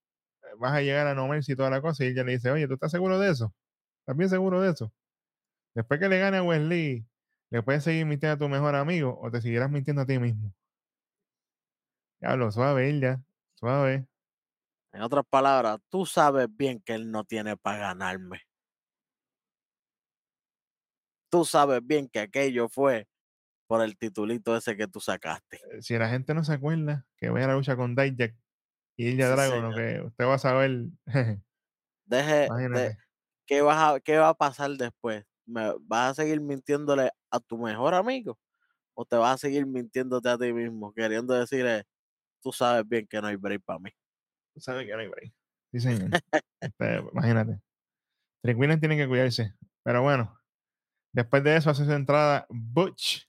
vas 0.57 0.73
a 0.73 0.81
llegar 0.81 1.07
a 1.07 1.15
No 1.15 1.27
Mercy 1.27 1.53
y 1.53 1.55
toda 1.55 1.69
la 1.69 1.81
cosa. 1.81 2.05
Y 2.05 2.09
ella 2.09 2.23
le 2.23 2.33
dice, 2.33 2.51
oye, 2.51 2.67
¿tú 2.67 2.75
estás 2.75 2.91
seguro 2.91 3.19
de 3.19 3.31
eso? 3.31 3.53
¿Estás 4.01 4.17
bien 4.17 4.29
seguro 4.29 4.61
de 4.61 4.71
eso? 4.71 4.91
Después 5.75 5.99
que 5.99 6.09
le 6.09 6.19
gane 6.19 6.37
a 6.37 6.43
Wesley, 6.43 7.05
¿le 7.51 7.63
puedes 7.63 7.83
seguir 7.83 8.05
mintiendo 8.05 8.35
a 8.35 8.37
tu 8.37 8.49
mejor 8.49 8.75
amigo 8.75 9.19
o 9.21 9.31
te 9.31 9.41
seguirás 9.41 9.69
mintiendo 9.71 10.01
a 10.01 10.05
ti 10.05 10.19
mismo? 10.19 10.53
Diablo, 12.19 12.51
suave, 12.51 12.89
ella, 12.89 13.21
suave. 13.55 14.05
En 14.91 15.01
otras 15.01 15.23
palabras, 15.29 15.77
tú 15.89 16.05
sabes 16.05 16.47
bien 16.49 16.81
que 16.81 16.93
él 16.93 17.11
no 17.11 17.23
tiene 17.23 17.55
para 17.57 17.79
ganarme. 17.79 18.41
Tú 21.29 21.45
sabes 21.45 21.85
bien 21.85 22.09
que 22.09 22.19
aquello 22.19 22.67
fue 22.69 23.07
por 23.67 23.81
el 23.83 23.97
titulito 23.97 24.55
ese 24.57 24.77
que 24.77 24.87
tú 24.87 24.99
sacaste. 24.99 25.57
Eh, 25.71 25.81
Si 25.81 25.97
la 25.97 26.09
gente 26.09 26.33
no 26.33 26.43
se 26.43 26.53
acuerda, 26.53 27.05
que 27.17 27.29
vea 27.29 27.47
la 27.47 27.55
lucha 27.55 27.75
con 27.75 27.95
Dijak 27.95 28.35
y 28.97 29.09
Ilya 29.09 29.29
Sí, 29.29 29.31
Dragon, 29.35 29.75
que 29.75 30.01
usted 30.01 30.25
va 30.25 30.35
a 30.35 30.39
saber. 30.39 30.87
Deje, 32.05 32.49
de. 32.49 32.97
¿qué, 33.45 33.61
vas 33.61 33.95
a, 33.95 33.99
¿Qué 33.99 34.17
va 34.17 34.29
a 34.29 34.33
pasar 34.33 34.71
después? 34.71 35.25
¿Me, 35.45 35.73
¿Vas 35.81 36.11
a 36.11 36.23
seguir 36.23 36.41
mintiéndole 36.41 37.11
a 37.31 37.39
tu 37.39 37.57
mejor 37.57 37.93
amigo? 37.93 38.39
¿O 38.95 39.05
te 39.05 39.17
vas 39.17 39.35
a 39.35 39.37
seguir 39.37 39.65
mintiéndote 39.67 40.29
a 40.29 40.37
ti 40.37 40.53
mismo, 40.53 40.93
queriendo 40.93 41.33
decirle, 41.35 41.85
tú 42.41 42.51
sabes 42.53 42.87
bien 42.87 43.07
que 43.07 43.21
no 43.21 43.27
hay 43.27 43.37
break 43.37 43.63
para 43.63 43.79
mí? 43.79 43.91
Sabes 44.59 44.85
que 44.85 44.93
no 44.93 44.99
hay 44.99 45.07
break. 45.07 45.33
Sí, 45.71 45.79
señor. 45.79 46.09
Imagínate. 47.13 47.59
Trick 48.41 48.79
tiene 48.79 48.97
que 48.97 49.07
cuidarse. 49.07 49.53
Pero 49.83 50.01
bueno, 50.01 50.37
después 51.13 51.43
de 51.43 51.55
eso 51.55 51.69
hace 51.69 51.85
su 51.85 51.91
entrada 51.91 52.45
Butch 52.49 53.27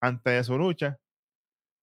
antes 0.00 0.32
de 0.32 0.44
su 0.44 0.58
lucha. 0.58 0.98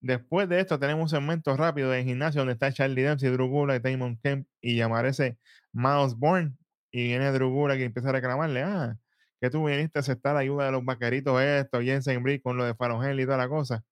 Después 0.01 0.49
de 0.49 0.59
esto 0.59 0.77
tenemos 0.79 1.03
un 1.03 1.09
segmento 1.09 1.55
rápido 1.55 1.89
de 1.89 2.03
gimnasio 2.03 2.41
donde 2.41 2.53
está 2.53 2.71
Charlie 2.71 3.03
Dempsey, 3.03 3.29
Drew 3.29 3.47
Gulak, 3.47 3.81
Damon 3.81 4.17
Kemp 4.17 4.47
y 4.61 4.75
llamarse 4.75 5.37
Miles 5.71 6.15
Bourne. 6.15 6.57
Y 6.91 7.03
viene 7.05 7.31
Drew 7.31 7.49
Gulak 7.49 7.79
y 7.79 7.83
empieza 7.83 8.09
a 8.09 8.11
reclamarle, 8.11 8.63
ah, 8.63 8.97
que 9.41 9.49
tú 9.49 9.65
viniste 9.65 9.99
a 9.99 10.01
aceptar 10.01 10.35
la 10.35 10.41
ayuda 10.41 10.65
de 10.65 10.71
los 10.73 10.85
vaqueritos 10.85 11.41
estos, 11.41 11.83
Jensen 11.83 12.21
Brick 12.21 12.43
con 12.43 12.57
lo 12.57 12.65
de 12.65 12.75
Farongel 12.75 13.19
y 13.19 13.25
toda 13.25 13.37
la 13.37 13.49
cosa. 13.49 13.83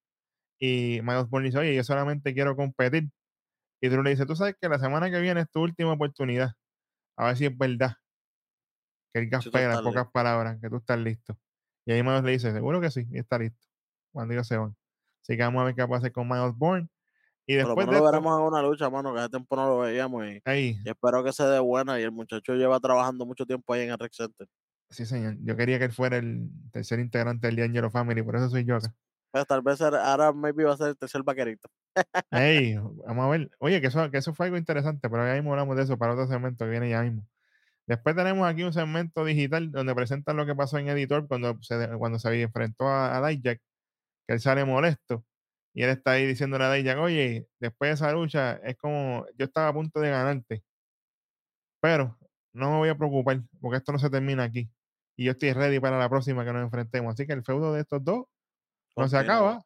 Y 0.60 1.00
Miles 1.04 1.28
Bourne 1.30 1.48
dice, 1.48 1.60
oye, 1.60 1.76
yo 1.76 1.84
solamente 1.84 2.34
quiero 2.34 2.56
competir. 2.56 3.10
Y 3.82 3.90
Drew 3.90 4.04
le 4.04 4.12
dice, 4.12 4.26
tú 4.28 4.36
sabes 4.36 4.56
que 4.62 4.70
la 4.70 4.78
semana 4.78 5.10
que 5.10 5.20
viene 5.20 5.42
es 5.42 5.50
tu 5.50 5.62
última 5.62 5.94
oportunidad. 5.94 6.52
A 7.18 7.26
ver 7.26 7.38
si 7.38 7.48
es 7.48 7.58
verdad. 7.58 7.96
Que 9.12 9.22
el 9.22 9.30
gas 9.30 9.44
Si 9.44 9.50
tú 9.50 9.54
pega, 9.54 9.74
en 9.74 9.84
pocas 9.84 10.08
palabras, 10.12 10.60
que 10.62 10.70
tú 10.70 10.78
estás 10.78 11.00
listo. 11.00 11.38
Y 11.86 11.92
ahí 11.92 12.04
Miles 12.04 12.24
le 12.24 12.32
dice, 12.32 12.52
seguro 12.52 12.80
que 12.80 12.92
sí, 12.92 13.08
y 13.10 13.18
está 13.18 13.40
listo. 13.40 13.68
Cuando 14.14 14.34
ellos 14.34 14.48
se 14.48 14.58
van. 14.58 14.76
Así 15.24 15.36
que 15.36 15.44
vamos 15.44 15.62
a 15.62 15.66
ver 15.66 15.76
qué 15.76 15.84
va 15.84 15.96
a 15.96 16.00
hacer 16.00 16.12
con 16.12 16.30
Miles 16.30 16.56
Bourne. 16.56 16.88
Y 17.48 17.56
después 17.56 17.88
de 17.88 17.92
lo 17.92 17.98
esto, 17.98 18.06
veremos 18.06 18.40
en 18.40 18.46
una 18.46 18.62
lucha, 18.62 18.90
mano, 18.90 19.14
que 19.14 19.20
hace 19.20 19.30
tiempo 19.30 19.56
no 19.56 19.68
lo 19.68 19.80
veíamos 19.80 20.26
y, 20.26 20.42
ahí, 20.46 20.80
y 20.86 20.90
espero 20.90 21.24
que 21.24 21.34
se 21.34 21.44
dé 21.44 21.60
buena. 21.60 22.00
Y 22.00 22.04
el 22.04 22.12
muchacho 22.12 22.54
lleva 22.54 22.80
trabajando 22.80 23.26
mucho 23.26 23.46
tiempo 23.46 23.74
ahí 23.74 23.82
en 23.82 23.90
el 23.92 24.00
Rec 24.00 24.14
Center. 24.14 24.48
sí 24.90 25.06
señor, 25.06 25.38
yo 25.42 25.58
quería 25.58 25.80
que 25.80 25.86
él 25.86 25.92
fuera 25.92 26.18
el 26.18 26.50
tercer 26.72 27.00
integrante 27.00 27.48
del 27.48 27.56
D'Angelo 27.56 27.90
Family, 27.90 28.22
por 28.22 28.36
eso 28.36 28.50
soy 28.50 28.64
yo 28.64 28.76
acá. 28.76 28.94
Pues 29.32 29.46
tal 29.48 29.62
vez 29.62 29.82
ahora 29.82 30.32
maybe 30.32 30.66
va 30.66 30.74
a 30.74 30.78
ser 30.78 30.90
el 30.90 30.98
tercer 30.98 31.24
vaquerito. 31.24 31.68
Ey, 32.32 32.76
vamos 32.78 33.26
a 33.26 33.30
ver. 33.30 33.52
Oye, 33.60 33.82
que 33.82 33.88
eso, 33.88 34.10
que 34.12 34.18
eso 34.18 34.34
fue 34.34 34.48
algo 34.48 34.58
interesante, 34.58 35.10
pero 35.10 35.26
ya 35.26 35.34
mismo 35.34 35.52
hablamos 35.52 35.76
de 35.78 35.84
eso 35.84 35.98
para 35.98 36.14
otro 36.14 36.28
segmento 36.28 36.66
que 36.66 36.72
viene 36.72 36.90
ya 36.90 37.02
mismo. 37.04 37.26
Después 37.88 38.16
tenemos 38.16 38.48
aquí 38.48 38.64
un 38.64 38.74
segmento 38.74 39.26
digital 39.26 39.72
donde 39.72 39.96
presentan 39.96 40.38
lo 40.38 40.46
que 40.46 40.56
pasó 40.56 40.78
en 40.78 40.88
Editor 40.90 41.28
cuando 41.28 41.58
se, 41.62 41.90
cuando 41.98 42.20
se 42.20 42.42
enfrentó 42.42 42.88
a, 42.88 43.18
a 43.18 43.28
Dijak, 43.28 43.60
que 44.28 44.34
él 44.34 44.40
sale 44.40 44.66
molesto. 44.66 45.26
Y 45.74 45.84
él 45.84 45.90
está 45.90 46.12
ahí 46.12 46.26
diciéndole 46.28 46.66
a 46.66 46.74
Dijak, 46.74 47.00
oye, 47.00 47.48
después 47.60 47.90
de 47.90 47.94
esa 47.96 48.12
lucha, 48.14 48.54
es 48.64 48.78
como, 48.78 49.26
yo 49.38 49.46
estaba 49.46 49.70
a 49.70 49.74
punto 49.74 50.00
de 50.00 50.10
ganarte. 50.10 50.64
Pero 51.82 52.18
no 52.54 52.72
me 52.72 52.78
voy 52.78 52.90
a 52.90 52.98
preocupar, 52.98 53.42
porque 53.60 53.78
esto 53.78 53.92
no 53.92 54.00
se 54.00 54.10
termina 54.10 54.44
aquí. 54.44 54.70
Y 55.18 55.26
yo 55.26 55.32
estoy 55.34 55.54
ready 55.54 55.80
para 55.80 56.00
la 56.00 56.10
próxima 56.10 56.46
que 56.46 56.54
nos 56.54 56.64
enfrentemos. 56.64 57.14
Así 57.14 57.28
que 57.28 57.34
el 57.34 57.44
feudo 57.44 57.74
de 57.74 57.82
estos 57.82 58.04
dos 58.04 58.26
no 58.96 59.08
se 59.08 59.18
acaba. 59.18 59.62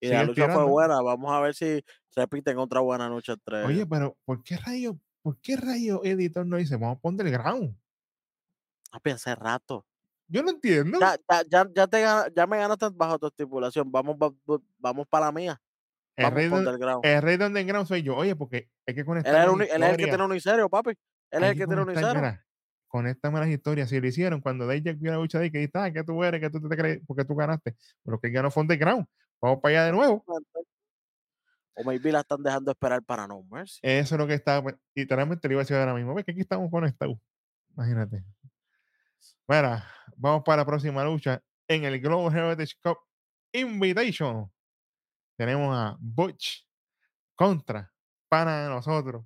Y 0.00 0.06
sigue 0.06 0.18
la 0.18 0.24
lucha 0.24 0.48
fue 0.50 0.64
buena. 0.64 1.00
Vamos 1.02 1.30
a 1.32 1.40
ver 1.40 1.54
si 1.54 1.84
repiten 2.16 2.58
otra 2.58 2.80
buena 2.80 3.08
noche 3.08 3.32
entre 3.32 3.64
Oye, 3.64 3.74
ellos. 3.76 3.88
pero 3.90 4.16
¿por 4.24 4.42
qué 4.42 4.56
rayo, 4.56 4.98
por 5.22 5.38
qué 5.40 5.56
rayo 5.56 6.02
editor 6.04 6.46
no 6.46 6.56
dice, 6.56 6.76
vamos 6.76 6.96
a 6.96 7.00
poner 7.00 7.26
el 7.26 7.32
ground? 7.32 7.76
Papi, 8.90 9.10
hace 9.10 9.34
rato. 9.34 9.86
Yo 10.28 10.42
no 10.42 10.50
entiendo. 10.50 10.98
Ya, 11.00 11.16
ya, 11.28 11.42
ya, 11.48 11.66
ya, 11.74 11.86
te 11.86 12.00
ya 12.36 12.46
me 12.46 12.58
ganaste 12.58 12.88
bajo 12.94 13.18
tu 13.18 13.26
estipulación. 13.26 13.90
Vamos, 13.90 14.16
va- 14.16 14.30
va- 14.48 14.62
vamos 14.78 15.06
para 15.08 15.26
la 15.26 15.32
mía. 15.32 15.60
el, 16.16 16.30
rey 16.30 16.48
Underground. 16.48 17.04
el 17.04 17.22
rey 17.22 17.36
de 17.36 17.46
underground 17.46 17.86
soy 17.88 18.02
yo. 18.02 18.16
Oye, 18.16 18.36
porque 18.36 18.68
hay 18.86 18.94
que 18.94 19.00
Él 19.00 19.06
conectar 19.06 19.34
es, 19.34 19.40
las 19.46 19.54
uni- 19.54 19.64
él 19.70 19.82
es 19.82 19.90
el 19.90 19.96
que 19.96 20.06
tiene 20.06 20.24
unicerio, 20.24 20.68
papi. 20.68 20.90
Él 21.30 21.42
es 21.44 21.50
el 21.50 21.58
que 21.58 21.66
tiene 21.66 21.82
conectar, 21.82 22.04
unicero. 22.04 22.20
mira, 22.20 22.46
conéctame 22.88 23.40
las 23.40 23.48
historias. 23.48 23.88
Si 23.88 24.00
lo 24.00 24.06
hicieron 24.06 24.40
cuando 24.40 24.68
Dijak 24.68 24.98
vio 24.98 25.12
la 25.12 25.18
lucha 25.18 25.38
de 25.38 25.50
que 25.50 25.68
ah, 25.74 25.90
que 25.92 26.04
tú 26.04 26.22
eres, 26.24 26.40
que 26.40 26.50
tú 26.50 26.68
te 26.68 26.76
crees, 26.76 27.00
porque 27.06 27.24
tú 27.24 27.34
ganaste. 27.34 27.76
Pero 28.04 28.20
que 28.20 28.26
él 28.28 28.32
ganó 28.32 28.50
fue 28.50 28.62
underground. 28.62 29.06
Vamos 29.40 29.60
para 29.60 29.74
allá 29.74 29.86
de 29.86 29.92
nuevo. 29.92 30.24
O 31.74 31.84
maybe 31.84 32.12
la 32.12 32.20
están 32.20 32.42
dejando 32.42 32.70
esperar 32.70 33.02
para 33.02 33.26
No 33.26 33.42
Mercy. 33.44 33.80
Eso 33.82 34.14
es 34.14 34.18
lo 34.18 34.26
que 34.26 34.34
está, 34.34 34.62
pues, 34.62 34.76
literalmente 34.94 35.48
le 35.48 35.54
iba 35.54 35.60
a 35.60 35.64
decir 35.64 35.76
ahora 35.76 35.94
mismo. 35.94 36.14
Ves 36.14 36.24
que 36.24 36.32
aquí 36.32 36.40
estamos 36.40 36.70
conectados. 36.70 37.16
Imagínate. 37.74 38.24
Bueno, 39.46 39.82
vamos 40.16 40.42
para 40.44 40.58
la 40.58 40.66
próxima 40.66 41.04
lucha 41.04 41.42
en 41.68 41.84
el 41.84 42.00
Global 42.00 42.36
Heritage 42.36 42.74
Cup 42.82 42.98
Invitation. 43.52 44.50
Tenemos 45.36 45.74
a 45.74 45.96
Butch 45.98 46.66
contra 47.34 47.90
pana 48.28 48.64
de 48.64 48.68
nosotros. 48.68 49.24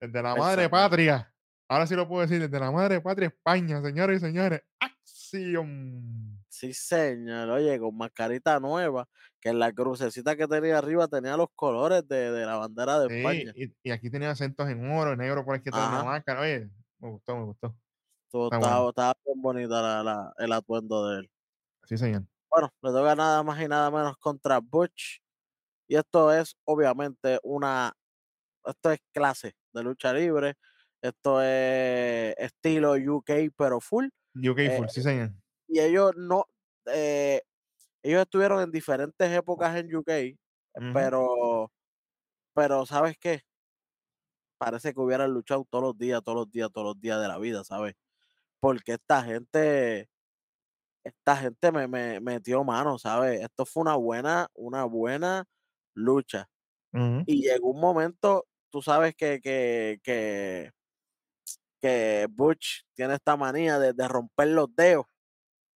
Desde 0.00 0.22
la 0.22 0.34
madre 0.34 0.68
patria. 0.70 1.30
Ahora 1.68 1.86
sí 1.86 1.94
lo 1.94 2.08
puedo 2.08 2.22
decir, 2.22 2.40
desde 2.40 2.58
la 2.58 2.70
madre 2.70 3.00
patria 3.00 3.28
España, 3.28 3.82
señores 3.82 4.16
y 4.16 4.26
señores. 4.26 4.62
Acción. 5.34 6.42
Sí, 6.48 6.74
señor. 6.74 7.48
Oye, 7.50 7.78
con 7.78 7.96
mascarita 7.96 8.58
nueva, 8.58 9.06
que 9.40 9.50
en 9.50 9.58
la 9.58 9.72
crucecita 9.72 10.36
que 10.36 10.48
tenía 10.48 10.78
arriba 10.78 11.06
tenía 11.08 11.36
los 11.36 11.48
colores 11.54 12.06
de, 12.08 12.32
de 12.32 12.46
la 12.46 12.56
bandera 12.56 12.98
de 13.00 13.08
Sí, 13.08 13.14
España. 13.18 13.52
y, 13.54 13.72
y 13.84 13.90
aquí 13.92 14.10
tenía 14.10 14.30
acentos 14.30 14.68
en 14.68 14.90
oro, 14.90 15.16
negro 15.16 15.44
por 15.44 15.54
aquí 15.54 15.70
de 15.70 15.76
la 15.76 16.02
máscara. 16.04 16.40
Oye, 16.40 16.68
me 16.98 17.10
gustó, 17.10 17.36
me 17.36 17.44
gustó. 17.44 17.76
Está 18.32 18.56
estaba, 18.56 18.76
bueno. 18.78 18.88
estaba 18.90 19.14
bien 19.24 19.42
bonita 19.42 19.80
la- 19.82 20.02
la- 20.02 20.32
el 20.38 20.52
atuendo 20.52 21.08
de 21.08 21.20
él. 21.20 21.30
Sí, 21.84 21.96
señor. 21.96 22.24
Bueno, 22.50 22.70
le 22.82 22.90
toca 22.90 23.14
nada 23.14 23.42
más 23.44 23.60
y 23.62 23.68
nada 23.68 23.90
menos 23.90 24.16
contra 24.18 24.58
Butch. 24.60 25.20
Y 25.88 25.96
esto 25.96 26.32
es 26.32 26.56
obviamente 26.64 27.38
una, 27.42 27.92
esto 28.66 28.92
es 28.92 29.00
clase 29.12 29.54
de 29.72 29.82
lucha 29.84 30.12
libre. 30.12 30.54
Esto 31.02 31.42
es 31.42 32.34
estilo 32.38 32.92
UK, 32.94 33.30
pero 33.56 33.80
full. 33.80 34.08
UK 34.34 34.58
Eh, 34.64 34.70
Full, 34.70 34.88
sí, 34.88 35.02
señor. 35.02 35.32
Y 35.68 35.80
ellos 35.80 36.12
no, 36.16 36.46
eh, 36.86 37.42
ellos 38.02 38.22
estuvieron 38.22 38.62
en 38.62 38.72
diferentes 38.72 39.30
épocas 39.32 39.76
en 39.76 39.94
UK, 39.96 40.38
Ujú. 40.80 40.90
pero, 40.92 41.72
pero 42.54 42.86
¿sabes 42.86 43.18
qué? 43.18 43.42
Parece 44.58 44.92
que 44.92 45.00
hubieran 45.00 45.32
luchado 45.32 45.64
todos 45.70 45.82
los 45.84 45.98
días, 45.98 46.22
todos 46.22 46.36
los 46.38 46.50
días, 46.50 46.70
todos 46.72 46.88
los 46.88 47.00
días 47.00 47.20
de 47.20 47.28
la 47.28 47.38
vida, 47.38 47.64
¿sabes? 47.64 47.94
Porque 48.60 48.94
esta 48.94 49.22
gente, 49.24 50.10
esta 51.04 51.36
gente 51.36 51.72
me, 51.72 51.88
me 51.88 52.20
metió 52.20 52.64
mano, 52.64 52.98
¿sabes? 52.98 53.40
Esto 53.42 53.66
fue 53.66 53.82
una 53.82 53.96
buena, 53.96 54.48
una 54.54 54.84
buena 54.84 55.46
lucha. 55.94 56.48
Y 57.26 57.42
llegó 57.42 57.70
un 57.72 57.80
momento, 57.80 58.46
tú 58.70 58.82
sabes 58.82 59.14
que, 59.16 59.40
que, 59.42 60.00
que, 60.04 60.72
que 61.80 62.26
Butch 62.30 62.82
tiene 62.94 63.14
esta 63.14 63.36
manía 63.36 63.78
de, 63.78 63.92
de 63.92 64.08
romper 64.08 64.48
los 64.48 64.74
dedos. 64.76 65.06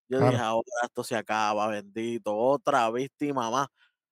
Yo 0.09 0.21
dije, 0.21 0.37
ahora 0.37 0.65
esto 0.85 1.05
se 1.05 1.17
acaba, 1.17 1.69
bendito, 1.69 2.37
otra 2.37 2.91
víctima 2.91 3.51
más 3.51 3.69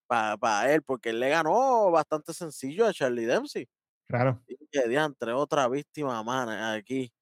para 0.06 0.72
él, 0.72 0.82
porque 0.82 1.10
él 1.10 1.20
le 1.20 1.30
ganó 1.30 1.90
bastante 1.90 2.32
sencillo 2.34 2.86
a 2.86 2.92
Charlie 2.94 3.26
Dempsey. 3.26 3.68
Claro. 4.06 4.42
Y 4.46 4.56
dije, 4.58 4.88
diantre, 4.88 5.32
otra 5.32 5.68
víctima 5.68 6.22
más 6.22 6.48
aquí. 6.78 7.12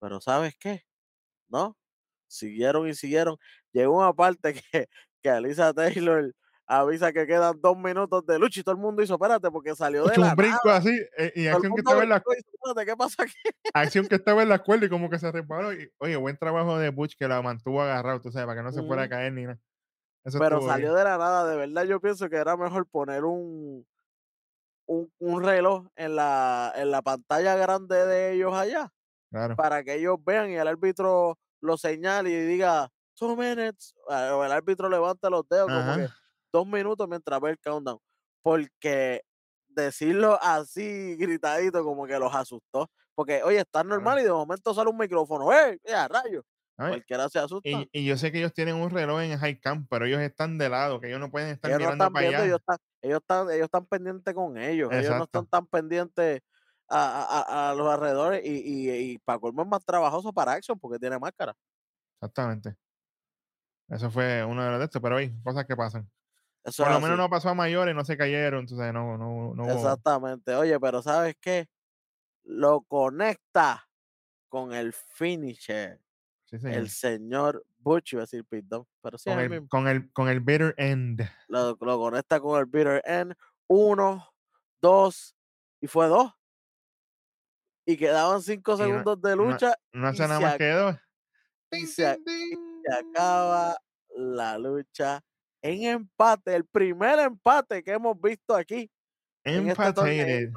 Pero 0.00 0.20
¿sabes 0.20 0.56
qué? 0.58 0.82
¿No? 1.48 1.76
Siguieron 2.28 2.88
y 2.88 2.94
siguieron. 2.94 3.36
Llegó 3.72 3.98
una 3.98 4.12
parte 4.14 4.54
que, 4.72 4.88
que 5.22 5.30
Alisa 5.30 5.72
Taylor 5.74 6.34
avisa 6.68 7.12
que 7.12 7.26
quedan 7.26 7.60
dos 7.60 7.76
minutos 7.78 8.24
de 8.26 8.38
lucha 8.38 8.60
y 8.60 8.62
todo 8.62 8.74
el 8.74 8.80
mundo 8.80 9.02
hizo, 9.02 9.14
espérate, 9.14 9.50
porque 9.50 9.74
salió 9.74 10.04
de 10.04 10.16
la 10.18 10.30
un 10.30 10.36
brinco 10.36 10.60
nada. 10.66 10.78
así, 10.78 10.90
eh, 11.16 11.32
y 11.34 11.46
Todo 11.46 11.56
acción 11.56 11.74
que 11.74 11.80
estaba 11.80 12.02
en 12.02 12.08
la 12.10 12.16
espérate, 12.16 12.86
¿qué 12.86 12.96
pasa 12.96 13.22
aquí? 13.22 13.34
acción 13.74 14.06
que 14.06 14.14
estaba 14.16 14.42
en 14.42 14.48
la 14.50 14.58
cuerda 14.58 14.86
y 14.86 14.88
como 14.90 15.08
que 15.10 15.18
se 15.18 15.32
resbaló. 15.32 15.72
Y, 15.72 15.90
oye, 15.98 16.16
buen 16.16 16.36
trabajo 16.36 16.78
de 16.78 16.90
Butch 16.90 17.16
que 17.18 17.26
la 17.26 17.40
mantuvo 17.42 17.80
agarrado, 17.82 18.20
tú 18.20 18.30
sabes, 18.30 18.46
para 18.46 18.60
que 18.60 18.64
no 18.64 18.72
se 18.72 18.82
fuera 18.82 19.04
a 19.04 19.08
caer 19.08 19.32
ni 19.32 19.44
nada. 19.44 19.58
Eso 20.24 20.38
Pero 20.38 20.60
salió 20.60 20.88
bien. 20.88 20.98
de 20.98 21.04
la 21.04 21.16
nada, 21.18 21.46
de 21.46 21.56
verdad 21.56 21.84
yo 21.84 22.00
pienso 22.00 22.28
que 22.28 22.36
era 22.36 22.56
mejor 22.56 22.86
poner 22.86 23.24
un, 23.24 23.86
un, 24.86 25.10
un 25.18 25.42
reloj 25.42 25.86
en 25.96 26.16
la, 26.16 26.72
en 26.76 26.90
la 26.90 27.00
pantalla 27.02 27.56
grande 27.56 28.04
de 28.04 28.32
ellos 28.32 28.52
allá, 28.54 28.92
Claro. 29.30 29.56
para 29.56 29.84
que 29.84 29.94
ellos 29.94 30.16
vean 30.24 30.50
y 30.50 30.56
el 30.56 30.66
árbitro 30.68 31.38
lo 31.60 31.76
señale 31.76 32.30
y 32.30 32.40
diga 32.46 32.90
two 33.14 33.36
minutes, 33.36 33.94
ah, 34.08 34.34
o 34.36 34.44
el 34.44 34.52
árbitro 34.52 34.88
levanta 34.88 35.28
los 35.30 35.48
dedos 35.48 35.68
como 35.68 35.96
que. 35.96 36.08
Dos 36.52 36.66
minutos 36.66 37.08
mientras 37.08 37.40
ve 37.40 37.50
el 37.50 37.58
countdown, 37.58 37.98
porque 38.42 39.22
decirlo 39.68 40.38
así 40.42 41.16
gritadito 41.16 41.84
como 41.84 42.06
que 42.06 42.18
los 42.18 42.34
asustó, 42.34 42.90
porque 43.14 43.42
oye, 43.42 43.60
está 43.60 43.84
normal 43.84 44.20
y 44.20 44.24
de 44.24 44.30
momento 44.32 44.74
sale 44.74 44.90
un 44.90 44.96
micrófono, 44.98 45.52
¡eh! 45.52 45.78
¡Ya, 45.84 46.08
rayo! 46.08 46.42
Ay, 46.76 47.02
Cualquiera 47.02 47.28
se 47.28 47.38
asusta. 47.38 47.84
Y, 47.84 47.88
y 47.92 48.06
yo 48.06 48.16
sé 48.16 48.32
que 48.32 48.38
ellos 48.38 48.52
tienen 48.54 48.76
un 48.76 48.90
reloj 48.90 49.20
en 49.22 49.38
High 49.38 49.60
Camp, 49.60 49.86
pero 49.90 50.06
ellos 50.06 50.20
están 50.20 50.58
de 50.58 50.68
lado, 50.68 51.00
que 51.00 51.08
ellos 51.08 51.20
no 51.20 51.30
pueden 51.30 51.50
estar 51.50 51.70
ellos 51.70 51.80
no 51.80 51.88
mirando 51.88 51.90
están 51.90 52.12
para 52.12 52.22
viendo, 52.22 52.42
ellos 52.44 52.56
allá. 52.56 52.60
están, 52.60 52.78
ellos 53.02 53.20
están, 53.20 53.50
ellos 53.50 53.64
están 53.64 53.86
pendientes 53.86 54.34
con 54.34 54.56
ellos, 54.58 54.92
ellos 54.96 55.16
no 55.16 55.24
están 55.24 55.46
tan 55.46 55.66
pendientes 55.66 56.40
a, 56.88 57.22
a- 57.40 57.68
a- 57.68 57.70
a 57.70 57.74
los 57.74 57.86
alrededores 57.88 58.44
y, 58.44 58.88
y, 58.90 59.12
y 59.14 59.18
para 59.18 59.38
colmo 59.38 59.62
es 59.62 59.68
más 59.68 59.84
trabajoso 59.84 60.32
para 60.32 60.52
Action 60.52 60.78
porque 60.78 60.98
tiene 60.98 61.18
máscara. 61.18 61.54
Exactamente. 62.20 62.76
Eso 63.88 64.10
fue 64.10 64.44
uno 64.44 64.64
de 64.64 64.70
los 64.70 64.78
de 64.78 64.84
estos, 64.86 65.02
pero 65.02 65.16
hay 65.16 65.38
cosas 65.42 65.66
que 65.66 65.76
pasan. 65.76 66.10
Eso 66.68 66.84
Por 66.84 66.92
lo 66.92 67.00
menos 67.00 67.16
así. 67.16 67.18
no 67.18 67.30
pasó 67.30 67.48
a 67.50 67.54
mayores, 67.54 67.94
no 67.94 68.04
se 68.04 68.16
cayeron, 68.16 68.60
entonces 68.60 68.92
no, 68.92 69.16
no, 69.18 69.54
no. 69.54 69.64
Exactamente. 69.72 70.54
Oye, 70.54 70.78
pero 70.80 71.02
¿sabes 71.02 71.36
qué? 71.40 71.68
Lo 72.44 72.82
conecta 72.82 73.88
con 74.48 74.72
el 74.74 74.92
finisher, 74.92 76.00
Sí, 76.46 76.58
señor. 76.58 76.78
el 76.78 76.88
señor 76.90 77.66
Butch, 77.78 78.14
iba 78.14 78.22
a 78.22 78.24
decir 78.26 78.44
Dunne, 78.50 78.86
pero 79.02 79.18
sí 79.18 79.30
Con 79.30 79.38
el 79.40 79.52
el, 79.52 79.68
con, 79.68 79.88
el, 79.88 80.12
con 80.12 80.28
el 80.28 80.40
bitter 80.40 80.74
end. 80.78 81.22
Lo, 81.48 81.76
lo 81.80 81.98
conecta 81.98 82.40
con 82.40 82.58
el 82.58 82.66
bitter 82.66 83.02
end. 83.04 83.34
Uno, 83.68 84.28
dos, 84.80 85.36
y 85.80 85.86
fue 85.86 86.06
dos. 86.08 86.32
Y 87.86 87.96
quedaban 87.96 88.42
cinco 88.42 88.76
Y 88.82 88.84
no, 88.84 88.84
segundos 88.84 89.20
de 89.22 89.36
no, 89.36 89.44
lucha 89.44 89.74
no 89.92 90.08
y 90.08 90.10
hace 90.10 90.28
nada 90.28 90.40
más 90.40 90.56
que 90.56 90.70
dos. 90.70 90.96
y 91.72 91.86
se, 91.86 92.18
y 92.26 92.54
se 92.84 92.94
acaba 92.94 93.76
la 94.16 94.58
lucha 94.58 95.22
en 95.62 95.82
empate, 95.84 96.54
el 96.54 96.64
primer 96.66 97.18
empate 97.18 97.82
que 97.82 97.92
hemos 97.92 98.20
visto 98.20 98.54
aquí 98.54 98.90
este. 99.44 99.58
Empated. 99.70 100.50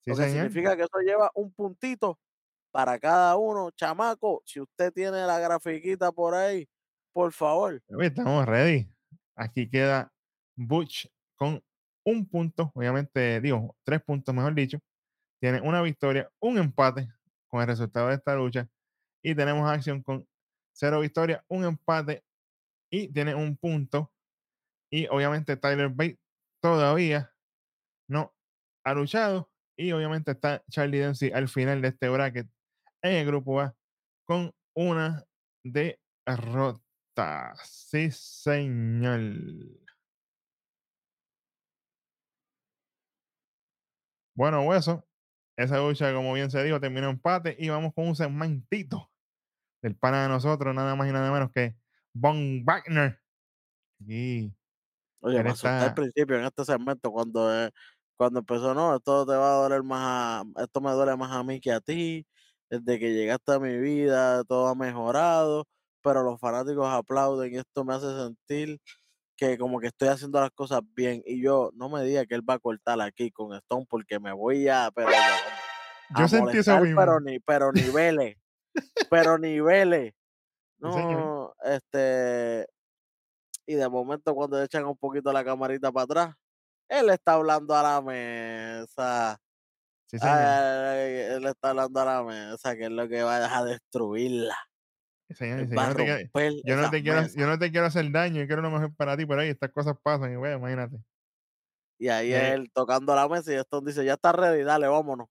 Sí, 0.00 0.10
Lo 0.10 0.16
que 0.16 0.22
señor. 0.22 0.36
significa 0.46 0.76
que 0.76 0.82
eso 0.82 0.98
lleva 1.00 1.30
un 1.34 1.52
puntito 1.52 2.18
para 2.70 2.98
cada 2.98 3.36
uno. 3.36 3.70
Chamaco, 3.70 4.42
si 4.44 4.60
usted 4.60 4.92
tiene 4.92 5.26
la 5.26 5.38
grafiquita 5.38 6.12
por 6.12 6.34
ahí, 6.34 6.68
por 7.12 7.32
favor. 7.32 7.82
Estamos 8.00 8.46
ready. 8.46 8.88
Aquí 9.36 9.68
queda 9.68 10.12
Butch 10.56 11.08
con 11.36 11.62
un 12.04 12.28
punto, 12.28 12.70
obviamente, 12.74 13.40
digo, 13.40 13.76
tres 13.82 14.02
puntos, 14.02 14.34
mejor 14.34 14.54
dicho. 14.54 14.78
Tiene 15.40 15.60
una 15.60 15.82
victoria, 15.82 16.30
un 16.40 16.58
empate 16.58 17.08
con 17.48 17.60
el 17.60 17.66
resultado 17.66 18.08
de 18.08 18.14
esta 18.14 18.34
lucha. 18.34 18.68
Y 19.22 19.34
tenemos 19.34 19.68
acción 19.70 20.02
con 20.02 20.26
cero 20.72 21.00
victorias, 21.00 21.42
un 21.48 21.64
empate 21.64 22.22
y 22.94 23.08
tiene 23.08 23.34
un 23.34 23.56
punto. 23.56 24.12
Y 24.92 25.08
obviamente 25.08 25.56
Tyler 25.56 25.88
Bate 25.88 26.20
todavía 26.62 27.34
no 28.08 28.32
ha 28.84 28.94
luchado. 28.94 29.50
Y 29.76 29.90
obviamente 29.90 30.30
está 30.30 30.62
Charlie 30.70 31.00
Dempsey 31.00 31.32
al 31.32 31.48
final 31.48 31.82
de 31.82 31.88
este 31.88 32.08
bracket 32.08 32.48
en 33.02 33.12
el 33.12 33.26
grupo 33.26 33.60
A 33.60 33.74
con 34.24 34.54
una 34.76 35.24
derrota. 35.64 37.56
Sí, 37.64 38.12
señor. 38.12 39.20
Bueno, 44.36 44.62
hueso. 44.62 45.04
Esa 45.56 45.78
lucha, 45.78 46.12
como 46.14 46.32
bien 46.32 46.50
se 46.50 46.62
dijo, 46.62 46.80
terminó 46.80 47.10
empate 47.10 47.56
y 47.58 47.68
vamos 47.68 47.92
con 47.94 48.08
un 48.08 48.16
segmentito 48.16 49.10
del 49.82 49.96
pana 49.96 50.22
de 50.22 50.28
nosotros, 50.28 50.74
nada 50.74 50.94
más 50.94 51.08
y 51.08 51.12
nada 51.12 51.32
menos 51.32 51.50
que 51.50 51.76
Von 52.14 52.64
Wagner. 52.64 53.18
Y 54.06 54.52
Oye, 55.20 55.38
él 55.38 55.44
me 55.44 55.50
asusté 55.50 55.84
al 55.84 55.94
principio 55.94 56.36
en 56.38 56.44
este 56.44 56.64
segmento 56.64 57.10
cuando, 57.10 57.52
eh, 57.66 57.70
cuando 58.16 58.40
empezó, 58.40 58.74
no, 58.74 58.96
esto 58.96 59.26
te 59.26 59.32
va 59.34 59.52
a 59.54 59.62
doler 59.62 59.82
más, 59.82 60.44
a- 60.56 60.62
esto 60.62 60.80
me 60.80 60.92
duele 60.92 61.16
más 61.16 61.32
a 61.32 61.42
mí 61.42 61.60
que 61.60 61.72
a 61.72 61.80
ti, 61.80 62.26
desde 62.70 62.98
que 62.98 63.12
llegaste 63.14 63.52
a 63.52 63.58
mi 63.58 63.78
vida 63.78 64.44
todo 64.44 64.68
ha 64.68 64.74
mejorado, 64.74 65.66
pero 66.02 66.22
los 66.22 66.38
fanáticos 66.40 66.86
aplauden 66.88 67.54
y 67.54 67.58
esto 67.58 67.84
me 67.84 67.94
hace 67.94 68.06
sentir 68.16 68.78
que 69.36 69.58
como 69.58 69.80
que 69.80 69.88
estoy 69.88 70.08
haciendo 70.08 70.40
las 70.40 70.50
cosas 70.52 70.80
bien 70.94 71.22
y 71.26 71.42
yo 71.42 71.70
no 71.74 71.88
me 71.88 72.04
diga 72.04 72.26
que 72.26 72.34
él 72.36 72.48
va 72.48 72.54
a 72.54 72.58
cortar 72.60 73.00
aquí 73.00 73.30
con 73.30 73.54
Stone 73.56 73.86
porque 73.90 74.20
me 74.20 74.32
voy 74.32 74.68
a, 74.68 74.90
pero 74.94 75.08
a 75.08 76.20
yo 76.20 76.28
sentí 76.28 76.58
eso 76.58 76.80
mismo. 76.80 77.00
pero 77.00 77.20
ni, 77.20 77.40
pero 77.40 77.72
niveles, 77.72 78.36
pero 79.10 79.38
niveles. 79.38 80.12
No, 80.78 80.90
este, 81.64 82.66
y 83.66 83.74
de 83.74 83.88
momento 83.88 84.34
cuando 84.34 84.62
echan 84.62 84.84
un 84.84 84.96
poquito 84.96 85.32
la 85.32 85.44
camarita 85.44 85.90
para 85.90 86.04
atrás, 86.04 86.34
él 86.88 87.10
está 87.10 87.34
hablando 87.34 87.74
a 87.74 87.82
la 87.82 88.00
mesa. 88.02 89.38
Sí, 90.06 90.18
señor. 90.18 90.36
Ay, 90.36 91.12
él 91.12 91.46
está 91.46 91.70
hablando 91.70 92.00
a 92.00 92.04
la 92.04 92.22
mesa, 92.22 92.76
que 92.76 92.84
es 92.84 92.90
lo 92.90 93.08
que 93.08 93.22
va 93.22 93.58
a 93.58 93.64
destruirla. 93.64 94.56
Sí, 95.28 95.34
señor, 95.34 95.60
Él 95.60 95.64
dice, 95.64 95.76
va 95.76 95.84
yo 95.84 95.88
a 95.88 95.88
no, 95.88 95.96
te 95.96 96.04
quiero, 96.04 96.60
yo, 96.64 96.76
no 96.76 96.90
te 96.90 97.02
quiero, 97.02 97.22
mesas. 97.22 97.36
yo 97.36 97.46
no 97.46 97.58
te 97.58 97.70
quiero 97.70 97.86
hacer 97.86 98.10
daño, 98.12 98.40
yo 98.40 98.46
quiero 98.46 98.62
lo 98.62 98.70
mejor 98.70 98.94
para 98.94 99.16
ti, 99.16 99.24
pero 99.24 99.40
ahí 99.40 99.48
estas 99.48 99.72
cosas 99.72 99.96
pasan 100.02 100.32
y 100.32 100.36
bueno, 100.36 100.58
imagínate. 100.58 100.98
Y 101.98 102.08
ahí 102.08 102.32
Eh, 102.32 102.52
él 102.52 102.70
tocando 102.72 103.14
la 103.14 103.26
mesa 103.28 103.52
y 103.52 103.56
Stone 103.56 103.86
dice, 103.86 104.04
ya 104.04 104.14
está 104.14 104.32
ready, 104.32 104.62
dale, 104.62 104.86
vámonos. 104.86 105.28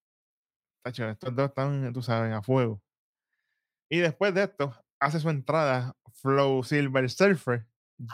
Tacho, 0.83 1.07
estos 1.07 1.35
dos 1.35 1.49
están, 1.49 1.93
tú 1.93 2.01
sabes, 2.01 2.33
a 2.33 2.41
fuego. 2.41 2.81
Y 3.89 3.99
después 3.99 4.33
de 4.33 4.43
esto, 4.43 4.73
hace 5.05 5.19
su 5.19 5.29
entrada 5.29 5.95
Flow 6.13 6.63
Silver 6.63 7.09
Surfer, 7.09 7.65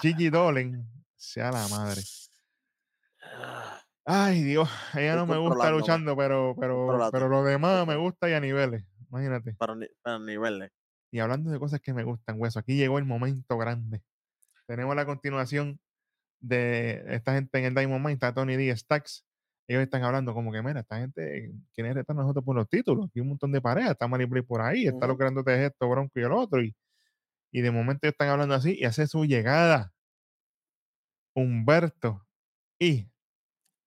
Gigi 0.02 0.30
Dolan, 0.30 0.88
sea 1.16 1.52
la 1.52 1.68
madre. 1.68 2.02
Ah, 3.24 3.82
Ay, 4.06 4.44
Dios, 4.44 4.70
ella 4.95 5.16
no 5.16 5.28
me 5.28 5.38
gusta 5.38 5.70
luchando, 5.72 6.18
pero, 6.18 6.56
pero, 6.60 6.88
pero 7.11 7.30
lo 7.30 7.44
demás 7.44 7.86
me 7.86 7.95
gusta 7.95 8.28
y 8.30 8.34
a 8.34 8.40
niveles, 8.40 8.84
imagínate. 9.10 9.53
para, 9.53 9.76
ni- 9.76 9.88
para 10.02 10.18
niveles. 10.20 10.72
Y 11.11 11.20
hablando 11.20 11.52
de 11.52 11.60
cosas 11.60 11.80
que 11.82 11.94
me 11.94 12.03
gustan, 12.03 12.40
hueso, 12.40 12.60
aquí 12.60 12.76
llegó 12.76 12.98
el 12.98 13.06
momento 13.06 13.57
grande. 13.57 14.02
Tenemos 14.68 14.95
la 14.95 15.06
continuación 15.06 15.80
de 16.40 17.03
esta 17.07 17.34
gente 17.34 17.60
en 17.60 17.66
el 17.66 17.76
Diamond 17.76 17.99
Mine, 18.02 18.14
está 18.14 18.34
Tony 18.34 18.56
D. 18.56 18.76
Stacks. 18.76 19.26
Ellos 19.70 19.84
están 19.84 20.04
hablando 20.04 20.34
como 20.34 20.52
que, 20.52 20.64
mira, 20.64 20.82
esta 20.82 20.98
gente 21.00 21.54
quiere 21.76 21.94
retar 21.94 22.18
a 22.18 22.22
nosotros 22.22 22.44
por 22.44 22.56
los 22.56 22.68
títulos. 22.68 23.06
Aquí 23.08 23.20
hay 23.20 23.22
un 23.22 23.30
montón 23.30 23.52
de 23.54 23.62
parejas, 23.62 23.91
está 23.91 24.08
Maribel 24.08 24.44
por 24.44 24.62
ahí, 24.62 24.88
está 24.88 25.06
Ujú. 25.06 25.08
los 25.08 25.18
grandes 25.18 25.46
de 25.46 25.66
esto, 25.68 25.88
Bronco 25.90 26.20
y 26.20 26.24
el 26.24 26.32
otro. 26.34 26.64
Y, 26.64 26.76
y 27.52 27.62
de 27.62 27.72
momento 27.72 28.02
ellos 28.08 28.14
están 28.14 28.30
hablando 28.30 28.56
así 28.56 28.78
y 28.80 28.86
hace 28.86 29.08
su 29.08 29.26
llegada 29.26 29.94
Humberto 31.36 32.28
y. 32.80 33.10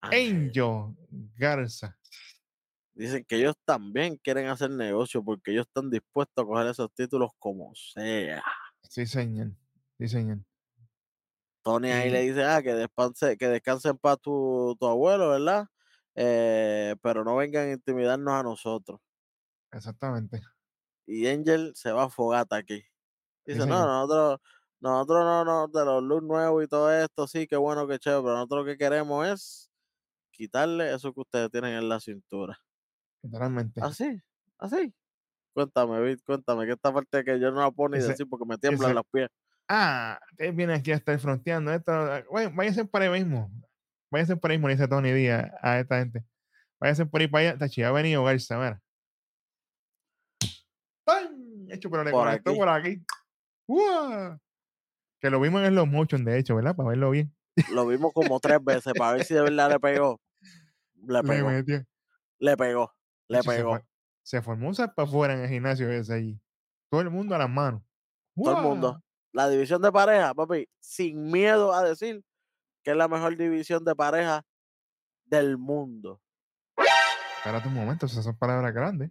Angel 0.02 0.96
Garza. 1.36 1.96
Dicen 2.94 3.24
que 3.26 3.36
ellos 3.36 3.54
también 3.64 4.16
quieren 4.16 4.46
hacer 4.48 4.70
negocio 4.70 5.22
porque 5.24 5.52
ellos 5.52 5.66
están 5.66 5.90
dispuestos 5.90 6.42
a 6.42 6.46
coger 6.46 6.66
esos 6.68 6.92
títulos 6.94 7.30
como 7.38 7.74
sea. 7.74 8.42
Sí, 8.88 9.06
señor. 9.06 9.56
Sí, 9.98 10.08
señor. 10.08 10.38
Tony 11.64 11.90
ahí 11.90 12.10
le 12.10 12.24
Y 12.24 12.28
dice, 12.28 12.44
ah, 12.44 12.62
que 12.62 12.74
descanse, 12.74 13.36
que 13.36 13.46
descanse 13.48 13.88
en 13.88 13.98
paz 13.98 14.18
tu, 14.20 14.76
tu 14.78 14.86
abuelo, 14.86 15.30
¿verdad? 15.30 15.66
Eh, 16.14 16.96
pero 17.02 17.24
no 17.24 17.36
vengan 17.36 17.68
a 17.68 17.72
intimidarnos 17.72 18.34
a 18.34 18.42
nosotros. 18.42 19.00
exactamente. 19.72 20.40
Y 21.06 21.26
Angel 21.28 21.72
se 21.74 21.92
va 21.92 22.04
a 22.04 22.08
fogata 22.10 22.56
aquí. 22.56 22.82
Sí, 23.50 23.54
Dice, 23.54 23.66
no, 23.66 23.86
señor. 23.86 23.86
nosotros, 23.86 24.40
nosotros 24.80 25.24
no, 25.24 25.44
no, 25.44 25.68
de 25.68 25.84
los 25.84 26.02
looks 26.02 26.24
nuevos 26.26 26.64
y 26.64 26.68
todo 26.68 26.92
esto, 26.92 27.26
sí, 27.28 27.46
qué 27.46 27.56
bueno, 27.56 27.86
qué 27.88 27.98
chévere, 27.98 28.22
pero 28.22 28.34
nosotros 28.36 28.66
lo 28.66 28.72
que 28.72 28.78
queremos 28.78 29.26
es 29.28 29.70
quitarle 30.32 30.94
eso 30.94 31.12
que 31.14 31.20
ustedes 31.22 31.50
tienen 31.50 31.74
en 31.74 31.88
la 31.88 32.00
cintura. 32.00 32.58
Literalmente. 33.22 33.80
Así, 33.80 34.20
así. 34.58 34.94
Cuéntame, 35.54 36.00
Vic, 36.02 36.20
cuéntame, 36.24 36.66
que 36.66 36.72
esta 36.72 36.92
parte 36.92 37.24
que 37.24 37.38
yo 37.40 37.50
no 37.50 37.60
la 37.62 37.70
puedo 37.70 37.90
ni 37.90 37.98
Ese- 37.98 38.08
decir 38.10 38.28
porque 38.28 38.46
me 38.46 38.58
tiemblan 38.58 38.90
ese- 38.90 38.94
los 38.94 39.04
pies. 39.12 39.28
Ah, 39.68 40.18
ustedes 40.32 40.54
vienen 40.56 40.76
aquí 40.76 40.92
a 40.92 40.96
estar 40.96 41.18
fronteando 41.18 41.72
esto. 41.72 41.92
ah, 41.92 42.22
Bueno, 42.30 42.52
váyanse 42.54 42.84
por 42.84 43.02
ahí 43.02 43.10
mismo. 43.10 43.50
Váyanse 44.12 44.36
por 44.36 44.50
ahí 44.50 44.58
le 44.58 44.68
dice 44.68 44.86
Tony 44.86 45.10
Díaz 45.10 45.50
a 45.62 45.80
esta 45.80 45.98
gente. 45.98 46.22
Váyanse 46.78 47.06
por 47.06 47.22
ahí 47.22 47.28
para 47.28 47.48
allá. 47.48 47.58
Tachi, 47.58 47.82
ha 47.82 47.90
venido 47.90 48.22
Garza, 48.22 48.58
mira. 48.58 48.82
¡Tan! 51.04 51.66
Hecho, 51.70 51.90
pero 51.90 52.04
le 52.04 52.10
Por 52.10 52.24
conectó 52.26 52.50
aquí. 52.50 52.58
por 52.58 52.68
aquí. 52.68 53.02
¡Uah! 53.66 54.38
Que 55.18 55.30
lo 55.30 55.40
vimos 55.40 55.62
en 55.62 55.74
los 55.74 55.88
motion, 55.88 56.24
de 56.24 56.38
hecho, 56.38 56.54
¿verdad? 56.54 56.76
Para 56.76 56.90
verlo 56.90 57.10
bien. 57.10 57.34
Lo 57.72 57.86
vimos 57.86 58.12
como 58.12 58.38
tres 58.38 58.62
veces 58.62 58.92
para 58.96 59.14
ver 59.14 59.24
si 59.24 59.32
de 59.34 59.40
verdad 59.42 59.70
le 59.70 59.80
pegó. 59.80 60.20
Le 61.06 61.14
Le 61.14 61.22
pegó, 61.22 61.48
metió. 61.48 61.82
le 62.38 62.56
pegó, 62.56 62.92
le 63.28 63.42
pegó. 63.42 63.80
se 64.22 64.42
formó 64.42 64.68
un 64.68 64.74
para 64.74 65.08
afuera 65.08 65.34
en 65.34 65.40
el 65.40 65.48
gimnasio 65.48 65.90
ese 65.90 66.14
allí. 66.14 66.40
Todo 66.90 67.00
el 67.00 67.10
mundo 67.10 67.34
a 67.34 67.38
las 67.38 67.50
manos. 67.50 67.82
Todo 68.36 68.56
el 68.58 68.62
mundo. 68.62 69.02
La 69.32 69.48
división 69.48 69.80
de 69.80 69.90
pareja, 69.90 70.34
papi, 70.34 70.68
sin 70.80 71.30
miedo 71.30 71.72
a 71.72 71.82
decir 71.82 72.22
que 72.82 72.90
es 72.90 72.96
la 72.96 73.08
mejor 73.08 73.36
división 73.36 73.84
de 73.84 73.94
pareja 73.94 74.44
del 75.24 75.56
mundo. 75.58 76.20
Espérate 77.38 77.68
un 77.68 77.74
momento, 77.74 78.06
esas 78.06 78.24
son 78.24 78.36
palabras 78.36 78.72
grandes. 78.74 79.10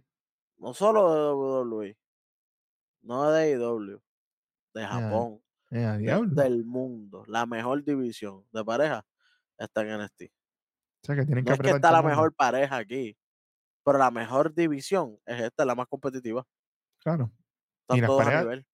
No 0.56 0.72
solo 0.74 1.12
de 1.14 1.64
WWE, 1.64 1.98
no 3.02 3.30
de 3.30 4.86
Japón, 4.86 5.42
eh, 5.70 5.84
a 5.84 5.92
de- 5.92 5.98
diablo. 5.98 6.34
del 6.42 6.64
mundo. 6.64 7.24
La 7.26 7.46
mejor 7.46 7.82
división 7.84 8.46
de 8.52 8.64
pareja 8.64 9.04
está 9.58 9.82
en 9.82 9.88
NXT. 10.00 10.22
O 10.24 11.06
sea 11.06 11.16
que 11.16 11.24
tienen 11.26 11.44
que 11.44 11.50
No 11.50 11.54
es 11.54 11.60
que 11.60 11.70
está 11.70 11.90
la 11.90 12.02
mejor 12.02 12.32
pareja 12.34 12.76
aquí, 12.76 13.16
pero 13.84 13.98
la 13.98 14.10
mejor 14.10 14.54
división 14.54 15.18
es 15.26 15.40
esta, 15.42 15.64
la 15.64 15.74
más 15.74 15.88
competitiva. 15.88 16.44
Claro. 17.02 17.32
Están 17.80 18.00
las 18.00 18.06
todos 18.06 18.20
a 18.20 18.24
parejas- 18.24 18.44
nivel. 18.44 18.66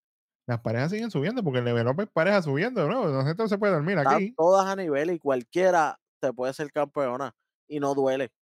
Las 0.48 0.62
parejas 0.62 0.90
siguen 0.90 1.10
subiendo 1.10 1.44
porque 1.44 1.58
el 1.58 1.68
es 1.68 2.08
pareja 2.10 2.40
subiendo, 2.40 2.88
¿no? 2.88 3.06
No 3.06 3.22
sé, 3.22 3.34
no 3.36 3.48
se 3.48 3.58
puede 3.58 3.74
dormir 3.74 3.98
Están 3.98 4.14
aquí. 4.14 4.32
todas 4.34 4.66
a 4.66 4.74
nivel 4.74 5.10
y 5.10 5.18
cualquiera 5.18 6.00
te 6.20 6.32
puede 6.32 6.54
ser 6.54 6.72
campeona 6.72 7.36
y 7.68 7.78
no 7.80 7.94
duele. 7.94 8.32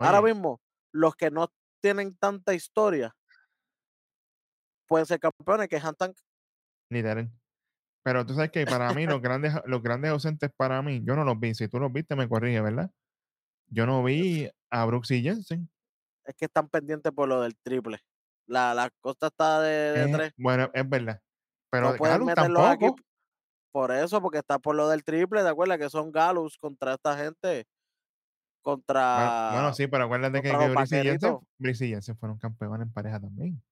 Ahora 0.00 0.20
mismo, 0.20 0.60
los 0.92 1.14
que 1.14 1.30
no 1.30 1.46
tienen 1.80 2.16
tanta 2.16 2.54
historia 2.54 3.14
pueden 4.88 5.06
ser 5.06 5.20
campeones 5.20 5.68
que 5.68 5.76
es 5.76 5.82
Tank. 5.96 6.16
literal. 6.90 7.30
Pero 8.02 8.26
tú 8.26 8.34
sabes 8.34 8.50
que 8.50 8.64
para 8.66 8.92
mí 8.94 9.06
los 9.06 9.22
grandes, 9.22 9.54
los 9.64 9.80
grandes 9.80 10.10
ausentes 10.10 10.50
para 10.56 10.82
mí, 10.82 11.04
yo 11.04 11.14
no 11.14 11.22
los 11.22 11.38
vi. 11.38 11.54
Si 11.54 11.68
tú 11.68 11.78
los 11.78 11.92
viste, 11.92 12.16
me 12.16 12.28
corrige, 12.28 12.60
¿verdad? 12.60 12.90
Yo 13.68 13.86
no 13.86 14.02
vi 14.04 14.50
a 14.70 14.84
Brooks 14.86 15.12
y 15.12 15.22
Jensen. 15.22 15.70
Es 16.24 16.34
que 16.34 16.46
están 16.46 16.68
pendientes 16.68 17.12
por 17.12 17.28
lo 17.28 17.42
del 17.42 17.56
triple. 17.56 18.00
La, 18.48 18.74
la 18.74 18.90
costa 19.00 19.26
está 19.28 19.60
de, 19.60 19.92
de 19.92 20.02
Eh, 20.04 20.12
tres. 20.12 20.32
bueno, 20.38 20.70
es 20.72 20.88
verdad. 20.88 21.20
Pero 21.70 21.90
No 21.92 21.96
pueden 21.96 22.22
aquí 22.30 22.34
tampoco. 22.34 22.96
por 23.72 23.92
eso, 23.92 24.20
porque 24.22 24.38
está 24.38 24.58
por 24.58 24.74
lo 24.74 24.88
del 24.88 25.04
triple. 25.04 25.42
¿Te 25.42 25.48
acuerdas 25.48 25.78
que 25.78 25.90
son 25.90 26.10
Galus 26.10 26.56
contra 26.58 26.94
esta 26.94 27.16
gente? 27.16 27.66
Contra. 28.62 29.50
bueno, 29.52 29.72
sí, 29.74 29.86
pero 29.86 30.04
acuérdate 30.04 30.42
que, 30.42 30.50
que 30.50 30.56
Brooks 31.58 31.80
y 31.82 31.88
Jensen, 31.88 32.14
y 32.14 32.18
fueron 32.18 32.38
campeones 32.38 32.82
en 32.86 32.92
pareja 32.92 33.20
también. 33.20 33.62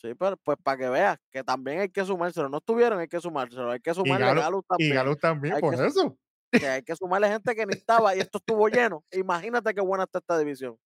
Sí, 0.00 0.14
pero 0.14 0.36
pues 0.36 0.56
para 0.62 0.76
que 0.78 0.88
veas 0.88 1.18
que 1.30 1.42
también 1.42 1.80
hay 1.80 1.88
que 1.88 2.04
sumárselo. 2.04 2.48
No 2.48 2.58
estuvieron, 2.58 2.98
hay 3.00 3.08
que 3.08 3.20
sumárselo. 3.20 3.70
Hay 3.70 3.80
que 3.80 3.92
sumarle 3.94 4.26
a 4.26 4.34
Galus, 4.34 4.42
Galus 4.44 4.62
y 4.62 4.68
también. 4.68 4.94
Galus 4.94 5.18
también, 5.18 5.54
Hay 5.54 5.60
por 5.60 5.76
que 5.76 5.86
eso. 5.86 6.16
que 6.52 6.68
hay 6.68 6.82
que 6.82 6.94
sumarle 6.96 7.28
gente 7.28 7.54
que 7.54 7.66
ni 7.66 7.74
estaba 7.74 8.14
y 8.14 8.20
esto 8.20 8.38
estuvo 8.38 8.68
lleno. 8.68 9.02
Imagínate 9.12 9.74
qué 9.74 9.80
buena 9.80 10.04
está 10.04 10.18
esta 10.18 10.38
división. 10.38 10.76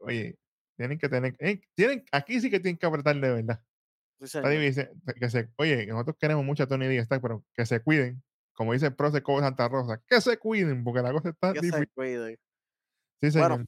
Oye, 0.00 0.36
tienen 0.76 0.98
que 0.98 1.08
tener, 1.08 1.36
eh, 1.38 1.60
tienen, 1.74 2.04
aquí 2.12 2.40
sí 2.40 2.50
que 2.50 2.60
tienen 2.60 2.78
que 2.78 2.86
apretar 2.86 3.16
de 3.16 3.30
verdad. 3.30 3.62
Sí, 4.24 4.38
división, 4.40 4.88
que 5.18 5.30
se, 5.30 5.50
oye, 5.56 5.86
nosotros 5.86 6.16
queremos 6.18 6.44
mucho 6.44 6.62
a 6.62 6.66
Tony 6.68 6.86
Díaz, 6.86 7.08
pero 7.08 7.44
que 7.54 7.66
se 7.66 7.80
cuiden. 7.82 8.22
Como 8.54 8.72
dice 8.72 8.86
el 8.86 8.94
pro 8.94 9.10
de 9.10 9.22
Santa 9.22 9.68
Rosa, 9.68 10.00
que 10.06 10.20
se 10.20 10.36
cuiden, 10.36 10.84
porque 10.84 11.00
la 11.02 11.12
cosa 11.12 11.30
está 11.30 11.52
Que 11.52 11.60
se 11.60 11.66
difícil. 11.66 11.90
cuiden. 11.94 12.38
Sí, 13.20 13.30
Bueno, 13.30 13.54
señor. 13.54 13.66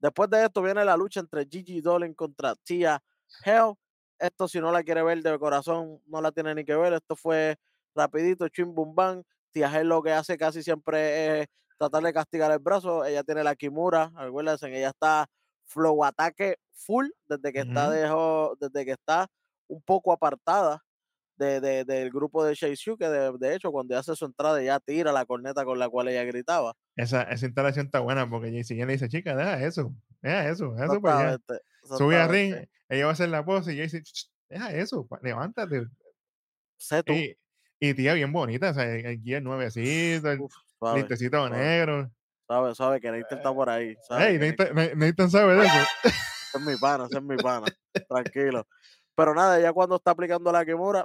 Después 0.00 0.30
de 0.30 0.44
esto 0.44 0.62
viene 0.62 0.84
la 0.84 0.96
lucha 0.96 1.20
entre 1.20 1.46
Gigi 1.46 1.80
Dolan 1.80 2.14
contra 2.14 2.54
Tia 2.56 3.02
Hell. 3.44 3.74
Esto 4.18 4.48
si 4.48 4.60
no 4.60 4.72
la 4.72 4.82
quiere 4.82 5.02
ver 5.02 5.22
de 5.22 5.38
corazón, 5.38 6.00
no 6.06 6.20
la 6.20 6.32
tiene 6.32 6.54
ni 6.54 6.64
que 6.64 6.74
ver. 6.74 6.94
Esto 6.94 7.14
fue 7.16 7.56
rapidito, 7.94 8.48
chim 8.48 8.74
bum 8.74 8.94
bam. 8.94 9.22
Tia 9.52 9.70
Hell 9.72 9.88
lo 9.88 10.02
que 10.02 10.12
hace 10.12 10.36
casi 10.36 10.62
siempre 10.62 11.42
es 11.42 11.46
tratar 11.78 12.02
de 12.02 12.12
castigar 12.12 12.50
el 12.50 12.58
brazo. 12.58 13.04
Ella 13.04 13.22
tiene 13.22 13.44
la 13.44 13.54
Kimura, 13.54 14.12
acuérdense, 14.16 14.66
ella 14.68 14.88
está 14.88 15.26
flow 15.66 16.04
ataque 16.04 16.56
full 16.72 17.06
desde 17.28 17.52
que 17.52 17.60
está 17.60 17.90
dejo- 17.90 18.56
desde 18.60 18.84
que 18.84 18.92
está 18.92 19.26
un 19.68 19.82
poco 19.82 20.12
apartada 20.12 20.82
de, 21.36 21.60
de- 21.60 21.84
del 21.84 22.10
grupo 22.10 22.44
de 22.44 22.54
Shaisu, 22.54 22.96
que 22.96 23.08
de, 23.08 23.32
de 23.38 23.54
hecho 23.54 23.70
cuando 23.72 23.96
hace 23.98 24.14
su 24.16 24.24
entrada 24.24 24.62
ya 24.62 24.80
tira 24.80 25.12
la 25.12 25.26
corneta 25.26 25.64
con 25.64 25.78
la 25.78 25.88
cual 25.88 26.08
ella 26.08 26.24
gritaba. 26.24 26.74
Esa, 26.96 27.22
esa 27.24 27.46
instalación 27.46 27.86
está 27.86 28.00
buena 28.00 28.28
porque 28.30 28.50
JC 28.52 28.74
le 28.86 28.92
dice, 28.92 29.08
chica, 29.08 29.36
deja 29.36 29.62
eso, 29.62 29.92
deja 30.22 30.48
eso, 30.48 30.72
deja 30.72 30.84
eso 30.86 31.00
para 31.02 31.18
allá. 31.18 31.34
Exactamente, 31.34 31.64
Sube 31.98 32.16
a 32.16 32.26
ring, 32.28 32.54
ella 32.88 33.04
va 33.04 33.10
a 33.10 33.12
hacer 33.12 33.28
la 33.28 33.44
pose 33.44 33.74
y 33.74 33.76
JC, 33.76 34.02
"Ch, 34.02 34.30
deja 34.48 34.72
eso, 34.72 35.06
levántate. 35.22 35.82
Sé 36.78 37.02
tú. 37.02 37.12
Y, 37.12 37.36
y 37.80 37.94
tía 37.94 38.14
bien 38.14 38.32
bonita, 38.32 38.70
o 38.70 38.74
sea, 38.74 38.84
el 38.94 39.22
guía 39.22 39.40
nuevecito, 39.40 40.30
el 40.30 40.38
listecito 40.96 41.48
negro. 41.50 42.10
Suave, 42.46 42.74
suave, 42.74 43.00
que 43.00 43.10
Nathan 43.10 43.38
está 43.38 43.52
por 43.54 43.68
ahí. 43.68 43.96
Sabe, 44.06 44.28
Ey, 44.30 44.38
que 44.38 44.50
Nathan, 44.50 44.74
Na- 44.74 44.94
Nathan 45.06 45.30
sabe 45.30 45.54
de 45.56 45.66
eso. 45.66 45.76
ese 46.04 46.58
es 46.58 46.60
mi 46.60 46.76
pana, 46.76 47.06
ese 47.06 47.16
es 47.18 47.22
mi 47.22 47.36
pana. 47.36 47.66
Tranquilo. 48.08 48.66
Pero 49.14 49.34
nada, 49.34 49.58
ya 49.60 49.72
cuando 49.72 49.96
está 49.96 50.10
aplicando 50.12 50.52
la 50.52 50.64
Kimura, 50.64 51.04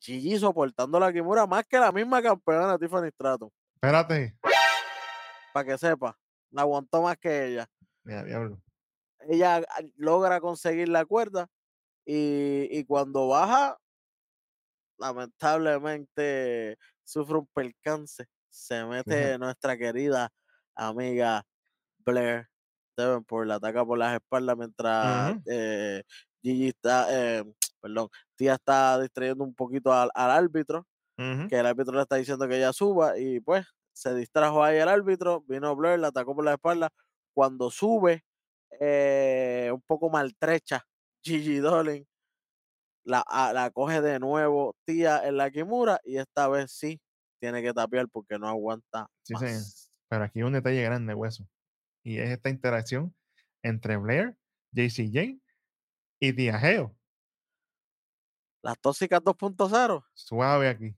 Gigi 0.00 0.38
soportando 0.38 0.98
la 1.00 1.12
Kimura 1.12 1.46
más 1.46 1.64
que 1.66 1.78
la 1.78 1.92
misma 1.92 2.20
campeona 2.22 2.78
Tiffany 2.78 3.08
Stratton. 3.10 3.50
Espérate. 3.74 4.36
Para 5.52 5.64
que 5.66 5.78
sepa, 5.78 6.18
la 6.50 6.62
aguantó 6.62 7.02
más 7.02 7.16
que 7.16 7.46
ella. 7.46 7.68
Mira, 8.02 8.24
diablo. 8.24 8.60
Ella 9.20 9.56
ah, 9.56 9.80
logra 9.96 10.40
conseguir 10.40 10.88
la 10.88 11.04
cuerda 11.04 11.48
y, 12.04 12.68
y 12.70 12.84
cuando 12.84 13.28
baja, 13.28 13.78
lamentablemente 14.98 16.76
sufre 17.04 17.38
un 17.38 17.46
percance. 17.46 18.26
Se 18.54 18.84
mete 18.84 19.36
nuestra 19.38 19.76
querida 19.76 20.30
amiga 20.76 21.42
Blair 21.98 22.48
Davenport, 22.96 23.46
la 23.48 23.56
ataca 23.56 23.84
por 23.86 23.98
las 23.98 24.14
espaldas 24.16 24.56
mientras 24.56 25.32
Ujú. 25.32 25.44
eh, 25.46 26.02
Gigi 26.42 26.68
está, 26.68 27.08
eh, 27.40 27.44
perdón, 27.80 28.08
Tía 28.36 28.54
está 28.54 29.00
distrayendo 29.00 29.44
un 29.44 29.54
poquito 29.54 29.92
al, 29.92 30.10
al 30.14 30.30
árbitro, 30.32 30.86
que 31.48 31.58
el 31.60 31.66
árbitro 31.66 31.94
le 31.96 32.02
está 32.02 32.16
diciendo 32.16 32.48
que 32.48 32.56
ella 32.58 32.72
suba 32.74 33.18
y 33.18 33.40
pues 33.40 33.66
se 33.94 34.14
distrajo 34.14 34.64
ahí 34.64 34.78
el 34.78 34.88
árbitro, 34.88 35.42
vino 35.42 35.76
Blair, 35.76 36.00
la 36.00 36.08
atacó 36.08 36.34
por 36.36 36.44
la 36.44 36.54
espalda. 36.54 36.90
Cuando 37.34 37.70
sube, 37.70 38.24
eh, 38.80 39.70
un 39.74 39.82
poco 39.82 40.10
maltrecha, 40.10 40.84
Gigi 41.24 41.58
Dolin, 41.58 42.06
la, 43.04 43.20
a- 43.26 43.52
la 43.52 43.70
coge 43.70 44.00
de 44.00 44.18
nuevo 44.18 44.76
tía 44.84 45.26
en 45.26 45.36
la 45.36 45.50
Kimura 45.50 46.00
y 46.04 46.18
esta 46.18 46.48
vez 46.48 46.72
sí 46.72 47.00
tiene 47.44 47.62
que 47.62 47.74
tapear 47.74 48.08
porque 48.08 48.38
no 48.38 48.48
aguanta 48.48 49.10
Sí, 49.22 49.34
más. 49.34 49.92
Pero 50.08 50.24
aquí 50.24 50.38
hay 50.38 50.44
un 50.44 50.54
detalle 50.54 50.82
grande, 50.82 51.12
hueso. 51.14 51.46
Y 52.02 52.18
es 52.18 52.30
esta 52.30 52.48
interacción 52.48 53.14
entre 53.62 53.98
Blair, 53.98 54.34
JCJ 54.72 55.38
y 56.20 56.32
Diageo. 56.32 56.96
Las 58.62 58.78
tóxicas 58.80 59.20
2.0 59.20 60.04
Suave 60.14 60.68
aquí. 60.70 60.96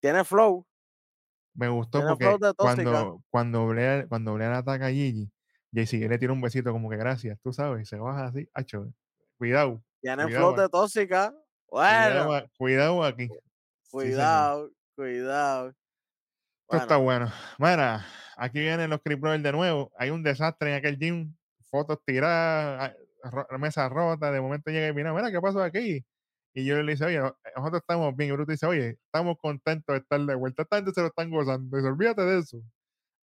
tiene 0.00 0.24
flow. 0.24 0.66
Me 1.52 1.68
gustó 1.68 1.98
Tiene 1.98 2.08
porque 2.08 2.54
cuando, 2.56 3.22
cuando, 3.28 3.66
Blair, 3.66 4.08
cuando 4.08 4.32
Blair 4.32 4.52
ataca 4.52 4.86
a 4.86 4.90
Gigi, 4.90 5.30
JCJ 5.72 6.08
le 6.08 6.18
tira 6.18 6.32
un 6.32 6.40
besito 6.40 6.72
como 6.72 6.88
que 6.88 6.96
gracias, 6.96 7.38
tú 7.42 7.52
sabes, 7.52 7.82
y 7.82 7.84
se 7.84 7.98
baja 7.98 8.28
así. 8.28 8.48
Acho, 8.54 8.90
cuidado. 9.36 9.84
Tiene 10.00 10.22
Cuidado 10.24 10.54
flow 10.54 10.62
de 10.62 10.68
tóxica. 10.70 11.34
Bueno, 11.70 12.24
Cuidado, 12.24 12.48
cuidado 12.56 13.04
aquí. 13.04 13.28
Sí, 13.82 13.98
señor. 14.12 14.77
Cuidado. 14.98 15.68
Esto 16.62 16.76
está 16.76 16.96
Bueno. 16.96 17.30
Mira, 17.58 18.04
aquí 18.36 18.58
vienen 18.60 18.90
los 18.90 19.00
Creep 19.02 19.20
Brothers 19.20 19.42
de 19.44 19.52
nuevo. 19.52 19.92
Hay 19.96 20.10
un 20.10 20.22
desastre 20.22 20.70
en 20.70 20.76
aquel 20.76 20.98
gym. 20.98 21.34
Fotos 21.70 21.98
tiradas, 22.04 22.94
ro- 23.22 23.46
mesa 23.58 23.88
rota. 23.88 24.30
De 24.32 24.40
momento 24.40 24.70
llega 24.70 24.88
y 24.88 24.94
mira, 24.94 25.12
mira, 25.14 25.30
¿qué 25.30 25.40
pasó 25.40 25.62
aquí? 25.62 26.04
Y 26.54 26.64
yo 26.64 26.82
le 26.82 26.92
dice, 26.92 27.04
oye, 27.04 27.18
no- 27.20 27.38
nosotros 27.56 27.80
estamos 27.82 28.16
bien. 28.16 28.30
Y 28.30 28.32
Bruto 28.32 28.50
dice, 28.52 28.66
oye, 28.66 28.98
estamos 29.04 29.36
contentos 29.38 29.94
de 29.94 30.00
estar 30.00 30.20
de 30.20 30.34
vuelta. 30.34 30.62
Esta 30.62 30.76
gente 30.76 30.92
se 30.92 31.00
lo 31.00 31.06
están 31.08 31.30
gozando. 31.30 31.76
Dice, 31.76 31.88
olvídate 31.88 32.22
de 32.22 32.38
eso. 32.40 32.58
sí, 32.58 32.64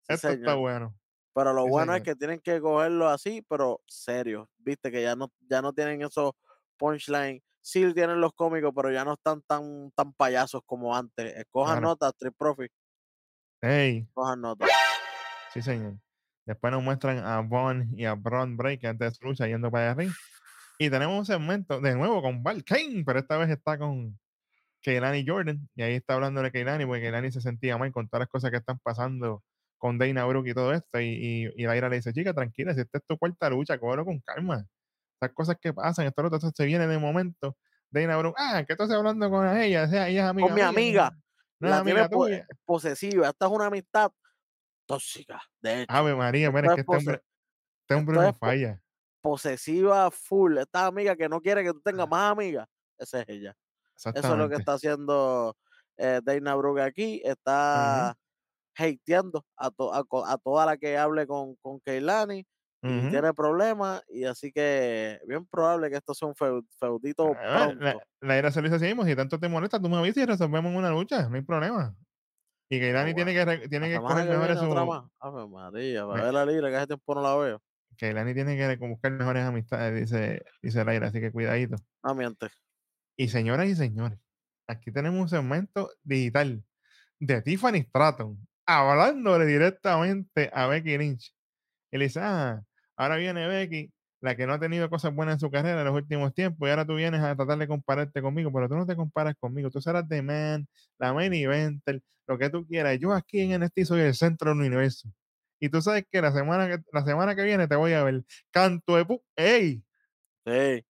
Esto 0.10 0.30
está 0.30 0.56
bueno. 0.56 0.96
Pero 1.34 1.54
lo 1.54 1.64
Sí, 1.64 1.70
bueno 1.72 1.96
es 1.96 2.04
que 2.04 2.16
tienen 2.16 2.40
que 2.40 2.62
cogerlo 2.62 3.10
así, 3.10 3.42
pero 3.50 3.82
serio. 3.88 4.50
Viste 4.58 4.92
que 4.92 5.02
ya 5.02 5.16
no, 5.16 5.32
ya 5.50 5.62
no 5.64 5.74
tienen 5.74 6.02
esos 6.04 6.34
punchlines. 6.84 7.42
Sí 7.62 7.94
tienen 7.94 8.20
los 8.20 8.34
cómicos, 8.34 8.74
pero 8.76 8.92
ya 8.92 9.06
no 9.06 9.14
están 9.14 9.42
tan, 9.48 9.90
tan 9.96 10.12
payasos 10.14 10.62
como 10.66 10.94
antes. 10.96 11.34
Cojan 11.50 11.76
Claro. 11.76 11.88
notas, 11.88 12.10
Street 12.14 12.34
Profit, 12.38 12.72
Hey, 13.62 14.06
cojan 14.14 14.42
notas. 14.42 14.70
sí, 15.54 15.62
señor. 15.62 15.94
Después 16.46 16.72
nos 16.74 16.84
muestran 16.84 17.20
a 17.20 17.40
Von 17.40 17.88
y 17.98 18.04
a 18.04 18.16
Braun 18.16 18.58
Break 18.58 18.84
antes 18.84 19.12
de 19.14 19.16
su 19.16 19.26
lucha 19.26 19.48
yendo 19.48 19.72
para 19.72 19.86
allá 19.86 19.92
arriba. 19.94 20.14
Y 20.78 20.90
tenemos 20.90 21.18
un 21.18 21.26
segmento 21.26 21.80
de 21.80 21.96
nuevo 21.96 22.22
con 22.22 22.44
Val 22.44 22.66
Kane, 22.66 23.04
pero 23.06 23.20
esta 23.20 23.38
vez 23.38 23.50
está 23.50 23.78
con 23.78 24.20
Keilani 24.82 25.24
Jordan. 25.26 25.70
Y 25.76 25.84
ahí 25.84 25.94
está 25.94 26.16
hablando 26.16 26.42
de 26.42 26.52
Keilani, 26.52 26.86
porque 26.86 27.04
Keilani 27.04 27.32
se 27.32 27.40
sentía 27.40 27.78
mal 27.78 27.94
con 27.94 28.10
todas 28.10 28.22
las 28.24 28.30
cosas 28.30 28.52
que 28.52 28.58
están 28.58 28.78
pasando 28.80 29.42
con 29.78 29.98
Dana 29.98 30.26
Brooke 30.26 30.50
y 30.50 30.54
todo 30.54 30.74
esto. 30.74 31.00
Y, 31.00 31.06
y, 31.06 31.62
y 31.62 31.64
Daira 31.64 31.88
le 31.88 31.96
dice, 31.98 32.12
chica, 32.12 32.34
tranquila, 32.34 32.74
si 32.74 32.82
esta 32.82 32.98
es 32.98 33.06
tu 33.08 33.18
cuarta 33.18 33.50
lucha, 33.50 33.78
cógelo 33.78 34.04
con 34.04 34.20
calma. 34.20 34.66
Esas 35.24 35.34
cosas 35.36 35.58
que 35.62 35.74
pasan, 35.74 36.06
esto 36.08 36.22
lo 36.22 36.28
otro, 36.28 36.40
se 36.54 36.66
viene 36.66 36.88
de 36.88 36.98
momento. 36.98 37.58
Dana 37.90 38.18
Brooke, 38.18 38.36
ah, 38.40 38.64
que 38.66 38.74
estás 38.74 38.90
hablando 38.92 39.30
con 39.30 39.48
ella, 39.58 39.84
o 39.84 39.88
sea, 39.88 40.08
ella 40.10 40.24
es 40.24 40.30
amiga 40.30 40.48
Con 40.48 40.56
mi 40.56 40.62
amiga. 40.62 41.12
No 41.60 41.70
La 41.70 41.84
tiene 41.84 42.02
amiga 42.02 42.10
tuya. 42.10 42.48
posesiva. 42.66 43.30
Esta 43.30 43.46
es 43.46 43.52
una 43.52 43.68
amistad 43.68 44.12
tóxica. 44.86 45.42
De 45.62 45.84
hecho, 45.84 45.94
Ave 45.94 46.16
María, 46.16 46.52
mira, 46.52 46.70
es 46.70 46.76
que 46.76 46.82
este 46.82 46.96
hombre, 46.98 47.22
este 47.82 47.96
hombre 47.96 48.16
no 48.18 48.34
falla. 48.34 48.82
posesiva 49.22 50.12
full. 50.12 50.58
Esta 50.58 50.88
amiga 50.88 51.16
que 51.16 51.30
no 51.30 51.40
quiere 51.40 51.64
que 51.64 51.72
tú 51.72 51.82
tengas 51.82 52.10
más 52.10 52.32
amigas. 52.32 52.68
Esa 52.98 53.22
es 53.22 53.30
ella. 53.30 53.56
Eso 53.96 54.10
es 54.10 54.38
lo 54.38 54.50
que 54.50 54.56
está 54.56 54.74
haciendo 54.74 55.56
eh, 55.98 56.20
Dana 56.24 56.56
Brooke 56.56 56.82
aquí. 56.82 57.22
Está 57.24 58.18
hateando 58.76 59.46
a, 59.56 59.70
to- 59.72 59.94
a, 59.94 60.04
a 60.34 60.38
toda 60.40 60.66
la 60.66 60.78
que 60.78 60.98
hable 60.98 61.28
con, 61.28 61.56
con 61.62 61.80
Keilani 61.80 62.46
y 62.84 63.10
tiene 63.10 63.34
problemas. 63.34 64.04
Y 64.10 64.26
así 64.26 64.52
que 64.52 65.20
bien 65.28 65.46
probable 65.46 65.90
que 65.90 65.96
esto 65.98 66.14
sea 66.14 66.28
un 66.28 66.36
feu- 66.36 66.66
feudito 66.80 67.34
Ah, 67.40 67.68
pronto. 67.68 67.84
La, 67.84 67.98
la 68.22 68.38
era 68.38 68.52
se 68.52 68.62
lo 68.62 68.66
dice 68.66 68.76
así 68.76 68.86
mismo, 68.86 69.06
si 69.06 69.16
tanto 69.16 69.40
te 69.40 69.48
molesta, 69.48 69.80
tú 69.80 69.90
me 69.90 69.98
avisas 69.98 70.24
y 70.24 70.26
resolvemos 70.26 70.76
una 70.76 70.90
lucha, 70.90 71.28
no 71.30 71.36
hay 71.36 71.42
problema. 71.42 71.96
Y 72.70 72.80
que 72.80 72.92
Dani 72.92 73.14
tiene 73.14 73.34
que, 73.34 73.68
tiene 73.68 73.88
que 73.90 74.00
mejores 74.00 74.58
su, 74.60 74.68
más. 74.68 75.04
Ave 75.20 75.48
María, 75.48 76.08
para 76.08 76.24
ver 76.24 76.34
la 76.34 76.46
libre, 76.46 76.70
que 76.70 76.76
hace 76.76 76.88
tiempo 76.88 77.16
no 77.16 77.22
la 77.22 77.36
veo. 77.36 77.62
que 77.98 78.34
tiene 78.34 78.58
que 78.58 78.78
buscar 78.88 79.12
mejores 79.12 79.44
amistades, 79.44 80.00
dice, 80.00 80.44
dice 80.62 80.84
Laira, 80.84 81.08
así 81.08 81.20
que 81.20 81.32
cuidadito. 81.32 81.76
No 82.04 82.16
miente. 82.16 82.48
Y 83.16 83.28
señoras 83.28 83.68
y 83.68 83.76
señores, 83.76 84.18
aquí 84.68 84.92
tenemos 84.92 85.20
un 85.22 85.30
segmento 85.30 85.92
digital 86.04 86.64
de 87.20 87.42
Tiffany 87.44 87.84
Stratton 87.84 88.48
hablándole 88.66 89.46
directamente 89.46 90.50
a 90.54 90.68
Becky 90.68 90.98
Lynch. 90.98 91.36
Le 91.92 92.06
dice, 92.06 92.22
ah, 92.24 92.64
ahora 92.96 93.16
viene 93.18 93.48
Becky, 93.48 93.92
la 94.22 94.36
que 94.36 94.48
no 94.48 94.54
ha 94.54 94.60
tenido 94.60 94.90
cosas 94.90 95.14
buenas 95.14 95.36
en 95.36 95.40
su 95.40 95.52
carrera 95.52 95.80
en 95.80 95.86
los 95.86 95.96
últimos 95.96 96.34
tiempos, 96.34 96.68
y 96.68 96.70
ahora 96.72 96.86
tú 96.86 96.96
vienes 96.96 97.22
a 97.22 97.36
tratar 97.36 97.58
de 97.58 97.68
compararte 97.68 98.22
conmigo, 98.22 98.52
pero 98.54 98.70
tú 98.70 98.76
no 98.76 98.86
te 98.86 98.96
comparas 98.96 99.36
conmigo, 99.40 99.70
tú 99.70 99.82
serás 99.82 100.08
The 100.08 100.22
Man, 100.22 100.68
la 100.98 101.14
main 101.14 101.34
eventer, 101.34 102.02
lo 102.28 102.38
que 102.38 102.50
tú 102.50 102.66
quieras. 102.66 102.98
Yo 103.00 103.12
aquí 103.14 103.42
en 103.42 103.62
NXT 103.62 103.84
soy 103.84 104.02
el 104.02 104.16
centro 104.16 104.52
del 104.52 104.60
universo. 104.60 105.10
Y 105.60 105.70
tú 105.70 105.82
sabes 105.82 106.06
que 106.10 106.22
la 106.22 106.32
semana 106.34 106.68
que, 106.68 106.84
la 106.92 107.06
semana 107.06 107.36
que 107.36 107.44
viene 107.44 107.68
te 107.68 107.76
voy 107.76 107.94
a 107.94 108.04
ver. 108.04 108.24
Canto 108.52 108.98
de 108.98 109.06
pu 109.06 109.24
¡Ey! 109.36 109.84
Sí. 110.46 110.86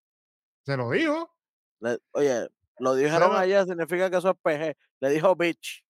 Se 0.66 0.78
lo 0.78 0.90
dijo. 0.90 1.32
Le- 1.80 2.00
oye, 2.12 2.50
lo 2.80 2.96
dijeron 2.96 3.36
ayer, 3.36 3.66
significa 3.66 4.10
que 4.10 4.18
eso 4.18 4.32
es 4.32 4.36
PG. 4.42 4.76
Le 5.00 5.10
dijo 5.10 5.36
bitch. 5.36 5.86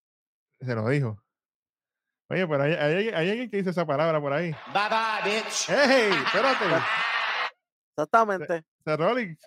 Se 0.60 0.76
lo 0.76 0.90
dijo. 0.90 1.23
Oye, 2.30 2.48
pero 2.48 2.64
hay, 2.64 2.74
hay, 2.74 3.10
hay 3.10 3.30
alguien 3.30 3.50
que 3.50 3.58
dice 3.58 3.70
esa 3.72 3.86
palabra 3.86 4.20
por 4.20 4.34
ahí. 4.34 4.52
Bye 4.74 4.90
bye, 4.90 5.32
bitch. 5.32 5.70
¡Ey! 5.70 6.12
Espérate. 6.26 6.66
Exactamente. 7.96 8.64
Se 8.86 8.98
Rollins. 8.98 9.40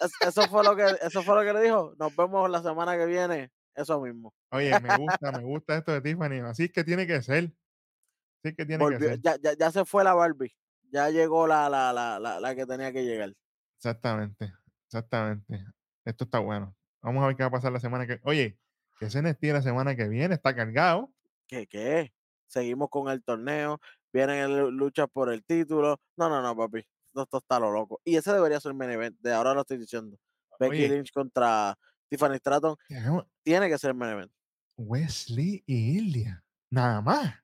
Es- 0.00 0.12
eso 0.20 0.42
fue 0.48 0.62
lo 0.64 0.76
que 0.76 0.84
eso 1.02 1.22
fue 1.22 1.34
lo 1.34 1.42
que 1.42 1.52
le 1.58 1.64
dijo. 1.64 1.94
Nos 1.98 2.14
vemos 2.14 2.48
la 2.50 2.62
semana 2.62 2.96
que 2.96 3.06
viene. 3.06 3.50
Eso 3.74 4.00
mismo. 4.00 4.32
Oye, 4.52 4.78
me 4.80 4.96
gusta, 4.96 5.32
me 5.32 5.42
gusta 5.42 5.76
esto 5.76 5.92
de 5.92 6.00
Tiffany. 6.00 6.40
Así 6.40 6.64
es 6.64 6.72
que 6.72 6.84
tiene 6.84 7.06
que 7.06 7.20
ser. 7.22 7.44
Así 7.44 8.48
es 8.50 8.54
que 8.56 8.64
tiene 8.66 8.88
que 8.88 8.98
ser. 8.98 9.20
ya, 9.20 9.36
ya, 9.42 9.54
ya 9.58 9.70
se 9.72 9.84
fue 9.84 10.04
la 10.04 10.14
Barbie. 10.14 10.54
Ya 10.90 11.10
llegó 11.10 11.46
la, 11.48 11.68
la, 11.68 11.92
la, 11.92 12.20
la, 12.20 12.38
la 12.38 12.54
que 12.54 12.66
tenía 12.66 12.92
que 12.92 13.04
llegar. 13.04 13.32
Exactamente. 13.78 14.52
Exactamente. 14.86 15.64
Esto 16.04 16.24
está 16.24 16.38
bueno. 16.38 16.76
Vamos 17.02 17.24
a 17.24 17.26
ver 17.26 17.36
qué 17.36 17.42
va 17.42 17.48
a 17.48 17.52
pasar 17.52 17.72
la 17.72 17.80
semana 17.80 18.06
que 18.06 18.20
Oye, 18.22 18.58
que 19.00 19.06
ese 19.06 19.20
NXT 19.22 19.42
la 19.46 19.62
semana 19.62 19.96
que 19.96 20.08
viene 20.08 20.34
está 20.34 20.54
cargado. 20.54 21.12
¿Qué 21.54 21.66
qué? 21.68 22.12
Seguimos 22.48 22.88
con 22.90 23.08
el 23.08 23.22
torneo. 23.22 23.80
Vienen 24.12 24.56
lu- 24.58 24.70
luchas 24.72 25.06
por 25.12 25.32
el 25.32 25.44
título. 25.44 26.00
No, 26.16 26.28
no, 26.28 26.42
no, 26.42 26.56
papi. 26.56 26.78
Esto, 26.80 27.22
esto 27.22 27.38
está 27.38 27.60
lo 27.60 27.70
loco. 27.70 28.00
Y 28.04 28.16
ese 28.16 28.32
debería 28.32 28.58
ser 28.60 28.72
el 28.72 28.76
main 28.78 28.90
event. 28.90 29.16
De 29.20 29.32
ahora 29.32 29.54
lo 29.54 29.60
estoy 29.60 29.78
diciendo. 29.78 30.16
Becky 30.58 30.76
Oye. 30.84 30.88
Lynch 30.88 31.12
contra 31.12 31.76
Tiffany 32.08 32.36
Stratton. 32.38 32.76
Tenemos 32.88 33.24
Tiene 33.44 33.68
que 33.68 33.78
ser 33.78 33.90
el 33.90 33.96
main 33.96 34.12
event. 34.12 34.32
Wesley 34.76 35.62
y 35.66 35.98
Ilya. 35.98 36.44
Nada 36.70 37.00
más. 37.00 37.34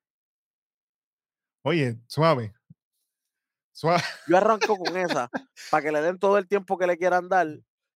Oye, 1.63 2.01
suave. 2.07 2.53
Suave. 3.73 4.03
Yo 4.27 4.37
arranco 4.37 4.77
con 4.77 4.97
esa 4.97 5.31
para 5.71 5.83
que 5.85 5.93
le 5.93 6.01
den 6.03 6.19
todo 6.19 6.39
el 6.39 6.49
tiempo 6.49 6.77
que 6.79 6.87
le 6.87 6.97
quieran 6.99 7.29
dar. 7.29 7.47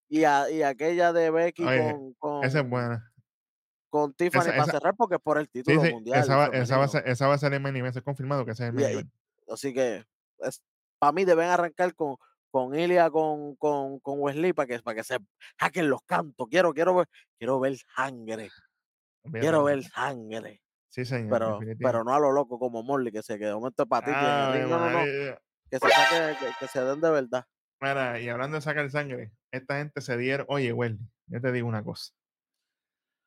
Y, 0.08 0.24
a, 0.24 0.48
y 0.50 0.62
aquella 0.62 1.12
de 1.12 1.30
Becky 1.30 1.64
Oye, 1.64 1.92
con, 1.92 2.14
con, 2.14 2.44
Esa 2.44 2.60
es 2.60 2.68
buena. 2.68 3.12
Con 3.94 4.12
Tiffany 4.12 4.40
esa- 4.42 4.50
para 4.50 4.62
esa- 4.64 4.72
cerrar 4.72 4.94
porque 4.96 5.14
es 5.14 5.20
por 5.20 5.38
el 5.38 5.48
título 5.48 5.80
sí, 5.80 5.92
mundial. 5.92 6.18
esa, 6.18 6.36
va, 6.36 6.46
esa, 6.46 6.78
va 6.78 6.84
a 6.84 6.88
ser, 6.88 7.08
esa 7.08 7.28
va 7.28 7.34
a 7.34 7.38
ser 7.38 7.54
el 7.54 7.60
main 7.60 7.76
event. 7.76 7.96
Es 7.96 8.02
confirmado 8.02 8.44
que 8.44 8.50
ese 8.50 8.64
es 8.64 8.68
el 8.70 8.74
main 8.74 8.88
event. 8.88 9.10
Así 9.48 9.72
que 9.72 10.04
para 10.98 11.12
mí 11.12 11.24
deben 11.24 11.48
arrancar 11.48 11.94
con, 11.94 12.16
con 12.50 12.74
Ilia, 12.76 13.08
con, 13.10 13.54
con, 13.54 14.00
con 14.00 14.18
Wesley 14.18 14.52
para 14.52 14.66
que, 14.66 14.80
para 14.80 14.96
que 14.96 15.04
se 15.04 15.18
hackeen 15.58 15.88
los 15.88 16.02
cantos. 16.02 16.48
Quiero, 16.50 16.74
quiero 16.74 16.96
ver, 16.96 17.08
quiero 17.38 17.60
ver 17.60 17.76
sangre. 17.94 18.50
Quiero 19.30 19.62
ver 19.62 19.84
sangre. 19.84 20.60
Sí, 20.88 21.04
señor. 21.04 21.30
Pero, 21.30 21.60
pero 21.78 22.02
no 22.02 22.14
a 22.14 22.18
lo 22.18 22.32
loco 22.32 22.58
como 22.58 22.82
Morley, 22.82 23.12
que 23.12 23.22
se 23.22 23.38
quedó 23.38 23.60
momento 23.60 23.86
para 23.86 24.06
ti. 24.06 24.12
Ave 24.12 24.62
no, 24.62 24.68
no, 24.70 24.90
no. 24.90 24.98
María. 24.98 25.40
Que 25.70 25.78
se, 25.78 25.86
saque- 25.88 26.36
que, 26.40 26.46
que 26.58 26.66
se 26.68 26.80
den 26.84 27.00
de 27.00 27.10
verdad. 27.10 27.46
Mira, 27.80 28.18
y 28.20 28.28
hablando 28.28 28.56
de 28.56 28.60
sacar 28.60 28.90
sangre, 28.90 29.30
esta 29.52 29.78
gente 29.78 30.00
se 30.00 30.16
dieron. 30.16 30.46
Oye, 30.48 30.72
Welly, 30.72 30.98
yo 31.28 31.40
te 31.40 31.52
digo 31.52 31.68
una 31.68 31.84
cosa. 31.84 32.12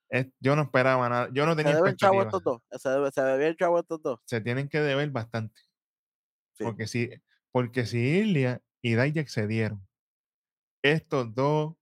Es- 0.10 0.28
yo 0.40 0.56
no 0.56 0.64
esperaba 0.64 1.10
nada. 1.10 1.30
Yo 1.34 1.46
no 1.46 1.52
Se 1.52 1.58
tenía 1.58 1.76
deben 1.76 1.96
chavo 1.96 2.22
expectativa. 2.22 2.38
estos 2.40 2.44
dos. 2.70 2.82
Se 2.82 2.90
debe, 2.90 3.12
se 3.12 3.22
debe 3.22 3.48
el 3.48 3.58
chavo 3.58 3.80
estos 3.80 4.02
dos. 4.02 4.20
Se 4.26 4.42
tienen 4.42 4.70
que 4.70 4.80
deber 4.80 5.10
bastante. 5.12 5.60
Sí. 6.54 6.64
Porque 6.64 6.88
si, 6.88 7.10
porque 7.52 7.86
si 7.86 8.00
Ilya 8.00 8.62
y 8.82 8.96
Dijak 8.96 9.28
se 9.28 9.48
dieron, 9.48 9.86
estos 10.82 11.34
dos. 11.36 11.76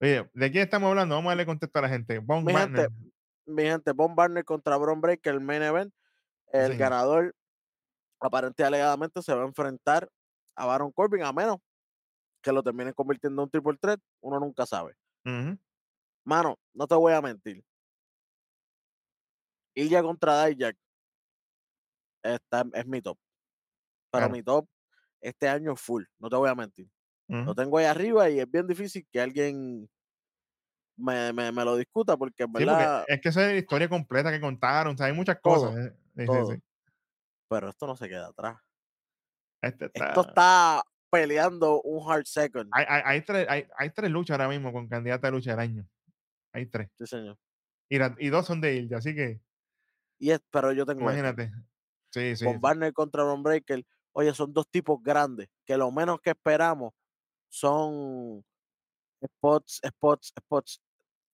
Oye, 0.00 0.28
¿de 0.34 0.50
quién 0.50 0.64
estamos 0.64 0.90
hablando? 0.90 1.14
Vamos 1.14 1.28
a 1.28 1.32
darle 1.32 1.46
contexto 1.46 1.78
a 1.78 1.82
la 1.82 1.88
gente. 1.88 2.18
Von 2.18 2.44
Mi 2.44 2.52
gente, 2.54 2.82
Wagner. 2.82 2.90
mi 3.46 3.62
gente, 3.62 3.92
Von 3.92 4.14
Barner 4.14 4.44
contra 4.44 4.76
Bron 4.76 5.00
Breaker, 5.00 5.34
el 5.34 5.40
main 5.40 5.62
event. 5.62 5.92
El 6.52 6.76
ganador, 6.76 7.34
aparente 8.20 8.62
y 8.62 8.66
alegadamente, 8.66 9.22
se 9.22 9.34
va 9.34 9.42
a 9.42 9.46
enfrentar 9.46 10.08
a 10.56 10.66
Baron 10.66 10.92
Corbin, 10.92 11.22
a 11.24 11.32
menos 11.32 11.56
que 12.42 12.52
lo 12.52 12.62
terminen 12.62 12.92
convirtiendo 12.92 13.40
en 13.42 13.44
un 13.44 13.50
triple 13.50 13.76
threat. 13.80 13.98
Uno 14.20 14.38
nunca 14.38 14.66
sabe. 14.66 14.94
Ujú. 15.24 15.58
Mano, 16.24 16.58
no 16.72 16.86
te 16.86 16.94
voy 16.94 17.12
a 17.12 17.20
mentir. 17.20 17.62
Ilya 19.76 20.02
contra 20.02 20.46
Dijak 20.46 20.76
está, 22.22 22.64
es 22.72 22.86
mi 22.86 23.02
top. 23.02 23.18
Pero 24.10 24.26
Claro. 24.26 24.32
mi 24.32 24.42
top 24.42 24.66
este 25.20 25.48
año 25.48 25.74
full, 25.76 26.04
no 26.18 26.28
te 26.28 26.36
voy 26.36 26.48
a 26.48 26.54
mentir. 26.54 26.88
Lo 27.28 27.42
Ujú. 27.42 27.54
tengo 27.54 27.78
ahí 27.78 27.86
arriba 27.86 28.28
y 28.30 28.38
es 28.40 28.50
bien 28.50 28.66
difícil 28.66 29.06
que 29.10 29.20
alguien 29.20 29.88
me, 30.96 31.32
me- 31.32 31.50
me 31.50 31.64
lo 31.64 31.76
discuta 31.76 32.16
porque 32.16 32.44
en 32.44 32.48
Sí, 32.48 32.52
porque 32.52 32.66
verdad, 32.66 33.04
es 33.08 33.20
que 33.20 33.28
esa 33.30 33.46
es 33.46 33.52
la 33.52 33.58
historia 33.58 33.88
completa 33.88 34.30
que 34.30 34.40
contaron, 34.40 34.94
o 34.94 34.96
sea, 34.96 35.06
hay 35.06 35.12
muchas 35.12 35.40
Todo, 35.42 35.70
cosas. 35.72 35.86
eh. 35.86 35.96
Sí, 36.16 36.54
sí. 36.54 36.62
pero 37.48 37.68
esto 37.68 37.86
no 37.86 37.96
se 37.96 38.08
queda 38.08 38.28
atrás. 38.28 38.58
Este 39.62 39.90
Esto 39.92 40.20
está- 40.20 40.82
peleando 41.10 41.80
un 41.82 42.10
hard 42.10 42.24
second. 42.26 42.68
hay, 42.72 42.84
hay, 42.88 43.02
hay 43.04 43.20
tres, 43.22 43.46
hay, 43.48 43.68
hay 43.76 43.90
tres 43.90 44.10
luchas 44.10 44.34
ahora 44.38 44.48
mismo 44.48 44.72
con 44.72 44.88
candidata 44.88 45.28
de 45.28 45.32
lucha 45.32 45.50
del 45.52 45.60
año. 45.60 45.88
Hay 46.54 46.66
tres. 46.66 46.88
Sí, 46.98 47.06
señor. 47.06 47.36
Y, 47.90 47.98
la- 47.98 48.14
y 48.18 48.28
dos 48.30 48.46
son 48.46 48.60
de 48.62 48.76
Ilja, 48.76 48.96
así 48.98 49.14
que 49.14 49.40
Y 50.18 50.30
es, 50.30 50.40
pero 50.50 50.72
yo 50.72 50.86
tengo 50.86 51.02
imagínate. 51.02 51.52
Sí, 52.12 52.36
sí. 52.36 52.44
con 52.44 52.54
sí. 52.54 52.58
Barner 52.60 52.92
contra 52.92 53.24
Ron 53.24 53.42
Breaker, 53.42 53.84
oye, 54.12 54.32
son 54.34 54.52
dos 54.52 54.68
tipos 54.70 55.02
grandes 55.02 55.48
que 55.66 55.76
lo 55.76 55.90
menos 55.90 56.20
que 56.22 56.30
esperamos 56.30 56.92
son 57.48 58.44
spots, 59.24 59.80
spots, 59.86 60.32
spots. 60.40 60.80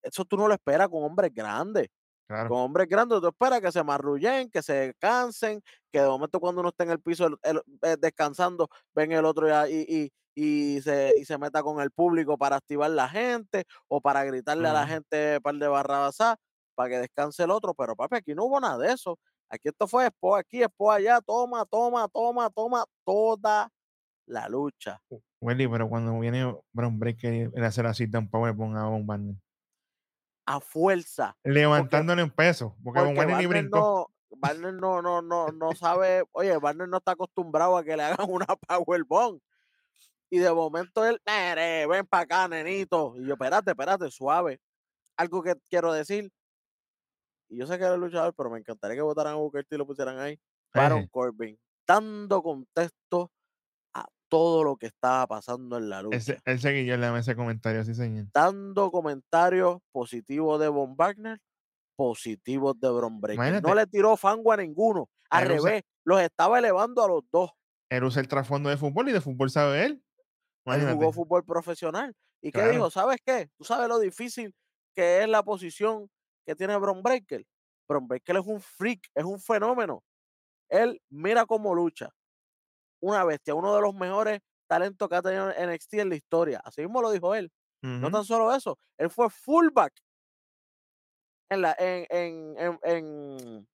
Eso 0.02 0.24
tú 0.24 0.36
no 0.36 0.48
lo 0.48 0.54
esperas 0.54 0.88
con 0.88 1.04
hombres 1.04 1.32
grandes. 1.34 1.88
Claro. 2.28 2.48
Con 2.50 2.58
hombres 2.60 2.88
grandes 2.88 3.20
tú 3.20 3.28
esperas 3.28 3.60
que 3.60 3.72
se 3.72 3.84
marrullen, 3.84 4.50
que 4.50 4.62
se 4.62 4.94
cansen, 5.00 5.62
que 5.92 6.00
de 6.00 6.08
momento 6.08 6.40
cuando 6.40 6.60
uno 6.62 6.70
está 6.70 6.84
en 6.84 6.90
el 6.92 7.00
piso 7.02 7.26
el- 7.28 7.38
el- 7.42 7.62
eh, 7.82 7.96
descansando, 8.00 8.68
ven 8.94 9.12
el 9.12 9.24
otro 9.26 9.48
ya 9.48 9.68
y, 9.68 9.84
y, 9.88 10.12
y 10.34 10.80
se, 10.82 11.12
y 11.18 11.24
se 11.24 11.38
meta 11.38 11.62
con 11.62 11.80
el 11.80 11.90
público 11.90 12.38
para 12.38 12.56
activar 12.56 12.90
la 12.90 13.08
gente 13.08 13.64
o 13.88 14.00
para 14.00 14.24
gritarle 14.24 14.68
a 14.68 14.72
la 14.72 14.86
gente 14.86 15.36
un 15.36 15.42
par 15.42 15.54
de 15.56 15.68
barrabasá 15.68 16.36
para 16.74 16.88
que 16.90 16.98
descanse 16.98 17.42
el 17.44 17.50
otro. 17.50 17.74
Pero 17.74 17.96
papi, 17.96 18.16
aquí 18.16 18.34
no 18.34 18.44
hubo 18.44 18.60
nada 18.60 18.78
de 18.78 18.92
eso. 18.92 19.18
Aquí 19.48 19.68
esto 19.68 19.86
fue 19.88 20.06
expo 20.06 20.36
aquí, 20.36 20.62
expo 20.62 20.92
allá, 20.92 21.20
toma, 21.20 21.64
toma, 21.66 22.08
toma, 22.08 22.50
toma, 22.50 22.84
toda 23.04 23.68
la 24.26 24.48
lucha. 24.48 25.00
Welly, 25.40 25.68
pero 25.68 25.88
cuando 25.88 26.18
viene 26.20 26.56
Brown 26.72 26.98
Breaker 26.98 27.32
y 27.34 27.48
le 27.48 27.66
hace 27.66 27.82
la 27.82 27.94
cita 27.94 28.18
un 28.18 28.30
powerbomb 28.30 28.76
a 28.76 28.84
Von 28.88 29.06
Barner, 29.06 29.36
A 30.46 30.60
fuerza. 30.60 31.36
levantándole 31.44 32.22
un 32.22 32.30
peso, 32.30 32.76
porque 32.82 33.00
Von 33.00 33.14
Porque 33.14 33.18
Barner 33.18 33.36
ni 33.36 33.46
Barner 33.46 33.62
brincó. 33.62 33.88
no, 34.30 34.38
Barner 34.38 34.74
no, 34.74 35.02
no, 35.02 35.22
no, 35.22 35.48
no 35.48 35.72
sabe, 35.74 36.24
oye, 36.32 36.56
Barner 36.58 36.88
no 36.88 36.98
está 36.98 37.12
acostumbrado 37.12 37.76
a 37.76 37.84
que 37.84 37.96
le 37.96 38.02
hagan 38.04 38.26
una 38.30 38.46
powerbomb. 38.46 39.40
Y 40.30 40.38
de 40.38 40.52
momento 40.52 41.04
él, 41.04 41.20
"Nere, 41.26 41.86
ven 41.86 42.06
para 42.06 42.22
acá, 42.22 42.48
nenito. 42.48 43.14
Y 43.18 43.26
yo, 43.26 43.34
espérate, 43.34 43.72
espérate, 43.72 44.10
suave. 44.10 44.60
Algo 45.16 45.42
que 45.42 45.54
quiero 45.68 45.92
decir. 45.92 46.30
Y 47.48 47.58
yo 47.58 47.66
sé 47.66 47.78
que 47.78 47.84
eres 47.84 47.98
luchador, 47.98 48.32
pero 48.36 48.48
me 48.48 48.58
encantaría 48.58 48.96
que 48.96 49.02
votaran 49.02 49.32
a 49.34 49.36
Booker 49.36 49.64
T 49.64 49.74
y 49.74 49.78
lo 49.78 49.86
pusieran 49.86 50.18
ahí. 50.18 50.38
Baron. 50.72 51.06
Corbin, 51.10 51.58
dando 51.86 52.42
contexto 52.42 53.32
a 53.92 54.06
todo 54.28 54.62
lo 54.62 54.76
que 54.76 54.86
estaba 54.86 55.26
pasando 55.26 55.76
en 55.76 55.88
la 55.88 56.02
lucha. 56.02 56.16
Ese, 56.16 56.40
mesa 56.46 57.32
de 57.32 57.36
comentarios, 57.36 57.86
sí, 57.86 57.94
señor. 57.94 58.26
dando 58.32 58.92
comentarios 58.92 59.78
positivos 59.90 60.60
de 60.60 60.68
Von 60.68 60.94
Wagner, 60.96 61.40
positivos 61.96 62.78
de 62.78 62.90
Bron 62.90 63.20
Breaker. 63.20 63.60
No 63.62 63.74
le 63.74 63.86
tiró 63.88 64.16
fango 64.16 64.52
a 64.52 64.56
ninguno. 64.56 65.10
Al 65.28 65.48
revés, 65.48 65.82
los 66.04 66.20
estaba 66.20 66.58
elevando 66.58 67.04
a 67.04 67.08
los 67.08 67.22
dos. 67.32 67.50
Él 67.90 68.04
usa 68.04 68.22
el 68.22 68.28
trasfondo 68.28 68.70
de 68.70 68.76
fútbol 68.76 69.08
y 69.08 69.12
de 69.12 69.20
fútbol 69.20 69.50
sabe 69.50 69.84
él. 69.84 70.04
Él 70.66 70.82
jugó 70.94 71.12
fútbol 71.12 71.44
profesional. 71.44 72.14
¿Y 72.42 72.52
qué 72.52 72.52
Claro. 72.52 72.72
dijo? 72.72 72.90
¿Sabes 72.90 73.18
qué? 73.24 73.48
¿Tú 73.58 73.64
sabes 73.64 73.88
lo 73.88 73.98
difícil 73.98 74.54
que 74.94 75.22
es 75.22 75.28
la 75.28 75.42
posición 75.42 76.08
que 76.46 76.54
tiene 76.56 76.76
Bron 76.76 77.02
Breaker? 77.02 77.44
Bron 77.88 78.06
Breaker 78.08 78.36
es 78.36 78.46
un 78.46 78.60
freak, 78.60 79.08
es 79.14 79.24
un 79.24 79.40
fenómeno. 79.40 80.02
Él 80.68 81.00
mira 81.10 81.46
cómo 81.46 81.74
lucha. 81.74 82.10
Una 83.00 83.24
bestia, 83.24 83.54
uno 83.54 83.74
de 83.74 83.82
los 83.82 83.94
mejores 83.94 84.40
talentos 84.68 85.08
que 85.08 85.16
ha 85.16 85.22
tenido 85.22 85.50
NXT 85.50 85.94
en 86.00 86.08
la 86.10 86.16
historia. 86.16 86.60
Así 86.64 86.82
mismo 86.82 87.02
lo 87.02 87.10
dijo 87.10 87.34
él. 87.34 87.50
No 88.00 88.10
tan 88.10 88.24
solo 88.24 88.54
eso, 88.54 88.78
él 88.98 89.10
fue 89.10 89.30
fullback 89.30 89.92
en, 91.50 91.62
la, 91.62 91.74
en, 91.78 92.06
en, 92.10 92.78
en, 92.82 93.68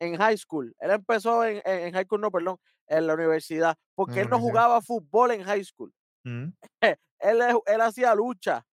en, 0.00 0.16
high 0.18 0.36
school. 0.38 0.74
Él 0.80 0.90
empezó 0.90 1.44
en, 1.44 1.62
high 1.92 2.04
school, 2.04 2.20
no, 2.20 2.30
perdón, 2.30 2.58
en 2.88 3.06
la 3.06 3.14
universidad, 3.14 3.76
porque 3.94 4.20
la 4.20 4.22
él 4.22 4.28
no 4.30 4.40
jugaba 4.40 4.82
fútbol 4.82 5.32
en 5.32 5.42
high 5.44 5.64
school. 5.64 5.92
Ujú. 6.24 6.52
Él, 7.20 7.80
hacía 7.80 8.14
lucha 8.14 8.66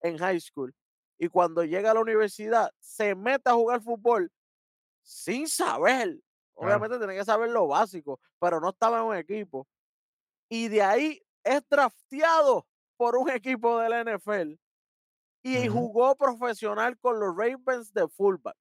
en 0.00 0.18
high 0.18 0.40
school. 0.40 0.74
Y 1.18 1.28
cuando 1.28 1.64
llega 1.64 1.90
a 1.90 1.94
la 1.94 2.00
universidad, 2.00 2.70
se 2.78 3.14
mete 3.14 3.50
a 3.50 3.54
jugar 3.54 3.80
fútbol 3.80 4.30
sin 5.02 5.48
saber. 5.48 6.20
Obviamente 6.54 6.98
tiene 6.98 7.16
que 7.16 7.24
saber 7.24 7.50
lo 7.50 7.66
básico, 7.66 8.20
pero 8.38 8.60
no 8.60 8.70
estaba 8.70 8.98
en 8.98 9.04
un 9.04 9.16
equipo. 9.16 9.66
Y 10.48 10.68
de 10.68 10.82
ahí 10.82 11.22
es 11.44 11.62
drafteado 11.68 12.66
por 12.96 13.16
un 13.16 13.30
equipo 13.30 13.78
de 13.78 13.88
la 13.88 14.00
NFL 14.04 14.54
y 15.42 15.68
jugó 15.68 16.16
profesional 16.16 16.98
con 16.98 17.18
los 17.20 17.36
Ravens 17.36 17.92
de 17.92 18.08
fullback. 18.08 18.56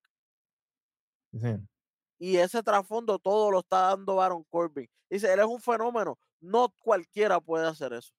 Sí. 1.33 1.57
Y 2.19 2.37
ese 2.37 2.63
trasfondo 2.63 3.19
todo 3.19 3.51
lo 3.51 3.59
está 3.59 3.89
dando 3.89 4.15
Baron 4.15 4.43
Corbin. 4.45 4.89
Dice, 5.09 5.31
él 5.31 5.39
es 5.39 5.45
un 5.45 5.61
fenómeno. 5.61 6.17
No 6.39 6.73
cualquiera 6.81 7.39
puede 7.39 7.67
hacer 7.67 7.93
eso. 7.93 8.13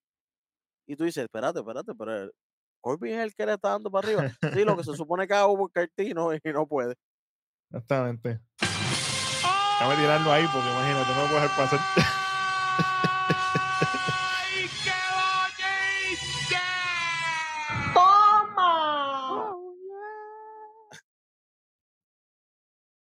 Y 0.89 0.95
tú 0.95 1.03
dices, 1.03 1.23
espérate, 1.23 1.59
espérate, 1.59 1.93
pero 1.93 2.31
Corbin 2.81 3.13
es 3.13 3.19
el 3.19 3.35
que 3.35 3.45
le 3.45 3.53
está 3.53 3.69
dando 3.69 3.91
para 3.91 4.07
arriba. 4.07 4.27
Sí, 4.51 4.63
lo 4.63 4.75
que 4.75 4.83
se 4.83 4.95
supone 4.97 5.27
que 5.27 5.35
haga 5.35 5.45
Booker 5.45 5.87
T, 5.95 6.15
no, 6.15 6.33
y 6.33 6.39
no 6.45 6.67
puede. 6.67 6.95
Exactamente. 7.69 8.41
Déjame 8.59 9.95
tirarlo 10.01 10.31
ahí 10.31 10.47
porque 10.51 10.67
imagínate, 10.67 11.13
no 11.13 11.21
lo 11.21 11.27
puedo 11.27 11.41
dejar 11.41 11.57
pasar. 11.57 11.79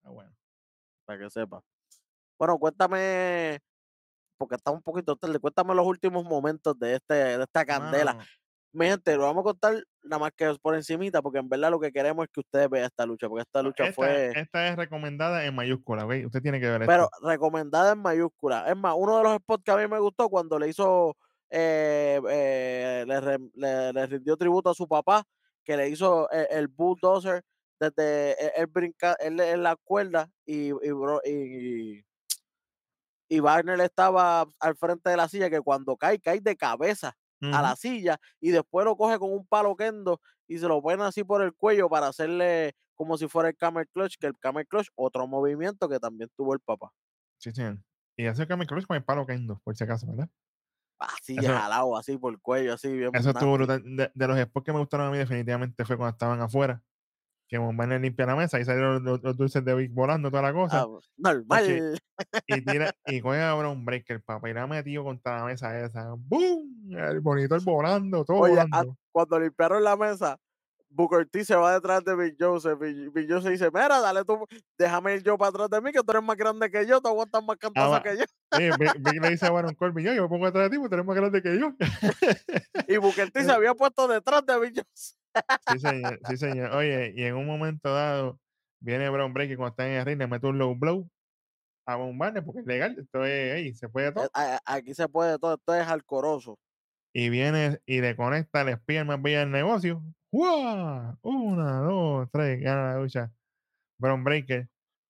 Ah, 0.03 0.09
bueno. 0.11 0.31
Para 1.05 1.17
que 1.19 1.29
sepa. 1.31 1.63
Bueno, 2.37 2.59
cuéntame, 2.59 3.59
porque 4.41 4.55
está 4.55 4.71
un 4.71 4.81
poquito 4.81 5.15
tarde, 5.15 5.39
cuéntame 5.39 5.75
los 5.75 5.85
últimos 5.85 6.25
momentos 6.25 6.77
de, 6.79 6.95
este, 6.95 7.13
de 7.13 7.43
esta 7.43 7.63
candela. 7.65 8.15
Mano, 8.15 8.25
Mi 8.73 8.87
gente, 8.87 9.15
lo 9.17 9.23
vamos 9.23 9.41
a 9.41 9.43
contar 9.43 9.83
nada 10.03 10.19
más 10.19 10.31
que 10.35 10.51
por 10.61 10.75
encimita, 10.75 11.21
porque 11.21 11.39
en 11.39 11.49
verdad 11.49 11.69
lo 11.71 11.79
que 11.79 11.91
queremos 11.91 12.23
es 12.25 12.29
que 12.33 12.39
ustedes 12.39 12.69
vean 12.69 12.85
esta 12.85 13.05
lucha, 13.05 13.27
porque 13.29 13.43
esta 13.43 13.61
no, 13.61 13.69
lucha 13.69 13.83
esta, 13.83 13.95
fue... 13.95 14.31
esta 14.33 14.67
es 14.69 14.75
recomendada 14.77 15.45
en 15.45 15.53
mayúscula, 15.55 16.05
¿ok? 16.05 16.13
Usted 16.25 16.41
tiene 16.41 16.59
que 16.59 16.69
ver 16.69 16.83
pero 16.87 17.03
esto. 17.05 17.27
recomendada 17.27 17.91
en 17.93 17.99
mayúscula. 17.99 18.65
Es 18.69 18.75
más, 18.77 18.95
uno 18.97 19.17
de 19.17 19.23
los 19.23 19.35
spots 19.37 19.63
que 19.63 19.71
a 19.71 19.77
mí 19.77 19.87
me 19.87 19.99
gustó 19.99 20.29
cuando 20.29 20.57
le 20.57 20.69
hizo, 20.69 21.15
eh, 21.49 22.19
eh, 22.29 23.03
le, 23.05 23.21
re- 23.21 23.49
le- 23.53 23.93
le 23.93 24.05
rindió 24.07 24.37
tributo 24.37 24.69
a 24.69 24.73
su 24.73 24.87
papá, 24.87 25.23
que 25.63 25.77
le 25.77 25.89
hizo 25.89 26.29
el, 26.31 26.47
el 26.49 26.67
bulldozer 26.69 27.43
desde 27.79 28.31
él, 28.45 28.51
él 28.55 28.67
brinca, 28.67 29.15
él 29.19 29.39
en 29.39 29.63
la 29.63 29.75
cuerda 29.75 30.29
y, 30.45 30.67
y, 30.69 30.91
bro- 30.91 31.21
y, 31.25 31.97
y 31.99 32.05
Wagner 33.39 33.79
estaba 33.81 34.45
al 34.59 34.75
frente 34.75 35.09
de 35.09 35.17
la 35.17 35.27
silla, 35.29 35.49
que 35.49 35.61
cuando 35.61 35.95
cae, 35.97 36.19
cae 36.19 36.41
de 36.41 36.55
cabeza 36.57 37.15
a 37.43 37.59
la 37.61 37.75
silla 37.75 38.19
y 38.39 38.51
después 38.51 38.85
lo 38.85 38.95
coge 38.95 39.17
con 39.17 39.33
un 39.33 39.47
palo 39.47 39.75
kendo 39.75 40.21
y 40.47 40.59
se 40.59 40.67
lo 40.67 40.79
pone 40.79 41.03
así 41.03 41.23
por 41.23 41.41
el 41.41 41.55
cuello 41.55 41.89
para 41.89 42.07
hacerle 42.07 42.75
como 42.93 43.17
si 43.17 43.27
fuera 43.27 43.49
el 43.49 43.57
camel 43.57 43.87
clutch, 43.91 44.17
que 44.19 44.27
el 44.27 44.37
camel 44.37 44.67
clutch, 44.67 44.89
otro 44.93 45.25
movimiento 45.25 45.89
que 45.89 45.99
también 45.99 46.29
tuvo 46.37 46.53
el 46.53 46.59
papá. 46.59 46.91
Sí, 47.39 47.51
señor. 47.51 47.79
Y 48.15 48.27
hace 48.27 48.45
que 48.45 48.55
me 48.55 48.67
Cruz 48.67 48.85
con 48.85 48.95
el 48.95 49.03
palo 49.03 49.25
Kendo, 49.25 49.59
por 49.63 49.75
si 49.75 49.83
acaso, 49.83 50.05
¿verdad? 50.05 50.29
Así 50.99 51.35
Eso- 51.35 51.47
jalado, 51.47 51.97
así 51.97 52.15
por 52.17 52.31
el 52.33 52.39
cuello, 52.39 52.73
así 52.73 52.95
bien. 52.95 53.09
Eso 53.15 53.31
estuvo 53.31 53.53
brutal. 53.53 53.81
De, 53.83 54.11
de 54.13 54.27
los 54.27 54.39
spots 54.39 54.65
que 54.65 54.73
me 54.73 54.79
gustaron 54.79 55.07
a 55.07 55.11
mí, 55.11 55.17
definitivamente 55.17 55.83
fue 55.83 55.97
cuando 55.97 56.11
estaban 56.11 56.41
afuera. 56.41 56.83
Que 57.51 57.57
Bombarner 57.57 57.99
limpia 57.99 58.25
la 58.25 58.37
mesa 58.37 58.61
y 58.61 58.63
salieron 58.63 59.03
los, 59.03 59.21
los 59.21 59.35
dulces 59.35 59.65
de 59.65 59.75
Vic 59.75 59.93
volando, 59.93 60.31
toda 60.31 60.41
la 60.41 60.53
cosa. 60.53 60.83
Ah, 60.83 60.87
normal. 61.17 61.97
y 62.47 62.61
tira, 62.65 62.95
y 63.05 63.19
coge 63.19 63.41
a 63.41 63.53
Brown 63.55 63.83
Breaker, 63.83 64.23
papá, 64.23 64.49
y 64.49 64.53
la 64.53 64.63
ha 64.63 64.67
metido 64.67 65.03
contra 65.03 65.39
la 65.39 65.43
mesa 65.43 65.77
esa. 65.77 66.13
¡Boom! 66.17 66.95
El 66.97 67.21
monitor 67.21 67.61
volando, 67.61 68.23
todo 68.23 68.37
Oye, 68.37 68.53
a- 68.57 68.63
volando. 68.63 68.97
cuando 69.11 69.37
limpiaron 69.37 69.83
la 69.83 69.97
mesa, 69.97 70.37
Booker 70.87 71.27
T 71.27 71.43
se 71.43 71.53
va 71.55 71.73
detrás 71.73 72.05
de 72.05 72.15
Big 72.15 72.37
Joseph. 72.39 72.79
Y 72.83 73.09
Big 73.09 73.29
Joseph 73.29 73.51
dice: 73.51 73.65
Mira, 73.69 73.99
dale 73.99 74.23
tú, 74.23 74.47
déjame 74.77 75.15
ir 75.15 75.23
yo 75.23 75.37
para 75.37 75.49
atrás 75.49 75.69
de 75.69 75.81
mí, 75.81 75.91
que 75.91 75.99
tú 75.99 76.11
eres 76.11 76.23
más 76.23 76.37
grande 76.37 76.71
que 76.71 76.87
yo, 76.87 77.01
tú 77.01 77.09
aguantas 77.09 77.43
más 77.43 77.57
cantazo 77.57 77.91
va. 77.91 78.01
que 78.01 78.15
yo. 78.17 78.23
Sí, 78.53 78.69
Vic 78.79 78.95
le 79.23 79.29
dice 79.29 79.45
a 79.45 79.51
Baron 79.51 79.75
Corbin, 79.75 80.05
yo, 80.05 80.13
yo 80.13 80.23
me 80.23 80.29
pongo 80.29 80.45
detrás 80.45 80.69
de 80.69 80.69
ti, 80.69 80.77
porque 80.77 80.89
tú 80.89 80.95
eres 80.95 81.05
más 81.05 81.15
grande 81.17 81.41
que 81.41 81.59
yo. 81.59 81.73
Y 82.87 82.95
Booker 82.95 83.29
T 83.29 83.43
se 83.43 83.51
había 83.51 83.73
puesto 83.73 84.07
detrás 84.07 84.45
de 84.45 84.57
Big 84.57 84.73
Joseph. 84.75 85.17
Sí, 85.67 85.79
señor, 85.79 86.19
sí, 86.27 86.37
señor. 86.37 86.71
Oye, 86.75 87.13
y 87.15 87.23
en 87.23 87.35
un 87.35 87.45
momento 87.45 87.93
dado, 87.93 88.39
viene 88.81 89.09
Brown 89.09 89.33
Breaker 89.33 89.57
cuando 89.57 89.71
está 89.71 89.87
en 89.87 89.93
el 89.99 90.05
ring, 90.05 90.17
le 90.19 90.27
mete 90.27 90.47
un 90.47 90.57
low 90.57 90.75
blow 90.75 91.07
a 91.87 91.95
Bombarner, 91.95 92.43
porque 92.45 92.61
es 92.61 92.65
legal, 92.67 92.95
esto 92.99 93.25
es, 93.25 93.77
se 93.79 93.89
puede 93.89 94.11
todo. 94.11 94.25
Eh, 94.25 94.29
a- 94.33 94.61
Aquí 94.65 94.93
se 94.93 95.07
puede 95.09 95.37
todo, 95.39 95.55
esto 95.55 95.75
es 95.75 95.87
alcoroso. 95.87 96.59
y 97.13 97.29
viene 97.29 97.79
y 97.85 98.01
le 98.01 98.15
conecta 98.15 98.61
el 98.61 98.69
espía 98.69 99.03
más 99.05 99.21
bella 99.21 99.39
del 99.41 99.51
negocio. 99.51 100.03
¡Guau! 100.31 101.17
Una, 101.23 101.79
dos, 101.81 102.29
tres, 102.31 102.61
gana 102.61 102.93
la 102.93 102.99
lucha. 102.99 103.31
Brown 103.99 104.23
Breaker. 104.23 104.67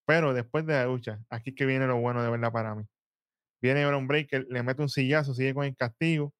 Pero 0.07 0.33
después 0.33 0.65
de 0.65 0.73
la 0.73 0.85
lucha, 0.85 1.19
aquí 1.29 1.51
es 1.51 1.55
que 1.55 1.65
viene 1.65 1.87
lo 1.87 1.99
bueno 2.01 2.23
de 2.23 2.29
verdad 2.31 2.51
para 2.51 2.75
mí. 2.75 2.85
Viene 3.61 3.85
Bron 3.85 4.07
Breaker, 4.07 4.45
le 4.49 4.63
mete 4.63 4.81
un 4.81 4.89
sillazo, 4.89 5.33
sigue 5.35 5.53
con 5.53 5.65
el 5.65 5.75
castigo, 5.75 6.33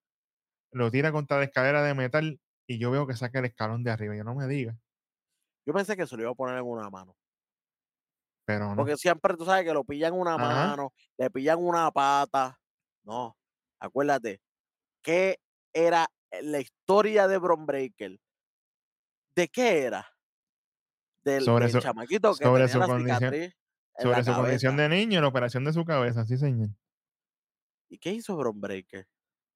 lo 0.74 0.92
tira 0.92 1.12
contra 1.12 1.38
la 1.40 1.46
escalera 1.46 1.84
de 1.84 1.94
metal 1.94 2.40
y 2.72 2.78
yo 2.80 2.92
veo 2.92 3.06
que 3.08 3.16
saca 3.16 3.40
el 3.40 3.46
escalón 3.46 3.84
de 3.84 3.92
arriba. 3.92 4.16
Yo 4.16 4.24
no 4.24 4.36
me 4.36 4.48
diga, 4.48 4.76
Yo 5.66 5.74
pensé 5.74 5.96
que 5.96 6.08
se 6.08 6.16
lo 6.16 6.24
iba 6.24 6.32
a 6.32 6.36
poner 6.36 6.58
en 6.58 6.66
una 6.66 6.90
mano. 6.90 7.16
pero 8.46 8.70
no. 8.70 8.76
Porque 8.76 8.98
siempre 8.98 9.36
tú 9.38 9.46
sabes 9.46 9.64
que 9.64 9.74
lo 9.74 9.84
pillan 9.84 10.14
una 10.14 10.34
Ajá. 10.36 10.68
mano, 10.70 10.94
le 11.18 11.30
pillan 11.30 11.60
una 11.60 11.90
pata. 11.92 12.60
No, 13.04 13.38
acuérdate, 13.80 14.42
¿qué 15.02 15.40
era 15.74 16.08
la 16.42 16.60
historia 16.60 17.28
de 17.28 17.38
Bron 17.38 17.66
Breaker? 17.66 18.20
¿De 19.36 19.48
qué 19.48 19.84
era? 19.84 20.06
Del, 21.24 21.44
Sobre 21.44 21.66
del 21.66 21.72
su- 21.74 21.80
chamaquito 21.80 22.34
que 22.36 22.44
sobre 22.44 22.64
tenía 22.64 22.74
su 22.74 22.80
la 22.80 22.88
condición- 22.88 23.34
en 23.34 23.54
Sobre 24.00 24.24
su 24.24 24.34
condición 24.34 24.78
de 24.78 24.90
niño, 24.90 25.22
la 25.22 25.28
operación 25.28 25.64
de 25.64 25.74
su 25.74 25.86
cabeza, 25.86 26.26
sí, 26.26 26.38
señor. 26.38 26.70
¿Y 27.90 27.98
qué 28.00 28.12
hizo 28.14 28.36
Bron 28.36 28.60
Breaker? 28.60 29.08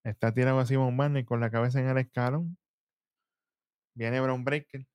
Está 0.03 0.31
tirado 0.33 0.59
así 0.59 0.75
Von 0.75 0.95
Barney 0.95 1.23
con 1.25 1.39
la 1.39 1.49
cabeza 1.49 1.79
en 1.79 1.87
el 1.87 1.97
escalón. 1.97 2.57
Viene 3.95 4.19
Brown 4.21 4.43
Breaker. 4.43 4.85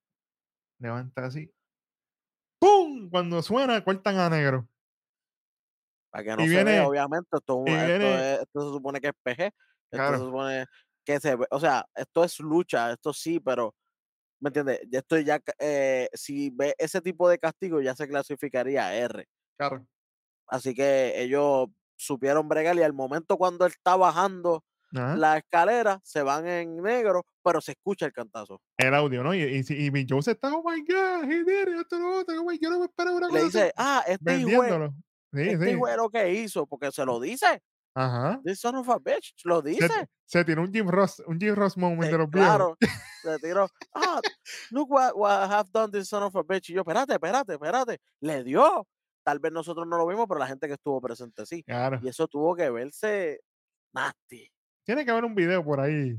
Levanta 0.79 1.25
así. 1.27 1.53
¡Pum! 2.61 3.09
Cuando 3.11 3.43
suena, 3.43 3.83
cortan 3.83 4.19
a 4.19 4.29
negro. 4.31 4.69
Para 6.13 6.25
que 6.25 6.31
no 6.37 6.43
Y 6.43 6.49
se 6.49 6.51
viene- 6.55 6.73
vea, 6.73 6.89
obviamente, 6.89 7.29
esto, 7.37 7.53
es 7.55 7.59
un- 7.61 7.69
y 7.69 7.81
esto, 7.81 7.87
viene- 7.87 8.33
es- 8.35 8.41
esto 8.41 8.61
se 8.61 8.67
supone 8.77 9.01
que 9.01 9.09
es 9.09 9.15
PG. 9.23 9.45
Esto 9.47 9.55
Claro. 9.91 10.19
se 10.19 10.25
supone 10.25 10.67
que 11.05 11.21
se 11.21 11.37
ve, 11.37 11.47
o 11.51 11.61
sea, 11.61 11.87
esto 11.95 12.25
es 12.25 12.39
lucha, 12.41 12.93
esto 12.93 13.13
sí, 13.13 13.41
pero, 13.41 13.75
¿me 14.41 14.49
entiendes? 14.49 14.81
Esto 14.93 15.19
ya, 15.19 15.41
eh, 15.59 16.09
si 16.13 16.51
ve 16.51 16.75
ese 16.79 17.01
tipo 17.01 17.29
de 17.29 17.39
castigo, 17.39 17.81
ya 17.81 17.95
se 17.95 18.09
clasificaría 18.09 18.87
a 18.87 18.95
R. 18.95 19.27
Claro. 19.59 19.87
Así 20.49 20.75
que 20.75 21.21
ellos 21.23 21.69
supieron 21.97 22.49
bregar 22.49 22.77
y 22.77 22.83
al 22.83 22.93
momento 22.93 23.37
cuando 23.39 23.67
él 23.67 23.73
está 23.73 23.97
bajando 23.97 24.65
Ajá. 24.95 25.17
la 25.17 25.39
escalera, 25.39 26.01
se 26.03 26.23
van 26.23 26.47
en 26.47 26.77
negro, 26.83 27.25
pero 27.43 27.61
se 27.61 27.73
escucha 27.73 28.07
el 28.07 28.13
cantazo. 28.13 28.61
El 28.77 28.95
audio, 28.95 29.23
¿no? 29.23 29.35
Y, 29.35 29.43
y, 29.43 29.59
y 29.61 30.23
se 30.23 30.31
está, 30.33 30.53
oh 30.55 30.63
my 30.65 30.81
God, 30.83 31.25
he 31.31 31.45
did 31.45 31.69
it, 31.69 31.81
esto, 31.81 31.99
lo 31.99 32.19
otro, 32.21 32.35
oh 32.41 32.53
yo 32.61 32.71
no 32.71 32.79
me 32.81 32.87
esperaba 32.87 33.17
una 33.17 33.29
le 33.29 33.33
cosa 33.33 33.47
así", 33.47 33.59
dice, 33.59 33.73
ah, 33.77 34.03
este 34.07 34.25
vendiéndolo. 34.25 34.95
Sí, 35.33 35.41
este 35.43 35.71
sí. 35.71 35.79
lo 35.97 36.11
que 36.11 36.33
hizo, 36.33 36.67
porque 36.67 36.91
se 36.91 37.05
lo 37.05 37.21
dice. 37.21 37.63
Ajá. 37.95 38.41
This 38.45 38.61
son 38.61 38.77
of 38.77 38.89
a 38.89 38.99
bitch, 38.99 39.35
lo 39.45 39.63
dice. 39.63 39.89
se 40.25 40.45
tiró 40.45 40.63
un 40.63 40.73
Jim 40.73 40.89
Ross, 40.89 41.23
un 41.27 41.39
Jim 41.39 41.55
Ross 41.55 41.77
moment 41.77 42.09
Eh, 42.09 42.13
de 42.13 42.19
los 42.19 42.31
viejos. 42.31 42.49
claro, 42.49 42.77
se 43.23 43.39
tiró. 43.39 43.69
Ah, 43.95 44.21
look 44.71 44.91
what, 44.91 45.13
what 45.15 45.49
I 45.49 45.53
have 45.53 45.71
done 45.73 45.91
this 45.93 46.09
son 46.09 46.23
of 46.23 46.35
a 46.37 46.43
bitch. 46.43 46.71
Y 46.71 46.75
yo, 46.75 46.83
espérate, 46.83 47.15
espérate, 47.15 47.55
espérate. 47.55 47.99
Le 48.21 48.45
dio. 48.45 48.87
Tal 49.25 49.39
vez 49.39 49.53
nosotros 49.53 49.87
no 49.87 49.99
lo 49.99 50.07
vimos, 50.07 50.27
pero 50.29 50.39
la 50.41 50.47
gente 50.47 50.67
que 50.67 50.75
estuvo 50.75 51.01
presente 51.01 51.45
sí. 51.47 51.63
Claro. 51.65 51.99
Y 52.03 52.09
eso 52.09 52.27
tuvo 52.27 52.55
que 52.55 52.71
verse 52.71 53.41
nasty. 53.93 54.51
Tiene 54.85 55.05
que 55.05 55.11
haber 55.11 55.25
un 55.25 55.35
video 55.35 55.65
por 55.65 55.81
ahí. 55.81 56.19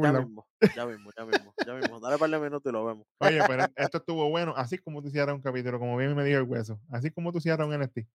Ya 0.00 0.12
mismo, 0.12 0.46
ya 0.74 0.86
mismo, 0.86 1.10
ya 1.16 1.24
mismo, 1.26 1.54
ya 1.64 1.74
mismo. 1.74 2.00
Dale 2.00 2.14
un 2.16 2.18
par 2.20 2.30
de 2.30 2.38
minutos 2.38 2.70
y 2.70 2.72
lo 2.72 2.84
vemos. 2.84 3.06
Oye, 3.18 3.44
pero 3.44 3.64
esto 3.76 3.98
estuvo 3.98 4.28
bueno. 4.30 4.54
Así 4.56 4.78
como 4.78 5.02
tú 5.02 5.10
cierras 5.10 5.34
un 5.34 5.42
capítulo, 5.42 5.78
como 5.78 5.96
bien 5.96 6.14
me 6.14 6.24
dijo 6.24 6.38
el 6.38 6.44
hueso. 6.44 6.80
Así 6.90 7.10
como 7.10 7.32
tú 7.32 7.40
cierras 7.40 7.66
un 7.66 7.74
NXT. 7.74 8.06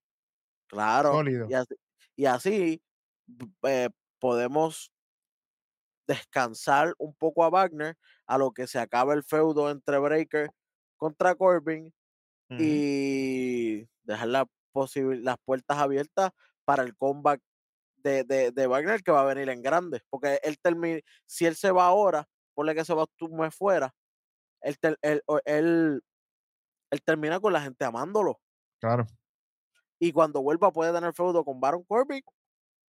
Claro. 0.67 1.11
Sólido. 1.13 1.47
Y 1.47 1.53
así, 1.53 1.75
y 2.15 2.25
así 2.25 2.83
b- 3.27 3.47
eh, 3.63 3.89
podemos 4.19 4.91
descansar 6.07 6.93
un 6.97 7.13
poco 7.15 7.43
a 7.43 7.49
Wagner 7.49 7.95
a 8.27 8.37
lo 8.37 8.51
que 8.51 8.67
se 8.67 8.79
acaba 8.79 9.13
el 9.13 9.23
feudo 9.23 9.69
entre 9.69 9.97
Breaker 9.99 10.49
contra 10.97 11.35
Corbin 11.35 11.93
y 12.57 13.87
dejar 14.03 14.27
la 14.29 14.47
las 14.75 15.37
puertas 15.45 15.77
abiertas 15.79 16.31
para 16.65 16.83
el 16.83 16.95
comeback 16.97 17.41
de, 18.03 18.23
de, 18.23 18.51
de 18.51 18.67
Wagner 18.67 19.01
que 19.03 19.11
va 19.11 19.21
a 19.21 19.25
venir 19.33 19.49
en 19.49 19.61
grande. 19.61 20.01
Porque 20.09 20.39
él 20.43 20.57
termina, 20.61 20.99
si 21.25 21.45
él 21.45 21.55
se 21.55 21.71
va 21.71 21.85
ahora, 21.87 22.27
ponle 22.53 22.75
que 22.75 22.85
se 22.85 22.93
va 22.93 23.05
un 23.21 23.37
mes 23.37 23.55
fuera, 23.55 23.93
él, 24.61 24.77
él, 25.01 25.23
él, 25.45 26.01
él 26.91 27.01
termina 27.03 27.39
con 27.39 27.53
la 27.53 27.61
gente 27.61 27.85
amándolo. 27.85 28.41
Claro. 28.79 29.05
Y 29.99 30.11
cuando 30.11 30.41
vuelva 30.41 30.71
puede 30.71 30.93
tener 30.93 31.13
feudo 31.13 31.43
con 31.45 31.59
Baron 31.59 31.83
Corbin 31.83 32.21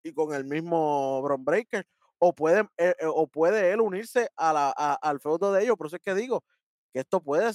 y 0.04 0.14
con 0.14 0.34
el 0.34 0.46
mismo 0.46 1.22
Bron 1.22 1.44
Breaker. 1.46 1.86
O 2.20 2.34
puede, 2.36 2.62
eh, 2.78 2.96
eh, 3.00 3.06
o 3.08 3.28
puede 3.28 3.72
él 3.72 3.82
unirse 3.82 4.30
a 4.36 4.54
la, 4.54 4.74
a- 4.78 4.94
al 5.02 5.20
feudo 5.20 5.52
de 5.54 5.64
ellos. 5.64 5.78
Por 5.78 5.88
eso 5.88 5.96
es 5.98 6.02
que 6.02 6.14
digo 6.16 6.44
que 6.94 7.02
esto 7.02 7.22
puede. 7.22 7.52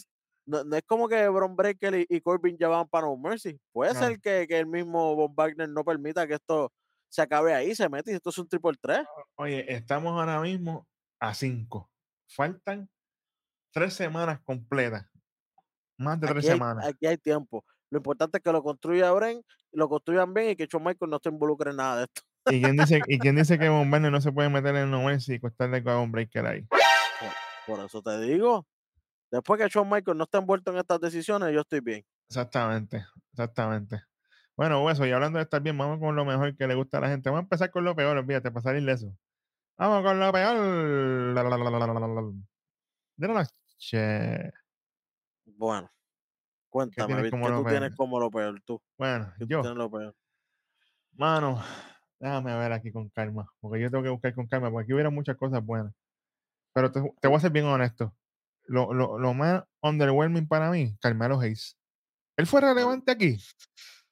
No, 0.46 0.64
no 0.64 0.76
es 0.76 0.82
como 0.84 1.08
que 1.08 1.28
Bron 1.28 1.56
Breaker 1.56 1.94
y, 1.94 2.06
y 2.08 2.20
Corbin 2.20 2.56
ya 2.58 2.68
van 2.68 2.88
para 2.88 3.06
No 3.06 3.16
Mercy. 3.16 3.60
Puede 3.72 3.94
ser 3.94 4.20
que, 4.20 4.46
que 4.48 4.58
el 4.58 4.66
mismo 4.66 5.14
Von 5.16 5.34
Wagner 5.36 5.68
no 5.68 5.84
permita 5.84 6.26
que 6.26 6.34
esto 6.34 6.72
se 7.16 7.22
acabe 7.22 7.54
ahí, 7.54 7.74
se 7.74 7.88
mete 7.88 8.12
y 8.12 8.14
esto 8.14 8.28
es 8.28 8.36
un 8.36 8.46
triple 8.46 8.74
3. 8.78 8.98
Oye, 9.36 9.72
estamos 9.72 10.12
ahora 10.12 10.38
mismo 10.38 10.86
a 11.18 11.32
cinco. 11.32 11.90
Faltan 12.28 12.90
tres 13.72 13.94
semanas 13.94 14.38
completas. 14.44 15.06
Más 15.96 16.20
de 16.20 16.26
tres 16.26 16.44
hay, 16.44 16.50
semanas. 16.50 16.86
aquí 16.86 17.06
hay 17.06 17.16
tiempo. 17.16 17.64
Lo 17.88 18.00
importante 18.00 18.36
es 18.36 18.44
que 18.44 18.52
lo 18.52 18.62
construya 18.62 19.10
Bren, 19.12 19.42
lo 19.72 19.88
construyan 19.88 20.34
bien 20.34 20.50
y 20.50 20.56
que 20.56 20.66
Shawn 20.66 20.84
Michael 20.84 21.10
no 21.10 21.18
se 21.22 21.30
involucre 21.30 21.70
en 21.70 21.76
nada 21.76 21.96
de 21.96 22.04
esto. 22.04 22.20
¿Y 22.50 22.60
quién 22.60 22.76
dice, 22.76 23.00
¿y 23.06 23.18
quién 23.18 23.34
dice 23.34 23.58
que 23.58 23.68
Von 23.70 23.90
no 23.90 24.20
se 24.20 24.32
puede 24.32 24.50
meter 24.50 24.76
en 24.76 24.90
No 24.90 25.02
Mercy 25.02 25.34
y 25.34 25.40
costarle 25.40 25.82
con 25.82 25.94
un 25.94 26.12
breaker 26.12 26.44
ahí? 26.44 26.66
Por 27.66 27.80
eso 27.82 28.02
te 28.02 28.20
digo. 28.20 28.66
Después 29.30 29.58
que 29.58 29.68
Shawn 29.68 29.88
Michael 29.88 30.18
no 30.18 30.24
esté 30.24 30.36
envuelto 30.36 30.70
en 30.70 30.76
estas 30.76 31.00
decisiones, 31.00 31.50
yo 31.54 31.62
estoy 31.62 31.80
bien. 31.80 32.04
Exactamente, 32.28 33.06
exactamente. 33.32 34.02
Bueno, 34.56 34.88
eso, 34.90 35.06
y 35.06 35.12
hablando 35.12 35.38
de 35.38 35.42
estar 35.42 35.60
bien, 35.60 35.76
vamos 35.76 35.98
con 35.98 36.16
lo 36.16 36.24
mejor 36.24 36.56
que 36.56 36.66
le 36.66 36.74
gusta 36.74 36.96
a 36.98 37.02
la 37.02 37.08
gente. 37.08 37.28
Vamos 37.28 37.40
a 37.40 37.44
empezar 37.44 37.70
con 37.70 37.84
lo 37.84 37.94
peor, 37.94 38.16
olvídate, 38.16 38.50
para 38.50 38.62
salir 38.62 38.84
de 38.84 38.92
eso. 38.92 39.14
Vamos 39.76 40.02
con 40.02 40.18
lo 40.18 40.32
peor. 40.32 40.56
De 43.16 43.28
la 43.28 43.34
noche. 43.34 44.52
Bueno, 45.44 45.90
cuéntame, 46.70 47.30
como 47.30 47.46
¿qué 47.46 47.52
tú 47.52 47.64
tienes 47.64 47.96
como 47.96 48.18
lo 48.18 48.30
peor 48.30 48.60
tú? 48.64 48.80
Bueno, 48.96 49.32
¿Qué 49.38 49.44
tú 49.44 49.50
yo, 49.50 49.60
tienes 49.60 49.76
lo 49.76 49.90
peor? 49.90 50.16
mano, 51.12 51.62
déjame 52.18 52.56
ver 52.56 52.72
aquí 52.72 52.90
con 52.92 53.10
calma, 53.10 53.46
porque 53.60 53.80
yo 53.80 53.90
tengo 53.90 54.04
que 54.04 54.10
buscar 54.10 54.34
con 54.34 54.46
calma, 54.46 54.70
porque 54.70 54.84
aquí 54.84 54.94
hubiera 54.94 55.10
muchas 55.10 55.36
cosas 55.36 55.64
buenas. 55.64 55.92
Pero 56.72 56.90
te, 56.90 57.02
te 57.20 57.28
voy 57.28 57.36
a 57.36 57.40
ser 57.40 57.50
bien 57.50 57.66
honesto. 57.66 58.14
Lo, 58.64 58.92
lo, 58.92 59.18
lo 59.18 59.34
más 59.34 59.64
underwhelming 59.82 60.48
para 60.48 60.70
mí, 60.70 60.96
Carmelo 61.00 61.38
Hayes. 61.40 61.78
¿Él 62.36 62.46
fue 62.46 62.60
relevante 62.60 63.12
aquí? 63.12 63.38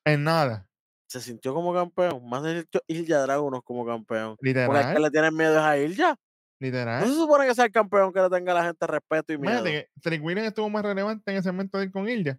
En 0.06 0.24
nada. 0.24 0.68
Se 1.08 1.20
sintió 1.20 1.54
como 1.54 1.72
campeón, 1.74 2.28
más 2.28 2.42
de 2.42 2.66
Ilja 2.88 3.20
Dragunos 3.22 3.62
como 3.64 3.86
campeón. 3.86 4.38
Porque 4.64 4.80
el 4.80 4.86
que 4.88 4.98
Literal, 4.98 5.02
le 5.02 5.10
tienen 5.10 5.36
miedo 5.36 5.54
es 5.58 5.64
a 5.64 5.78
Ilja. 5.78 6.16
No 6.60 6.66
literal. 6.66 7.04
se 7.06 7.14
supone 7.14 7.46
que 7.46 7.54
sea 7.54 7.66
el 7.66 7.72
campeón 7.72 8.12
que 8.12 8.20
le 8.20 8.30
tenga 8.30 8.54
la 8.54 8.64
gente 8.64 8.86
respeto 8.86 9.32
y 9.32 9.38
miedo. 9.38 9.62
Que 9.62 9.88
Trick 10.02 10.22
Williams 10.22 10.48
estuvo 10.48 10.70
más 10.70 10.82
relevante 10.84 11.30
en 11.30 11.38
ese 11.38 11.52
momento 11.52 11.78
de 11.78 11.84
ir 11.86 11.92
con 11.92 12.08
Ilja. 12.08 12.38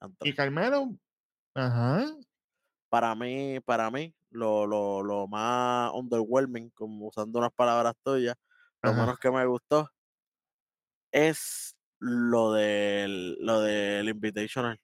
Anthony. 0.00 0.28
Y 0.28 0.34
Carmelo, 0.34 0.96
ajá, 1.54 2.06
Para 2.90 3.14
mí, 3.14 3.60
para 3.64 3.90
mí, 3.90 4.14
lo, 4.30 4.66
lo, 4.66 5.02
lo 5.02 5.26
más 5.28 5.90
underwhelming, 5.94 6.70
como 6.70 7.08
usando 7.08 7.38
unas 7.38 7.52
palabras 7.52 7.94
tuyas, 8.02 8.36
lo 8.82 8.90
Ajá. 8.90 8.92
menos 8.92 9.18
que 9.18 9.30
me 9.30 9.44
gustó 9.46 9.90
es 11.12 11.76
lo 12.00 12.52
del, 12.52 13.34
lo 13.44 13.60
del 13.60 14.08
Invitational. 14.08 14.78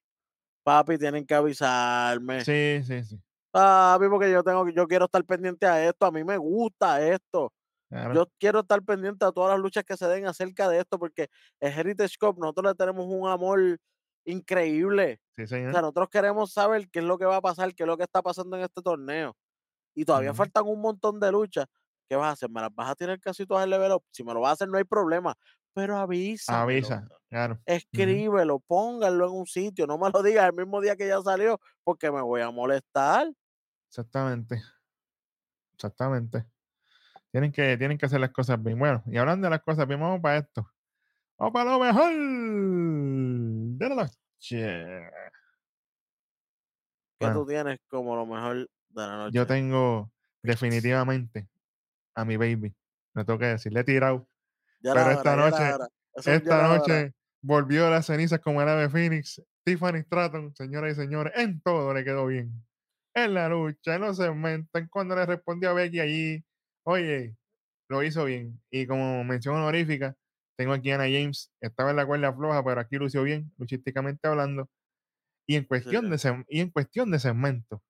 Papi, 0.64 0.98
tienen 0.98 1.26
que 1.26 1.34
avisarme. 1.34 2.46
sí, 2.46 2.82
sí, 2.84 3.02
sí. 3.04 3.20
Papi, 3.52 4.08
porque 4.08 4.30
yo 4.32 4.42
tengo, 4.42 4.68
yo 4.70 4.86
quiero 4.88 5.04
estar 5.04 5.24
pendiente 5.24 5.66
a 5.66 5.86
esto. 5.88 6.06
A 6.06 6.10
mí 6.10 6.24
me 6.24 6.36
gusta 6.38 7.00
esto. 7.06 7.52
Claro. 7.88 8.14
Yo 8.14 8.26
quiero 8.38 8.60
estar 8.60 8.82
pendiente 8.82 9.24
a 9.24 9.32
todas 9.32 9.52
las 9.52 9.60
luchas 9.60 9.84
que 9.84 9.96
se 9.96 10.08
den 10.08 10.26
acerca 10.26 10.68
de 10.68 10.80
esto, 10.80 10.98
porque 10.98 11.28
el 11.60 11.72
Heritage 11.78 12.16
Cup 12.20 12.38
nosotros 12.38 12.72
le 12.72 12.74
tenemos 12.76 13.06
un 13.08 13.28
amor 13.28 13.78
increíble. 14.24 15.20
sí, 15.36 15.46
O 15.46 15.46
señor. 15.46 15.72
sea, 15.72 15.82
nosotros 15.82 16.08
queremos 16.10 16.52
saber 16.52 16.88
qué 16.90 17.00
es 17.00 17.04
lo 17.06 17.18
que 17.18 17.26
va 17.26 17.36
a 17.36 17.42
pasar, 17.42 17.74
qué 17.74 17.84
es 17.84 17.88
lo 17.88 17.96
que 17.96 18.04
está 18.04 18.22
pasando 18.22 18.56
en 18.56 18.64
este 18.64 18.82
torneo. 18.82 19.36
Y 19.94 20.04
todavía 20.04 20.34
faltan 20.34 20.64
un 20.66 20.80
montón 20.80 21.20
de 21.20 21.32
luchas. 21.32 21.66
¿Qué 22.08 22.16
vas 22.16 22.28
a 22.28 22.32
hacer? 22.32 22.50
¿Me 22.50 22.60
las 22.60 22.74
vas 22.74 22.90
a 22.90 22.94
tirar 22.96 23.20
casi 23.20 23.46
todas 23.46 23.64
en 23.64 23.70
level 23.70 23.92
up? 23.92 24.04
Si 24.12 24.24
me 24.24 24.34
lo 24.34 24.40
vas 24.40 24.50
a 24.50 24.52
hacer, 24.54 24.68
no 24.68 24.78
hay 24.78 24.84
problema. 24.84 25.34
Pero 25.74 25.98
avisa. 25.98 26.62
Avisa, 26.62 27.06
claro. 27.28 27.60
Escríbelo, 27.66 28.60
pónganlo 28.60 29.26
en 29.26 29.32
un 29.32 29.46
sitio. 29.46 29.86
No 29.86 29.98
me 29.98 30.08
lo 30.10 30.22
digas 30.22 30.46
el 30.48 30.54
mismo 30.54 30.80
día 30.80 30.96
que 30.96 31.08
ya 31.08 31.20
salió, 31.20 31.60
porque 31.82 32.10
me 32.10 32.22
voy 32.22 32.40
a 32.40 32.50
molestar. 32.50 33.30
Exactamente. 33.88 34.62
Exactamente. 35.74 36.46
Tienen 37.32 37.50
que, 37.50 37.76
tienen 37.76 37.98
que 37.98 38.06
hacer 38.06 38.20
las 38.20 38.30
cosas 38.30 38.62
bien. 38.62 38.78
Bueno, 38.78 39.02
y 39.06 39.16
hablando 39.18 39.46
de 39.46 39.50
las 39.50 39.62
cosas 39.62 39.86
bien, 39.88 40.00
vamos 40.00 40.20
para 40.20 40.38
esto. 40.38 40.70
Vamos 41.36 41.52
para 41.52 41.72
lo 41.72 41.80
mejor 41.80 42.12
de 43.76 43.88
la 43.88 43.94
noche. 43.96 44.16
¿Qué 44.38 45.10
Bueno. 47.26 47.40
tú 47.40 47.46
tienes 47.46 47.80
como 47.88 48.14
lo 48.14 48.26
mejor 48.26 48.56
de 48.56 48.68
la 48.94 49.16
noche? 49.16 49.36
Yo 49.36 49.46
tengo 49.46 50.12
definitivamente 50.42 51.48
a 52.14 52.24
mi 52.24 52.36
baby. 52.36 52.76
Me 53.14 53.24
tengo 53.24 53.38
que 53.38 53.46
decir, 53.46 53.72
le 53.72 53.80
he 53.80 53.84
tirado. 53.84 54.28
Ya 54.84 54.92
pero 54.92 55.10
esta 55.10 55.32
hora, 55.32 55.50
noche-. 55.50 55.86
Eso 56.14 56.30
Esta 56.30 56.68
noche 56.68 57.14
volvió 57.42 57.86
a 57.86 57.90
las 57.90 58.06
cenizas 58.06 58.38
como 58.40 58.62
el 58.62 58.68
ave 58.68 58.88
Phoenix. 58.88 59.42
Tiffany 59.64 60.02
Stratton, 60.02 60.54
señoras 60.54 60.92
y 60.92 61.00
señores, 61.00 61.32
en 61.36 61.60
todo 61.62 61.94
le 61.94 62.04
quedó 62.04 62.26
bien. 62.26 62.52
en 63.14 63.34
la 63.34 63.48
lucha, 63.48 63.94
en 63.94 64.02
los 64.02 64.18
segmentos, 64.18 64.80
en 64.80 64.88
cuando 64.88 65.16
le 65.16 65.24
respondió 65.24 65.70
a 65.70 65.72
Becky 65.72 66.00
allí. 66.00 66.44
Oye, 66.84 67.34
lo 67.88 68.02
hizo 68.02 68.24
bien. 68.26 68.60
Y 68.70 68.86
como 68.86 69.24
mención 69.24 69.56
honorífica, 69.56 70.14
tengo 70.56 70.72
aquí 70.74 70.90
a 70.90 70.96
Ana 70.96 71.04
James, 71.04 71.50
estaba 71.60 71.90
en 71.90 71.96
la 71.96 72.06
cuerda 72.06 72.32
floja, 72.34 72.62
pero 72.62 72.80
aquí 72.80 72.96
lució 72.96 73.22
bien, 73.22 73.52
luchísticamente 73.56 74.28
hablando. 74.28 74.68
Y 75.46 75.56
en 75.56 75.64
cuestión, 75.64 76.10
de, 76.10 76.44
y 76.48 76.60
en 76.60 76.70
cuestión 76.70 77.10
de 77.10 77.18
segmento, 77.18 77.82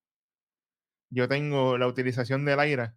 yo 1.11 1.29
tengo 1.29 1.77
la 1.79 1.87
utilización 1.87 2.45
del 2.45 2.61
aire, 2.61 2.93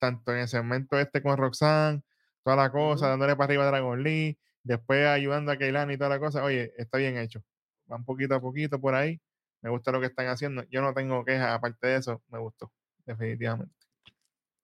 tanto 0.00 0.32
en 0.32 0.38
el 0.40 0.48
segmento 0.48 0.98
este 0.98 1.22
con 1.22 1.36
Roxanne, 1.36 2.02
toda 2.42 2.56
la 2.56 2.70
cosa, 2.70 3.08
dándole 3.08 3.36
para 3.36 3.44
arriba 3.46 3.64
a 3.64 3.68
Dragon 3.68 4.02
Lee, 4.02 4.38
después 4.62 5.06
ayudando 5.06 5.52
a 5.52 5.56
Keilani 5.56 5.94
y 5.94 5.96
toda 5.96 6.10
la 6.10 6.18
cosa. 6.18 6.44
Oye, 6.44 6.72
está 6.76 6.98
bien 6.98 7.16
hecho. 7.18 7.42
Van 7.86 8.04
poquito 8.04 8.34
a 8.34 8.40
poquito 8.40 8.80
por 8.80 8.94
ahí. 8.94 9.20
Me 9.62 9.70
gusta 9.70 9.92
lo 9.92 10.00
que 10.00 10.06
están 10.06 10.28
haciendo. 10.28 10.62
Yo 10.70 10.80
no 10.80 10.94
tengo 10.94 11.24
quejas, 11.24 11.50
aparte 11.50 11.86
de 11.86 11.96
eso, 11.96 12.22
me 12.28 12.38
gustó, 12.38 12.72
definitivamente. 13.04 13.74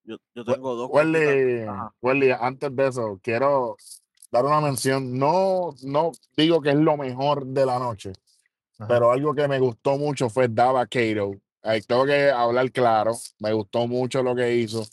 Yo, 0.04 0.16
yo 0.34 0.44
tengo 0.44 0.74
dos. 0.74 0.90
Welly. 0.90 1.66
Welly, 2.00 2.30
antes 2.30 2.74
de 2.74 2.86
eso, 2.86 3.20
quiero 3.22 3.76
dar 4.30 4.44
una 4.44 4.60
mención. 4.60 5.18
No, 5.18 5.74
no 5.82 6.12
digo 6.36 6.62
que 6.62 6.70
es 6.70 6.76
lo 6.76 6.96
mejor 6.96 7.44
de 7.44 7.66
la 7.66 7.78
noche, 7.78 8.12
Ajá. 8.78 8.88
pero 8.88 9.10
algo 9.10 9.34
que 9.34 9.48
me 9.48 9.58
gustó 9.58 9.98
mucho 9.98 10.30
fue 10.30 10.48
Dava 10.48 10.86
Cato. 10.86 11.34
Ahí 11.62 11.82
tengo 11.82 12.06
que 12.06 12.30
hablar 12.30 12.70
claro. 12.70 13.12
Me 13.40 13.52
gustó 13.52 13.88
mucho 13.88 14.22
lo 14.22 14.36
que 14.36 14.54
hizo 14.54 14.84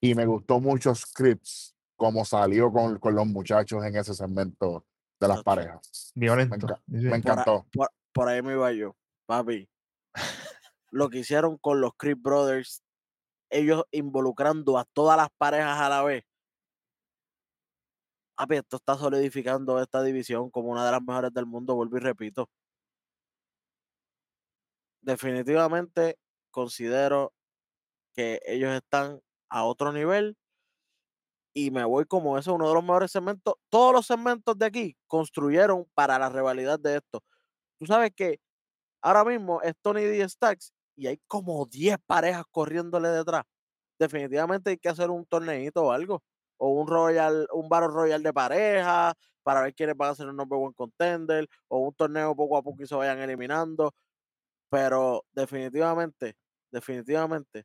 y 0.00 0.14
me 0.14 0.24
gustó 0.24 0.60
mucho 0.60 0.94
Scripts, 0.94 1.75
como 1.96 2.24
salió 2.24 2.70
con, 2.70 2.98
con 2.98 3.14
los 3.14 3.26
muchachos 3.26 3.84
en 3.84 3.96
ese 3.96 4.14
segmento 4.14 4.84
de 5.18 5.28
las 5.28 5.42
parejas. 5.42 6.12
Violento. 6.14 6.54
enca-. 6.56 6.80
Me 6.86 7.02
Por, 7.02 7.12
a- 7.12 7.16
encantó. 7.16 7.66
por, 7.72 7.90
por 8.12 8.28
ahí 8.28 8.42
me 8.42 8.52
iba 8.52 8.70
yo, 8.72 8.94
papi. 9.26 9.68
Lo 10.90 11.08
que 11.08 11.18
hicieron 11.18 11.58
con 11.58 11.80
los 11.80 11.92
Creed 11.96 12.18
Brothers, 12.18 12.82
ellos 13.50 13.84
involucrando 13.90 14.78
a 14.78 14.84
todas 14.84 15.16
las 15.16 15.28
parejas 15.36 15.78
a 15.80 15.88
la 15.88 16.02
vez. 16.02 16.24
Papi, 18.36 18.56
esto 18.56 18.76
está 18.76 18.96
solidificando 18.96 19.80
esta 19.80 20.02
división 20.02 20.50
como 20.50 20.68
una 20.68 20.84
de 20.84 20.92
las 20.92 21.02
mejores 21.02 21.32
del 21.32 21.46
mundo, 21.46 21.74
vuelvo 21.74 21.96
y 21.96 22.00
repito. 22.00 22.50
Definitivamente 25.00 26.18
considero 26.50 27.32
que 28.14 28.40
ellos 28.46 28.72
están 28.74 29.20
a 29.48 29.64
otro 29.64 29.92
nivel 29.92 30.36
y 31.56 31.70
me 31.70 31.84
voy 31.86 32.04
como 32.04 32.36
eso, 32.36 32.54
uno 32.54 32.68
de 32.68 32.74
los 32.74 32.84
mejores 32.84 33.10
segmentos. 33.10 33.54
Todos 33.70 33.94
los 33.94 34.06
segmentos 34.06 34.58
de 34.58 34.66
aquí 34.66 34.96
construyeron 35.06 35.86
para 35.94 36.18
la 36.18 36.28
rivalidad 36.28 36.78
de 36.78 36.96
esto. 36.96 37.22
Tú 37.78 37.86
sabes 37.86 38.12
que 38.14 38.40
ahora 39.02 39.24
mismo 39.24 39.62
es 39.62 39.74
Tony 39.82 40.02
D. 40.04 40.28
Stacks 40.28 40.72
y 40.96 41.06
hay 41.08 41.18
como 41.26 41.66
10 41.66 41.98
parejas 42.06 42.44
corriéndole 42.50 43.08
detrás. 43.08 43.44
Definitivamente 43.98 44.70
hay 44.70 44.78
que 44.78 44.90
hacer 44.90 45.10
un 45.10 45.26
torneito 45.26 45.84
o 45.84 45.92
algo. 45.92 46.22
O 46.58 46.70
un 46.70 46.88
Royal, 46.88 47.48
un 47.52 47.68
Battle 47.70 47.88
Royal 47.88 48.22
de 48.22 48.32
pareja 48.34 49.14
para 49.42 49.62
ver 49.62 49.74
quiénes 49.74 49.96
van 49.96 50.10
a 50.12 50.14
ser 50.16 50.28
un 50.28 50.36
number 50.36 50.58
one 50.58 50.74
contender. 50.74 51.48
O 51.68 51.78
un 51.80 51.94
torneo 51.94 52.36
poco 52.36 52.58
a 52.58 52.62
poco 52.62 52.82
y 52.82 52.86
se 52.86 52.94
vayan 52.96 53.20
eliminando. 53.20 53.94
Pero 54.70 55.24
definitivamente, 55.32 56.36
definitivamente 56.72 57.64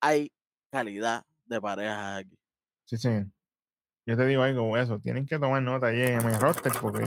hay 0.00 0.30
calidad 0.70 1.24
de 1.46 1.60
parejas 1.60 2.20
aquí. 2.20 2.43
Sí, 2.86 2.96
sí. 2.96 3.08
Yo 4.06 4.16
te 4.16 4.26
digo 4.26 4.42
algo, 4.42 4.76
eso. 4.76 4.98
Tienen 5.00 5.26
que 5.26 5.38
tomar 5.38 5.62
nota 5.62 5.86
ahí 5.86 6.02
en 6.02 6.20
el 6.20 6.40
roster 6.40 6.72
porque 6.80 7.04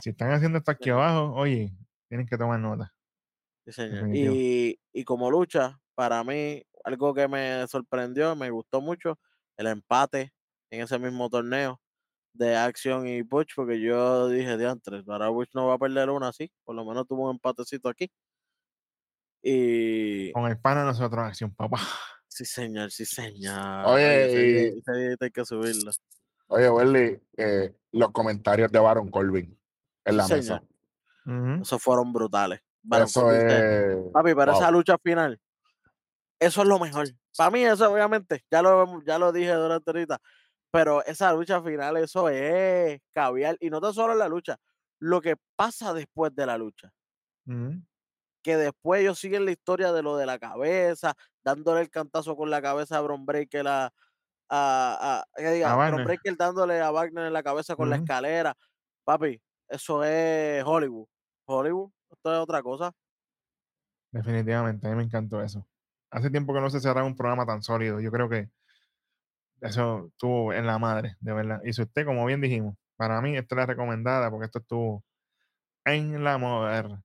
si 0.00 0.10
están 0.10 0.32
haciendo 0.32 0.58
esto 0.58 0.70
aquí 0.70 0.90
abajo, 0.90 1.32
oye, 1.34 1.72
tienen 2.08 2.26
que 2.26 2.38
tomar 2.38 2.58
nota. 2.58 2.92
Sí, 3.66 3.72
señor. 3.72 4.08
Y, 4.14 4.80
y 4.92 5.04
como 5.04 5.30
lucha, 5.30 5.78
para 5.94 6.24
mí, 6.24 6.62
algo 6.84 7.14
que 7.14 7.28
me 7.28 7.66
sorprendió, 7.68 8.34
me 8.34 8.50
gustó 8.50 8.80
mucho, 8.80 9.18
el 9.56 9.66
empate 9.66 10.32
en 10.70 10.80
ese 10.82 10.98
mismo 10.98 11.28
torneo 11.28 11.80
de 12.32 12.56
Action 12.56 13.06
y 13.06 13.22
Butch, 13.22 13.52
porque 13.54 13.80
yo 13.80 14.28
dije, 14.28 14.56
diantres, 14.56 15.06
ahora 15.06 15.28
Butch 15.28 15.50
no 15.54 15.66
va 15.66 15.74
a 15.74 15.78
perder 15.78 16.08
una 16.10 16.28
así, 16.28 16.50
por 16.64 16.74
lo 16.74 16.84
menos 16.84 17.06
tuvo 17.06 17.28
un 17.28 17.36
empatecito 17.36 17.88
aquí. 17.88 18.10
Y 19.42 20.32
Con 20.32 20.46
el 20.50 20.58
pana 20.58 20.84
nosotros, 20.84 21.24
acción, 21.24 21.54
papá. 21.54 21.78
Sí, 22.34 22.44
señor, 22.44 22.90
sí, 22.90 23.04
señor. 23.04 23.86
Oye, 23.86 24.68
ese 24.78 25.16
hay 25.20 25.30
que 25.30 25.44
subirlo. 25.44 25.90
Oye, 26.48 26.68
Welly, 26.70 27.20
eh, 27.36 27.74
los 27.92 28.10
comentarios 28.12 28.70
de 28.70 28.78
Baron 28.78 29.10
Corbin 29.10 29.58
en 30.04 30.12
Sí, 30.12 30.16
la 30.16 30.24
señor. 30.24 30.62
mesa. 31.24 31.60
Esos 31.62 31.82
fueron 31.82 32.12
brutales. 32.12 32.60
Baron 32.82 33.06
Eso 33.06 33.22
Corbin 33.22 33.40
se- 33.40 33.92
es. 33.92 34.12
Papi, 34.12 34.32
wow. 34.32 34.50
esa 34.50 34.70
lucha 34.70 34.96
final, 34.98 35.40
eso 36.40 36.62
es 36.62 36.68
lo 36.68 36.78
mejor. 36.78 37.06
Para 37.36 37.50
mí, 37.50 37.62
eso 37.64 37.90
obviamente, 37.92 38.44
ya 38.50 38.60
lo, 38.62 39.02
ya 39.04 39.18
lo 39.18 39.32
dije 39.32 39.52
durante 39.52 39.90
ahorita, 39.90 40.18
pero 40.70 41.04
esa 41.04 41.32
lucha 41.32 41.62
final, 41.62 41.96
eso 41.98 42.28
es 42.28 43.00
caviar. 43.14 43.56
Y 43.60 43.70
no 43.70 43.80
tan 43.80 43.94
solo 43.94 44.12
en 44.12 44.18
la 44.18 44.28
lucha, 44.28 44.58
lo 44.98 45.20
que 45.20 45.36
pasa 45.56 45.94
después 45.94 46.34
de 46.34 46.46
la 46.46 46.58
lucha. 46.58 46.92
Ujú. 47.46 47.80
Que 48.42 48.56
después 48.56 49.00
ellos 49.02 49.18
siguen 49.18 49.44
la 49.44 49.52
historia 49.52 49.92
de 49.92 50.02
lo 50.02 50.16
de 50.16 50.26
la 50.26 50.38
cabeza, 50.38 51.14
dándole 51.44 51.80
el 51.82 51.90
cantazo 51.90 52.36
con 52.36 52.50
la 52.50 52.62
cabeza 52.62 52.98
a 52.98 53.00
Bron 53.02 53.24
Breaker 53.26 53.66
a, 53.68 53.84
a, 53.86 53.90
a- 54.50 55.24
que 55.36 55.50
diga, 55.52 55.72
A 55.72 55.76
Bron. 55.90 56.04
Breaker 56.04 56.36
dándole 56.36 56.80
a 56.80 56.90
Wagner 56.90 57.26
en 57.26 57.32
la 57.32 57.42
cabeza 57.42 57.76
con 57.76 57.90
la 57.90 57.96
escalera. 57.96 58.54
Papi, 59.04 59.40
eso 59.68 60.04
es 60.04 60.64
Hollywood. 60.66 61.06
Hollywood, 61.46 61.90
esto 62.10 62.32
es 62.34 62.38
otra 62.40 62.62
cosa. 62.62 62.92
Definitivamente, 64.10 64.86
a 64.86 64.90
mí 64.90 64.96
me 64.96 65.02
encantó 65.02 65.42
eso. 65.42 65.66
Hace 66.10 66.30
tiempo 66.30 66.52
que 66.54 66.60
no 66.60 66.70
se 66.70 66.80
cerraba 66.80 67.06
un 67.06 67.16
programa 67.16 67.44
tan 67.46 67.62
sólido. 67.62 68.00
Yo 68.00 68.10
creo 68.10 68.28
que 68.28 68.50
eso 69.60 70.06
estuvo 70.08 70.52
en 70.52 70.66
la 70.66 70.78
madre, 70.78 71.16
de 71.20 71.32
verdad. 71.32 71.60
Y 71.64 71.72
si 71.72 71.82
usted, 71.82 72.04
como 72.04 72.24
bien 72.26 72.40
dijimos, 72.40 72.76
para 72.96 73.20
mí 73.20 73.36
esta 73.36 73.54
es 73.54 73.56
la 73.58 73.66
recomendada 73.66 74.30
porque 74.30 74.46
esto 74.46 74.58
estuvo 74.60 75.04
en 75.86 76.24
la 76.24 76.38
moderna. 76.38 77.02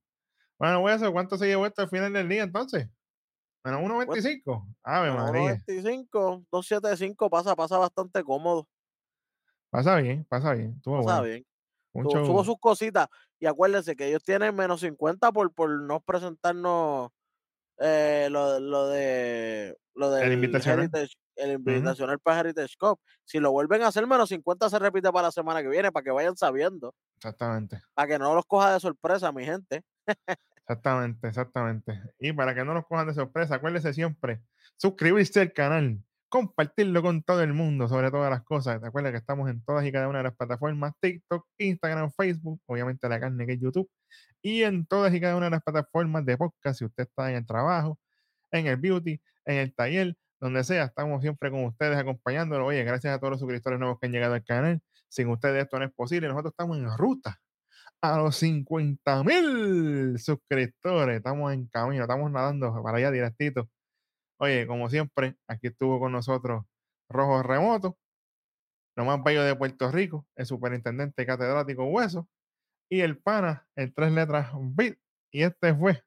Bueno, 0.58 0.80
voy 0.80 0.92
a 0.92 0.94
hacer 0.96 1.10
cuánto 1.12 1.36
se 1.38 1.46
llevó 1.46 1.66
esto 1.66 1.82
al 1.82 1.88
final 1.88 2.12
del 2.12 2.28
día 2.28 2.42
entonces. 2.42 2.88
Bueno, 3.64 3.80
1.25. 3.80 4.66
Ave 4.82 5.12
María. 5.12 5.64
1.25, 5.66 6.46
2.75 6.50 7.30
pasa, 7.30 7.54
pasa 7.56 7.78
bastante 7.78 8.22
cómodo. 8.24 8.68
Pasa 9.70 9.96
bien, 9.96 10.24
pasa 10.24 10.54
bien. 10.54 10.74
Estuvo 10.76 11.04
Pasa 11.04 11.20
bueno. 11.20 11.22
bien. 11.22 11.46
Tuvo 11.92 12.44
sus 12.44 12.58
cositas. 12.60 13.08
Y 13.40 13.46
acuérdense 13.46 13.96
que 13.96 14.08
ellos 14.08 14.22
tienen 14.22 14.54
menos 14.54 14.80
50 14.80 15.32
por, 15.32 15.52
por 15.52 15.70
no 15.82 16.00
presentarnos 16.00 17.10
eh, 17.78 18.28
lo, 18.30 18.60
lo 18.60 18.88
de 18.88 19.76
lo 19.94 20.10
del 20.10 20.32
invitacional. 20.32 20.84
Heritage, 20.84 21.14
el 21.36 21.52
invitacional 21.52 22.18
para 22.20 22.40
Heritage 22.40 22.76
Cup. 22.78 23.00
Si 23.24 23.38
lo 23.40 23.52
vuelven 23.52 23.82
a 23.82 23.88
hacer, 23.88 24.06
menos 24.06 24.28
50 24.28 24.70
se 24.70 24.78
repite 24.78 25.10
para 25.12 25.28
la 25.28 25.32
semana 25.32 25.62
que 25.62 25.68
viene, 25.68 25.92
para 25.92 26.04
que 26.04 26.10
vayan 26.10 26.36
sabiendo, 26.36 26.94
Exactamente. 27.16 27.82
para 27.94 28.08
que 28.08 28.18
no 28.18 28.34
los 28.34 28.46
coja 28.46 28.72
de 28.74 28.80
sorpresa, 28.80 29.32
mi 29.32 29.44
gente. 29.44 29.82
Exactamente, 30.68 31.28
exactamente. 31.28 31.98
Y 32.18 32.32
para 32.34 32.54
que 32.54 32.62
no 32.62 32.74
nos 32.74 32.86
cojan 32.86 33.06
de 33.06 33.14
sorpresa, 33.14 33.54
acuérdese 33.54 33.94
siempre 33.94 34.42
suscribirse 34.76 35.40
al 35.40 35.52
canal, 35.54 36.02
compartirlo 36.28 37.00
con 37.00 37.22
todo 37.22 37.42
el 37.42 37.54
mundo 37.54 37.88
sobre 37.88 38.10
todas 38.10 38.30
las 38.30 38.42
cosas. 38.44 38.78
Recuerda 38.82 39.10
que 39.10 39.16
estamos 39.16 39.48
en 39.48 39.64
todas 39.64 39.86
y 39.86 39.92
cada 39.92 40.08
una 40.08 40.18
de 40.18 40.24
las 40.24 40.36
plataformas, 40.36 40.92
TikTok, 41.00 41.46
Instagram, 41.56 42.10
Facebook, 42.12 42.60
obviamente 42.66 43.08
la 43.08 43.18
carne 43.18 43.46
que 43.46 43.54
es 43.54 43.60
YouTube, 43.60 43.88
y 44.42 44.62
en 44.62 44.84
todas 44.84 45.14
y 45.14 45.20
cada 45.20 45.36
una 45.36 45.46
de 45.46 45.52
las 45.52 45.62
plataformas 45.62 46.26
de 46.26 46.36
podcast, 46.36 46.78
si 46.80 46.84
usted 46.84 47.04
está 47.04 47.30
en 47.30 47.36
el 47.36 47.46
trabajo, 47.46 47.98
en 48.52 48.66
el 48.66 48.76
beauty, 48.76 49.18
en 49.46 49.56
el 49.56 49.74
taller, 49.74 50.16
donde 50.38 50.64
sea, 50.64 50.84
estamos 50.84 51.22
siempre 51.22 51.50
con 51.50 51.64
ustedes 51.64 51.96
acompañándolo. 51.96 52.66
Oye, 52.66 52.84
gracias 52.84 53.14
a 53.14 53.18
todos 53.18 53.32
los 53.32 53.40
suscriptores 53.40 53.78
nuevos 53.78 53.98
que 53.98 54.06
han 54.06 54.12
llegado 54.12 54.34
al 54.34 54.44
canal. 54.44 54.82
Sin 55.08 55.28
ustedes 55.28 55.64
esto 55.64 55.78
no 55.78 55.86
es 55.86 55.92
posible. 55.94 56.28
Nosotros 56.28 56.52
estamos 56.52 56.76
en 56.76 56.94
ruta 56.98 57.40
a 58.02 58.18
los 58.18 58.36
50 58.36 59.24
mil 59.24 60.18
suscriptores. 60.18 61.16
Estamos 61.18 61.52
en 61.52 61.66
camino, 61.66 62.02
estamos 62.02 62.30
nadando 62.30 62.82
para 62.82 62.98
allá 62.98 63.10
directito. 63.10 63.68
Oye, 64.40 64.66
como 64.66 64.88
siempre, 64.88 65.36
aquí 65.48 65.68
estuvo 65.68 65.98
con 65.98 66.12
nosotros 66.12 66.64
Rojo 67.10 67.42
Remoto, 67.42 67.98
lo 68.96 69.04
más 69.04 69.22
bello 69.24 69.42
de 69.42 69.56
Puerto 69.56 69.90
Rico, 69.90 70.26
el 70.36 70.46
superintendente 70.46 71.26
catedrático 71.26 71.84
Hueso 71.86 72.28
y 72.90 73.00
el 73.00 73.18
pana 73.18 73.66
en 73.76 73.92
tres 73.92 74.12
letras 74.12 74.50
Beat. 74.54 74.98
Y 75.32 75.42
este 75.42 75.74
fue 75.74 76.02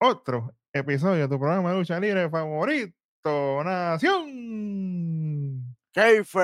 otro 0.00 0.54
episodio 0.72 1.22
de 1.22 1.28
tu 1.28 1.38
programa 1.38 1.70
de 1.70 1.78
lucha 1.78 2.00
libre 2.00 2.28
favorito, 2.28 3.64
Nación. 3.64 4.28
¡Keife! 5.92 6.38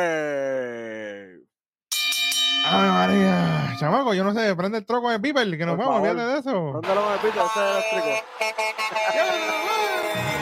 Ay, 2.66 2.88
María, 2.88 3.63
chamaco, 3.78 4.14
yo 4.14 4.24
no 4.24 4.32
sé, 4.32 4.54
prende 4.56 4.78
el 4.78 4.84
troco 4.84 5.10
de 5.10 5.20
Piper, 5.20 5.56
que 5.56 5.66
nos 5.66 5.76
Por 5.76 5.84
vamos, 5.86 6.00
olvídate 6.00 6.32
de 6.32 6.38
eso. 6.38 6.72
Póndalo 6.72 7.06
en 7.06 7.12
el 7.12 7.18
pito, 7.20 7.46
ese 7.46 7.60
es 7.60 7.92
eléctrico. 7.92 8.26
¡Ya, 9.14 9.24